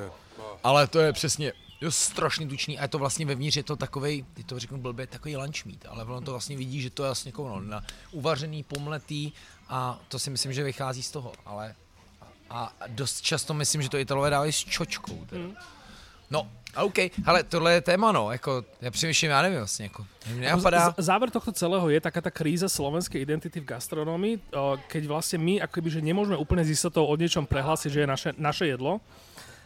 [0.64, 4.26] ale to je přesně jo, strašně tučný a je to vlastně vevnitř, je to takovej,
[4.34, 7.08] teď to řeknu blbě, takový lunch meat, ale ono to vlastně vidí, že to je
[7.08, 9.32] vlastně jako no, na uvařený, pomletý
[9.70, 11.76] a to si myslím, že vychází z toho, ale
[12.50, 15.26] a dost často myslím, že to Italové dávají s čočkou.
[15.26, 15.44] Teda.
[16.30, 20.06] No, a OK, ale tohle je téma, no, jako, já přemýšlím, já nevím vlastně, jako,
[20.40, 25.38] napadá, Záver tohto celého je taká tá kríza slovenskej identity v gastronómii, o, keď vlastne
[25.44, 29.04] my akoby, že nemôžeme úplne s istotou o niečom prehlásiť, že je naše, naše jedlo,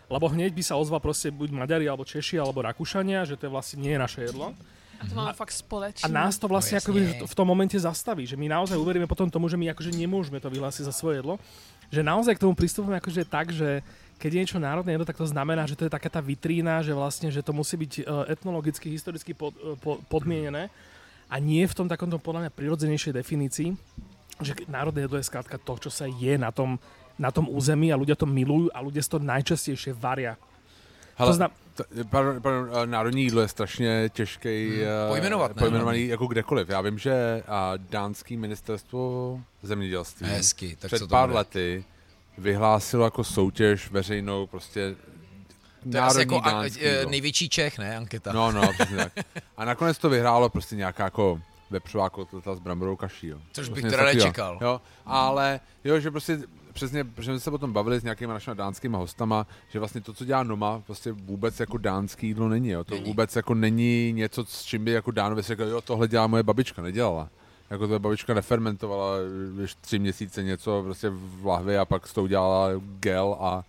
[0.10, 3.52] lebo hneď by sa ozval proste buď Maďari, alebo Češi, alebo Rakúšania, že to je
[3.54, 4.58] vlastne nie je naše jedlo.
[4.96, 6.08] A to máme fakt společné.
[6.08, 6.80] A nás to vlastne
[7.20, 10.40] No v tom momente zastaví, že my naozaj uveríme potom tomu, že my akože nemôžeme
[10.40, 11.36] to vyhlásiť za svoje jedlo.
[11.92, 13.84] Že naozaj k tomu pristupujeme akože tak, že
[14.26, 16.98] keď je niečo národné jedlo, tak to znamená, že to je taká tá vitrína, že
[16.98, 18.04] vlastne, že to musí byť e,
[18.34, 20.74] etnologicky, historicky pod, e, po, podmienené
[21.30, 23.70] a nie v tom takomto podľa mňa prirodzenejšej definícii,
[24.42, 26.82] že národné jedlo je skrátka to, čo sa je na tom,
[27.22, 30.34] na tom území a ľudia to milujú a ľudia to najčastejšie varia.
[31.22, 35.60] Hele, To znam- to, pardon, pardon, národní jídlo je strašně těžký Hmm, pojmenovat, ne?
[35.60, 36.70] pojmenovaný jako kdekoliv.
[36.70, 41.38] Já vím, že a, dánský ministerstvo zemědělství hezky, tak před co to pár bude?
[41.38, 41.84] lety
[42.38, 44.96] vyhlásilo jako soutěž veřejnou prostě
[45.84, 46.80] To národní jako a, dánský
[47.10, 48.32] největší Čech, ne, Anketa?
[48.34, 49.14] No, no, přesně tak.
[49.58, 53.38] A nakonec to vyhrálo prostě nějaká jako vepřová kotleta s bramborovou kaší, jo.
[53.54, 54.54] Což bych Prostě teda něco takového.
[54.54, 54.72] nečekal.
[54.72, 56.40] Jo, ale jo, že prostě
[56.74, 60.26] přesně, protože jsme se potom bavili s nějakými našimi dánskými hostama, že vlastně to, co
[60.26, 62.84] dělá Noma, prostě vůbec jako dánský jídlo není, jo.
[62.84, 63.06] To Není.
[63.06, 66.44] vůbec jako není něco, s čím by jako Dánovi si řekl, jo, tohle dělá moje
[66.44, 67.30] babička, nedělala.
[67.70, 69.18] Jako to babička nefermentovala
[69.62, 72.70] víš, tři měsíce něco prostě v lahvi a pak s tou dělala
[73.00, 73.64] gel a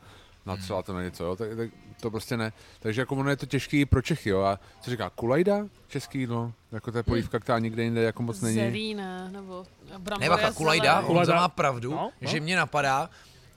[0.47, 1.37] natřela to na něco, jo.
[1.37, 1.71] Tak, tak,
[2.01, 2.53] to prostě ne.
[2.81, 4.41] Takže jako ono je to těžký pro Čechy, jo.
[4.41, 5.67] A co říká, kulajda?
[5.89, 6.53] Český jídlo?
[6.73, 8.57] Jako to je polívka, která nikde jinde jako moc není.
[8.57, 9.67] Zelí, ne, nebo
[9.99, 12.31] brambory Ne, bacha, a kulajda, on má pravdu, No, no.
[12.31, 13.11] že mě napadá,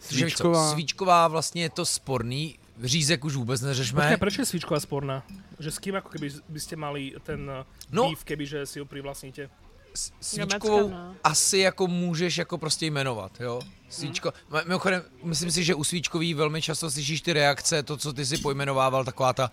[0.10, 0.72] že víš co, Svíčková.
[0.72, 4.02] svíčková vlastně je to sporný, řízek už vůbec neřešme.
[4.02, 5.24] Počkaj, prečo je svíčková sporná?
[5.60, 8.08] Že s kým ako keby by ste mali ten no, No.
[8.08, 9.52] beef, keby že si ju privlastníte?
[10.22, 10.94] Svíčkovou
[11.24, 13.62] asi jako můžeš jako prostě jmenovat, jo.
[13.90, 14.60] Svíčko, mm.
[14.66, 18.38] mimochodem, myslím si, že u svíčkový velmi často slyšíš ty reakce, to, co ty si
[18.38, 19.52] pojmenovával, taková ta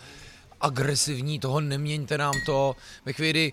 [0.61, 3.53] agresivní, toho neměňte nám to, ve chvíli,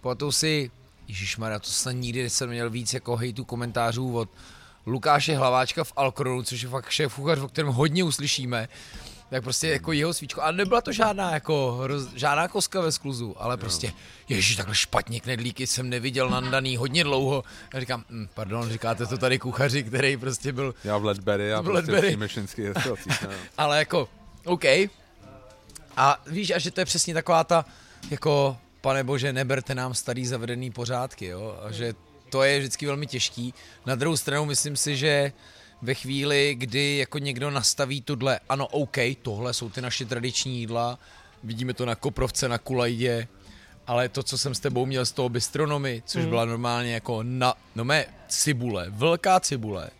[0.00, 0.70] pamatuju si,
[1.08, 4.28] Ježišmarja, to snad nikdy jsem měl víc jako hejtu komentářů od
[4.86, 8.68] Lukáše Hlaváčka v Alkronu, což je fakt šéf kuchař, o kterém hodně uslyšíme,
[9.32, 10.42] tak prostě jako jeho svíčku.
[10.42, 13.92] A nebyla to žádná jako, roz, žádná koska ve skluzu, ale prostě,
[14.28, 17.44] ježiš, takhle špatně knedlíky jsem neviděl nandaný hodně dlouho.
[17.74, 21.60] Já říkám, hm, pardon, říkáte to tady kuchaři, který prostě byl, Já v Ledbury a
[21.60, 23.22] V prostě v restauracích.
[23.22, 23.28] no.
[23.58, 24.08] ale jako,
[24.44, 24.64] OK.
[25.96, 27.64] A víš, a že to je přesně taková ta,
[28.10, 31.94] jako, pane bože, neberte nám starý zavedený pořádky, jo, a že
[32.30, 33.54] to je vždycky velmi těžký.
[33.86, 35.32] Na druhou stranu myslím si, že
[35.82, 40.98] ve chvíli, kdy jako někdo nastaví tudle, ano, OK, tohle jsou ty naše tradiční jídla,
[41.44, 43.28] vidíme to na Koprovce, na Kulajdě,
[43.86, 46.28] ale to, co jsem s tebou měl z toho bistronomy, což Mm.
[46.28, 49.90] byla normálně jako na, no mé cibule, velká cibule,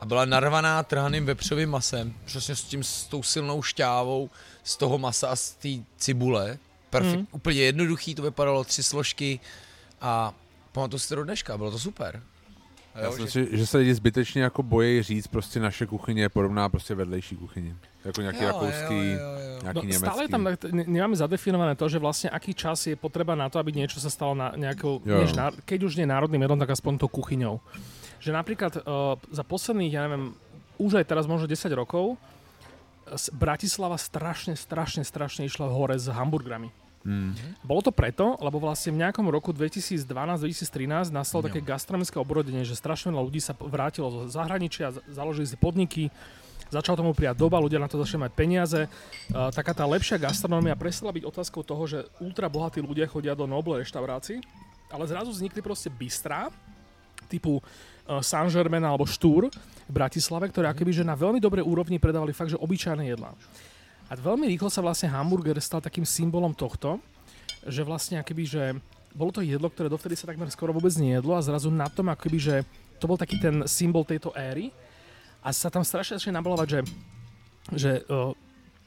[0.00, 4.30] a byla narvaná trhaným vepřovým masem, přesně s tím, s tou silnou šťávou
[4.64, 6.58] z toho masa a z té cibule.
[6.90, 7.26] Perfekt, Mm.
[7.32, 9.40] úplně jednoduchý to vypadalo, tři složky
[10.00, 10.34] a
[10.72, 12.22] pamatuju si to do dneška, bylo to super.
[12.96, 16.22] Já jo, si že- myslím, že se lidi zbytečně jako bojí říct prostě naše kuchyně
[16.22, 17.74] je podobná prostě vedlejší kuchyni.
[18.04, 19.58] Jako nějaký Jo, rakouský, jo, jo, jo.
[19.62, 20.06] nějaký No, německý.
[20.06, 23.58] stále je tam, ne- nemáme zadefinované to, že vlastne aký čas je potreba na to,
[23.58, 25.20] aby niečo sa stalo na nejakou, Jo.
[25.26, 27.58] než ná, keď už nie národným jedlom, tak aspoň to kuchyňou.
[28.22, 30.32] Že napríklad uh, za posledných, ja neviem,
[30.78, 32.14] už aj teraz možno 10 rokov,
[33.10, 36.70] s- Bratislava strašne, strašne, strašne išla hore s hamburgerami.
[37.06, 37.38] Hmm.
[37.62, 43.14] Bolo to preto, lebo vlastne v nejakom roku 2012-2013 nastalo také gastronomické obrodenie, že strašne
[43.14, 46.10] veľa ľudí sa vrátilo zo zahraničia, založili si podniky,
[46.66, 48.80] začal tomu prijať doba, ľudia na to začali mať peniaze.
[49.30, 53.46] Uh, taká tá lepšia gastronómia prestala byť otázkou toho, že ultra bohatí ľudia chodia do
[53.46, 54.42] Noble reštaurácií,
[54.90, 56.50] ale zrazu vznikli proste bystrá,
[57.30, 59.46] typu uh, Saint-Germain alebo Štúr
[59.86, 63.30] v Bratislave, ktoré akoby, že na veľmi dobrej úrovni predávali fakt, že obyčajné jedlá.
[64.06, 67.02] A veľmi rýchlo sa vlastne hamburger stal takým symbolom tohto,
[67.66, 68.62] že vlastne akoby, že
[69.10, 72.38] bolo to jedlo, ktoré dovtedy sa takmer skoro vôbec nejedlo a zrazu na tom akoby,
[72.38, 72.54] že
[73.02, 74.70] to bol taký ten symbol tejto éry
[75.42, 76.80] a sa tam strašne začne nabalovať, že,
[77.74, 77.90] že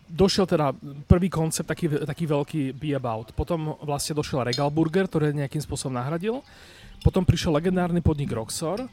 [0.10, 0.74] došiel teda
[1.06, 3.36] prvý koncept taký, taký veľký Be About.
[3.38, 6.42] Potom vlastne došiel Regal Burger, ktorý nejakým spôsobom nahradil.
[7.06, 8.90] Potom prišiel legendárny podnik Roxor.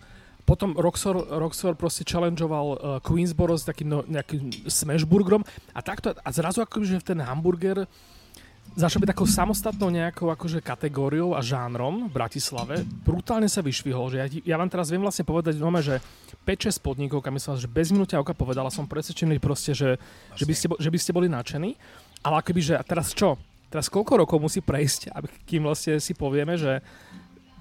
[0.47, 5.43] Potom Roxor, Roxor proste challengeoval uh, Queensboro s takým no, nejakým smashburgerom
[5.75, 7.91] a takto a zrazu akože že ten hamburger
[8.77, 12.85] začal byť takou samostatnou nejakou akože kategóriou a žánrom v Bratislave.
[13.03, 15.99] Brutálne sa vyšvihol, že ja, ja vám teraz viem vlastne povedať doma, že
[16.45, 19.97] 5-6 podnikov, kam som že bez minúťa oka povedala, som presvedčený proste, že,
[20.37, 21.75] že, by ste, že by ste boli nadšení.
[22.21, 23.41] Ale akoby, že a teraz čo?
[23.73, 26.79] Teraz koľko rokov musí prejsť, aby kým vlastne si povieme, že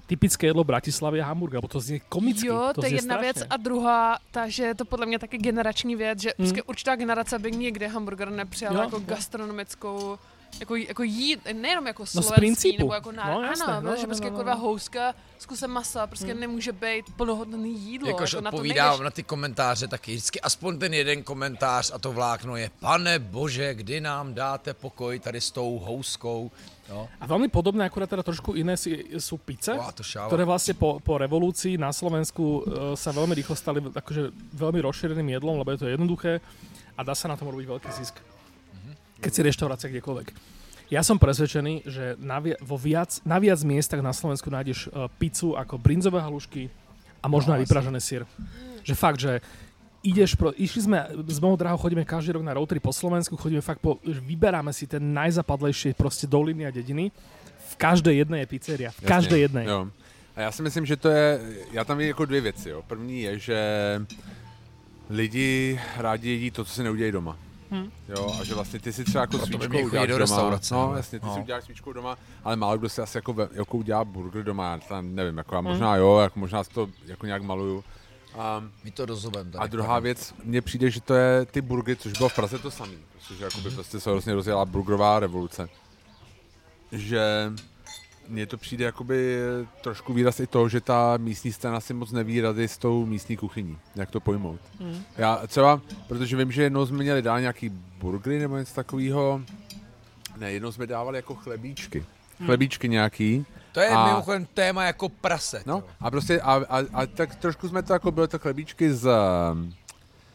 [0.06, 2.46] typické jedlo Bratislavy je hamburger, bo to znie komicky.
[2.46, 3.22] Jo, to, to je jedna strašne.
[3.32, 6.46] věc a druhá, takže je to podle mě taky generační věc, že Hmm.
[6.46, 9.02] prostě určitá generace by nikdy hamburger nepřijala Jo, jako jo.
[9.06, 10.18] gastronomickou
[10.60, 12.78] jako, jako jíd, nejenom jako No z slovenský, principu.
[12.78, 14.60] nebo jako na, No, jasné, ano, no, že no, prostě no, kurva no.
[14.60, 16.40] houska s kusem masa prostě Hmm.
[16.40, 18.08] nemůže být plnohodnotný jídlo.
[18.08, 20.12] Jakož jako na to odpovídám na ty komentáře taky.
[20.12, 25.18] Vždycky aspoň ten jeden komentář a to vlákno je Pane bože, kdy nám dáte pokoj
[25.18, 26.50] tady s tou houskou.
[26.86, 30.30] No, A veľmi podobné, akurát teda trošku iné si, sú pice, šáva.
[30.30, 32.60] ktoré vlastne po, po revolúcii na Slovensku e,
[32.94, 36.38] sa veľmi rýchlo stali akože veľmi rozšíreným jedlom, lebo je to jednoduché
[36.94, 38.22] a dá sa na tom robiť veľký zisk.
[39.18, 40.28] Keď si reštaurácia kdekoľvek.
[40.86, 45.10] Ja som presvedčený, že na, vi- vo viac, na viac miestach na Slovensku nájdeš uh,
[45.18, 46.70] pizzu ako brinzové halušky
[47.18, 48.22] a možno No, aj vypražený sír.
[48.86, 49.42] Že fakt, že
[50.06, 53.34] ideš, pro, išli sme, s mojou drahou chodíme každý rok na road trip po Slovensku,
[53.36, 57.10] chodíme fakt po, vyberáme si ten najzapadlejšie proste doliny a dediny.
[57.66, 58.90] V každej jednej je pizzeria.
[58.90, 59.64] V Jasně, každej jednej.
[59.66, 59.88] Jo.
[60.36, 61.40] A já si myslím, že to je,
[61.72, 62.68] já tam vidím jako dvě věci.
[62.68, 62.82] Jo.
[62.86, 63.58] První je, že
[65.10, 67.36] lidi rádi jedí to, co si neudělají doma.
[67.70, 67.90] Hm.
[68.08, 70.60] Jo, a že vlastně ty si třeba jako by svíčkou uděláš do doma.
[70.72, 71.34] No, jasně, ty No.
[71.34, 74.70] si uděláš svíčkou doma, ale málo kdo si asi jako, ve- jako udělá burger doma,
[74.72, 75.64] já tam nevím, jako já Hm.
[75.64, 77.84] možná jo, jako možná si to jako nějak maluju.
[78.36, 79.06] A, My to.
[79.06, 82.58] Tady, a druhá věc, mně přijde, že to je ty burgery, což bylo v Praze
[82.58, 85.68] to samý, protože jakoby prostě se vlastně rozjela burgerová revoluce.
[86.92, 87.52] Že
[88.28, 89.38] mně to přijde jakoby
[89.82, 93.36] trošku výraz i toho, že ta místní scéna si moc neví rady s tou místní
[93.36, 94.60] kuchyní, jak to pojmout.
[94.80, 95.02] Hm.
[95.16, 99.42] Já třeba, protože vím, že jednou jsme měli dál nějaký burgery nebo něco takového,
[100.36, 102.04] ne, jednou jsme dávali jako chlebíčky.
[102.44, 103.46] Chlebíčky nějaký.
[103.76, 105.62] To je A- mimochodem téma jako prase.
[105.66, 109.08] No a prostě, a, a, a tak trošku jsme to jako, byly to chlebíčky z,
[109.52, 109.74] um,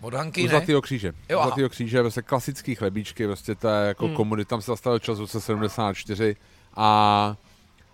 [0.02, 0.50] Od Hanky ne?
[0.50, 1.14] Zlatého kříže.
[1.30, 1.42] Jo.
[1.44, 4.10] Zlatého kříže, prostě klasický chlebíčky, prostě to je jako Hmm.
[4.10, 4.18] hmm.
[4.18, 6.36] komunit, tam se zastavil čas v roce 74
[6.76, 7.36] a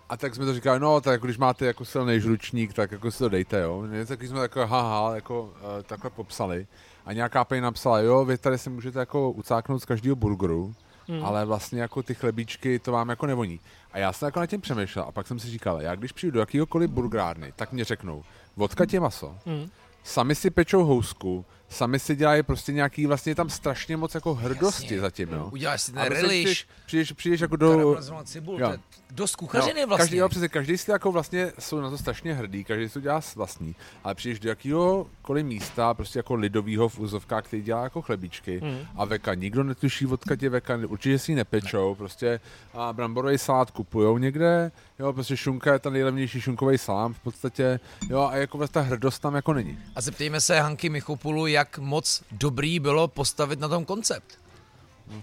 [0.08, 3.10] a tak jsme to říkali, no, tak jako když máte jako silný žlučník, tak jako
[3.10, 3.82] si to dejte, jo.
[4.06, 5.50] Tak jsme jako haha, jako uh,
[5.86, 6.66] takhle popsali.
[7.06, 10.74] A nějaká paní napsala, jo, vy tady si můžete jako ucáknout z každého burgeru,
[11.08, 11.24] Hm.
[11.24, 13.60] ale vlastně jako ty chlebíčky to vám jako nevoní.
[13.92, 16.34] A já jsem jako nad tím přemýšlel a pak jsem si říkal, já když přijdu
[16.34, 18.24] do jakýhokoliv burgerárny, tak mě řeknou,
[18.56, 19.68] vodka tě maso, Hm.
[20.04, 24.84] sami si pečou housku, sami si dělají prostě nějaký, vlastně tam strašně moc jako hrdosti
[24.84, 25.00] Jasně.
[25.00, 25.48] zatím, jo.
[25.52, 27.96] Uděláš si ten relish, Přijdeš, přijdeš, přijdeš jako do...
[28.24, 28.72] cibul, Jo.
[29.10, 30.02] dost kuchařiny Jo, vlastně.
[30.04, 33.00] Každý, jo, přesně, každý si jako vlastně jsou na to strašně hrdý, každý si to
[33.00, 33.74] dělá vlastní,
[34.04, 38.78] ale přijdeš do jakýhokoliv místa, prostě jako lidovýho v úzovkách, který dělá jako chlebíčky Mm.
[38.96, 42.40] a veka, nikdo netuší, odkud je veka, určitě si ji nepečou, prostě
[42.74, 47.80] a bramborový salát kupujou někde, jo, prostě šunka je ten nejlevnější šunkový salám v podstatě,
[48.10, 49.78] jo, a jako vlastně ta hrdost tam jako není.
[49.96, 54.38] A zeptejme se Hanky Michopulu, jak moc dobrý bylo postavit na tom koncept.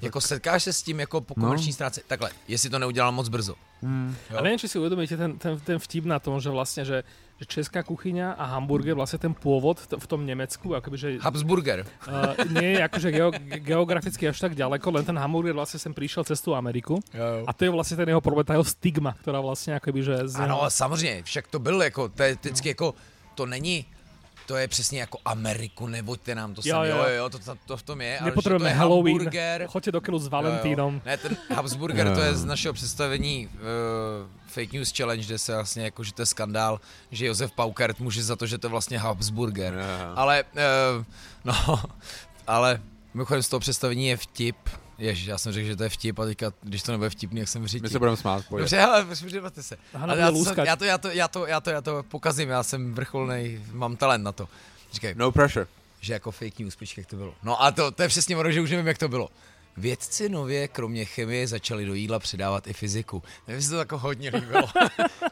[0.01, 1.43] Jako setkáš se s tím jako po No.
[1.45, 2.01] komerční stránce?
[2.07, 3.55] Takhle, jestli to neudělal moc brzo.
[3.85, 4.15] Hmm.
[4.31, 4.38] Jo.
[4.38, 7.05] A neviem, či si uvedomíte ten, ten, ten vtip na tom, že vlastne, že,
[7.38, 11.85] že česká kuchyňa a hamburger, vlastne ten pôvod t- v tom Nemecku, akoby, že Habsburger.
[12.09, 13.30] uh, nie je akože geo,
[13.61, 16.97] geograficky až tak ďaleko, len ten hamburger vlastne sem prišiel cez tú Ameriku.
[17.14, 17.45] Jo.
[17.45, 20.35] A to je vlastne ten jeho problém, tá jeho stigma, ktorá vlastne akoby, že z
[20.41, 22.95] Ano, samozřejmě, však to byl jako, to je vždycky jako,
[23.35, 23.85] to není,
[24.45, 26.98] to je přesně jako Ameriku, nevoďte nám to Jo, sem, jo.
[26.98, 29.91] jo, jo, to, to, to v tom je, ale že to je Halloween, hamburger, choďte
[29.91, 30.93] do kilu s Jo, Valentínom.
[30.95, 31.01] jo.
[31.06, 32.25] Ne, ten Habsburger, to Jo.
[32.25, 33.61] je z našeho představení uh,
[34.48, 36.80] Fake News Challenge, kde se vlastně jako, že to je skandál,
[37.11, 39.74] že Josef Paukert může za to, že to je vlastně Habsburger.
[39.74, 40.14] Jo.
[40.15, 40.43] Ale,
[40.98, 41.03] uh,
[41.43, 41.80] no,
[42.48, 42.82] ale
[43.14, 44.56] mimochodem z toho představení je vtip,
[44.98, 47.49] Ježiš, já jsem řekl, že to je vtip a teďka, když to nebude vtipný, jak
[47.49, 47.82] jsem říct.
[47.82, 48.59] My se budeme smát, pojď.
[48.59, 49.77] Dobře, ale připravte se.
[49.93, 50.65] Hana Ale bude já, to, lůskat.
[50.67, 53.95] já, to, já, to, já, to, já, to, já to pokazím, já jsem vrcholnej, mám
[53.98, 54.48] talent na to.
[54.91, 55.67] Říkej, No pressure.
[56.01, 57.33] že jako fake news, počkej, jak to bylo.
[57.43, 59.30] No a to, to je přesně ono, že už nevím, jak to bylo.
[59.77, 63.24] Vědci nově, kromě chemie, začali do jídla přidávat i fyziku.
[63.48, 64.69] Mně se to jako hodně líbilo.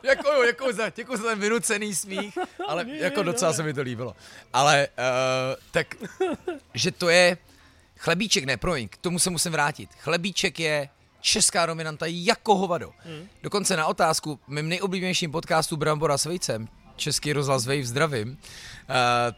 [0.04, 3.82] jako jo, děkuji za, děkuji za ten vynucený smích, ale jako docela se mi to
[3.82, 4.16] líbilo.
[4.54, 5.04] Ale uh,
[5.72, 5.96] tak,
[6.74, 7.38] že to je
[8.04, 9.90] chlebíček, ne, promiň, k tomu se musím vrátit.
[10.00, 10.90] Chlebíček je
[11.22, 12.92] česká dominanta jako hovado.
[13.44, 18.36] Dokonce na otázku mým nejoblíbenějším podcastu Brambora s vejcem, Český rozhlas Vejv zdravím, uh,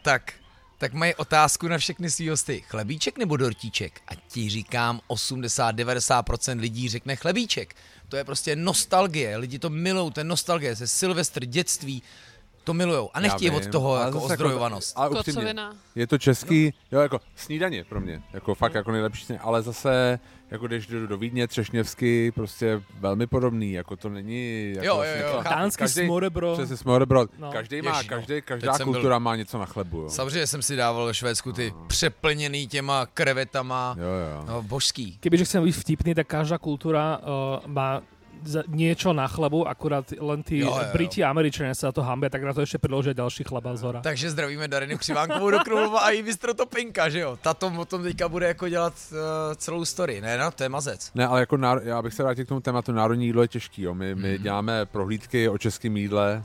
[0.02, 0.34] tak
[0.78, 2.64] tak mají otázku na všechny svý hosty.
[2.68, 4.02] Chlebíček nebo dortíček?
[4.08, 7.76] A ti říkám, 80-90% lidí řekne chlebíček.
[8.10, 12.04] To je prostě nostalgie, lidi to milou, to je nostalgie, ze Silvestr, dětství,
[12.66, 13.10] to milujou.
[13.14, 14.94] A nechtějí od toho ale jako zase ozdrojovanost.
[14.98, 15.74] ale upřímně, Kocovina.
[15.96, 20.20] Je to český, jo, jako snídaně pro mě, jako fakt jako nejlepší snídaně, ale zase,
[20.52, 25.04] jako když jdu do Vídně, Třešněvsky, prostě velmi podobný, jako to není, jako Jo, jo,
[25.04, 25.56] jo, něco- chápu.
[25.60, 26.54] Dánský každý- smorebro.
[26.54, 27.52] Přesně smorbrod, No.
[27.52, 28.16] každý má, Ježiš, no.
[28.18, 30.10] každý, Teď každá jsem byl- kultura má něco na chlebu, jo.
[30.10, 34.46] Samozřejmě jsem si dával ve Švédsku ty přeplněný těma krevetama, Jo, jo.
[34.48, 35.18] no, božský.
[35.18, 38.02] Kebyže chcem byť vtipný, tak každá kultúra uh, má
[38.46, 40.94] za- niečo na chlebu, akurát len tí Jo, jo, jo.
[40.94, 43.82] Briti a Američania sa za to hambia, tak na to ešte priložia ďalší chleba z
[43.84, 44.00] hora.
[44.06, 47.38] Takže zdravíme Darinu Křivánkovou do Krumlova a jí bistro Topinka, že jo?
[47.42, 49.18] Tato o tom teďka bude jako dělat uh,
[49.58, 51.12] celou story, ne no, to je mazec.
[51.16, 51.82] Ne, ale jako náro...
[51.84, 53.94] já bych se vrátil k tomu tématu národní jídlo je těžký, jo.
[53.94, 56.44] My, my děláme prohlídky o českém jídle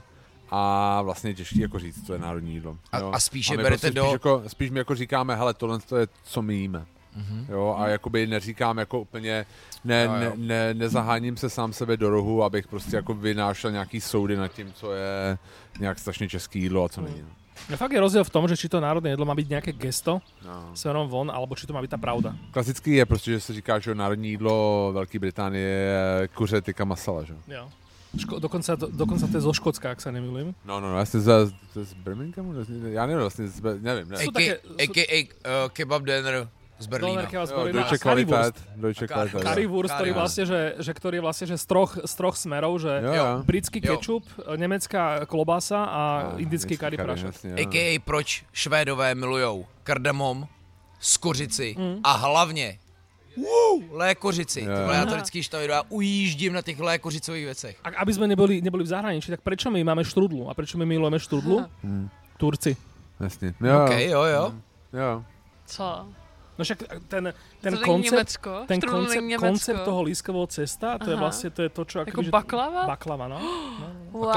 [0.51, 2.77] a vlastně je těžký jako říct, co je národní jídlo.
[2.93, 3.11] A- jo.
[3.15, 5.97] a spíš je berete prostě do- Spíš, jako, spíš my jako říkáme, hele, tohle to
[5.97, 6.87] je, co my jíme.
[7.17, 7.47] Mhm.
[7.49, 9.47] Jo, a jakoby neříkám jako úplně,
[9.85, 10.19] ne, Jo, jo.
[10.21, 14.49] ne, ne, nezaháním se sám sebe do rohu, abych prostě jako vynášel nějaký soudy nad
[14.49, 15.39] tím, co je
[15.81, 17.23] nějak strašně český jídlo a co není.
[17.23, 17.29] no.
[17.71, 20.25] No fakt je rozdiel v tom, že či to národné jedlo má byť nejaké gesto
[20.41, 20.73] No.
[20.73, 22.33] smerom von, alebo či to má byť tá pravda.
[22.57, 27.25] Klasický je prostě, že se říká, že národní jídlo Velké Británie je kuře tyka masala,
[27.25, 27.35] že?
[27.49, 27.69] Jo.
[28.17, 30.55] Ško- dokonca, do, dokonca to je zo Škótska, ak sa nemýlim.
[30.65, 31.53] No, no, no, jasně z, z,
[31.85, 32.55] z Birminghamu,
[32.91, 34.17] já nevím, vlastně, z, nevím, ne.
[34.19, 36.49] Sú AK, také- AKA uh, kebab dinner
[36.81, 37.29] z Berlína.
[37.29, 38.57] Jo, Deutsche a currywurst.
[38.57, 39.45] Qualität, Deutsche A Qualität.
[39.45, 42.89] Currywurst, ktorý vlastne, že, že, ktorý je vlastne, že z troch, z troch smerov, že
[43.05, 43.29] Jo, jo.
[43.45, 44.01] britský Jo.
[44.01, 44.25] kečup,
[44.57, 47.31] nemecká klobasa a A, indický curry jo.
[47.61, 50.49] AKA proč Švédové milujou kardamom,
[51.01, 52.01] skořici Mm.
[52.05, 52.79] a hlavně
[53.37, 54.61] Woo, lékořici.
[54.61, 54.83] Jo, jo.
[54.83, 57.77] vole, já to vždycky štavidu, já ujíždím na těch lékořicových věcech.
[57.85, 60.51] Ak, aby sme neboli, neboli v zahraničí, tak prečo my máme štrudlu?
[60.51, 61.59] A prečo my milujeme štrudlu?
[61.63, 61.71] Aha.
[61.85, 62.77] Hm, Turci.
[63.21, 64.45] Jasně, jo, OK, jo, jo.
[64.93, 65.25] jo.
[65.67, 65.87] Co?
[66.61, 68.65] No však ten, ten to koncept, Německo?
[68.69, 69.47] ten koncept, Německo?
[69.47, 71.21] koncept toho lískového cesta, to je Aha.
[71.21, 71.99] vlastně to, je to čo...
[71.99, 72.87] Jako akoby, že- baklava?
[72.87, 73.41] Baklava, no.
[74.11, 74.33] Wow.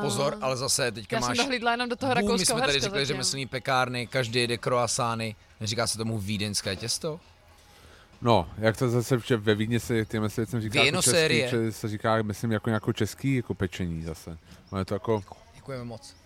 [0.00, 1.36] Pozor, ale zase teďka Já máš...
[1.36, 3.16] jsem dohlídla jenom do toho Bůh, my jsme tady řekli, že zatím.
[3.16, 5.36] myslí pekárny, každý jede kroasány.
[5.60, 7.20] Neříká se tomu vídeňské těsto?
[8.22, 11.72] No, jak to zase že ve Vídni se těm se věcem říká jako český, že
[11.72, 14.38] se říká, myslím, jako nějakou český jako pečení zase.
[14.72, 15.22] No je to jako,
[15.54, 16.16] Děkujeme moc.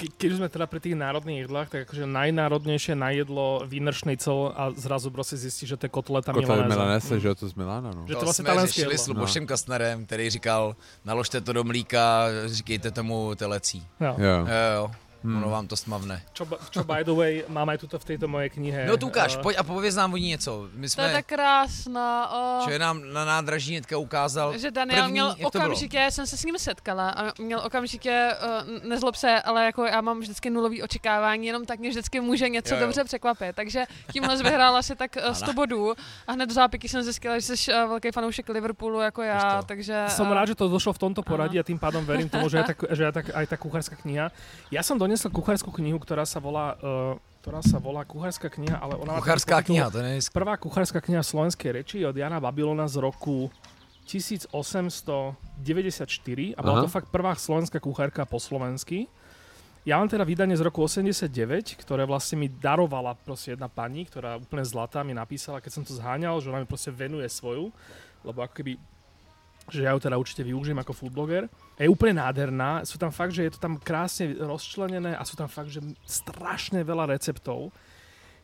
[0.00, 3.92] Ke, keď už sme teda pri tých národných jedlách, tak akože najnárodnejšie na jedlo Wiener
[3.92, 6.72] Schnitzel a zrazu prostě zistí, že to je kotleta kotle milanesa.
[6.80, 8.08] Milanese, že jo, to z Milána, no.
[8.08, 9.04] Že to To vlastně jsme řešili jedlo.
[9.04, 13.84] s Lubošem Kastnerem, který říkal, naložte to do mlíka, říkejte tomu telecí.
[14.00, 14.14] Jo.
[14.18, 14.28] Jo.
[14.28, 14.44] Jo,
[14.76, 14.90] jo.
[15.20, 15.36] Hmm.
[15.36, 16.24] Ono vám to smavne.
[16.32, 18.88] Čo, čo by the way, mám aj tuto v tejto mojej knihe.
[18.88, 20.68] No tu ukáž, uh, pojď a pověz nám o ní něco.
[20.74, 22.08] My jsme, To je tak krásná.
[22.32, 22.64] O...
[22.64, 26.44] Čo je nám na nádraží hnedka ukázal Že Daniel první, měl okamžitě, jsem se s
[26.44, 31.46] ním setkala a měl okamžitě, uh, nezlob se, ale jako já mám vždycky nulový očekávání,
[31.46, 32.86] jenom tak mě vždycky může něco Jo, jo.
[32.86, 33.56] dobře překvapit.
[33.56, 35.54] Takže tímhle jsi vyhrál asi tak uh, 100 Ano.
[35.54, 35.94] bodů
[36.26, 40.04] a hned do zápiky jsem zjistila, že jsi uh, velký fanoušek Liverpoolu jako já, takže...
[40.08, 42.58] Som uh, rád, že to došlo v tomto poradí a tým pádom verím tomu, že
[42.58, 44.32] aj, tak, že aj, tak, aj tá kuchárska kniha.
[44.70, 48.94] Ja som donesol kuchárskú knihu, ktorá sa volá, uh, ktorá sa volá kuchárska kniha, ale
[48.94, 49.18] ona...
[49.58, 53.50] titul- kniha, to je Prvá kuchárska kniha slovenskej reči od Jana Babylona z roku
[54.06, 55.26] 1894
[56.54, 56.84] a bola Aha.
[56.86, 59.10] to fakt prvá slovenská kuchárka po slovensky.
[59.82, 64.38] Ja mám teda vydanie z roku 89, ktoré vlastne mi darovala proste jedna pani, ktorá
[64.38, 67.72] úplne zlatá mi napísala, keď som to zháňal, že ona mi proste venuje svoju,
[68.22, 68.76] lebo ako keby
[69.72, 71.46] že ja ju teda určite využijem ako foodbloger.
[71.78, 75.48] Je úplne nádherná, sú tam fakt, že je to tam krásne rozčlenené a sú tam
[75.48, 77.72] fakt, že strašne veľa receptov,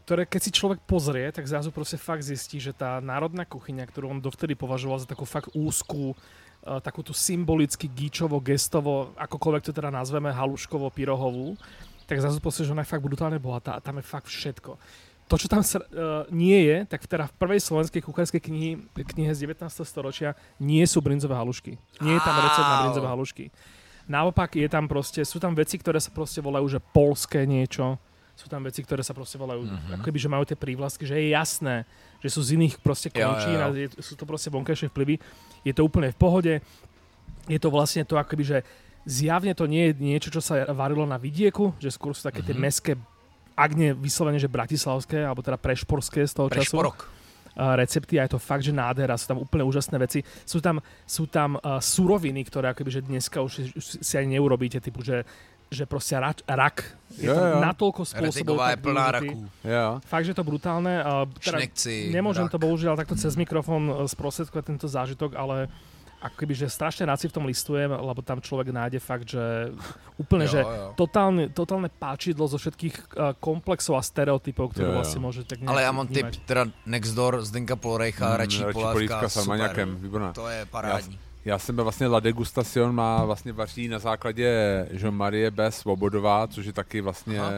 [0.07, 4.15] ktoré keď si človek pozrie, tak zrazu proste fakt zistí, že tá národná kuchyňa, ktorú
[4.15, 9.75] on dovtedy považoval za takú fakt úzkú, uh, takú tú symbolicky gíčovo, gestovo, akokoľvek to
[9.75, 11.59] teda nazveme, haluškovo, pyrohovú,
[12.07, 14.79] tak zrazu pozrie, že ona je fakt brutálne bohatá a tam je fakt všetko.
[15.27, 19.51] To, čo tam uh, nie je, tak teda v prvej slovenskej kuchárskej knihy, knihe z
[19.51, 19.67] 19.
[19.83, 21.75] storočia nie sú brinzové halušky.
[21.99, 23.45] Nie je tam recept na brinzové halušky.
[24.07, 27.99] Naopak je tam proste, sú tam veci, ktoré sa proste volajú, že polské niečo,
[28.39, 29.99] sú tam veci, ktoré sa proste volajú, mm-hmm.
[29.99, 31.83] ako keby, že majú tie prívlastky, že je jasné,
[32.23, 33.65] že sú z iných proste Jo, jo, končín jo.
[33.65, 35.19] a je, sú to proste vonkajšie vplyvy.
[35.67, 36.53] Je to úplne v pohode.
[37.51, 38.59] Je to vlastne to, akoby, že
[39.09, 42.55] zjavne to nie je niečo, čo sa varilo na vidieku, že skôr sú také tie
[42.55, 42.63] Mhm.
[42.63, 42.93] meské,
[43.57, 46.99] ak nie vyslovene, že bratislavské, alebo teda prešporské z toho času Prešporok.
[47.57, 50.20] uh, recepty a je to fakt, že nádhera, sú tam úplne úžasné veci.
[50.44, 50.76] Sú tam,
[51.09, 55.01] sú tam uh, suroviny, ktoré akoby, že dneska už, si- už si ani neurobíte, typu,
[55.01, 55.25] že,
[55.67, 56.85] že proste rak, rak
[57.17, 58.60] je Jo, tam natoľko spôsobov.
[58.60, 59.36] Retigová je plná raků.
[59.65, 59.86] Jo.
[60.05, 60.94] Fakt, že je to brutálne.
[61.01, 62.52] Uh, teda Šnekci, nemôžem rak.
[62.52, 65.73] to bohužiaľ takto cez mikrofón uh, sprostredkovať tento zážitok, ale
[66.27, 69.71] ako keby, že strašne rád si v tom listujem, lebo tam človek nájde fakt, že
[70.17, 70.93] úplne, Jo, že jo.
[70.99, 74.99] totálne, totálne páčidlo zo všetkých uh, komplexov a stereotypov, ktoré Jo, jo.
[75.01, 76.35] vlastne môže tak Ale já nejak mám tip, vnímať.
[76.47, 79.87] teda Next Door, Zdenka Polorejcha, Mm, radši Polávka, polívka super.
[80.01, 80.33] výborná.
[80.33, 81.19] To je parádní.
[81.47, 84.49] Já jsem byl vlastně La Degustacion, má vlastně vaří na základě
[84.91, 85.71] Jean Marie B.
[85.73, 87.51] Svobodová, což je taky vlastně Aha.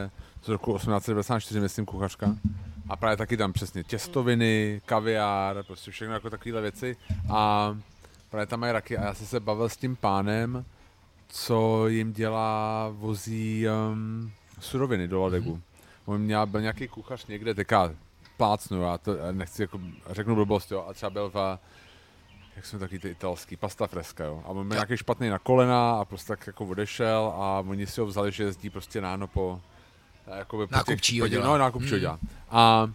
[0.44, 2.36] z roku 1894, myslím, kuchařka.
[2.88, 6.96] A právě taky tam přesně těstoviny, kaviár, prostě všechno jako takovéhle věci.
[7.30, 7.72] A
[8.30, 10.64] právě tam mají raky a já jsem se bavil s tím pánem,
[11.28, 15.60] co jim dělá, vozí um, suroviny do Ladegu.
[16.06, 17.90] On měl, byl nějaký kuchař někde, teďka
[18.36, 21.58] plácnu, já to nechci jako, řeknu blbost, jo, a třeba byl v
[22.56, 24.42] jak jsme taky ty italský, pasta fresca, jo.
[24.44, 28.00] A on měl nějaký špatný na kolena a prostě tak jako odešel a oni si
[28.00, 29.60] ho vzali, že jezdí prostě ráno po
[30.36, 31.46] jakoby po Nákupčího těch, dělá.
[31.46, 32.00] No, nákupčího Mm.
[32.00, 32.18] dělá.
[32.50, 32.90] A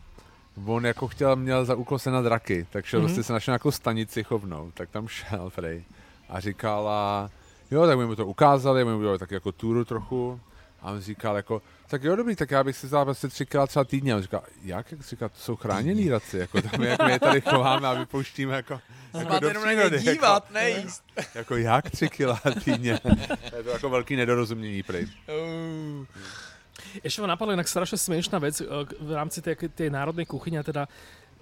[0.65, 3.07] on jako chtěl, měl za úkol se na draky, tak šel Mhm.
[3.07, 5.83] prostě se našel nějakou stanici chovnou, tak tam šel prej
[6.29, 7.29] a říkal a
[7.71, 10.39] jo, tak my mu to ukázali, my mu udělali tak jako túru trochu
[10.81, 13.85] a on říkal jako, tak jo, dobrý, tak já bych si vzal prostě třikrát třeba
[13.85, 14.13] týdně.
[14.13, 17.19] A on říkal, jak, jak říkal, to jsou chráněný raci, jako tam jak my je
[17.19, 18.79] tady chováme a vypouštíme jako,
[19.13, 21.03] jako do přírody, dívat, jako, nejíst.
[21.35, 22.99] jako jak tři kila týdně.
[23.49, 25.07] To je to jako velký nedorozumění prej.
[27.01, 30.61] Ešte ma napadla inak strašne smiešná vec e, k- v rámci tej, tej národnej kuchyne,
[30.61, 30.85] teda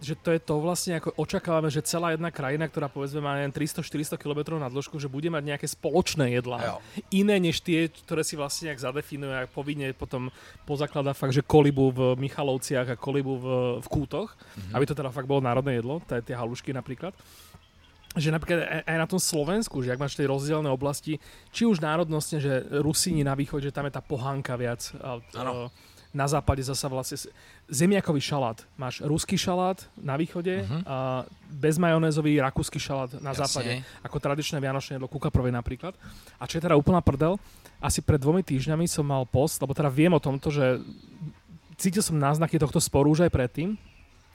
[0.02, 3.54] že to je to vlastne, ako očakávame, že celá jedna krajina, ktorá povedzme má len
[3.54, 6.58] 300-400 km na dĺžku, že bude mať nejaké spoločné jedlá.
[6.58, 6.76] Jo.
[7.14, 10.34] Iné než tie, ktoré si vlastne nejak zadefinuje a povinne potom
[10.66, 13.46] pozakladá fakt, že kolibu v Michalovciach a kolibu v,
[13.78, 14.74] v Kútoch, mm-hmm.
[14.74, 17.14] aby to teda fakt bolo národné jedlo, tie halušky napríklad
[18.12, 21.16] že napríklad aj- aj na tom Slovensku, že ak máš tie rozdielne oblasti,
[21.50, 22.52] či už národnostne, že
[22.84, 24.92] Rusíni na východe, že tam je tá pohánka viac.
[25.00, 25.52] A, Áno.
[25.52, 25.72] a
[26.12, 27.16] na západe zasa vlastne
[27.72, 28.60] zemiakový šalát.
[28.76, 30.84] Máš ruský šalát na východe Mhm.
[30.84, 33.40] a bezmajonézový rakúsky šalát na Jasne.
[33.48, 33.72] západe.
[34.04, 35.96] Ako tradičné vianočné jedlo kukaprovej napríklad.
[36.36, 37.40] A čo je teda úplná prdel,
[37.80, 40.84] asi pred dvomi týždňami som mal post, lebo teda viem o tomto, že
[41.80, 43.80] cítil som náznaky tohto sporu už aj predtým.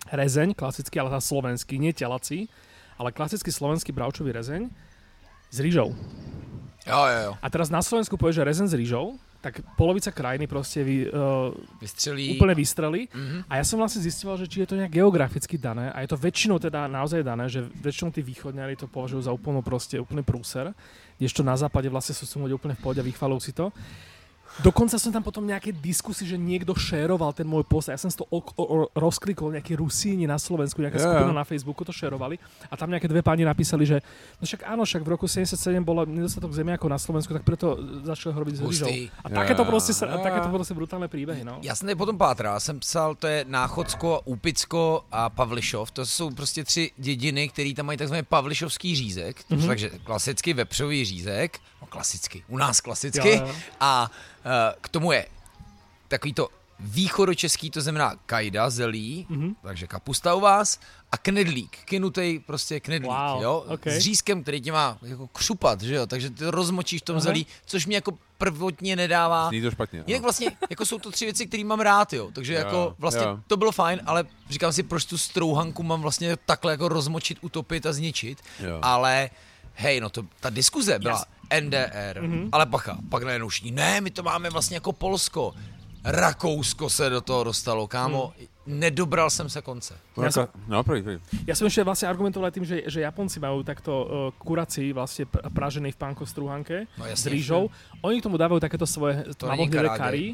[0.08, 2.48] Rezeň, klasický, ale tá slovenský, nie telací,
[2.97, 4.68] ale klasický slovenský bravčový rezeň
[5.52, 5.94] s rýžou.
[6.86, 7.33] Jo, jo, jo.
[7.42, 11.55] A teraz na Slovensku povie, že rezeň s rýžou, tak polovica krajiny proste vy, uh,
[11.78, 12.34] Vystřelí.
[12.34, 13.07] úplne vystrelí.
[13.15, 13.47] Mhm.
[13.47, 16.18] A ja som vlastne zistoval, že či je to nejak geograficky dané a je to
[16.18, 20.75] väčšinou teda naozaj dané, že väčšinou tí východňari to považujú za úplnú proste úplný prúser,
[21.18, 23.70] kdežto na západe vlastne sú sú ľudia úplne v pohode a vychvalujú si to.
[24.65, 27.93] Dokonca som tam potom nejaké diskusy, že niekto šeroval ten môj post.
[27.93, 31.05] Ja som si to o, o, rozklikol, nejakí Rusíni na Slovensku, nejaká jo.
[31.05, 32.41] skupina na Facebooku to šerovali.
[32.70, 34.01] A tam nejaké dve páni napísali, že
[34.41, 37.76] no však áno, však v roku 77 bola nedostatok zemiakov na Slovensku, tak preto
[38.09, 38.89] začali ho robiť z rýžou.
[39.25, 40.25] A Jo, takéto proste, sa, jo.
[40.25, 41.60] takéto proste brutálne príbehy, no.
[41.62, 46.31] Já jsem potom pátral, já jsem psal, to je Náchodsko, Úpicko a Pavlišov, to jsou
[46.31, 49.60] prostě tři dědiny, které tam mají takzvaný pavlišovský řízek, Mhm.
[49.60, 49.67] mm-hmm.
[49.67, 53.55] takže klasicky vepřový řízek, no klasicky, u nás klasicky, Jo, jo.
[53.80, 54.10] a
[54.44, 55.26] uh, k tomu je
[56.08, 56.48] takový to
[56.80, 59.40] východočeský, to znamená kajda, zelí, Mhm.
[59.42, 59.55] mm-hmm.
[59.62, 60.80] takže kapusta u vás,
[61.12, 63.86] a knedlík, kynutej prostě knedlík, Wow, jo, ok.
[63.86, 67.16] s řízkem, který tě má jako křupat, že jo, takže ty to rozmočíš v tom
[67.16, 67.20] Aha.
[67.22, 70.05] zelí, což mi jako prvotně nedává Zní to špatně.
[70.06, 70.22] Jinak ano.
[70.22, 72.30] vlastně, jako jsou to tři věci, které mám rád, jo.
[72.32, 73.38] Takže Jo, jako vlastně jo.
[73.46, 77.86] to bylo fajn, ale říkám si, proč tu strouhanku mám vlastně takhle jako rozmočit, utopit
[77.86, 78.38] a zničit.
[78.60, 78.78] Jo.
[78.82, 79.30] Ale
[79.74, 82.49] hej, no to, ta diskuze byla NDR, Mhm.
[82.52, 85.55] ale pacha, pak najednou všichni, ne, my to máme vlastně jako Polsko.
[86.05, 88.78] Rakousko se do toho dostalo, kámo, Hmm.
[88.81, 89.94] nedobral jsem se konce.
[90.16, 91.18] No, Ja som- jako- no, prý, prý.
[91.47, 94.08] Ja som ešte vlastne argumentoval tým, že, že Japonci majú takto uh,
[94.39, 97.70] kurací vlastne pr- pražený v pánko strúhanke No s rýžou.
[98.02, 99.99] Oni k tomu dávajú takéto svoje To karage.
[99.99, 100.26] kary.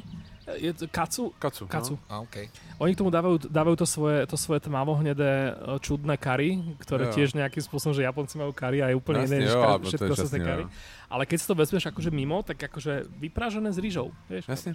[0.59, 1.33] Je to kacu?
[1.39, 1.67] Kacu.
[1.67, 1.95] Kacu.
[1.95, 2.01] No.
[2.11, 2.51] A okay.
[2.83, 7.15] Oni k tomu dávajú, dávajú to svoje, to svoje tmavohnedé e, čudné kary, ktoré Jo.
[7.15, 10.13] tiež nejakým spôsobom, že Japonci majú kary a je úplne Jasne, iné než jo, všetko
[10.19, 10.63] jasne, kary.
[10.67, 10.69] jo.
[11.07, 14.11] Ale keď si to vezmeš akože mimo, tak akože vypražené s rýžou.
[14.27, 14.49] Vieš?
[14.49, 14.73] Jasně.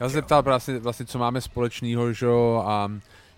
[0.00, 2.88] Já jsem se ptal vlastně, vlastně, co máme společného, že jo, a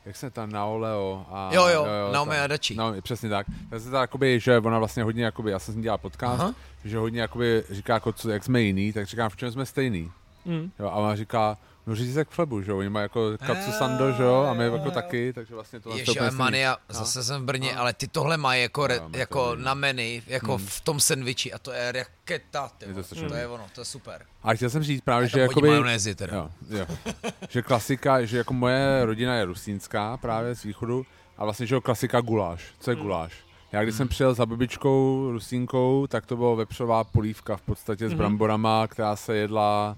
[0.07, 1.51] jak se tam Naoleo a...
[1.55, 2.75] Jo, jo, Naomi tam- Adachi.
[2.75, 3.47] No, přesně tak.
[3.71, 6.41] Já jsem ptal, jakoby, že ona vlastně hodně, jakoby, já jsem s ní dělal podcast,
[6.41, 6.55] Aha.
[6.85, 10.11] že hodně jakoby, říká, jako, co, jak jsme jiný, tak říkám, v čem jsme stejný.
[10.45, 10.71] Mm.
[10.79, 14.13] Jo, a ona říká, no říct jak flebu, že jo, oni mají jako kapsu sando,
[14.13, 17.45] že jo, a my jako taky, takže vlastně to Ježi, ale mania, zase jsem v
[17.45, 19.65] Brně, ale ty tohle mají jako, re, No, to jako víme.
[19.65, 23.47] na menu, jako v tom sendviči a to je raketa, ty Je to to je
[23.49, 24.23] ono, to je super.
[24.43, 25.69] A chtěl jsem říct právě, že jakoby...
[25.69, 26.37] majonézy teda.
[26.37, 26.87] Jo, jo.
[27.49, 31.07] že klasika, že jako moje rodina je rusínská právě z východu
[31.39, 32.65] a vlastně, že jo, klasika guláš.
[32.81, 33.33] Co je guláš?
[33.73, 38.13] Já když jsem přijel za babičkou rusínkou, tak to bylo vepřová polívka v podstatě s
[38.15, 39.97] bramborama, která se jedla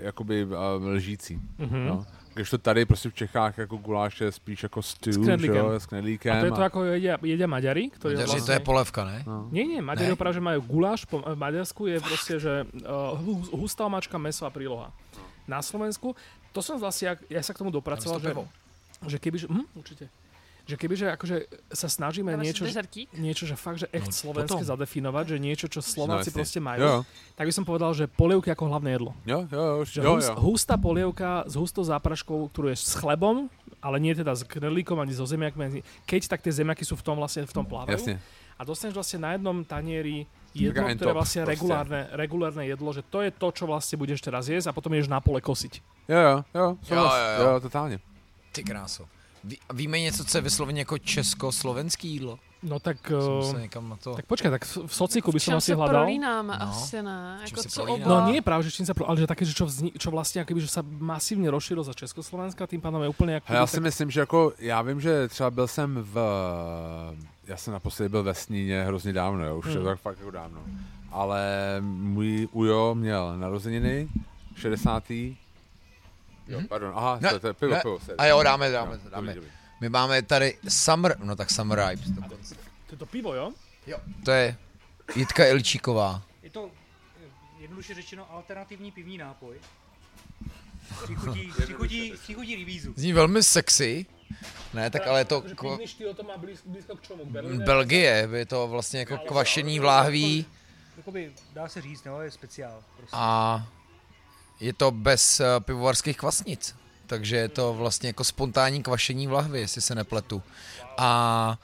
[0.00, 0.52] jakoby uh,
[0.86, 1.40] lžící.
[1.58, 1.86] Mhm.
[1.86, 2.06] No.
[2.34, 5.56] Když to tady prostě v Čechách jako guláš je spíš jako stew, S že knedlíkem.
[5.56, 6.36] jo, s knedlíkem.
[6.36, 8.46] A to je to, ako jedia, jedia Maďari, ktorí Maďaři, vlastne...
[8.46, 9.18] to je polevka, ne?
[9.24, 9.48] no.
[9.48, 10.20] Nie, nie, Maďari Ne?
[10.20, 12.52] práve, že majú guláš, po v Maďarsku je proste, že
[12.84, 14.92] uh, hu- hustá omáčka, meso a príloha.
[15.48, 16.12] Na Slovensku,
[16.52, 18.36] to som vlastne, jak- ja sa k tomu dopracoval, že,
[19.08, 20.04] že keby, že, hm, určite,
[20.66, 21.36] že keby, že akože
[21.70, 23.06] sa snažíme si niečo, že, dezertík?
[23.14, 24.68] niečo, že fakt, že echt No, slovenské potom.
[24.68, 26.36] zadefinovať, že niečo, čo Slováci jasne.
[26.36, 26.94] proste majú, Jo,
[27.32, 29.14] tak by som povedal, že polievky ako hlavné jedlo.
[29.22, 30.34] jo, jo, jo, Že jo, hus, jo.
[30.42, 33.46] hustá polievka s hustou zápraškou, ktorú je s chlebom,
[33.78, 35.80] ale nie teda s knedlíkom ani so zemiakmi.
[36.02, 37.94] Keď tak tie zemiaky sú v tom vlastne v tom plávajú.
[37.94, 38.18] Jasně.
[38.56, 40.24] A dostaneš vlastne na jednom tanieri
[40.56, 41.52] jedlo, ktoré je top vlastne proste.
[41.52, 45.06] regulárne, regulárne jedlo, že to je to, čo vlastne budeš teraz jesť a potom ješ
[45.06, 45.84] na pole kosiť.
[46.08, 47.12] Jo, jo, jo, souhlas.
[47.12, 47.52] jo, jo.
[47.52, 47.96] jo, totálně.
[48.56, 49.04] Ty kráso.
[49.46, 52.38] Ví, víme něco, co je vysloveně jako československý jídlo?
[52.62, 52.96] No tak...
[53.06, 54.14] Se Uh, někam na to...
[54.14, 56.02] tak počkaj, tak v v sociku by V som asi hľadal.
[56.02, 56.54] prolínáme?
[56.58, 56.66] No.
[56.66, 57.38] Asi ne.
[57.46, 58.06] Jako se co oba...
[58.08, 60.42] No nie práve, že čím sa, pro- ale že také, že čo, vzni, čo vlastne
[60.42, 63.46] akoby, že sa masívne rozšírilo za Československa, tým pádom je úplne ako...
[63.54, 66.14] A já si myslím, že jako, já vím, že třeba byl jsem v,
[67.46, 69.88] já jsem naposledy byl ve Sníně hrozně dávno, jo, už je to Hmm.
[69.88, 70.60] tak fakt jako dávno.
[71.12, 71.40] Ale
[71.80, 74.08] můj Ujo měl narozeniny,
[74.56, 75.04] 60.
[76.48, 77.80] Jo, pardon, aha, Ne, to, to je pivo, ne.
[77.82, 77.98] pivo.
[78.00, 78.16] sorry.
[78.18, 79.34] A jo, dáme, Jo, dáme, dobrý, dáme.
[79.34, 79.50] dobrý.
[79.80, 82.54] My máme tady Summer, no tak Summer Ripe dokonce.
[82.86, 83.52] To je to pivo, jo?
[84.24, 84.56] To je
[85.16, 86.22] Jitka Ilčíková.
[86.42, 86.70] Je to
[87.20, 87.28] eh,
[87.62, 89.56] jednoduše řečeno alternativní pivní nápoj.
[91.04, 92.92] Přichutí, přichutí, přichutí rybízu.
[92.96, 94.06] Zní velmi sexy.
[94.74, 97.64] Ne, tak ale je to ko- to má blízko, blízko k v Berlíne?
[97.64, 100.46] Belgie, je to vlastně jako kvašení v láhví
[100.96, 102.82] Jakoby, dá se říct, no, je speciál.
[102.96, 103.16] Prostě.
[103.18, 103.66] a
[104.60, 106.74] je to bez eh, pivovarských kvasnic.
[107.06, 110.42] Takže je to vlastně jako spontánní kvašení v lahvi, jestli se nepletu.
[110.98, 111.58] A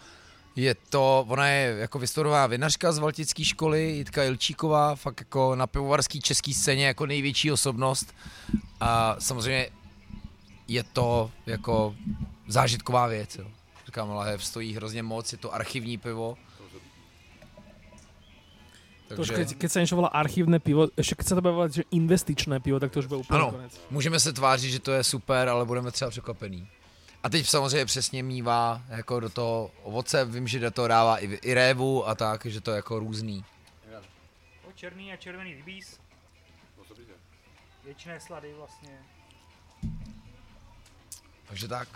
[0.57, 5.67] je to, ona je jako vystudovaná vinařka z Valtické školy, Jitka Ilčíková, fakt jako na
[5.67, 8.15] pivovarský český scéně jako největší osobnost.
[8.81, 9.71] A samozřejmě
[10.69, 11.95] je to jako
[12.49, 13.37] zážitková věc.
[13.37, 13.47] Jo.
[13.87, 16.37] Říkám, lahev stojí hrozně moc, je to archivní pivo.
[19.17, 21.71] To už keď, keď sa niečo volá archívne pivo, ešte keď sa to bude volať,
[21.73, 23.51] že investičné pivo, tak to už bude úplne Ano.
[23.51, 23.73] konec.
[23.91, 26.69] Můžeme se tvářit, že to je super, ale budeme třeba překvapený.
[27.23, 31.27] A teď samozřejmě přesně mívá jako do toho ovoce, vím, že do toho dává i,
[31.27, 33.45] i révu a tak, že to je jako různý.
[34.67, 35.99] No, černý a červený rybíz.
[37.85, 38.91] Věčné slady vlastně.
[41.49, 41.89] Takže tak.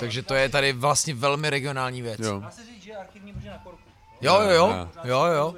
[0.00, 2.20] Takže to je tady vlastně velmi regionální věc.
[2.20, 2.40] Jo.
[2.40, 3.82] Dá se říct, že archivní protože na korku.
[4.20, 4.88] jo, jo, jo, Jo.
[5.04, 5.54] Jo, jo.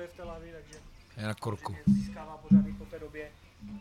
[1.19, 1.77] Je na korku.
[1.87, 3.29] získává pořád i po té době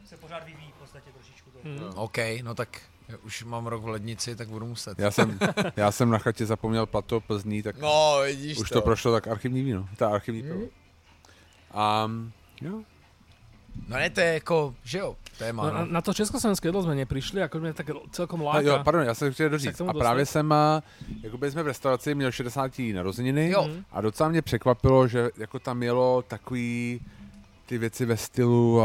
[0.05, 1.59] se pořád vyvíjí v podstatě trošičku to.
[1.63, 1.79] Hmm.
[1.95, 2.81] OK, no tak
[3.23, 4.99] už mám rok v lednici, tak budu muset.
[4.99, 5.39] Já jsem,
[5.75, 9.63] já jsem na chatě zapomněl plato Plzní, tak No, vidíš už to prošlo tak archivní
[9.63, 9.89] víno.
[9.97, 10.61] Ta archivní pivo.
[11.71, 12.11] A
[12.61, 12.81] jo,
[13.87, 15.91] No ne, to je jako, že jo, téma, No, na, no.
[15.91, 19.33] na to československé jedlo jsme neprišli, ako mě tak celkom A jo, pardon, já jsem
[19.33, 19.81] chtěl doříct.
[19.81, 20.53] A právě jsem,
[21.23, 22.71] jako byli jsme v restauraci, měl 60.
[22.93, 23.69] narozeniny Jo.
[23.91, 26.99] a docela mě překvapilo, že jako tam jelo takový
[27.67, 28.81] ty věci ve stylu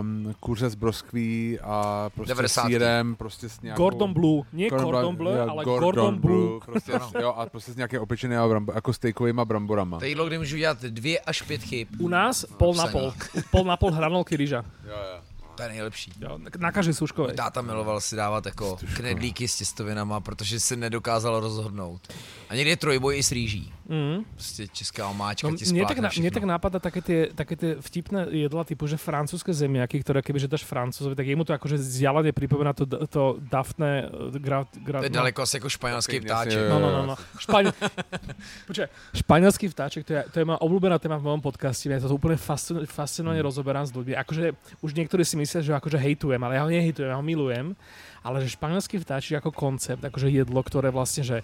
[0.00, 2.66] um, kuře z broskví a prostě s 90.
[2.66, 3.82] sírem, prostě s nějakou...
[3.82, 6.60] Gordon Blue, nie Cordon Bleu, jo, ale Gordon, Blue.
[6.66, 9.98] prostě, jo, a prostě s nějaké opečenými brambo, jako stejkovými bramborama.
[9.98, 11.88] To jídlo, kde můžu dělat dvě až pět chyb.
[11.98, 13.12] U nás pol na pol.
[13.50, 14.64] Pol na pol hranolky ryža.
[14.84, 15.20] Jo, jo.
[15.56, 16.12] To je nejlepší.
[16.20, 17.36] Jo, na každej suškovej.
[17.36, 22.12] Táta miloval si dávat jako knedlíky s těstovinama, protože se nedokázal rozhodnout.
[22.48, 23.72] A někdy je trojboj i s rýží.
[23.88, 24.24] Mm.
[24.34, 27.78] Prostě česká omáčka No, ti mne, tak, na, mne tak napadá také tie, také tie
[27.78, 31.78] vtipné jedla typu, že francúzske zemiaky, ktoré keby že dáš francúzovi, tak jemu to akože
[31.78, 35.18] zjalane pripomína to, to daftné eh, gra, gra, To je no.
[35.22, 36.58] daleko asi jako španělský ptáček.
[36.58, 37.16] jo, No, no, no, no.
[37.38, 37.70] Špaň...
[38.68, 42.18] Počkaj, španielský vtáček, to je, to je moja obľúbená téma v mojom podcaste, mňa to
[42.36, 44.18] fascin, fascinovaně rozoberám s ľuďmi.
[44.18, 47.78] Akože už niektorí si myslia, že akože hejtujem, ale ja ho nehejtujem, ja ho milujem.
[48.20, 51.38] Ale že španielský vtáčik ako koncept, akože jedlo, ktoré vlastne, že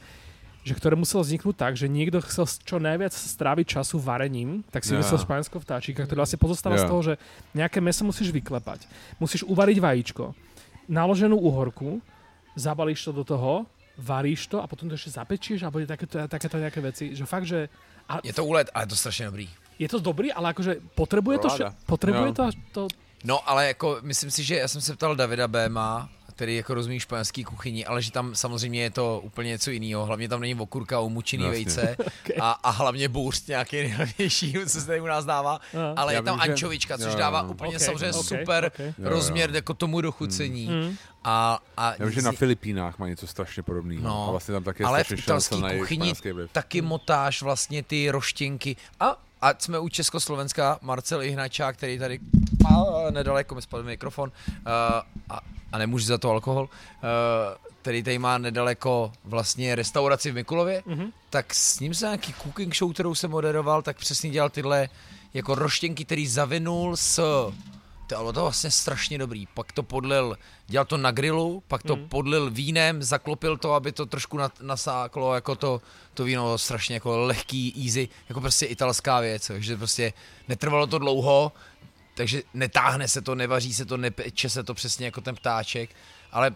[0.62, 4.94] že ktoré muselo vzniknúť tak, že niekto chcel čo najviac stráviť času varením, tak si
[4.94, 5.02] Ja.
[5.02, 6.90] myslel španielského vtáčika, ktorý vlastne pozostáva z Ja.
[6.90, 7.14] toho, že
[7.50, 8.86] nejaké meso musíš vyklepať,
[9.18, 10.30] musíš uvariť vajíčko,
[10.86, 11.98] naloženú uhorku,
[12.54, 13.66] zabalíš to do toho,
[13.98, 17.44] varíš to a potom to ešte zapečieš a bude takéto, takéto nejaké veci, že fakt,
[17.44, 17.66] že
[18.06, 19.46] a Je to úlet, ale je to strašně dobrý.
[19.78, 21.70] je to dobrý, ale akože potrebuje to, Paráda.
[21.70, 22.34] vše- potrebuje Jo.
[22.34, 22.82] to, to
[23.24, 27.00] No, ale jako myslím si, že já jsem se ptal Davida Béma, který jako rozumí
[27.00, 30.04] španělský kuchyni, ale že tam samozřejmě je to úplně něco jiného.
[30.06, 31.96] Hlavně tam není okurka, umučený No, vejce
[32.40, 35.60] a, a hlavně bůřt nějaký nejhlavnější, co se tady u nás dává.
[35.74, 35.80] No.
[35.96, 37.48] Ale je tam vím, že- ančovička, což jo, dává jo.
[37.48, 38.78] úplně Ok, samozřejmě ok, super ok.
[38.78, 39.08] Jo, jo.
[39.10, 40.68] rozměr jako tomu dochucení.
[40.68, 40.96] Mm.
[41.24, 44.02] A, a Já vím, že na Filipínách má něco strašně podobného.
[44.08, 46.12] No, a vlastně tam taky ale v italské kuchyni
[46.52, 48.76] taky motáš vlastně ty roštěnky.
[49.00, 52.20] A, a jsme u Československa, Marcel Ihnačák, který tady
[52.62, 54.52] má nedaleko, mi spadl mikrofon, uh,
[55.28, 55.40] a,
[55.72, 57.08] a nemůže za to alkohol, uh,
[57.82, 61.10] který tady má nedaleko vlastně restauraci v Mikulově, Mhm.
[61.30, 64.88] tak s ním se nějaký cooking show, kterou jsem moderoval, tak přesně dělal tyhle
[65.34, 67.22] jako roštěnky, který zavinul s
[68.06, 69.46] to bylo to vlastně strašně dobrý.
[69.46, 72.08] Pak to podlil, dělal to na grilu, pak to Mm.
[72.08, 75.82] podlil vínem, zaklopil to, aby to trošku na- nasáklo, jako to,
[76.14, 80.12] to víno strašně jako lehký, easy, jako prostě italská věc, takže prostě
[80.48, 81.52] netrvalo to dlouho,
[82.14, 85.90] takže netáhne se to, nevaří se to, nepeče se to přesně jako ten ptáček,
[86.32, 86.54] ale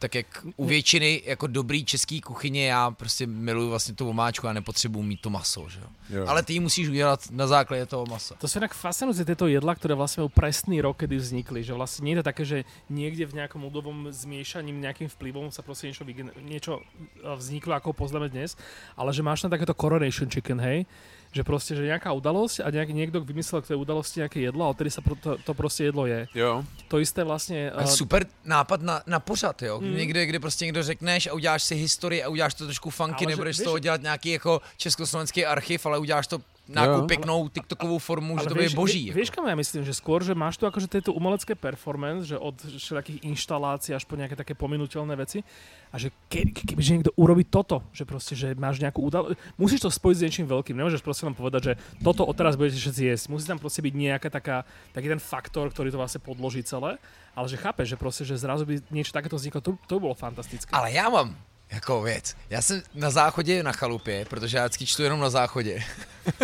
[0.00, 4.52] tak jak u většiny jako dobrý český kuchyně, já prostě miluju vlastně tu omáčku a
[4.52, 5.86] nepotřebuji mít to maso, že jo.
[6.10, 6.24] Jo.
[6.26, 8.34] Ale ty ji musíš udělat na základě toho masa.
[8.40, 11.60] To sú inak fascinujúce tieto jedla, ktoré vlastne majú presný rok, kedy vznikli.
[11.60, 15.60] Že vlastne nie je to také, že niekde v nejakom ľudovom zmiešaním, nejakým vplyvom sa
[15.60, 18.56] proste niečo, vygen- niečo eh, vzniklo, ako ho poznáme dnes,
[18.96, 20.88] ale že máš tam takéto coronation chicken, hej?
[21.30, 24.74] Že proste, že nejaká udalosť a nejak, niekto vymyslel k tej udalosti nejaké jedlo a
[24.74, 26.26] odtedy sa pro, to, to proste jedlo je.
[26.34, 26.66] Jo.
[26.90, 27.70] To isté vlastne...
[27.70, 29.78] A eh, super nápad na, na pořad, jo.
[29.80, 29.96] Mm.
[29.96, 33.32] Někde, kde prostě někdo řekneš a uděláš si historii a uděláš to trošku funky, Ale
[33.32, 36.38] že- nebudeš z toho dělat nějaký jako československý archiv, ale uděláš to
[36.74, 39.06] nějakou pěknou TikTokovou formu, že to bude boží.
[39.06, 39.16] Jako.
[39.16, 42.54] Vieš, kam ja myslím, že skôr, že máš tu akože tieto umelecké performance, že od
[42.56, 45.42] všelijakých inštalácií až po nejaké také pominuteľné veci
[45.90, 49.82] a že ke, ke, kebyže niekto urobí toto, že proste, že máš nejakú udalosť, musíš
[49.82, 53.24] to spojiť s niečím veľkým, nemôžeš proste len povedať, že toto odteraz budete všetci jesť,
[53.34, 54.62] musí tam proste byť nejaká taká,
[54.94, 56.96] taký ten faktor, ktorý to vlastne podloží celé,
[57.34, 60.14] ale že chápeš, že proste, že zrazu by niečo takéto vzniklo, to, to by bolo
[60.14, 60.70] fantastické.
[60.70, 61.34] Ale já mám
[61.70, 62.36] jako věc.
[62.50, 65.84] Já jsem na záchodě na chalupě, protože já vždycky čtu jenom na záchodě.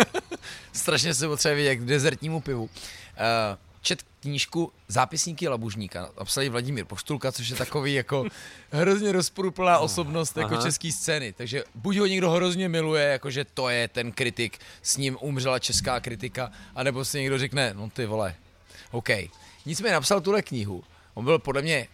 [0.73, 2.63] Strašně se potřebuje vidět k dezertnímu pivu.
[2.63, 2.69] Uh,
[3.81, 6.09] čet knížku Zápisníky Labužníka.
[6.19, 8.25] Napsali Vladimír Poštulka, což je takový jako
[8.71, 10.63] hrozně rozporuplná osobnost jako Aha.
[10.63, 11.33] české scény.
[11.33, 15.99] Takže buď ho někdo hrozně miluje, jakože to je ten kritik, s ním umřela česká
[15.99, 18.35] kritika, anebo si někdo řekne, no ty vole,
[18.91, 19.09] OK.
[19.65, 20.83] Nicméně napsal tuhle knihu.
[21.13, 21.87] On byl podle mě,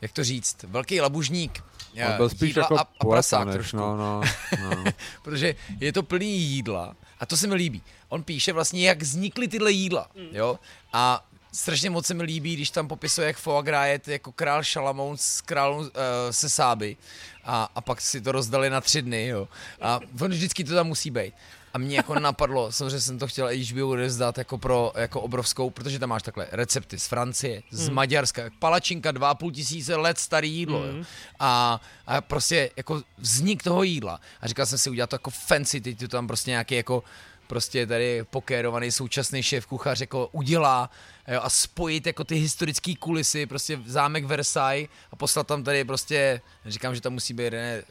[0.00, 1.64] jak to říct, velký labužník.
[1.94, 4.22] On eh, byl spíš jídla jako a, a prasák než, trošku no, no,
[4.60, 4.84] no.
[5.22, 7.82] protože je to plný jídla a to se mi líbí.
[8.08, 10.58] On píše vlastně, jak vznikly tyhle jídla, jo,
[10.92, 14.64] a strašně moc se mi líbí, když tam popisuje, jak foie gras je jako král
[14.64, 15.86] Šalamoun s králem uh,
[16.30, 16.96] se sáby
[17.44, 19.48] a, a pak si to rozdali na tři dny, jo,
[19.80, 21.34] a on vždycky to tam musí být.
[21.74, 25.98] A mě jako napadlo, samozřejmě jsem to chtěl HBO rozdat jako pro jako obrovskou, protože
[25.98, 30.52] tam máš takhle recepty z Francie, z Maďarska, palačinka, dva a půl tisíce let starý
[30.52, 31.04] jídlo, jo.
[31.38, 34.20] A, a prostě jako vznik toho jídla.
[34.40, 37.02] A říkal jsem si udělat to jako fancy, teď to tam prostě nějaký jako
[37.46, 40.90] prostě tady pokérovaný současný šéf kuchař jako udělá
[41.28, 46.40] jo, a spojit jako ty historické kulisy, prostě zámek Versailles a poslat tam tady prostě,
[46.66, 47.82] říkám, že tam musí být ne,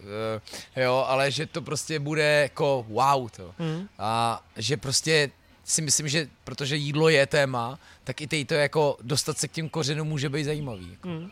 [0.76, 3.54] uh, jo, ale že to prostě bude jako wow to.
[3.60, 3.88] Mm.
[4.00, 5.32] A že prostě
[5.64, 9.70] si myslím, že protože jídlo je téma, tak i to jako dostat se k těm
[9.70, 10.92] kořenům může být zajímavý.
[10.92, 11.08] Jako.
[11.08, 11.30] Mm.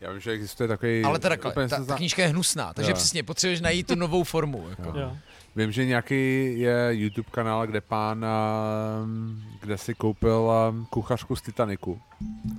[0.00, 1.04] Já vím, že existuje takový...
[1.04, 2.94] Ale ta, ta, ta, ta knížka je hnusná, takže Jo.
[2.96, 4.68] přesně potřebuješ najít tu novou formu.
[4.78, 4.98] Jako.
[4.98, 5.16] Jo.
[5.56, 8.26] Vím, že nějaký je YouTube kanál, kde pán,
[9.04, 12.00] um, kde si koupil um, kuchařku z Titaniku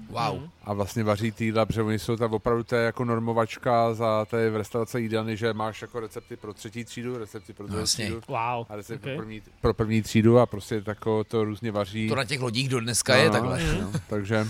[0.09, 0.39] Wow.
[0.39, 0.49] Mm.
[0.63, 4.25] a vlastně vaří ty jídla, protože oni jsou tam opravdu to je jako normovačka za
[4.25, 8.05] té v restaurace jídelny, že máš jako recepty pro třetí třídu, recepty pro druhou jasně.
[8.05, 8.65] třídu Wow.
[8.69, 9.15] a recepty Okay.
[9.15, 12.09] pro, první, pro první třídu a prostě tako to různě vaří.
[12.09, 13.59] To na těch lodích do dneska je takhle.
[13.81, 14.47] No, takže...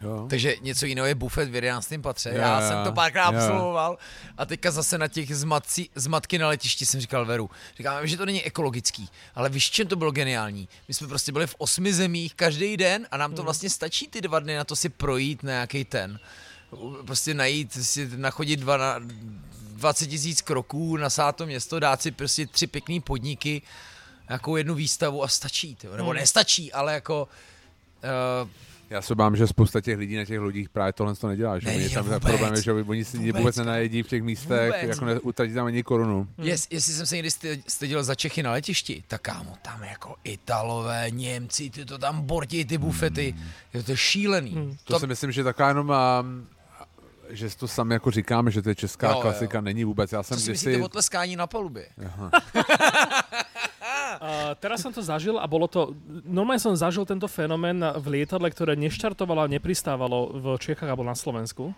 [0.00, 0.26] Jo.
[0.30, 1.92] Takže něco jiného je bufet v 11.
[2.02, 2.30] patře.
[2.30, 3.38] Jo, Já jo, jsem to párkrát jo.
[3.38, 3.98] absolvoval
[4.38, 7.50] a teďka zase na těch zmatci, zmatky na letišti jsem říkal Veru.
[7.76, 10.68] Říkám, že to není ekologický, ale víš, čem to bylo geniální?
[10.88, 14.20] My jsme prostě byli v osmi zemích každý den a nám to vlastně stačí ty
[14.20, 16.18] dva dny na to si projít na nějaký ten.
[17.06, 22.46] Prostě najít, si nachodit dva na, 20 tisíc kroků, nasát to město, dát si prostě
[22.46, 23.62] tři pěkný podniky,
[24.28, 25.76] nějakou jednu výstavu a stačí.
[25.76, 25.96] Tyjo.
[25.96, 26.18] Nebo Hmm.
[26.18, 27.28] nestačí, ale jako...
[28.42, 28.48] Uh,
[28.90, 31.58] Já se bám, že spousta těch lidí na těch lodích právě tohle to nedělá.
[31.58, 31.66] Že?
[31.68, 32.22] Ne, Oni tam vůbec.
[32.22, 34.88] problém je, že oni si vůbec, Vůbec, vůbec nenajedí v těch místech, Vůbec.
[34.88, 36.28] jako neutratí tam ani korunu.
[36.38, 40.16] Yes, jestli jsem se někdy sty- styděl za Čechy na letišti, tak kámo, tam jako
[40.24, 43.34] Italové, Němci, ty to tam bortí ty bufety,
[43.74, 44.50] je to šílený.
[44.50, 44.76] Hmm.
[44.84, 46.46] To, to si myslím, že taková jenom, um,
[47.30, 49.22] že to sami jako říkáme, že to je česká Jo, jo, jo.
[49.22, 50.12] klasika, není vůbec.
[50.12, 50.68] Já jsem Co si kdysi...
[50.68, 51.86] myslíte o tleskání na palubě?
[54.18, 55.94] Uh, teraz som to zažil a bolo to...
[56.26, 61.14] Normálne som zažil tento fenomén v lietadle, ktoré neštartovalo a nepristávalo v Čechách alebo na
[61.14, 61.70] Slovensku.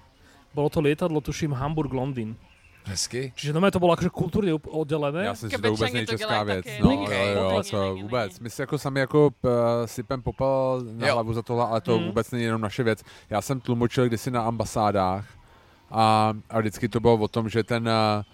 [0.53, 2.37] Bolo to lietadlo, tuším, Hamburg-Londýn.
[2.83, 3.31] Hezky.
[3.39, 5.23] Čiže normálne to bolo akože kultúrne up- oddelené.
[5.25, 6.65] Já si myslím, že to vůbec Kebečani není česká věc.
[6.67, 6.83] taky.
[6.83, 8.31] No, Není, jo, jo, není, vůbec.
[8.41, 9.51] My si jako sami jako uh,
[9.87, 11.15] sypem popel na Jo.
[11.15, 12.07] hlavu za tohle, ale to Mhm.
[12.07, 13.03] vůbec není jenom naše věc.
[13.31, 15.25] Já jsem tlumočil kdysi na ambasádách
[15.91, 18.25] a, a vždycky to bylo o tom, že ten uh,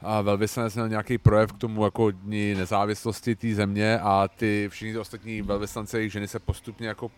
[0.00, 4.92] a velvyslanec měl nějaký projev k tomu jako dní nezávislosti té země a ty všichni
[4.92, 7.10] ty ostatní velvyslanci a jejich ženy se postupně jako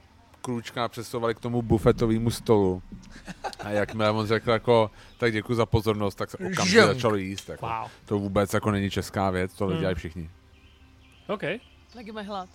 [0.42, 2.82] krůčka přesouvali k tomu bufetovému stolu.
[3.58, 7.48] A jakmile on řekl jako, tak děkuji za pozornost, tak se okamžitě začalo jíst.
[7.48, 7.66] Jako.
[7.66, 7.90] Wow.
[8.04, 9.80] To vůbec jako není česká věc, tohle Hmm.
[9.80, 10.30] dělají všichni.
[11.28, 11.42] OK.
[11.94, 12.48] Taky mají hlad.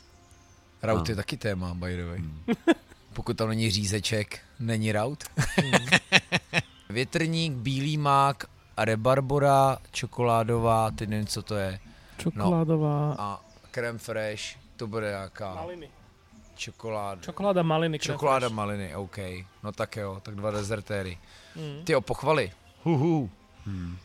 [0.84, 1.12] Raut No.
[1.12, 2.18] je taky téma, by the way.
[2.20, 2.40] Hmm.
[3.14, 5.24] Pokud tam není řízeček, není raut.
[6.90, 8.44] Větrník, bílý mák,
[8.78, 11.80] rebarbora, čokoládová, ty nevím, co to je.
[12.18, 13.16] Čokoládová...
[13.20, 14.44] A creme fresh,
[14.76, 15.90] to bude nějaká Maliny.
[16.56, 17.22] čokoláda.
[17.22, 18.56] Čokoláda, maliny, Čokoláda, fraîche.
[18.56, 19.18] maliny, OK.
[19.64, 21.18] No tak jo, tak dva dezertéry.
[21.56, 21.86] Mm.
[21.86, 22.52] Ty jo, pochvaly.
[22.84, 23.30] Huhu.
[23.66, 23.98] Hmm.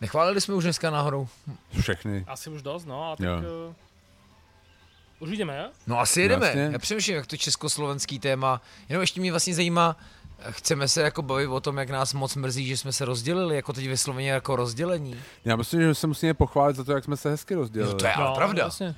[0.00, 1.28] Nechválili jsme už dneska náhodou?
[1.80, 2.24] Všechny.
[2.28, 3.26] Asi už dosť, no, ale tak...
[3.26, 3.36] Jo.
[3.68, 3.74] Uh,
[5.20, 5.68] už ideme, ja?
[5.86, 6.46] No asi jedeme.
[6.46, 6.68] Jasně.
[6.72, 8.62] Já přemýšlím, jak to československý téma.
[8.88, 9.96] Jenom ještě mě vlastně zajímá,
[10.50, 13.72] chceme se jako bavit o tom, jak nás moc mrzí, že jsme se rozdělili, jako
[13.72, 15.20] teď vysloveně jako rozdělení.
[15.44, 17.92] Já myslím, že se musíme pochválit za to, jak jsme se hezky rozdělili.
[17.92, 18.64] No to je ale pravda.
[18.64, 18.94] Jasne.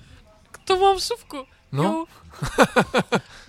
[0.50, 1.44] K tomu mám vsuvku.
[1.72, 1.82] No.
[1.82, 2.04] Jo.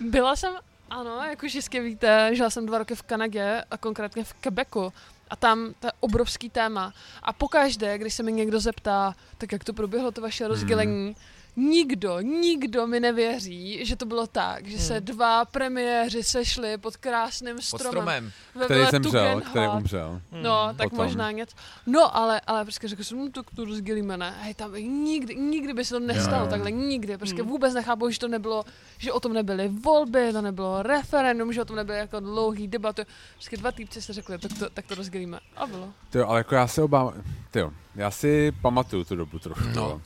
[0.00, 0.54] Byla jsem,
[0.90, 4.92] ano, jak už jistě víte, žila jsem dva roky v Kanadě a konkrétně v Quebecu.
[5.30, 6.92] A tam to je obrovský téma.
[7.22, 11.16] A pokaždé, když se mi někdo zeptá, tak jak to proběhlo, to vaše rozdělení,
[11.56, 15.04] nikdo, nikdo mi nevěří, že to bylo tak, že se Hmm.
[15.04, 17.90] dva premiéři sešli pod krásným Pod stromem.
[17.92, 18.32] stromem.
[18.54, 20.20] ve Který zemřel, který umřel.
[20.42, 21.04] No, tak Potom.
[21.04, 21.56] možná něco.
[21.86, 24.34] No, ale, ale prostě řekl jsem, no, tak to rozdělíme, ne.
[24.40, 26.50] Hej, tam nikdy, nikdy by se to nestalo jo.
[26.50, 27.18] takhle, nikdy.
[27.18, 27.50] Prostě Hmm.
[27.50, 28.64] vůbec nechápu, že to nebylo,
[28.98, 33.06] že o tom nebyly volby, to nebylo referendum, že o tom nebyly jako dlouhý debaty.
[33.34, 35.38] Prostě dva týpci se řekli, tak to, tak to rozdělíme.
[35.56, 35.88] A bylo.
[36.10, 39.64] Tyjo, ale jako já se obávám, tyjo, já si pamatuju tu dobu trošku.
[39.68, 39.74] No.
[39.74, 40.02] No.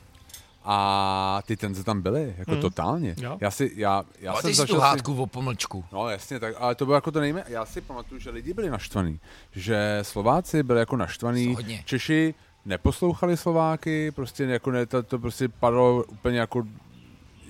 [0.65, 2.61] A ty tenze tam byly, jako Hmm.
[2.61, 3.15] totálně.
[3.19, 3.39] Jo.
[3.41, 5.85] Já si, já, já Ale jsem ty si tu hádku o pomlčku.
[5.93, 7.45] No jasně, tak, ale to bylo jako to nejmé.
[7.49, 9.21] Já si pamatuju, že lidi byli naštvaní.
[9.53, 11.55] Že Slováci byli jako naštvaní.
[11.55, 11.83] Hodně.
[11.87, 16.67] Češi neposlouchali Slováky, prostě jako ne, to, to prostě padlo úplně jako,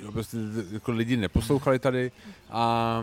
[0.02, 0.36] jo, prostě,
[0.72, 2.12] jako lidi neposlouchali tady.
[2.50, 3.02] A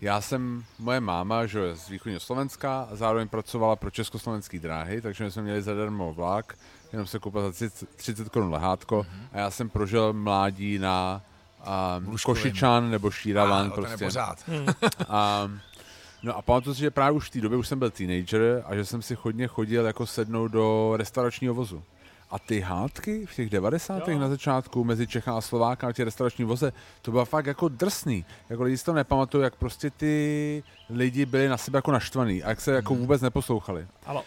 [0.00, 5.00] já jsem, moje máma, že je z východního Slovenska, a zároveň pracovala pro československý dráhy,
[5.00, 6.58] takže my jsme měli zadarmo vlak,
[6.92, 11.22] jenom se koupil za 30, 30 korun lehátko a já jsem prožil mládí na
[12.08, 12.16] um.
[12.24, 14.04] Košičan nebo Šíravan Ah, to je prostě.
[14.04, 14.38] pořád.
[15.08, 15.48] A,
[16.22, 18.74] no a pamatuju si, že právě už v té době už jsem byl teenager a
[18.74, 21.82] že jsem si hodně chodil jako sednout do restauračního vozu.
[22.30, 24.08] A ty hádky v těch 90.
[24.08, 24.18] Jo.
[24.18, 28.24] na začátku mezi Čechá a Slováka na těch restaurační voze, to bylo fakt jako drsný.
[28.48, 32.48] Jako lidi si to nepamatují, jak prostě ty lidi byli na sebe jako naštvaný a
[32.48, 33.86] jak se jako vůbec neposlouchali.
[34.06, 34.22] Ale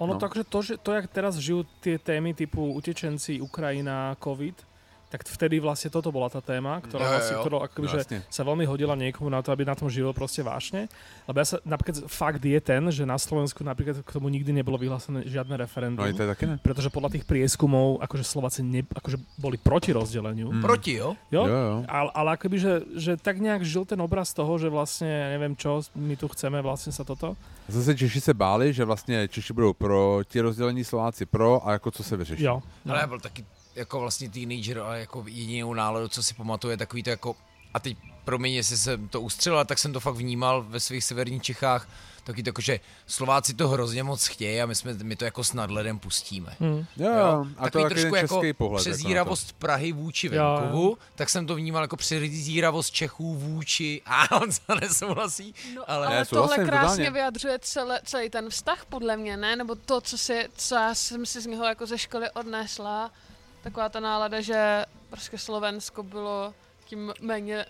[0.00, 0.20] ono No.
[0.20, 4.69] takže to, že to, jak teraz žijú tie témy typu utečenci, Ukrajina, COVID,
[5.10, 7.42] tak vtedy vlastne toto bola tá téma, ktorá, Jo, vlastne, jo.
[7.42, 8.18] ktorá akoby, že Jasne.
[8.30, 10.86] sa veľmi hodila niekomu na to, aby na tom živil proste vášne.
[11.26, 14.78] Lebo ja sa, napríklad fakt je ten, že na Slovensku napríklad k tomu nikdy nebolo
[14.78, 15.98] vyhlásené žiadne referendum.
[15.98, 16.62] No i to je taky ne.
[16.62, 20.54] Pretože podľa tých prieskumov, akože Slováci ne, akože boli proti rozdeleniu.
[20.54, 20.62] Mm.
[20.62, 21.18] Proti, jo?
[21.34, 21.42] Jo?
[21.42, 21.76] Jo, jo.
[21.90, 25.58] Ale, ale akoby, že, že tak nejak žil ten obraz toho, že vlastne, ja neviem
[25.58, 27.34] čo, my tu chceme vlastne sa toto.
[27.66, 32.02] Zase Češi se báli, že vlastně Češi budou proti rozdělení, Slováci pro a jako co
[32.02, 32.42] se vyřeší.
[32.42, 32.62] Jo.
[32.84, 32.94] No.
[32.94, 37.10] Ale byl taky jako vlastně teenager, ale jako jedinou náladu, co si pamatuje, takový to
[37.10, 37.36] jako,
[37.74, 41.42] a teď promiň, jestli jsem to ustřelil, tak jsem to fakt vnímal ve svých severních
[41.42, 41.88] Čechách,
[42.24, 45.44] taky to jako, že Slováci to hrozně moc chtějí a my, jsme, my to jako
[45.44, 46.56] s nadhledem pustíme.
[46.60, 46.84] Hm.
[46.96, 47.46] Jo, jo.
[47.56, 48.52] A to Takový trošku ten jako český pohled.
[48.52, 48.90] jako to.
[48.96, 50.58] přezíravost Prahy vůči jo.
[50.60, 56.06] venkovu, tak jsem to vnímal jako přezíravost Čechů vůči, a on se nesouhlasí, No, ale-
[56.06, 57.10] ale, tohle souhlasím, krásně totálně.
[57.10, 59.56] vyjadřuje celé, celý ten vztah, podle mě, ne?
[59.56, 63.10] Nebo to, co, si, co já jsem si z něho jako ze školy odnesla.
[63.62, 67.66] Taková ta nálada, že prostě Slovensko bylo tím méně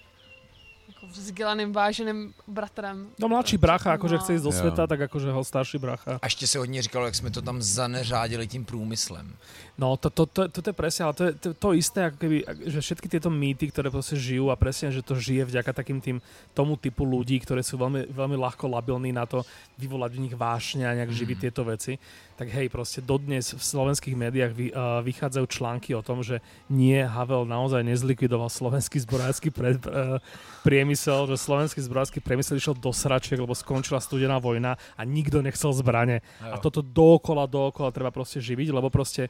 [0.90, 3.08] jako vzdělaným, váženým bratrem.
[3.18, 4.20] No mladší bracha, akože No.
[4.20, 4.58] chce ísť do Jo.
[4.60, 6.18] sveta, tak akože ho starší bracha.
[6.22, 9.36] a ještě se hodně říkalo, jak jsme to tam zaneřádili tím průmyslem.
[9.78, 12.16] No, to, to, to, to, to je presne, ale to je to, to isté, ako
[12.20, 12.36] keby,
[12.68, 16.20] že všetky tieto mýty, ktoré proste žijú a presne, že to žije vďaka takým tým
[16.52, 19.40] tomu typu ľudí, ktorí sú veľmi, veľmi ľahko labilní na to
[19.80, 21.96] vyvolať v nich vášne a nejak živiť tieto veci,
[22.36, 27.00] tak hej, proste dodnes v slovenských médiách vy, uh, vychádzajú články o tom, že nie,
[27.00, 30.20] Havel naozaj nezlikvidoval slovenský zbrojársky pre, uh,
[30.80, 35.76] priemysel, že slovenský zbrojársky priemysel išiel do sračiek, lebo skončila studená vojna a nikto nechcel
[35.76, 36.24] zbrane.
[36.40, 39.28] A toto dookola, dookola treba proste živiť, lebo proste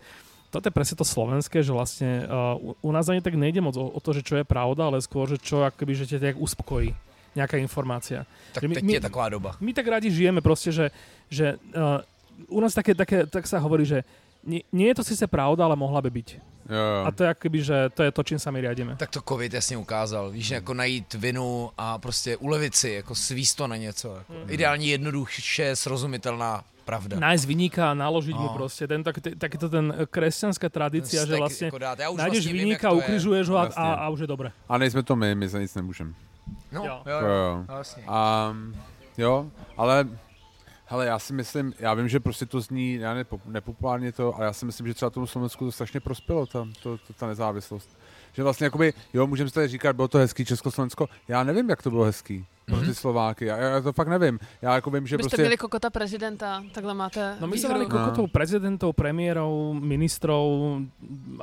[0.55, 3.75] toto je presne to slovenské, že vlastne uh, u, u nás ani tak nejde moc
[3.75, 6.39] o, o to, že čo je pravda, ale skôr, že čo akoby, že ťa tak
[6.39, 6.95] uspokojí
[7.35, 8.27] nejaká informácia.
[8.55, 9.51] Tak Že my- teď my- je taková doba.
[9.63, 10.91] My tak radi žijeme proste, že,
[11.31, 12.03] že uh,
[12.51, 14.03] u nás také, také, tak sa hovorí, že
[14.43, 16.29] nie, nie je to síce pravda, ale mohla by byť.
[16.71, 17.05] Jo, jo.
[17.07, 18.95] A to je akoby, že to je to, čím sa my riadíme.
[18.97, 20.31] Tak to covid jasně ukázal.
[20.31, 24.17] Víš, jako najít vinu a prostě ulevit si, jako svíst to na něco.
[24.17, 24.33] Jako.
[24.33, 24.45] Mhm.
[24.51, 27.19] Ideálně jednoduše srozumitelná pravda.
[27.21, 28.55] Nájsť vyníka a naložiť mu No.
[28.55, 28.87] proste.
[28.87, 31.99] Ten, tak, takýto ten kresťanská tradícia, že Steak vlastne jako dát.
[31.99, 32.99] Já už nájdeš vlastně vyníka, to je.
[33.03, 33.83] ukrižuješ ho a, Jasne.
[33.83, 34.49] a, a už je dobre.
[34.69, 36.13] A nejsme to my, my za nic nemůžeme.
[36.73, 37.03] No, Jo.
[37.07, 37.35] jo, Jo, jo.
[37.35, 37.65] jo.
[37.69, 38.03] Vlastně.
[38.07, 38.51] A
[39.19, 40.09] jo, ale
[40.91, 44.45] hele, já si myslím, já vím, že prostě to zní, já nepo, nepopulárně to, ale
[44.45, 48.00] já si myslím, že třeba tomu Slovensku to strašně prospělo, ta, to, to, ta nezávislost.
[48.33, 51.83] Že vlastně jakoby, jo, můžeme si tady říkat, bylo to hezký Československo, já nevím, jak
[51.83, 54.39] to bylo hezký pro ty Slováky, já, já to fakt nevím.
[54.63, 55.43] Já jako vím, že Byste prostě...
[55.43, 57.73] měli kokota prezidenta, takhle máte No my sme výhru.
[57.75, 60.79] mali kokotov prezidentov, premiérov, ministrov,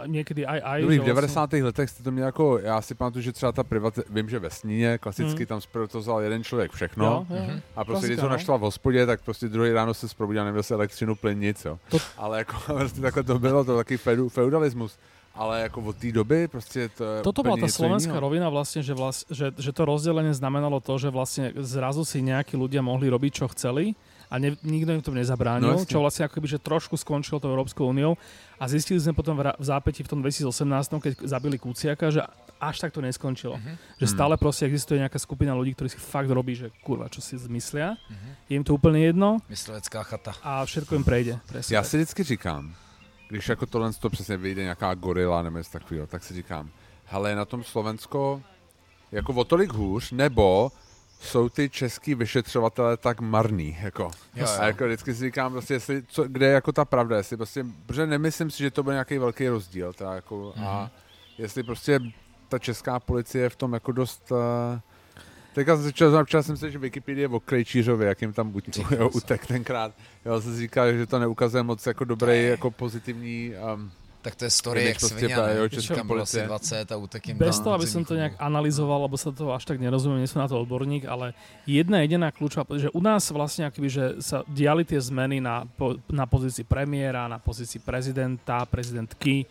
[0.07, 0.79] niekedy aj aj.
[0.81, 1.53] Dobrý, v 90.
[1.53, 4.49] letech jste to měl jako, já si pamatuju, že třeba ta privat, vím, že ve
[4.49, 5.45] Sníně klasicky Mm.
[5.45, 7.05] tam zprovozoval jeden člověk všechno.
[7.05, 7.59] Jo, jo.
[7.75, 8.29] A prostě, když to no.
[8.29, 11.79] naštval v hospodě, tak prostě druhý ráno se zprobudil, neměl se elektřinu, plyn, nic, jo.
[11.89, 13.97] To- Ale jako prostě takhle to bylo, to taky
[14.29, 14.97] feudalismus.
[15.37, 18.49] Ale jako od té doby prostě to je Toto úplně bola tá něco slovenská rovina
[18.49, 22.81] vlastne, že, vlast, že, že to rozdelenie znamenalo to, že vlastne zrazu si nejakí ľudia
[22.81, 23.93] mohli robiť, čo chceli
[24.27, 25.93] a ne, nikto im to nezabránil, No, no, jasne.
[25.93, 28.17] čo vlastne akoby, že trošku skončilo to Európskou úniou
[28.59, 30.51] a zistili sme potom v, v zápäti v tom 2018,
[30.99, 32.25] keď zabili Kuciaka, že
[32.57, 33.55] až tak to neskončilo.
[33.61, 33.77] Mhm.
[34.01, 34.15] Že Hmm.
[34.17, 37.93] stále proste existuje nejaká skupina ľudí, ktorí si fakt robí, že kurva, čo si zmyslia,
[38.09, 38.29] Mhm.
[38.49, 40.33] je im to úplne jedno Myslecká chata.
[40.41, 41.37] a všetko im prejde.
[41.47, 42.73] Presne Já si vždycky říkám,
[43.29, 46.69] když jako tohle to přesně vyjde nějaká gorila nebo něco takového, tak si říkám,
[47.05, 48.41] hele, je na tom Slovensko
[49.11, 50.71] jako o tolik hůř, nebo
[51.19, 54.03] jsou ty český vyšetřovatelé tak marný, jako.
[54.03, 54.47] Jo, jo.
[54.59, 57.65] A jako vždycky si říkám, prostě, jestli, co, kde je jako ta pravda, jestli prostě,
[57.85, 60.67] protože nemyslím si, že to bude nějaký velký rozdíl, ta jako, Mhm.
[60.67, 60.91] a
[61.37, 61.99] jestli prostě
[62.49, 64.37] ta česká policie je v tom jako dost, uh,
[65.57, 68.69] Teďka jsem čas, včera jsem si, že Wikipedie je o Krejčířovi, jak jim tam buď
[68.69, 69.91] Ty jo, utek tenkrát.
[70.25, 74.45] Já jsem si říkal, že to neukazuje moc jako dobrý, jako pozitivní um, Tak to
[74.45, 76.47] je story, jak prostě svině, jo, česká Tam bylo asi policie.
[76.47, 79.49] 20 a útek jim Bez tam toho, aby som to nejak analyzoval, lebo sa to
[79.49, 81.33] až tak nerozumiem, nie som na to odborník, ale
[81.65, 85.65] jedna jediná kľúčová, že u nás vlastne akoby, že sa diali tie zmeny na,
[86.11, 89.47] na pozícii premiéra, na pozícii prezidenta, prezidentky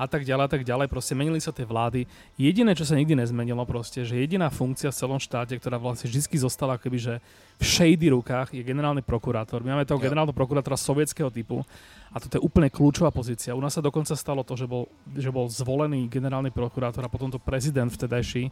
[0.00, 0.88] a tak ďalej a tak ďalej.
[0.88, 2.08] Proste menili sa tie vlády.
[2.40, 6.40] Jediné, čo sa nikdy nezmenilo proste, že jediná funkcia v celom štáte, ktorá vlastne vždy
[6.40, 7.14] zostala akoby, že
[7.60, 9.60] v shady rukách je generálny prokurátor.
[9.60, 10.08] My máme toho Jo.
[10.08, 11.60] generálneho prokurátora sovietského typu
[12.08, 13.52] a toto je úplne kľúčová pozícia.
[13.52, 17.28] U nás sa dokonca stalo to, že bol, že bol zvolený generálny prokurátor a potom
[17.28, 18.48] to prezident vtedajší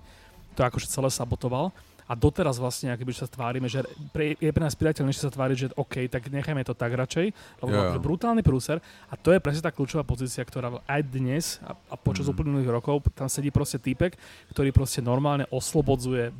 [0.58, 1.70] to akože celé sabotoval.
[2.08, 3.84] A doteraz vlastne akoby sa tvárime, že
[4.16, 7.68] pre, je pre nás priateľnejšie sa tváriť, že OK, tak nechajme to tak radšej, lebo
[7.68, 8.80] Jo, to brutálny prúser
[9.12, 12.32] a to je presne tá kľúčová pozícia, ktorá aj dnes a, a počas Mm.
[12.32, 14.16] uplynulých rokov tam sedí proste týpek,
[14.52, 16.32] ktorý proste normálne oslobodzuje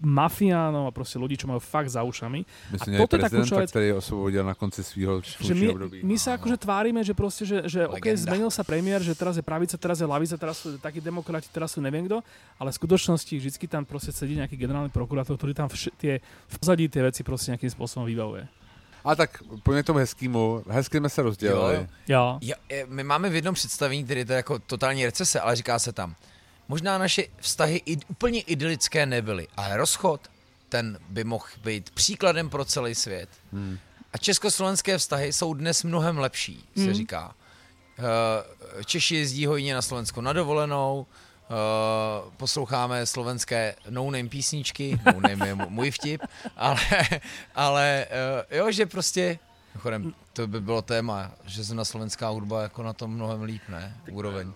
[0.00, 2.44] mafiánov a proste ľudí, čo majú fakt za ušami.
[2.72, 3.70] Myslím, A toto je tá kľúčová vec.
[3.72, 5.98] který osvobodil na konci svého Že my, období.
[6.04, 9.44] my sa akože tvárime, že proste, že, že OK, zmenil sa premiér, že teraz je
[9.44, 12.20] pravica, teraz je lavica, teraz sú takí demokrati, teraz sú neviem kto,
[12.60, 16.54] ale v skutočnosti vždy tam proste sedí nejaký generálny prokurátor, ktorý tam vš- tie, v
[16.60, 18.44] pozadí tie veci proste nejakým spôsobom vybavuje.
[19.06, 20.66] A tak pojďme k tomu hezkýmu.
[20.66, 21.74] Hezky jsme se rozdělili.
[21.74, 22.38] Jo, jo.
[22.42, 22.52] Jo.
[22.52, 22.56] Ja,
[22.90, 26.14] my máme v jednom představení, který to je jako totální recese, ale říká se tam,
[26.68, 30.20] možná naše vztahy i, úplně idylické nebyly, ale rozchod,
[30.68, 33.28] ten by mohl být příkladem pro celý svět.
[33.52, 33.78] Hmm.
[34.12, 36.94] A československé vztahy jsou dnes mnohem lepší, se Hmm.
[36.94, 37.34] říká.
[37.98, 41.06] Eh, Češi jezdí hojně na Slovensko na dovolenou,
[41.44, 41.50] eh,
[42.36, 46.22] posloucháme slovenské no-name písničky, no-name je můj vtip,
[46.56, 46.80] ale,
[47.54, 48.06] ale
[48.50, 49.38] eh, jo, že prostě,
[49.78, 53.96] chodem, to by bylo téma, že zrovna slovenská hudba jako na tom mnohem líp, ne?
[54.10, 54.52] Úroveň.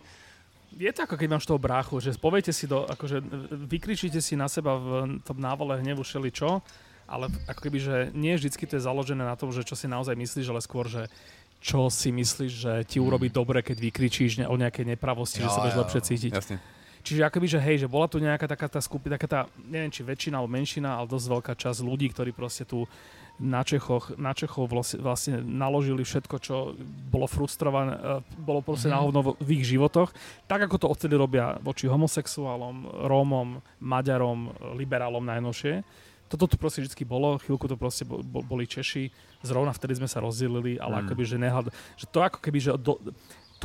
[0.78, 3.18] Je to ako keď máš toho bráchu, že poviete si do, akože
[3.66, 4.90] vykričíte si na seba v
[5.26, 6.62] tom návole hnevu šeli čo,
[7.10, 10.14] ale ako keby, že nie vždycky to je založené na tom, že čo si naozaj
[10.14, 11.10] myslíš, ale skôr, že
[11.58, 15.52] čo si myslíš, že ti urobí dobre, keď vykričíš ne- o nejakej nepravosti, že Jo,
[15.52, 16.32] sa budeš lepšie cítiť.
[16.32, 16.58] Jasně.
[17.00, 20.04] Čiže akoby, že hej, že bola tu nejaká taká tá skupina, taká tá, neviem či
[20.04, 22.84] väčšina alebo menšina, ale dosť veľká časť ľudí, ktorí proste tu
[23.40, 26.76] na Čechoch, na Čechov vlastne, naložili všetko, čo
[27.08, 30.12] bolo frustrované, eh, bolo proste na hovno v ich životoch,
[30.44, 35.80] tak ako to odtedy robia voči homosexuálom, Rómom, Maďarom, liberálom najnovšie.
[36.30, 39.10] Toto tu proste vždy bolo, chvíľku to proste bo, bo, boli Češi,
[39.42, 41.02] zrovna vtedy sme sa rozdelili, ale Mm.
[41.08, 41.66] akoby, že nehľad,
[41.98, 43.00] že to ako keby, že do,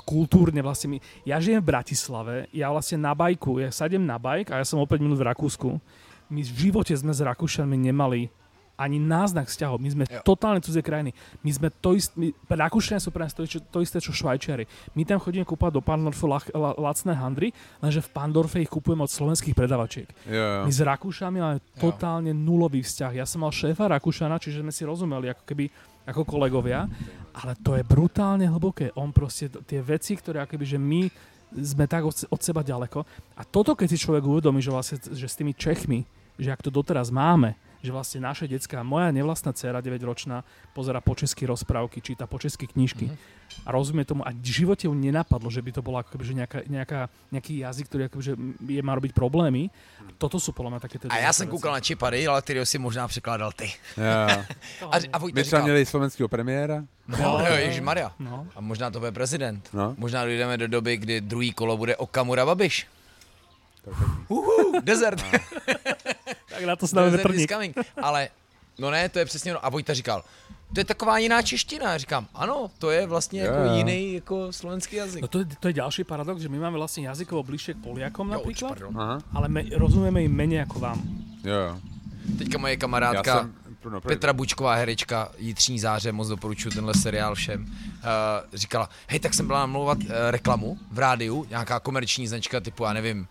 [0.02, 4.50] kultúrne vlastne my, ja žijem v Bratislave, ja vlastne na bajku, ja sadem na bajk
[4.52, 5.78] a ja som o 5 minút v Rakúsku.
[6.26, 8.34] My v živote sme s Rakúšanmi nemali
[8.76, 9.80] ani náznak vzťahov.
[9.80, 10.20] My sme Jo.
[10.22, 11.16] totálne cudzie krajiny.
[11.42, 14.68] My sme to isté, my, Rakúšania sú pre nás to, isté- to isté, čo Švajčiari.
[14.96, 19.04] My tam chodíme kúpať do Pandorfu lach, la, lacné handry, lenže v Pandorfe ich kúpujeme
[19.04, 20.12] od slovenských predavačiek.
[20.28, 20.62] Jo, jo.
[20.68, 23.16] My s Rakúšami máme totálne nulový vzťah.
[23.16, 25.66] Ja som mal šéfa Rakúšana, čiže sme si rozumeli ako keby
[26.06, 26.86] ako kolegovia,
[27.34, 28.94] ale to je brutálne hlboké.
[28.94, 31.10] On proste tie veci, ktoré akoby, že my
[31.56, 33.02] sme tak od seba ďaleko.
[33.34, 36.06] A toto, keď si človek uvedomí, že, vlastne, že s tými Čechmi,
[36.38, 37.56] že ak to doteraz máme,
[37.86, 40.42] že vlastne naše decka, moja nevlastná dcera 9-ročná,
[40.74, 43.14] pozera po česky rozprávky, číta po česky knižky
[43.66, 46.60] a rozumie tomu a v živote ju nenapadlo, že by to bola akoby, že nejaká,
[46.66, 47.00] nejaká,
[47.32, 48.34] nejaký jazyk, ktorý akoby, že
[48.68, 49.70] je, má robiť problémy.
[50.18, 53.08] Toto sú podľa mňa také A já jsem koukal na Čipa Dale, kterého si možná
[53.08, 53.72] překládal ty.
[53.98, 54.44] Jo.
[54.92, 56.84] A, a Vojta My třeba měli slovenského premiéra.
[57.08, 58.12] no, no, Maria.
[58.20, 58.48] No.
[58.56, 59.70] A možná to bude prezident.
[59.74, 59.96] No.
[59.98, 62.88] Možná dojdeme do doby, kdy druhý kolo bude Okamura Babiš.
[64.28, 65.22] Uhu, desert.
[66.56, 67.52] Tak na to snad netrník.
[68.02, 68.30] Ale,
[68.80, 69.66] no ne, to je přesně ono.
[69.66, 70.24] A Vojta říkal,
[70.74, 71.92] to je taková jiná čeština.
[71.92, 75.22] Já říkám, ano, to je vlastně Jo, jako jiný jako slovenský jazyk.
[75.22, 78.32] No to je, to je ďalší paradox, že my máme vlastne jazykovo bližšie k Poliakom.
[78.34, 79.22] Aha.
[79.34, 81.00] ale me, rozumieme im menej ako vám.
[81.44, 81.80] Jo.
[82.38, 83.54] Teďka moje kamarádka jsem...
[83.86, 87.70] No, Petra Bučková, herečka, Jitřní záře, moc doporučuji tenhle seriál všem, uh,
[88.54, 92.94] říkala, hej, tak jsem byla namlouvat uh, reklamu v rádiu, nějaká komerční značka typu, já
[92.94, 93.28] nevím,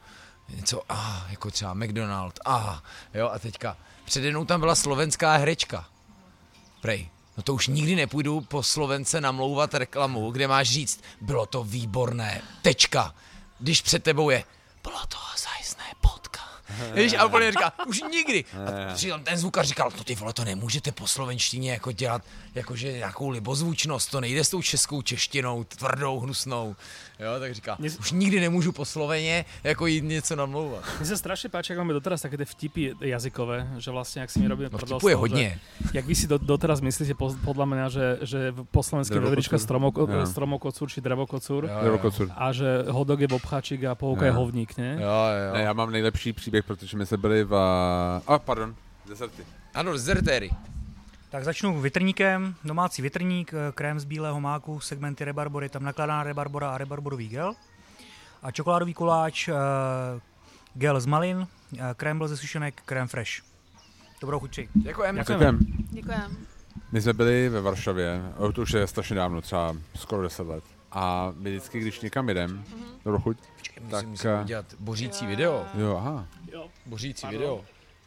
[0.48, 2.78] něco, ah, jako třeba McDonald, ah,
[3.14, 5.86] jo, a teďka přede mnou tam byla slovenská herečka.
[6.81, 11.64] Prej, no to už nikdy nepůjdu po Slovence namlouvat reklamu, kde máš říct, bylo to
[11.64, 13.14] výborné, tečka.
[13.58, 14.44] Když před tebou je,
[14.82, 16.40] bylo to zajistné potka.
[16.94, 18.44] Víš, a úplně říká, už nikdy.
[18.90, 22.23] A přitom ten zvukař říkal, no ty vole, to nemůžete po slovenštině jako dělat
[22.55, 26.76] jakože nějakou libozvučnost, to nejde s tou českou češtinou, tvrdou, hnusnou.
[27.20, 30.83] Jo, tak říká, Dnes- už nikdy nemůžu po sloveně jako jít něco namlouvat.
[30.99, 34.39] Mne sa strašne páči, ako máme doteraz také tie vtipy jazykové, že vlastne, ak si
[34.42, 35.49] my robíme No prdel je hodně.
[35.91, 39.58] Že, jak vy si do, doteraz myslíte, po, podľa mňa, že, že po slovensky veverička
[39.58, 40.26] stromoko, Jo.
[40.26, 42.31] stromokocúr či drevokocúr Jo, Nebo kocur.
[42.34, 44.99] a že hodok je bobcháčik a pouka je hovník, ne?
[45.02, 45.50] Jo, jo.
[45.55, 47.55] Ne, já mám nejlepší příběh, protože my jsme byli v...
[48.26, 48.74] A, pardon,
[49.08, 49.42] deserty.
[49.74, 50.50] Ano, dezertéry.
[51.34, 56.70] Tak začnu větrníkem, domácí větrník, eh, krém z bílého máku, segmenty rebarbory, tam nakladaná rebarbora
[56.70, 57.54] a rebarborový gel.
[58.42, 59.52] A čokoládový koláč, eh,
[60.74, 61.46] gel z malin,
[61.78, 63.30] eh, krém byl ze sušenek, krém fresh.
[64.20, 64.68] Dobrou chuť přeji.
[64.74, 65.18] Děkujeme.
[65.18, 65.58] Děkujeme.
[65.90, 66.36] Děkujem.
[66.92, 68.22] My jsme byli ve Varšavě,
[68.54, 70.64] to už je strašně dávno, třeba skoro 10 let.
[70.92, 72.64] A my vždycky, když někam jdem,
[73.04, 73.38] dobrou chuť,
[73.80, 75.66] Musím, Tak, musím eh, udělat bořící video.
[75.74, 76.68] jo, aha, Jo.
[76.86, 77.40] Bořící Pardon.
[77.40, 77.64] video.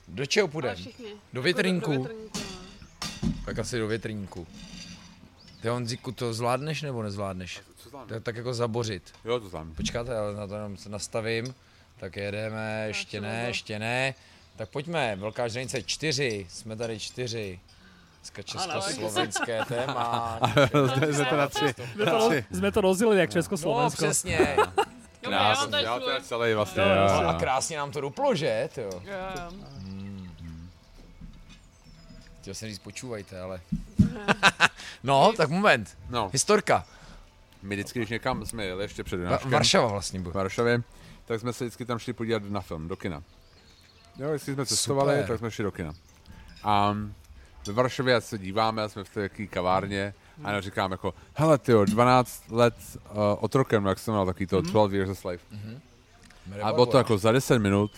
[0.08, 0.76] Do čeho Ale půjdem?
[0.76, 1.06] všichni.
[1.34, 1.92] Do větrníku.
[1.94, 2.57] Do větrníku.
[3.24, 3.30] No.
[3.46, 4.48] Tak asi do větrníku.
[5.62, 7.62] Ty Honzíku, to zvládneš nebo nezvládneš?
[7.78, 8.08] co tam?
[8.08, 9.04] Tak, tak jako zabořit.
[9.26, 9.74] Jo, to tam.
[9.74, 11.56] Počkáte, já na to jenom se nastavím.
[12.00, 14.14] Tak jedeme, ještě ne, ještě ne.
[14.56, 17.60] Tak pojďme, velká žranice čtyři, jsme tady čtyři.
[18.22, 20.40] Dneska československé téma.
[20.96, 21.66] Zde jsme to na tři.
[21.96, 24.06] Sme to, roz, sme to rozdelili jak No Československo.
[24.06, 24.58] přesně.
[25.24, 25.38] Dobrý,
[25.84, 27.28] já to celý vlastně, jo.
[27.28, 28.70] A krásně nám to duplo, že?
[28.78, 28.90] Jo.
[29.04, 29.52] Jo.
[32.48, 33.62] Chtěl jsem říct, počúvajte, ale...
[35.04, 35.98] no, tak moment.
[36.10, 36.86] No, Historka.
[37.62, 40.32] my vždycky, když někam jsme jeli ještě před Va- Varšava vlastně v byl.
[40.32, 40.84] Varšavě,
[41.26, 43.24] tak jsme se vždycky tam šli podívat na film, do kina.
[44.18, 45.28] Jo, jestli jsme cestovali, Super.
[45.28, 45.94] tak jsme šli do kina.
[46.64, 46.98] A
[47.68, 52.44] ve Varšavě se díváme, jsme v té kavárně a já říkám jako, hele tyjo, 12
[52.50, 55.46] let uh, otrokem, jak jsem měl takový to 12 years of life.
[56.62, 57.92] A bylo to jako za 10 minut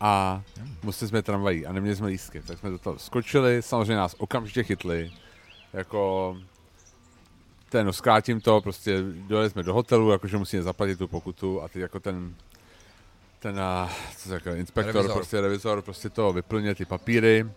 [0.00, 0.42] a
[0.82, 4.62] museli jsme tramvají a neměli jsme lístky, tak jsme do toho skočili, samozřejmě nás okamžitě
[4.62, 5.12] chytli,
[5.72, 6.36] jako
[7.68, 11.68] ten, no zkrátím to, prostě dojeli jsme do hotelu, jakože musíme zaplatit tu pokutu a
[11.68, 12.34] teď jako ten
[13.38, 13.60] ten,
[14.16, 15.16] co se jako, inspektor, Revizor.
[15.16, 17.50] prostě revizor, prostě to vyplnil ty papíry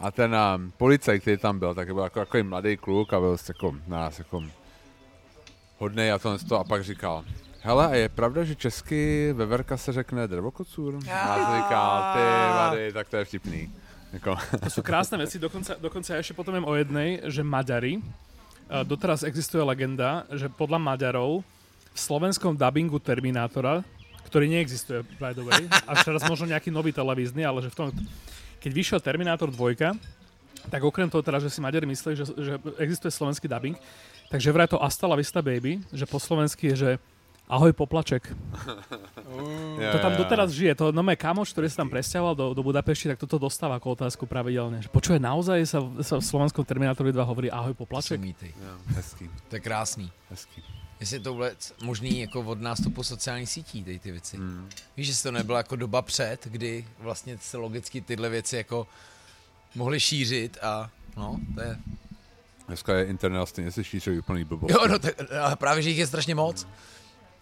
[0.00, 3.36] a ten a, policajt, který tam byl, tak byl jako, jako mladý kluk a byl
[3.48, 4.44] jako na nás jako
[5.78, 7.24] hodnej a to a pak říkal,
[7.64, 10.98] hele, a je pravda, že česky veverka se řekne drvokocůr?
[11.10, 12.20] A já říkal, ty
[12.56, 13.72] vady, tak to je vtipný.
[14.14, 17.98] Jako, To sú krásne veci, dokonca, dokonca ja ešte potom viem o jednej, že Maďari,
[17.98, 21.42] eh, doteraz existuje legenda, že podľa Maďarov
[21.94, 23.82] v slovenskom dubbingu Terminátora,
[24.30, 27.86] ktorý neexistuje, by the way, až teraz možno nejaký nový televízny, ale že v tom,
[28.62, 29.98] keď vyšiel Terminátor 2,
[30.70, 33.74] tak okrem toho teda, že si Maďari mysleli, že, že existuje slovenský dubbing,
[34.30, 36.90] takže vraj to Astala Vista Baby, že po slovensky je, že
[37.44, 38.32] Ahoj poplaček.
[39.80, 40.72] ja, To tam doteraz žije.
[40.80, 44.00] To no môj kamoš, ktorý sa tam presťahoval do, do Budapešti, tak toto dostáva ako
[44.00, 44.80] otázku pravidelne.
[44.80, 48.16] Že počuje, naozaj sa, sa v slovenskom Terminátorovi 2 hovorí ahoj poplaček?
[48.16, 48.48] mýty.
[48.56, 50.08] Jo, hezký, To je krásný.
[50.32, 50.64] hezký.
[51.00, 54.36] Jestli je to vůbec možný jako od nástupu sociálních sítí, tady ty věci.
[54.36, 54.68] Hmm.
[54.96, 58.86] Víš, že to nebyla jako doba před, kdy vlastně se logicky tyhle věci jako
[59.74, 61.76] mohly šířit a no, to je...
[62.66, 64.70] Dneska je internet stejně se šíří úplný blbost.
[64.70, 66.66] Jo, no, tak, ale právě, že jich je strašně moc.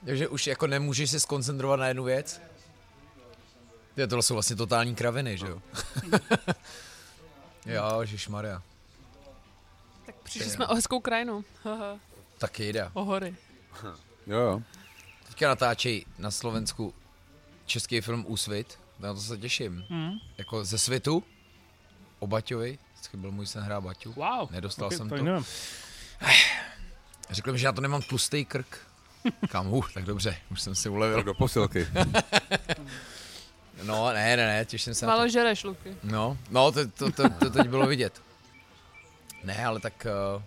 [0.05, 2.41] Takže už jako nemůžeš se skoncentrovat na jednu věc.
[3.97, 5.63] Jo, tohle jsou vlastně totální kraviny, že jo?
[7.67, 8.63] jo, Maria.
[10.07, 11.45] Tak přišli jsme o hezkou krajinu.
[11.65, 11.99] Haha,
[12.39, 12.91] Taky jde.
[12.93, 13.37] o hory.
[14.27, 14.63] Jo, jo.
[15.29, 16.95] Teďka natáčej na Slovensku
[17.67, 18.79] český film Úsvit.
[18.99, 19.85] Na to se těším.
[19.89, 20.13] Mm.
[20.39, 21.25] Jako ze svitu.
[22.19, 22.79] O Baťovi.
[22.95, 24.13] Vždycky byl můj sen hrát Baťu.
[24.13, 24.51] Wow.
[24.51, 25.17] Nedostal Ok, jsem to.
[25.17, 25.23] to.
[25.23, 25.45] Neviem.
[27.31, 28.79] Řekl mi, že já to nemám tlustý krk.
[29.49, 31.17] Kam, uh, tak dobře, už jsem si ulevil.
[31.17, 31.87] Tak do posilky.
[33.83, 35.17] No, ne, ne, ne, těším se na to.
[35.19, 35.97] Málo žereš, Luky.
[36.03, 38.23] No, no, to, to, to, to teď bylo vidět.
[39.45, 40.07] Ne, ale tak...
[40.37, 40.43] Uh,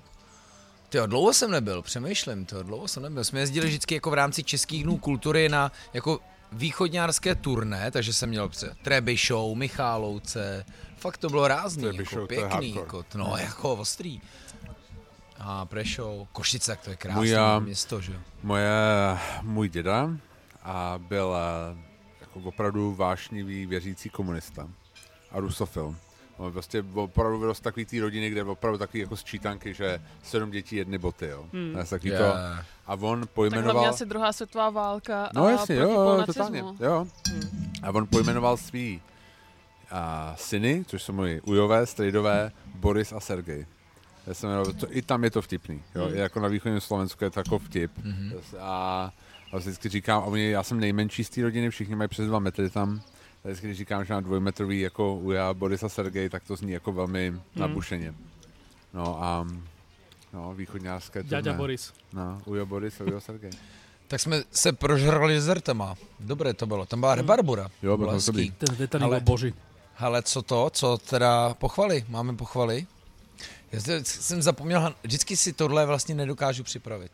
[0.89, 3.23] ty dlouho jsem nebyl, přemýšlím, to dlouho jsem nebyl.
[3.23, 6.19] Jsme jezdili vždycky jako v rámci českých dnů kultury na jako
[6.51, 10.65] východňárské turné, takže jsem měl pře- Trebišov, Michalovce,
[10.97, 12.81] fakt to bylo rázný, Trebišov, jako to je pěkný, hardcore.
[12.81, 14.21] jako, no jako ostrý.
[15.39, 18.19] A Prešov, Košice, tak to je krásné Můj, a- město, že.
[18.43, 18.69] Moje,
[19.41, 20.09] můj děda
[20.63, 21.77] a byl eh,
[22.21, 24.67] jako opravdu vášnivý věřící komunista
[25.31, 25.95] a rusofil.
[26.37, 30.75] On prostě opravdu vyrost takový té rodiny, kde opravdu takový jako sčítanky, že sedm dětí,
[30.75, 31.45] jedny boty, jo.
[31.53, 31.73] Hmm.
[31.89, 32.23] Takový to.
[32.23, 32.65] Yeah.
[32.85, 33.89] A on Tak hlavně pojmenoval...
[33.89, 37.07] asi druhá světová válka No a jasně, jo, totálně, jo.
[37.83, 39.01] A on pojmenoval svý
[39.91, 43.65] a, syny, což jsou moji ujové, strejdové, Boris a Sergej.
[44.27, 46.09] Já jsem jmenoval, to, I tam je to vtipný, jo.
[46.13, 47.91] I jako na východním Slovensku je to jako vtip.
[48.03, 48.33] Mhm.
[48.59, 49.11] A,
[49.51, 52.39] a vždycky říkám, a oni, já jsem nejmenší z té rodiny, všichni mají přes dva
[52.39, 53.01] metry tam.
[53.43, 56.71] A vždycky, když říkám, že mám dvojmetrový jako Uja, Boris a Sergej, tak to zní
[56.71, 58.13] jako velmi nabušeně.
[58.93, 59.47] No a
[60.33, 61.23] no, východňářské.
[61.23, 61.93] Ďaďa Boris.
[62.13, 63.51] No, Ujo Boris a Ujo Sergej.
[64.07, 65.95] Tak jsme se prožrali dezertama.
[66.19, 66.85] Dobré to bylo.
[66.85, 67.69] Tam byla rebarbura.
[67.83, 68.31] Jo, Bylo to.
[68.87, 69.53] Ten Ale- boží.
[69.95, 70.69] Hele, co to?
[70.73, 72.05] Co teda pochvaly?
[72.09, 72.87] Máme pochvaly?
[73.71, 77.11] Já jsem zapomněl, vždycky si tohle vlastně nedokážu připravit.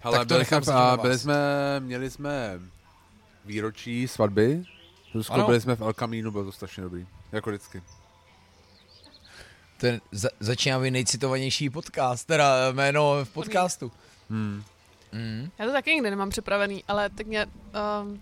[0.00, 1.36] Hele, Tak to byli, nechám a byli jsme,
[1.80, 2.60] měli jsme
[3.44, 4.64] výročí svatby.
[5.14, 5.46] Rusko, Ano.
[5.46, 7.06] byli jsme v El Camínu, bylo to strašně dobrý.
[7.32, 7.82] Jako vždycky.
[9.76, 13.92] Ten za, začíná být nejcitovanější podcast, teda eh, jméno v podcastu.
[14.30, 14.62] Hmm.
[15.12, 15.50] Mm.
[15.58, 17.46] Já to taky nikdy nemám připravený, ale tak mě
[18.02, 18.20] um,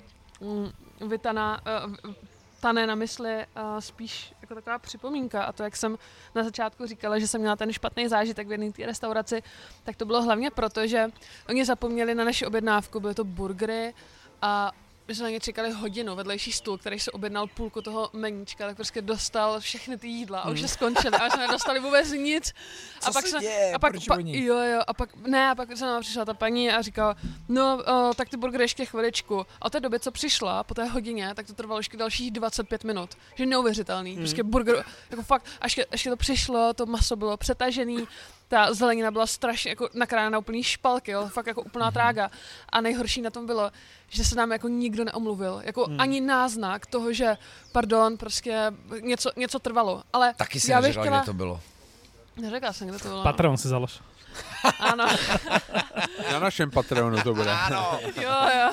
[1.01, 2.13] um, vytaná, uh,
[2.61, 5.45] tane na mysli uh, spíš jako taková připomínka.
[5.45, 5.99] A to, jak jsem
[6.35, 9.43] na začátku říkala, že jsem měla ten špatný zážitek v jedné té restauraci,
[9.85, 11.09] tak to bylo hlavně proto, že
[11.49, 13.95] oni zapomněli na naši objednávku, byly to burgery
[14.43, 14.73] a
[15.09, 18.77] my jsme na ně čekali hodinu, vedlejší stůl, který se objednal půlku toho meníčka, tak
[18.77, 22.55] prostě dostal všechny ty jídla a už se skončili a my jsme nedostali vůbec nic.
[23.01, 23.73] Co a pak se jsme, děje?
[23.75, 24.45] a pak, Proč pa, oni?
[24.45, 27.17] jo, jo, a pak, ne, a pak se nám přišla ta paní a říkala,
[27.49, 29.47] no, o, tak ty burgery ještě chviličku.
[29.61, 32.85] A od té doby, co přišla, po té hodině, tak to trvalo ještě dalších 25
[32.85, 33.11] minut.
[33.35, 34.12] Že neuvěřitelný.
[34.12, 34.19] Mm.
[34.19, 38.09] Prostě burger, jako fakt, až, až to přišlo, to maso bylo přetažený,
[38.49, 42.31] ta zelenina byla strašně jako nakrájena na úplný špalky, jo, fakt jako úplná trága.
[42.73, 43.70] A nejhorší na tom bylo,
[44.09, 45.60] že se nám jako nikdo neomluvil.
[45.65, 46.01] Jako Hmm.
[46.01, 47.36] ani náznak toho, že
[47.73, 50.02] pardon, prostě něco, něco trvalo.
[50.12, 51.18] Ale Taky si já bych neřekla, chtěla...
[51.18, 51.60] kde to bylo.
[52.36, 53.23] Neřekla jsem, kde to bylo.
[53.23, 54.01] Patreon si založ.
[54.81, 55.07] Ano,
[56.32, 57.50] Na našem Patreonu to bude.
[57.50, 58.00] Ano.
[58.23, 58.70] jo, jo.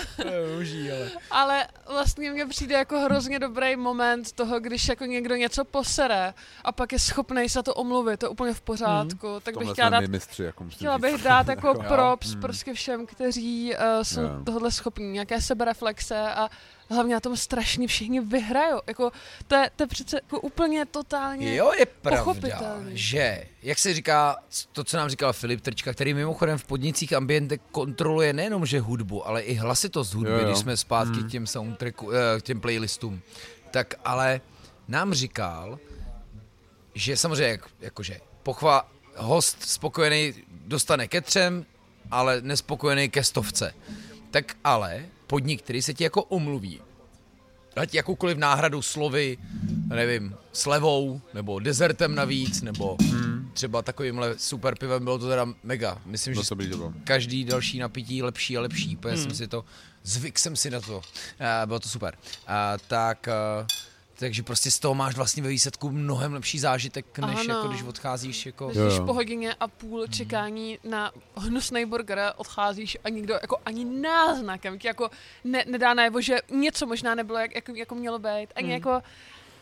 [1.32, 6.72] Ale vlastně mně přijde jako hrozně dobrý moment toho, když jako někdo něco posere a
[6.72, 9.28] pak je schopný se to omluvit, to je úplně v pořádku.
[9.34, 9.40] Mm.
[9.44, 12.42] Tak bych chtěla dát mistři, jako Chtěla bych dát jako props Mm.
[12.42, 14.30] prostě všem, kteří uh, jsou Jo.
[14.46, 16.50] tohle schopní, nějaké sebereflexe a
[16.90, 18.82] hlavně na tom strašně všichni vyhrajou.
[18.88, 19.12] Jako,
[19.48, 21.56] to, je, to je přece jako úplně totálně...
[21.56, 24.38] Jo, je pravda, že, jak se říká,
[24.72, 29.28] to, co nám říkal Filip Trčka, který mimochodem v podnicích Ambiente kontroluje nejenom, že hudbu,
[29.28, 30.46] ale i hlasitost hudby, Jo, jo.
[30.46, 31.28] když jsme zpátky Hmm.
[31.30, 33.22] k těm soundtracku, eh, k těm playlistům,
[33.72, 34.42] tak ale
[34.88, 35.80] nám říkal,
[36.96, 41.66] že samozřejmě, jak, jakože pochva, host spokojený dostane ke třem,
[42.12, 43.74] ale nespokojený ke stovce.
[44.32, 46.82] Tak ale podnik, který se ti jako omluví,
[47.76, 49.38] dát jakoukoliv náhradu slovy,
[49.88, 52.98] nevím, slevou, nebo dezertem navíc, nebo
[53.54, 56.02] třeba takovýmhle super pivem, bylo to teda mega.
[56.06, 56.94] Myslím, No že to by to bylo.
[57.04, 58.98] každý další napití lepší a lepší.
[58.98, 59.24] Úplně Hmm.
[59.24, 59.66] jsem si to,
[60.04, 61.02] zvyk jsem si na to.
[61.62, 62.18] A bylo to super.
[62.48, 63.68] A, tak, a,
[64.20, 67.56] takže prostě z toho máš vlastně ve výsledku mnohem lepší zážitek, než Ano.
[67.56, 68.66] jako když odcházíš jako...
[68.68, 69.06] Když Jo, jo.
[69.06, 74.88] po hodině a půl čekání na hnusný burger odcházíš a nikdo jako ani náznakem ti
[74.88, 75.10] jako
[75.44, 78.48] ne, nedá najevo, že něco možná nebylo, jak, jako, jako mělo být.
[78.56, 78.74] Ani Hmm.
[78.74, 79.02] jako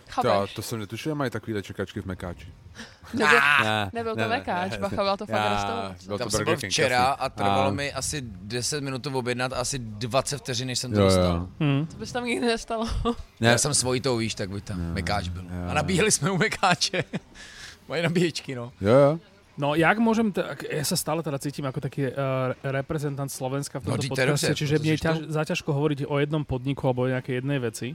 [0.06, 0.54] To, chápeš.
[0.54, 2.48] to jsem netušil, že mají takovýhle čekačky v Mekáči.
[3.14, 6.08] Nebyl, Ne, nebyl to Mekáč, bacha, byla to fakt Já- restaurace.
[6.08, 9.54] to Tam jsem Burger byl včera a trvalo A- mi asi 10 minut to objednat,
[9.54, 11.36] asi 20 vteřin, než jsem to Jo, dostal.
[11.36, 11.48] jo.
[11.60, 11.86] Hm.
[11.86, 12.88] To by se tam nikdy nestalo.
[13.40, 13.50] Ne.
[13.50, 15.42] Já jsem svojitou, víš, tak by tam Jo, Mekáč byl.
[15.44, 15.70] jo.
[15.70, 17.04] A nabíjeli jsme u Mekáče.
[17.88, 18.72] Moje nabíječky, no.
[18.82, 19.20] Jo, jo.
[19.58, 23.78] No, jak môžem, t- ak- ja sa stále teda cítim ako taký uh, reprezentant Slovenska
[23.78, 27.06] v No, tomto to podcaste, dobře, čiže mne ťaž, zaťažko hovoriť o jednom podniku alebo
[27.06, 27.94] o nejakej jednej veci.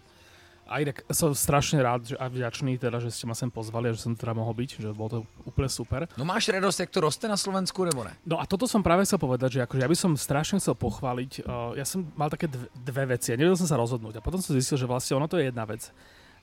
[0.68, 3.96] Aj tak som strašne rád že, a vďačný teda, že ste ma sem pozvali a
[3.96, 6.04] že som teda mohol byť, že bolo to úplne super.
[6.12, 8.12] No máš radost, jak to roste na Slovensku, nebo ne?
[8.28, 11.40] No a toto som práve chcel povedať, že akože ja by som strašne chcel pochváliť.
[11.40, 14.20] Uh, ja som mal také dve, dve veci a nevedel som sa rozhodnúť.
[14.20, 15.88] A potom som zistil, že vlastne ono to je jedna vec.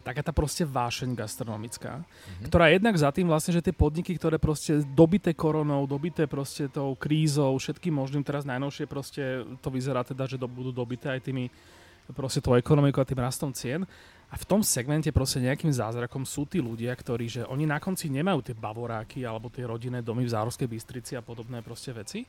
[0.05, 2.45] Taká tá proste vášeň gastronomická, mm-hmm.
[2.49, 6.69] ktorá je jednak za tým vlastne, že tie podniky, ktoré proste dobité koronou, dobité proste
[6.69, 9.21] tou krízou, všetkým možným, teraz najnovšie proste
[9.65, 11.49] to vyzerá teda, že do, budú dobité aj tými
[12.13, 13.81] proste tou ekonomikou a tým rastom cien.
[14.33, 18.09] A v tom segmente proste nejakým zázrakom sú tí ľudia, ktorí, že oni na konci
[18.09, 22.25] nemajú tie bavoráky alebo tie rodinné domy v Zárovskej Bystrici a podobné proste veci.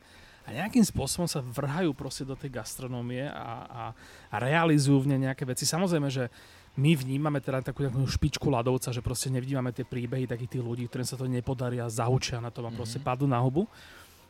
[0.47, 3.83] A nejakým spôsobom sa vrhajú proste do tej gastronómie a, a,
[4.31, 5.67] a realizujú v nej nejaké veci.
[5.67, 6.31] Samozrejme, že
[6.77, 10.85] my vnímame teda takú takú špičku ľadovca, že proste nevnímame tie príbehy takých tých ľudí,
[10.87, 13.65] ktorým sa to nepodarí a zahučia na tom a proste padnú na hubu.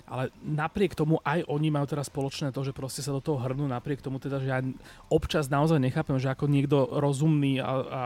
[0.08, 3.68] Ale napriek tomu aj oni majú teraz spoločné to, že proste sa do toho hrnú,
[3.68, 4.64] napriek tomu teda, že ja
[5.12, 8.04] občas naozaj nechápem, že ako niekto rozumný a, a,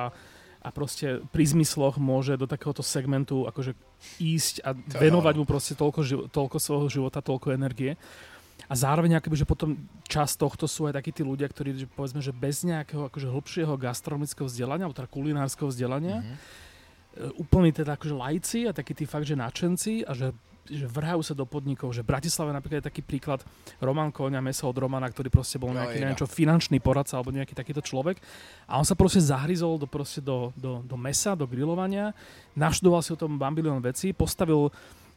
[0.65, 3.77] a proste pri zmysloch môže do takéhoto segmentu akože
[4.17, 7.93] ísť a venovať mu proste toľko, toľko svojho života, toľko energie.
[8.65, 9.77] A zároveň akoby, že potom
[10.09, 13.73] čas tohto sú aj takí tí ľudia, ktorí že povedzme, že bez nejakého akože hlbšieho
[13.77, 17.41] gastronomického vzdelania, alebo teda kulinárskeho vzdelania, mm-hmm.
[17.41, 20.33] úplní teda akože lajci a takí tí fakt, že nadšenci a že
[20.69, 23.41] že vrhajú sa do podnikov, že v Bratislave napríklad je taký príklad
[23.81, 26.01] Roman Koňa, meso od Romana, ktorý proste bol No, nejaký, Ida.
[26.05, 28.21] neviem čo, finančný poradca alebo nejaký takýto človek
[28.69, 32.13] a on sa proste zahryzol do, proste do, do, do mesa, do grilovania,
[32.53, 34.69] naštudoval si o tom bambilión veci, postavil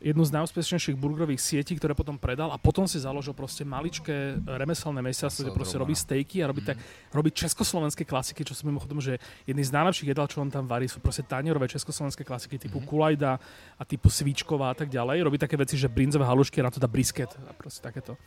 [0.05, 5.01] jednu z najúspešnejších burgerových sietí, ktoré potom predal a potom si založil proste maličké remeselné
[5.01, 6.77] mesiace, kde proste robí stejky a robí, tak,
[7.09, 9.17] robí československé klasiky, čo sú mimochodom, že
[9.49, 13.41] jedny z najlepších jedál, čo on tam varí, sú proste tanierové československé klasiky typu kulajda
[13.81, 15.25] a typu svíčková a tak ďalej.
[15.25, 18.21] Robí také veci, že brinzové halušky a na to dá brisket a proste takéto.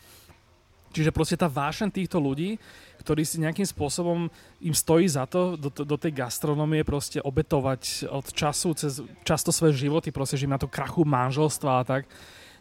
[0.91, 2.57] Čiže proste tá vášeň týchto ľudí,
[3.03, 4.27] ktorí si nejakým spôsobom
[4.59, 9.87] im stojí za to do, do tej gastronomie proste obetovať od času cez často svoje
[9.87, 12.03] životy, proste, že im na to krachu manželstva a tak,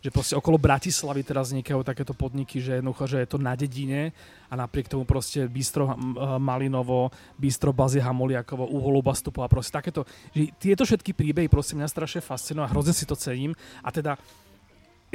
[0.06, 4.14] že proste okolo Bratislavy teraz vznikajú takéto podniky, že jednoducho, že je to na dedine
[4.46, 5.98] a napriek tomu proste Bistro
[6.38, 12.22] Malinovo, Bistro Bazie Hamoliakovo, Uholuba Stupová, proste takéto, že tieto všetky príbehy proste mňa strašne
[12.22, 13.50] fascinujú a hrozne si to cením.
[13.82, 14.14] A teda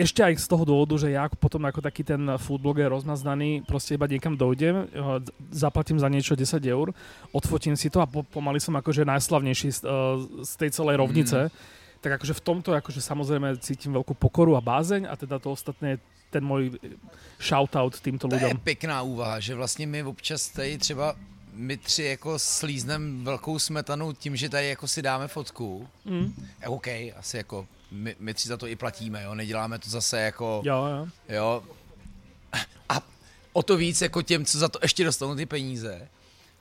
[0.02, 3.96] ešte aj z toho dôvodu, že ja potom ako taký ten food blogger rozmaznaný proste
[3.96, 4.88] iba niekam dojdem, eh,
[5.54, 6.94] zaplatím za niečo 10 eur,
[7.32, 9.90] odfotím si to a po, pomaly som akože najslavnejší z, eh,
[10.44, 11.54] z tej celej rovnice.
[12.02, 15.96] Tak akože v tomto akože samozrejme cítim veľkú pokoru a bázeň a teda to ostatné
[15.96, 15.98] je
[16.34, 16.98] ten môj eh,
[17.38, 21.16] shoutout týmto To je pěkná úvaha, že vlastně my občas tady třeba
[21.54, 25.88] my tři jako slíznem velkou smetanu tím, že tady jako si dáme fotku.
[26.06, 26.34] Mm.
[26.68, 30.62] OK, asi jako my, my tři za to i platíme, jo, neděláme to zase jako,
[30.66, 31.08] Jo, jo.
[31.30, 31.64] jo.
[32.90, 33.02] A
[33.54, 36.08] o to víc jako těm, co za to ještě dostanou ty peníze.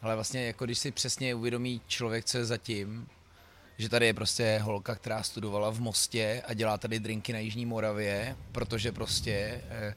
[0.02, 3.06] Ale vlastně jako když si přesně uvědomí člověk, co je zatím,
[3.78, 7.66] že tady je prostě holka, která studovala v Mostě a dělá tady drinky na Jižní
[7.66, 9.94] Moravě, protože prostě eh,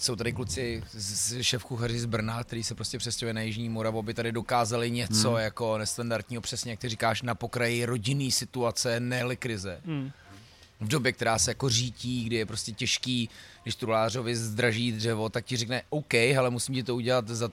[0.00, 3.98] jsou tady kluci z šéf kuchaři z Brna, který se prostě přestěhuje na Jižní Moravu,
[3.98, 5.40] aby tady dokázali něco hmm.
[5.40, 9.80] jako nestandardního, přesně jak ty říkáš, na pokraji rodinný situace, ne krize.
[9.84, 10.10] Mm.
[10.80, 13.30] V době, která se jako řítí, kdy je prostě těžký,
[13.62, 17.50] když truhlářovi zdraží dřevo, tak ti řekne OK, ale musím ti to udělat za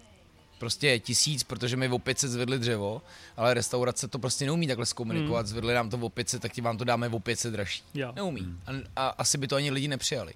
[0.60, 3.02] prostě tisíc, protože mi v opice zvedli dřevo,
[3.38, 5.48] ale restaurace to prostě neumí takhle zkomunikovat, hmm.
[5.48, 7.84] zvedli nám to v opice, tak ti vám to dáme v opice dražší.
[7.94, 8.14] Jo.
[8.16, 8.58] Neumí.
[8.66, 10.34] A, a asi by to ani lidi nepřijali.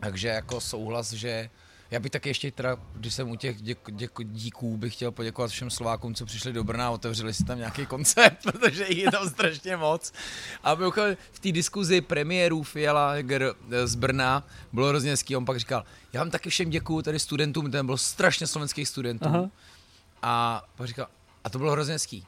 [0.00, 1.50] Takže jako souhlas, že
[1.90, 5.50] já bych taky ještě teda, když jsem u těch děk, děk, díků, bych chtěl poděkovat
[5.50, 9.10] všem Slovákům, co přišli do Brna a otevřeli si tam nějaký koncept, protože jich je
[9.10, 10.12] tam strašně moc.
[10.62, 10.74] A
[11.32, 16.20] v té diskuzi premiérů Fiala Heger z Brna bylo hrozně hezký, on pak říkal, já
[16.20, 19.28] vám taky všem děkuju tady studentům, tam bylo strašně slovenských studentů.
[19.28, 19.50] Aha.
[20.22, 21.06] A pak říkal,
[21.44, 22.26] a to bylo hrozně hezký.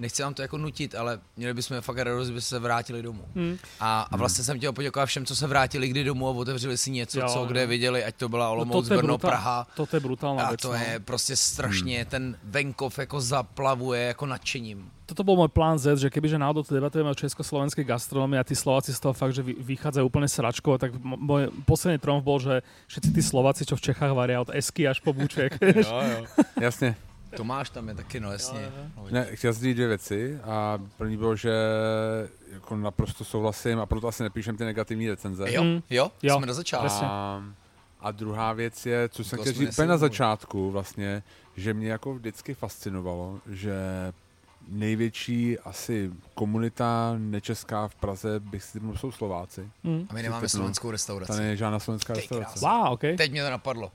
[0.00, 3.24] Nechci vám to jako nutit, ale měli bychom fakt radost, by se vrátili domů.
[3.36, 3.56] Hmm.
[3.80, 6.90] A, a vlastně jsem chtěl poděkovat všem, co se vrátili kdy domů a otevřeli si
[6.90, 7.46] něco, Jo, co jo.
[7.46, 9.66] kde viděli, ať to byla No, Olomouc, toto, je Brno, brutál, Praha.
[9.76, 10.60] toto je brutálna A vec.
[10.62, 10.74] to no.
[10.74, 14.90] je prostě strašně, ten venkov jako zaplavuje jako nadšením.
[15.10, 18.54] Toto bol môj plán Z, že kebyže náhodou tu debatujeme o československej gastronomii a tí
[18.54, 22.38] Slováci z toho fakt, že vy- vychádzajú úplne sračkovo, tak m- môj posledný tromf bol,
[22.38, 25.58] že všetci tí Slováci, čo v Čechách varia od Esky až po Búček.
[25.58, 26.20] Jo, jo.
[26.70, 26.94] Jasně.
[27.36, 28.72] Tomáš tam je taky, no jasně.
[29.10, 31.52] Ne, chtěl jsem říct dvě věci a první bylo, že
[32.52, 35.52] jako naprosto souhlasím a proto asi nepíšem ty negativní recenze.
[35.52, 35.82] Jo, Mm.
[35.90, 36.36] jo, Jo.
[36.36, 37.04] jsme na začátku.
[37.04, 37.42] A,
[38.00, 41.22] a druhá věc je, co jsem chtěl říct na začátku vlastně,
[41.56, 43.74] že mě jako vždycky fascinovalo, že
[44.68, 49.68] největší asi komunita nečeská v Praze bych si jsou Slováci.
[49.82, 50.06] Mm.
[50.10, 51.32] A my nemáme Ty- slovenskou To restauraci.
[51.40, 52.60] není žádná slovenská Ty restaurace.
[52.60, 53.00] Wow, OK.
[53.00, 53.92] Teď mě to napadlo.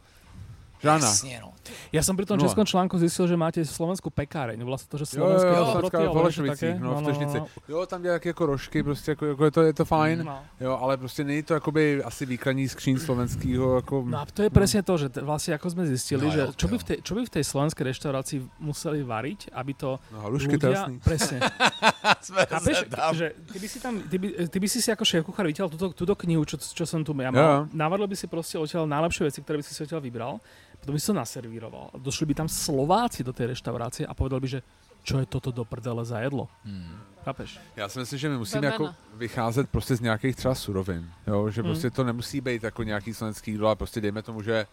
[0.82, 1.08] Žádná.
[1.08, 1.52] Jasně, no.
[1.90, 2.46] Ja som pri tom Nula.
[2.46, 4.62] českom článku zistil, že máte slovenskú pekáreň.
[4.62, 6.84] Volá sa to, že Jo, jo, slovenské jo, dobroty, slovenská v Holešovicích, také?
[6.84, 7.38] no, v Tržnici.
[7.70, 10.40] Jo, tam dělají jako rožky, prostě jako, jako je, to, je to fajn, No.
[10.60, 14.04] jo, ale prostě není to jakoby asi výkladní skříň slovenského, jako...
[14.08, 16.48] No a to je presne to, že t- vlastne ako sme zistili, No že jo,
[16.54, 16.80] čo by, jo.
[16.80, 20.68] v tej, čo by v tej slovenskej reštaurácii museli variť, aby to No halušky, to
[20.70, 20.82] je ľudia...
[20.86, 20.96] jasný.
[21.02, 21.38] Presne.
[22.26, 22.78] Jsme Chápeš,
[23.18, 25.70] že ty by si tam, ty by, ty by si si ako šéf kuchár vytiaľ
[25.74, 27.66] túto, túto knihu, čo, čo som tu ja Jo.
[27.74, 30.38] mal, by si proste odtiaľ najlepšie veci, ktoré by si si odtiaľ vybral,
[30.86, 31.90] potom by to naservíroval.
[31.98, 34.62] Došli by tam Slováci do tej reštaurácie a povedali by, že
[35.02, 36.46] čo je toto do prdele za jedlo.
[36.62, 37.02] Hmm.
[37.26, 37.60] Chápeš?
[37.76, 41.50] Já si myslím, že my musíme jako vycházet prostě z nějakých třeba surovin, jo?
[41.50, 41.72] že Hmm.
[41.72, 44.66] prostě to nemusí být jako nějaký slovenský jídlo, ale prostě dejme tomu, že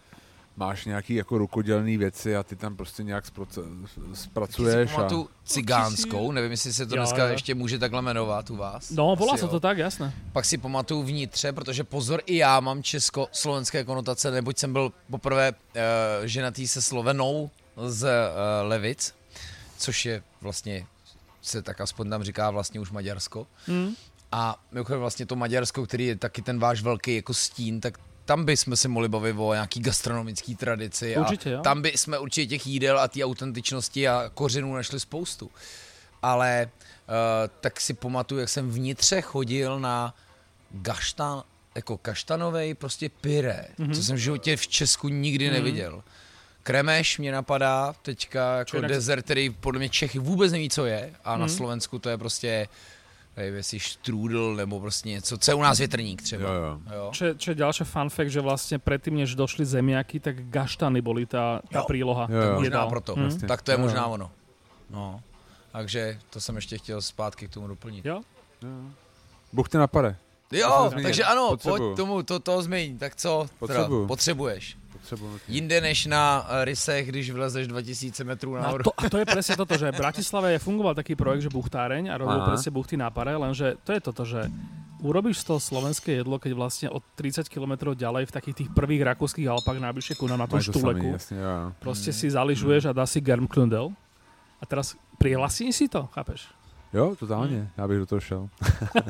[0.55, 4.95] máš nějaký jako rukodělné věci a ty tam prostě nějak zproce- zpracuješ a...
[4.95, 7.31] pamatuju cigánskou, nevím, jestli se to Jo, dneska jo.
[7.31, 8.89] ještě může takhle jmenovat u vás.
[8.89, 9.47] No, volá jo.
[9.47, 10.13] to tak, jasné.
[10.31, 15.51] Pak si pamatuju vnitře, protože pozor, i já mám československé konotace, neboť jsem byl poprvé
[15.51, 15.79] uh,
[16.25, 17.49] ženatý se Slovenou
[17.87, 19.15] z uh, Levic,
[19.77, 20.85] což je vlastně,
[21.41, 23.47] se tak aspoň tam říká vlastně už Maďarsko.
[23.67, 23.93] Mm.
[24.31, 28.45] A mimochodem vlastně to Maďarsko, který je taky ten váš velký jako stín, tak tam
[28.45, 31.17] bychom si mohli bavit o nějaký gastronomický tradici.
[31.17, 31.61] Určitě, a jo.
[31.61, 35.51] tam by jsme určitě těch jídel a té autentičnosti a kořenů našli spoustu.
[36.21, 36.69] Ale
[37.07, 37.13] uh,
[37.61, 40.15] tak si pamatuju, jak jsem vnitře chodil na
[40.71, 41.43] gaštan,
[41.75, 43.89] jako kaštanovej prostě pyré, Mhm.
[43.89, 43.95] mm-hmm.
[43.95, 45.53] co jsem v životě v Česku nikdy mm-hmm.
[45.53, 46.03] neviděl.
[46.63, 51.31] Kremeš mě napadá teďka jako dezert, který podle mě Čechy vůbec neví, co je a
[51.37, 51.55] na Mhm.
[51.55, 52.67] Slovensku to je prostě
[53.37, 56.49] nevím, jestli štrůdl nebo prostě něco, co je u nás větrník třeba.
[56.49, 56.79] Jo, jo.
[56.95, 57.09] Jo.
[57.13, 61.01] Čo, je- čo je ďalšia fun fact, že vlastne predtým, než došli zemiaky, tak gaštany
[61.01, 61.85] boli tá, tá Jo.
[61.89, 62.27] príloha.
[62.29, 62.53] Jo, jo.
[62.61, 63.15] Možná proto.
[63.17, 63.49] Hm?
[63.49, 63.85] Tak to je Jo, jo.
[63.89, 64.27] možná ono.
[64.89, 65.21] No.
[65.73, 68.05] Takže to jsem ještě chtěl zpátky k tomu doplnit.
[68.05, 68.21] Jo?
[69.53, 70.15] Bůh ty napade.
[70.51, 71.79] Jo, takže ano, Potřebuju.
[71.89, 72.97] pojď tomu, to, to zmiň.
[72.97, 73.47] Tak co?
[73.67, 74.77] Teda, potřebuješ.
[75.13, 75.55] Potřebuji nutně.
[75.55, 78.83] Jinde než na eh, rysech, když vylezeš 2000 metrů No a, nahoru.
[78.83, 82.09] to, a to je presne toto, že v Bratislave je fungoval taký projekt, že buchtáreň
[82.11, 84.49] a robil presne buchty na pare, lenže to je toto, že
[85.03, 89.03] urobíš z toho slovenské jedlo, keď vlastne od 30 km ďalej v takých tých prvých
[89.03, 91.71] rakúskych Alpách najbližšie ku nám na tom samý, štuleku, jasně, jo, jo.
[91.79, 92.17] proste Mm.
[92.17, 93.91] si zaližuješ a dá si germklundel
[94.61, 96.47] a teraz prihlasí si to, chápeš?
[96.93, 98.49] Jo, totálně, já bych do toho šel.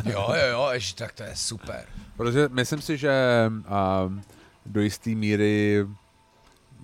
[0.06, 1.86] Jo, jo, jo, jež, tak to je super.
[2.18, 3.12] Protože myslím si, že
[3.48, 4.22] um,
[4.66, 5.86] do jisté míry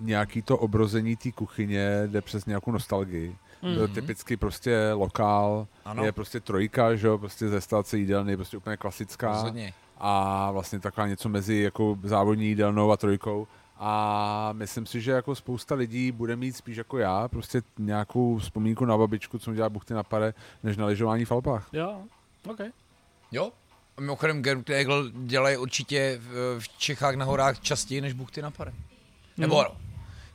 [0.00, 3.36] nějaký to obrození té kuchyně jde přes nějakou nostalgii.
[3.62, 3.74] Mm.
[3.74, 8.36] To je typicky prostě lokál, Ano, je prostě trojka, že jo, prostě ze stace jídelny,
[8.36, 9.32] prostě úplně klasická.
[9.32, 9.74] rozhodně.
[9.98, 13.46] a vlastně taková něco mezi jako závodní jídelnou a trojkou.
[13.82, 18.84] A myslím si, že jako spousta lidí bude mít spíš jako já, prostě nějakou vzpomínku
[18.84, 21.68] na babičku, co mu dělá buchty na pare, než na lyžování v Alpách.
[21.72, 22.02] Jo,
[22.50, 22.58] OK.
[23.32, 23.52] Jo,
[24.00, 28.72] mimochodem Gerut Egel dělají určitě v, Čechách na horách častěji než Buchty na Pare.
[29.36, 29.64] Nebo Hmm.
[29.70, 29.76] no.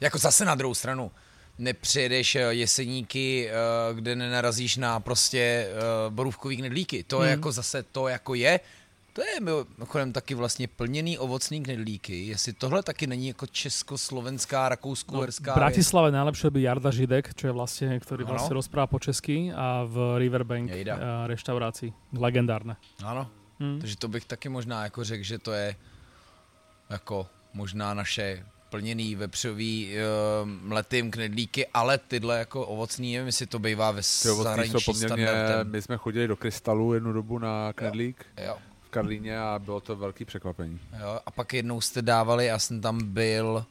[0.01, 1.11] jako zase na druhou stranu.
[1.57, 3.53] Nepřijedeš eh, jeseníky, eh,
[3.93, 5.73] kde nenarazíš na prostě eh,
[6.09, 7.03] borůvkový knedlíky.
[7.03, 7.37] To je Hmm.
[7.39, 8.59] jako zase to jako je.
[9.15, 12.27] To je mimochodem taky vlastně plněný ovocný knedlíky.
[12.27, 17.53] Jestli tohle taky není jako československá, rakousko-herská V Bratislave najlepšie by Jarda Židek, čo je
[17.55, 18.35] vlastne, ktorý Áno.
[18.35, 21.31] vlastne rozpráva po česky a v Riverbank Jejda.
[21.31, 21.95] reštaurácii.
[22.11, 22.75] Legendárne.
[23.07, 23.31] Ano.
[23.59, 23.79] Hmm.
[23.79, 25.75] Takže to bych taky možná jako řekl, že to je
[26.89, 29.93] jako možná naše plněný vepřový
[30.43, 34.85] uh, mletým knedlíky, ale tyhle jako ovocný, nevím, jestli to bývá ve Ty jsou zahraničí
[34.85, 35.71] poměrně, standardem.
[35.71, 39.95] my jsme chodili do Krystalu jednu dobu na knedlík Jo, v Karlíně a bylo to
[39.95, 40.79] velký překvapení.
[41.01, 43.65] jo, a pak jednou jste dávali, já jsem tam byl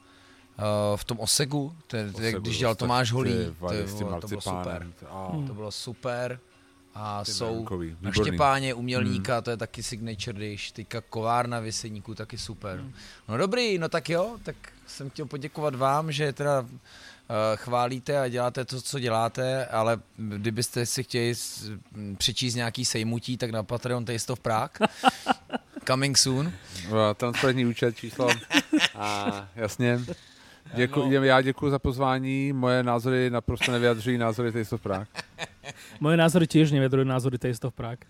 [0.58, 4.20] uh, v tom Osegu, to, je- to, je, když dělal Tomáš Holý, to, tím vole,
[4.20, 4.86] to bylo super.
[5.08, 5.28] A.
[5.46, 6.40] To bylo super.
[6.94, 8.12] A ty jsou melankový, na.
[8.12, 12.84] Štěpáně umělníka, to je taky signature dish, teďka kovárna Věseníku, taky super.
[13.28, 14.56] No dobrý, no tak jo, tak
[14.86, 16.66] jsem chtěl poděkovat vám, že teda uh,
[17.56, 23.36] chválíte a děláte to, co děláte, ale kdybyste si chtěli s- m, přečíst nějaký sejmutí,
[23.36, 24.88] tak na Patreon Taste of Prague.
[25.86, 26.52] Coming soon.
[26.86, 28.28] Eh, Transparentní účet, číslo.
[28.94, 30.00] A jasně.
[30.74, 31.12] Děku, No.
[31.22, 35.06] Já děkuji za pozvání, moje názory naprosto nevyjadřují názory Taste of Prague.
[36.00, 38.06] Moje názory tiež nevyjadrujú názory Taste of Prague.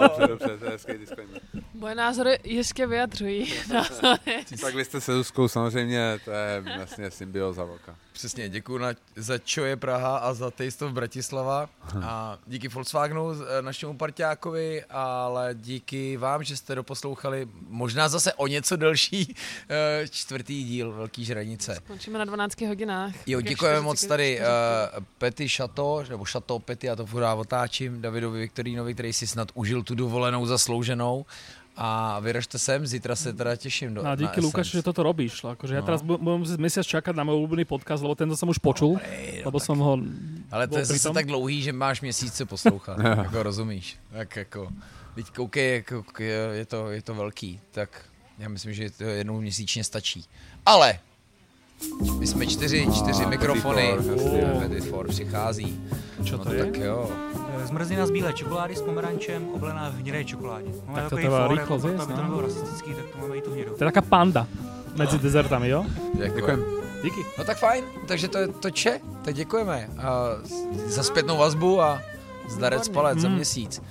[0.00, 1.40] Dobře, dobře, to je hezký disclaimer.
[1.74, 3.52] Moje názory jistě vyjadřují.
[4.60, 7.96] Tak vy jste se Zuzkou, samozřejmě, to je vlastně symbioza velká.
[8.12, 11.68] Přesně, děkuji na, za Čoje Praha a za Taste of Bratislava
[12.02, 18.46] a díky Volkswagenu, eh, našemu parťákovi, ale díky vám, že jste doposlouchali možná zase o
[18.46, 19.34] něco delší
[19.68, 21.78] eh, čtvrtý díl Velký žranice.
[21.86, 23.14] Končíme na 12 hodinách.
[23.26, 28.00] Jo, děkujeme 40 moc tady uh, Pety Šato, nebo Šato Pety, já to furt otáčím,
[28.02, 31.26] Davidovi Viktorínovi, který si snad užil tu dovolenou zaslouženou.
[31.78, 35.44] A vyražte sem, zítra se teda těším do, No a díky Lukáš, že toto robíš.
[35.44, 35.86] Akože ja No.
[35.86, 38.96] teraz bu- budem musieť mesiac čakať na môj obľúbený podcast, lebo tento som už počul,
[38.96, 39.92] Dobrý, no lebo tak- som ho...
[40.48, 42.96] Ale to je zase tak dlouhý, že máš měsíce poslouchat,
[43.28, 44.00] jako rozumíš.
[44.08, 44.72] Tak jako,
[45.20, 46.04] teď koukej, jako,
[46.56, 47.92] je to, je to velký, tak
[48.38, 50.24] já myslím, že to jednou měsíčně stačí.
[50.66, 50.98] Ale
[52.18, 54.62] my jsme čtyři, čtyři Ah, mikrofony, Petit Four.
[54.68, 55.80] Petit Four přichází.
[56.24, 56.64] Čo no to je?
[56.64, 57.10] tak jo.
[57.62, 60.68] Eh, Zmrzlina z bílé čokolády s pomerančem, oblená v hnědé čokoládě.
[60.86, 62.22] Máme Tak to for, rýchlo jako aby to no.
[62.22, 63.72] nebylo rasistický, tak to máme i tu hnědou.
[63.74, 64.46] To je taká panda
[64.96, 65.84] medzi dezertami, jo?
[66.34, 66.64] Děkujem.
[67.02, 67.20] Díky.
[67.38, 69.88] No tak fajn, takže to je to če, tak děkujeme.
[69.98, 70.26] A
[70.86, 72.02] za zpětnou vazbu a
[72.48, 73.34] zdarec palec za Mm.
[73.34, 73.82] měsíc.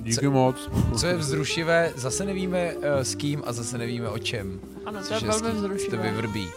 [0.00, 0.70] Díky moc.
[0.98, 4.60] Co je vzrušivé, zase nevíme eh, s kým a zase nevíme o čem.
[4.86, 6.02] Ano, to je velmi hezký, To vzrušivé.
[6.10, 6.48] vyvrbí.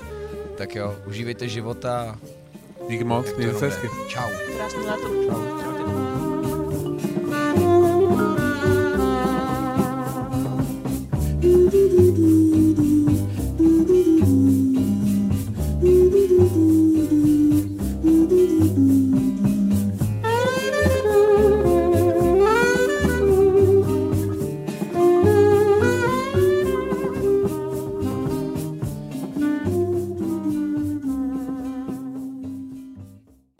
[0.58, 2.19] Tak jo, užívejte života.
[2.90, 3.88] Díky moc, mějte se hezky.
[4.08, 4.30] Čau.
[4.58, 5.08] Krásný léto.
[5.25, 5.56] Čau.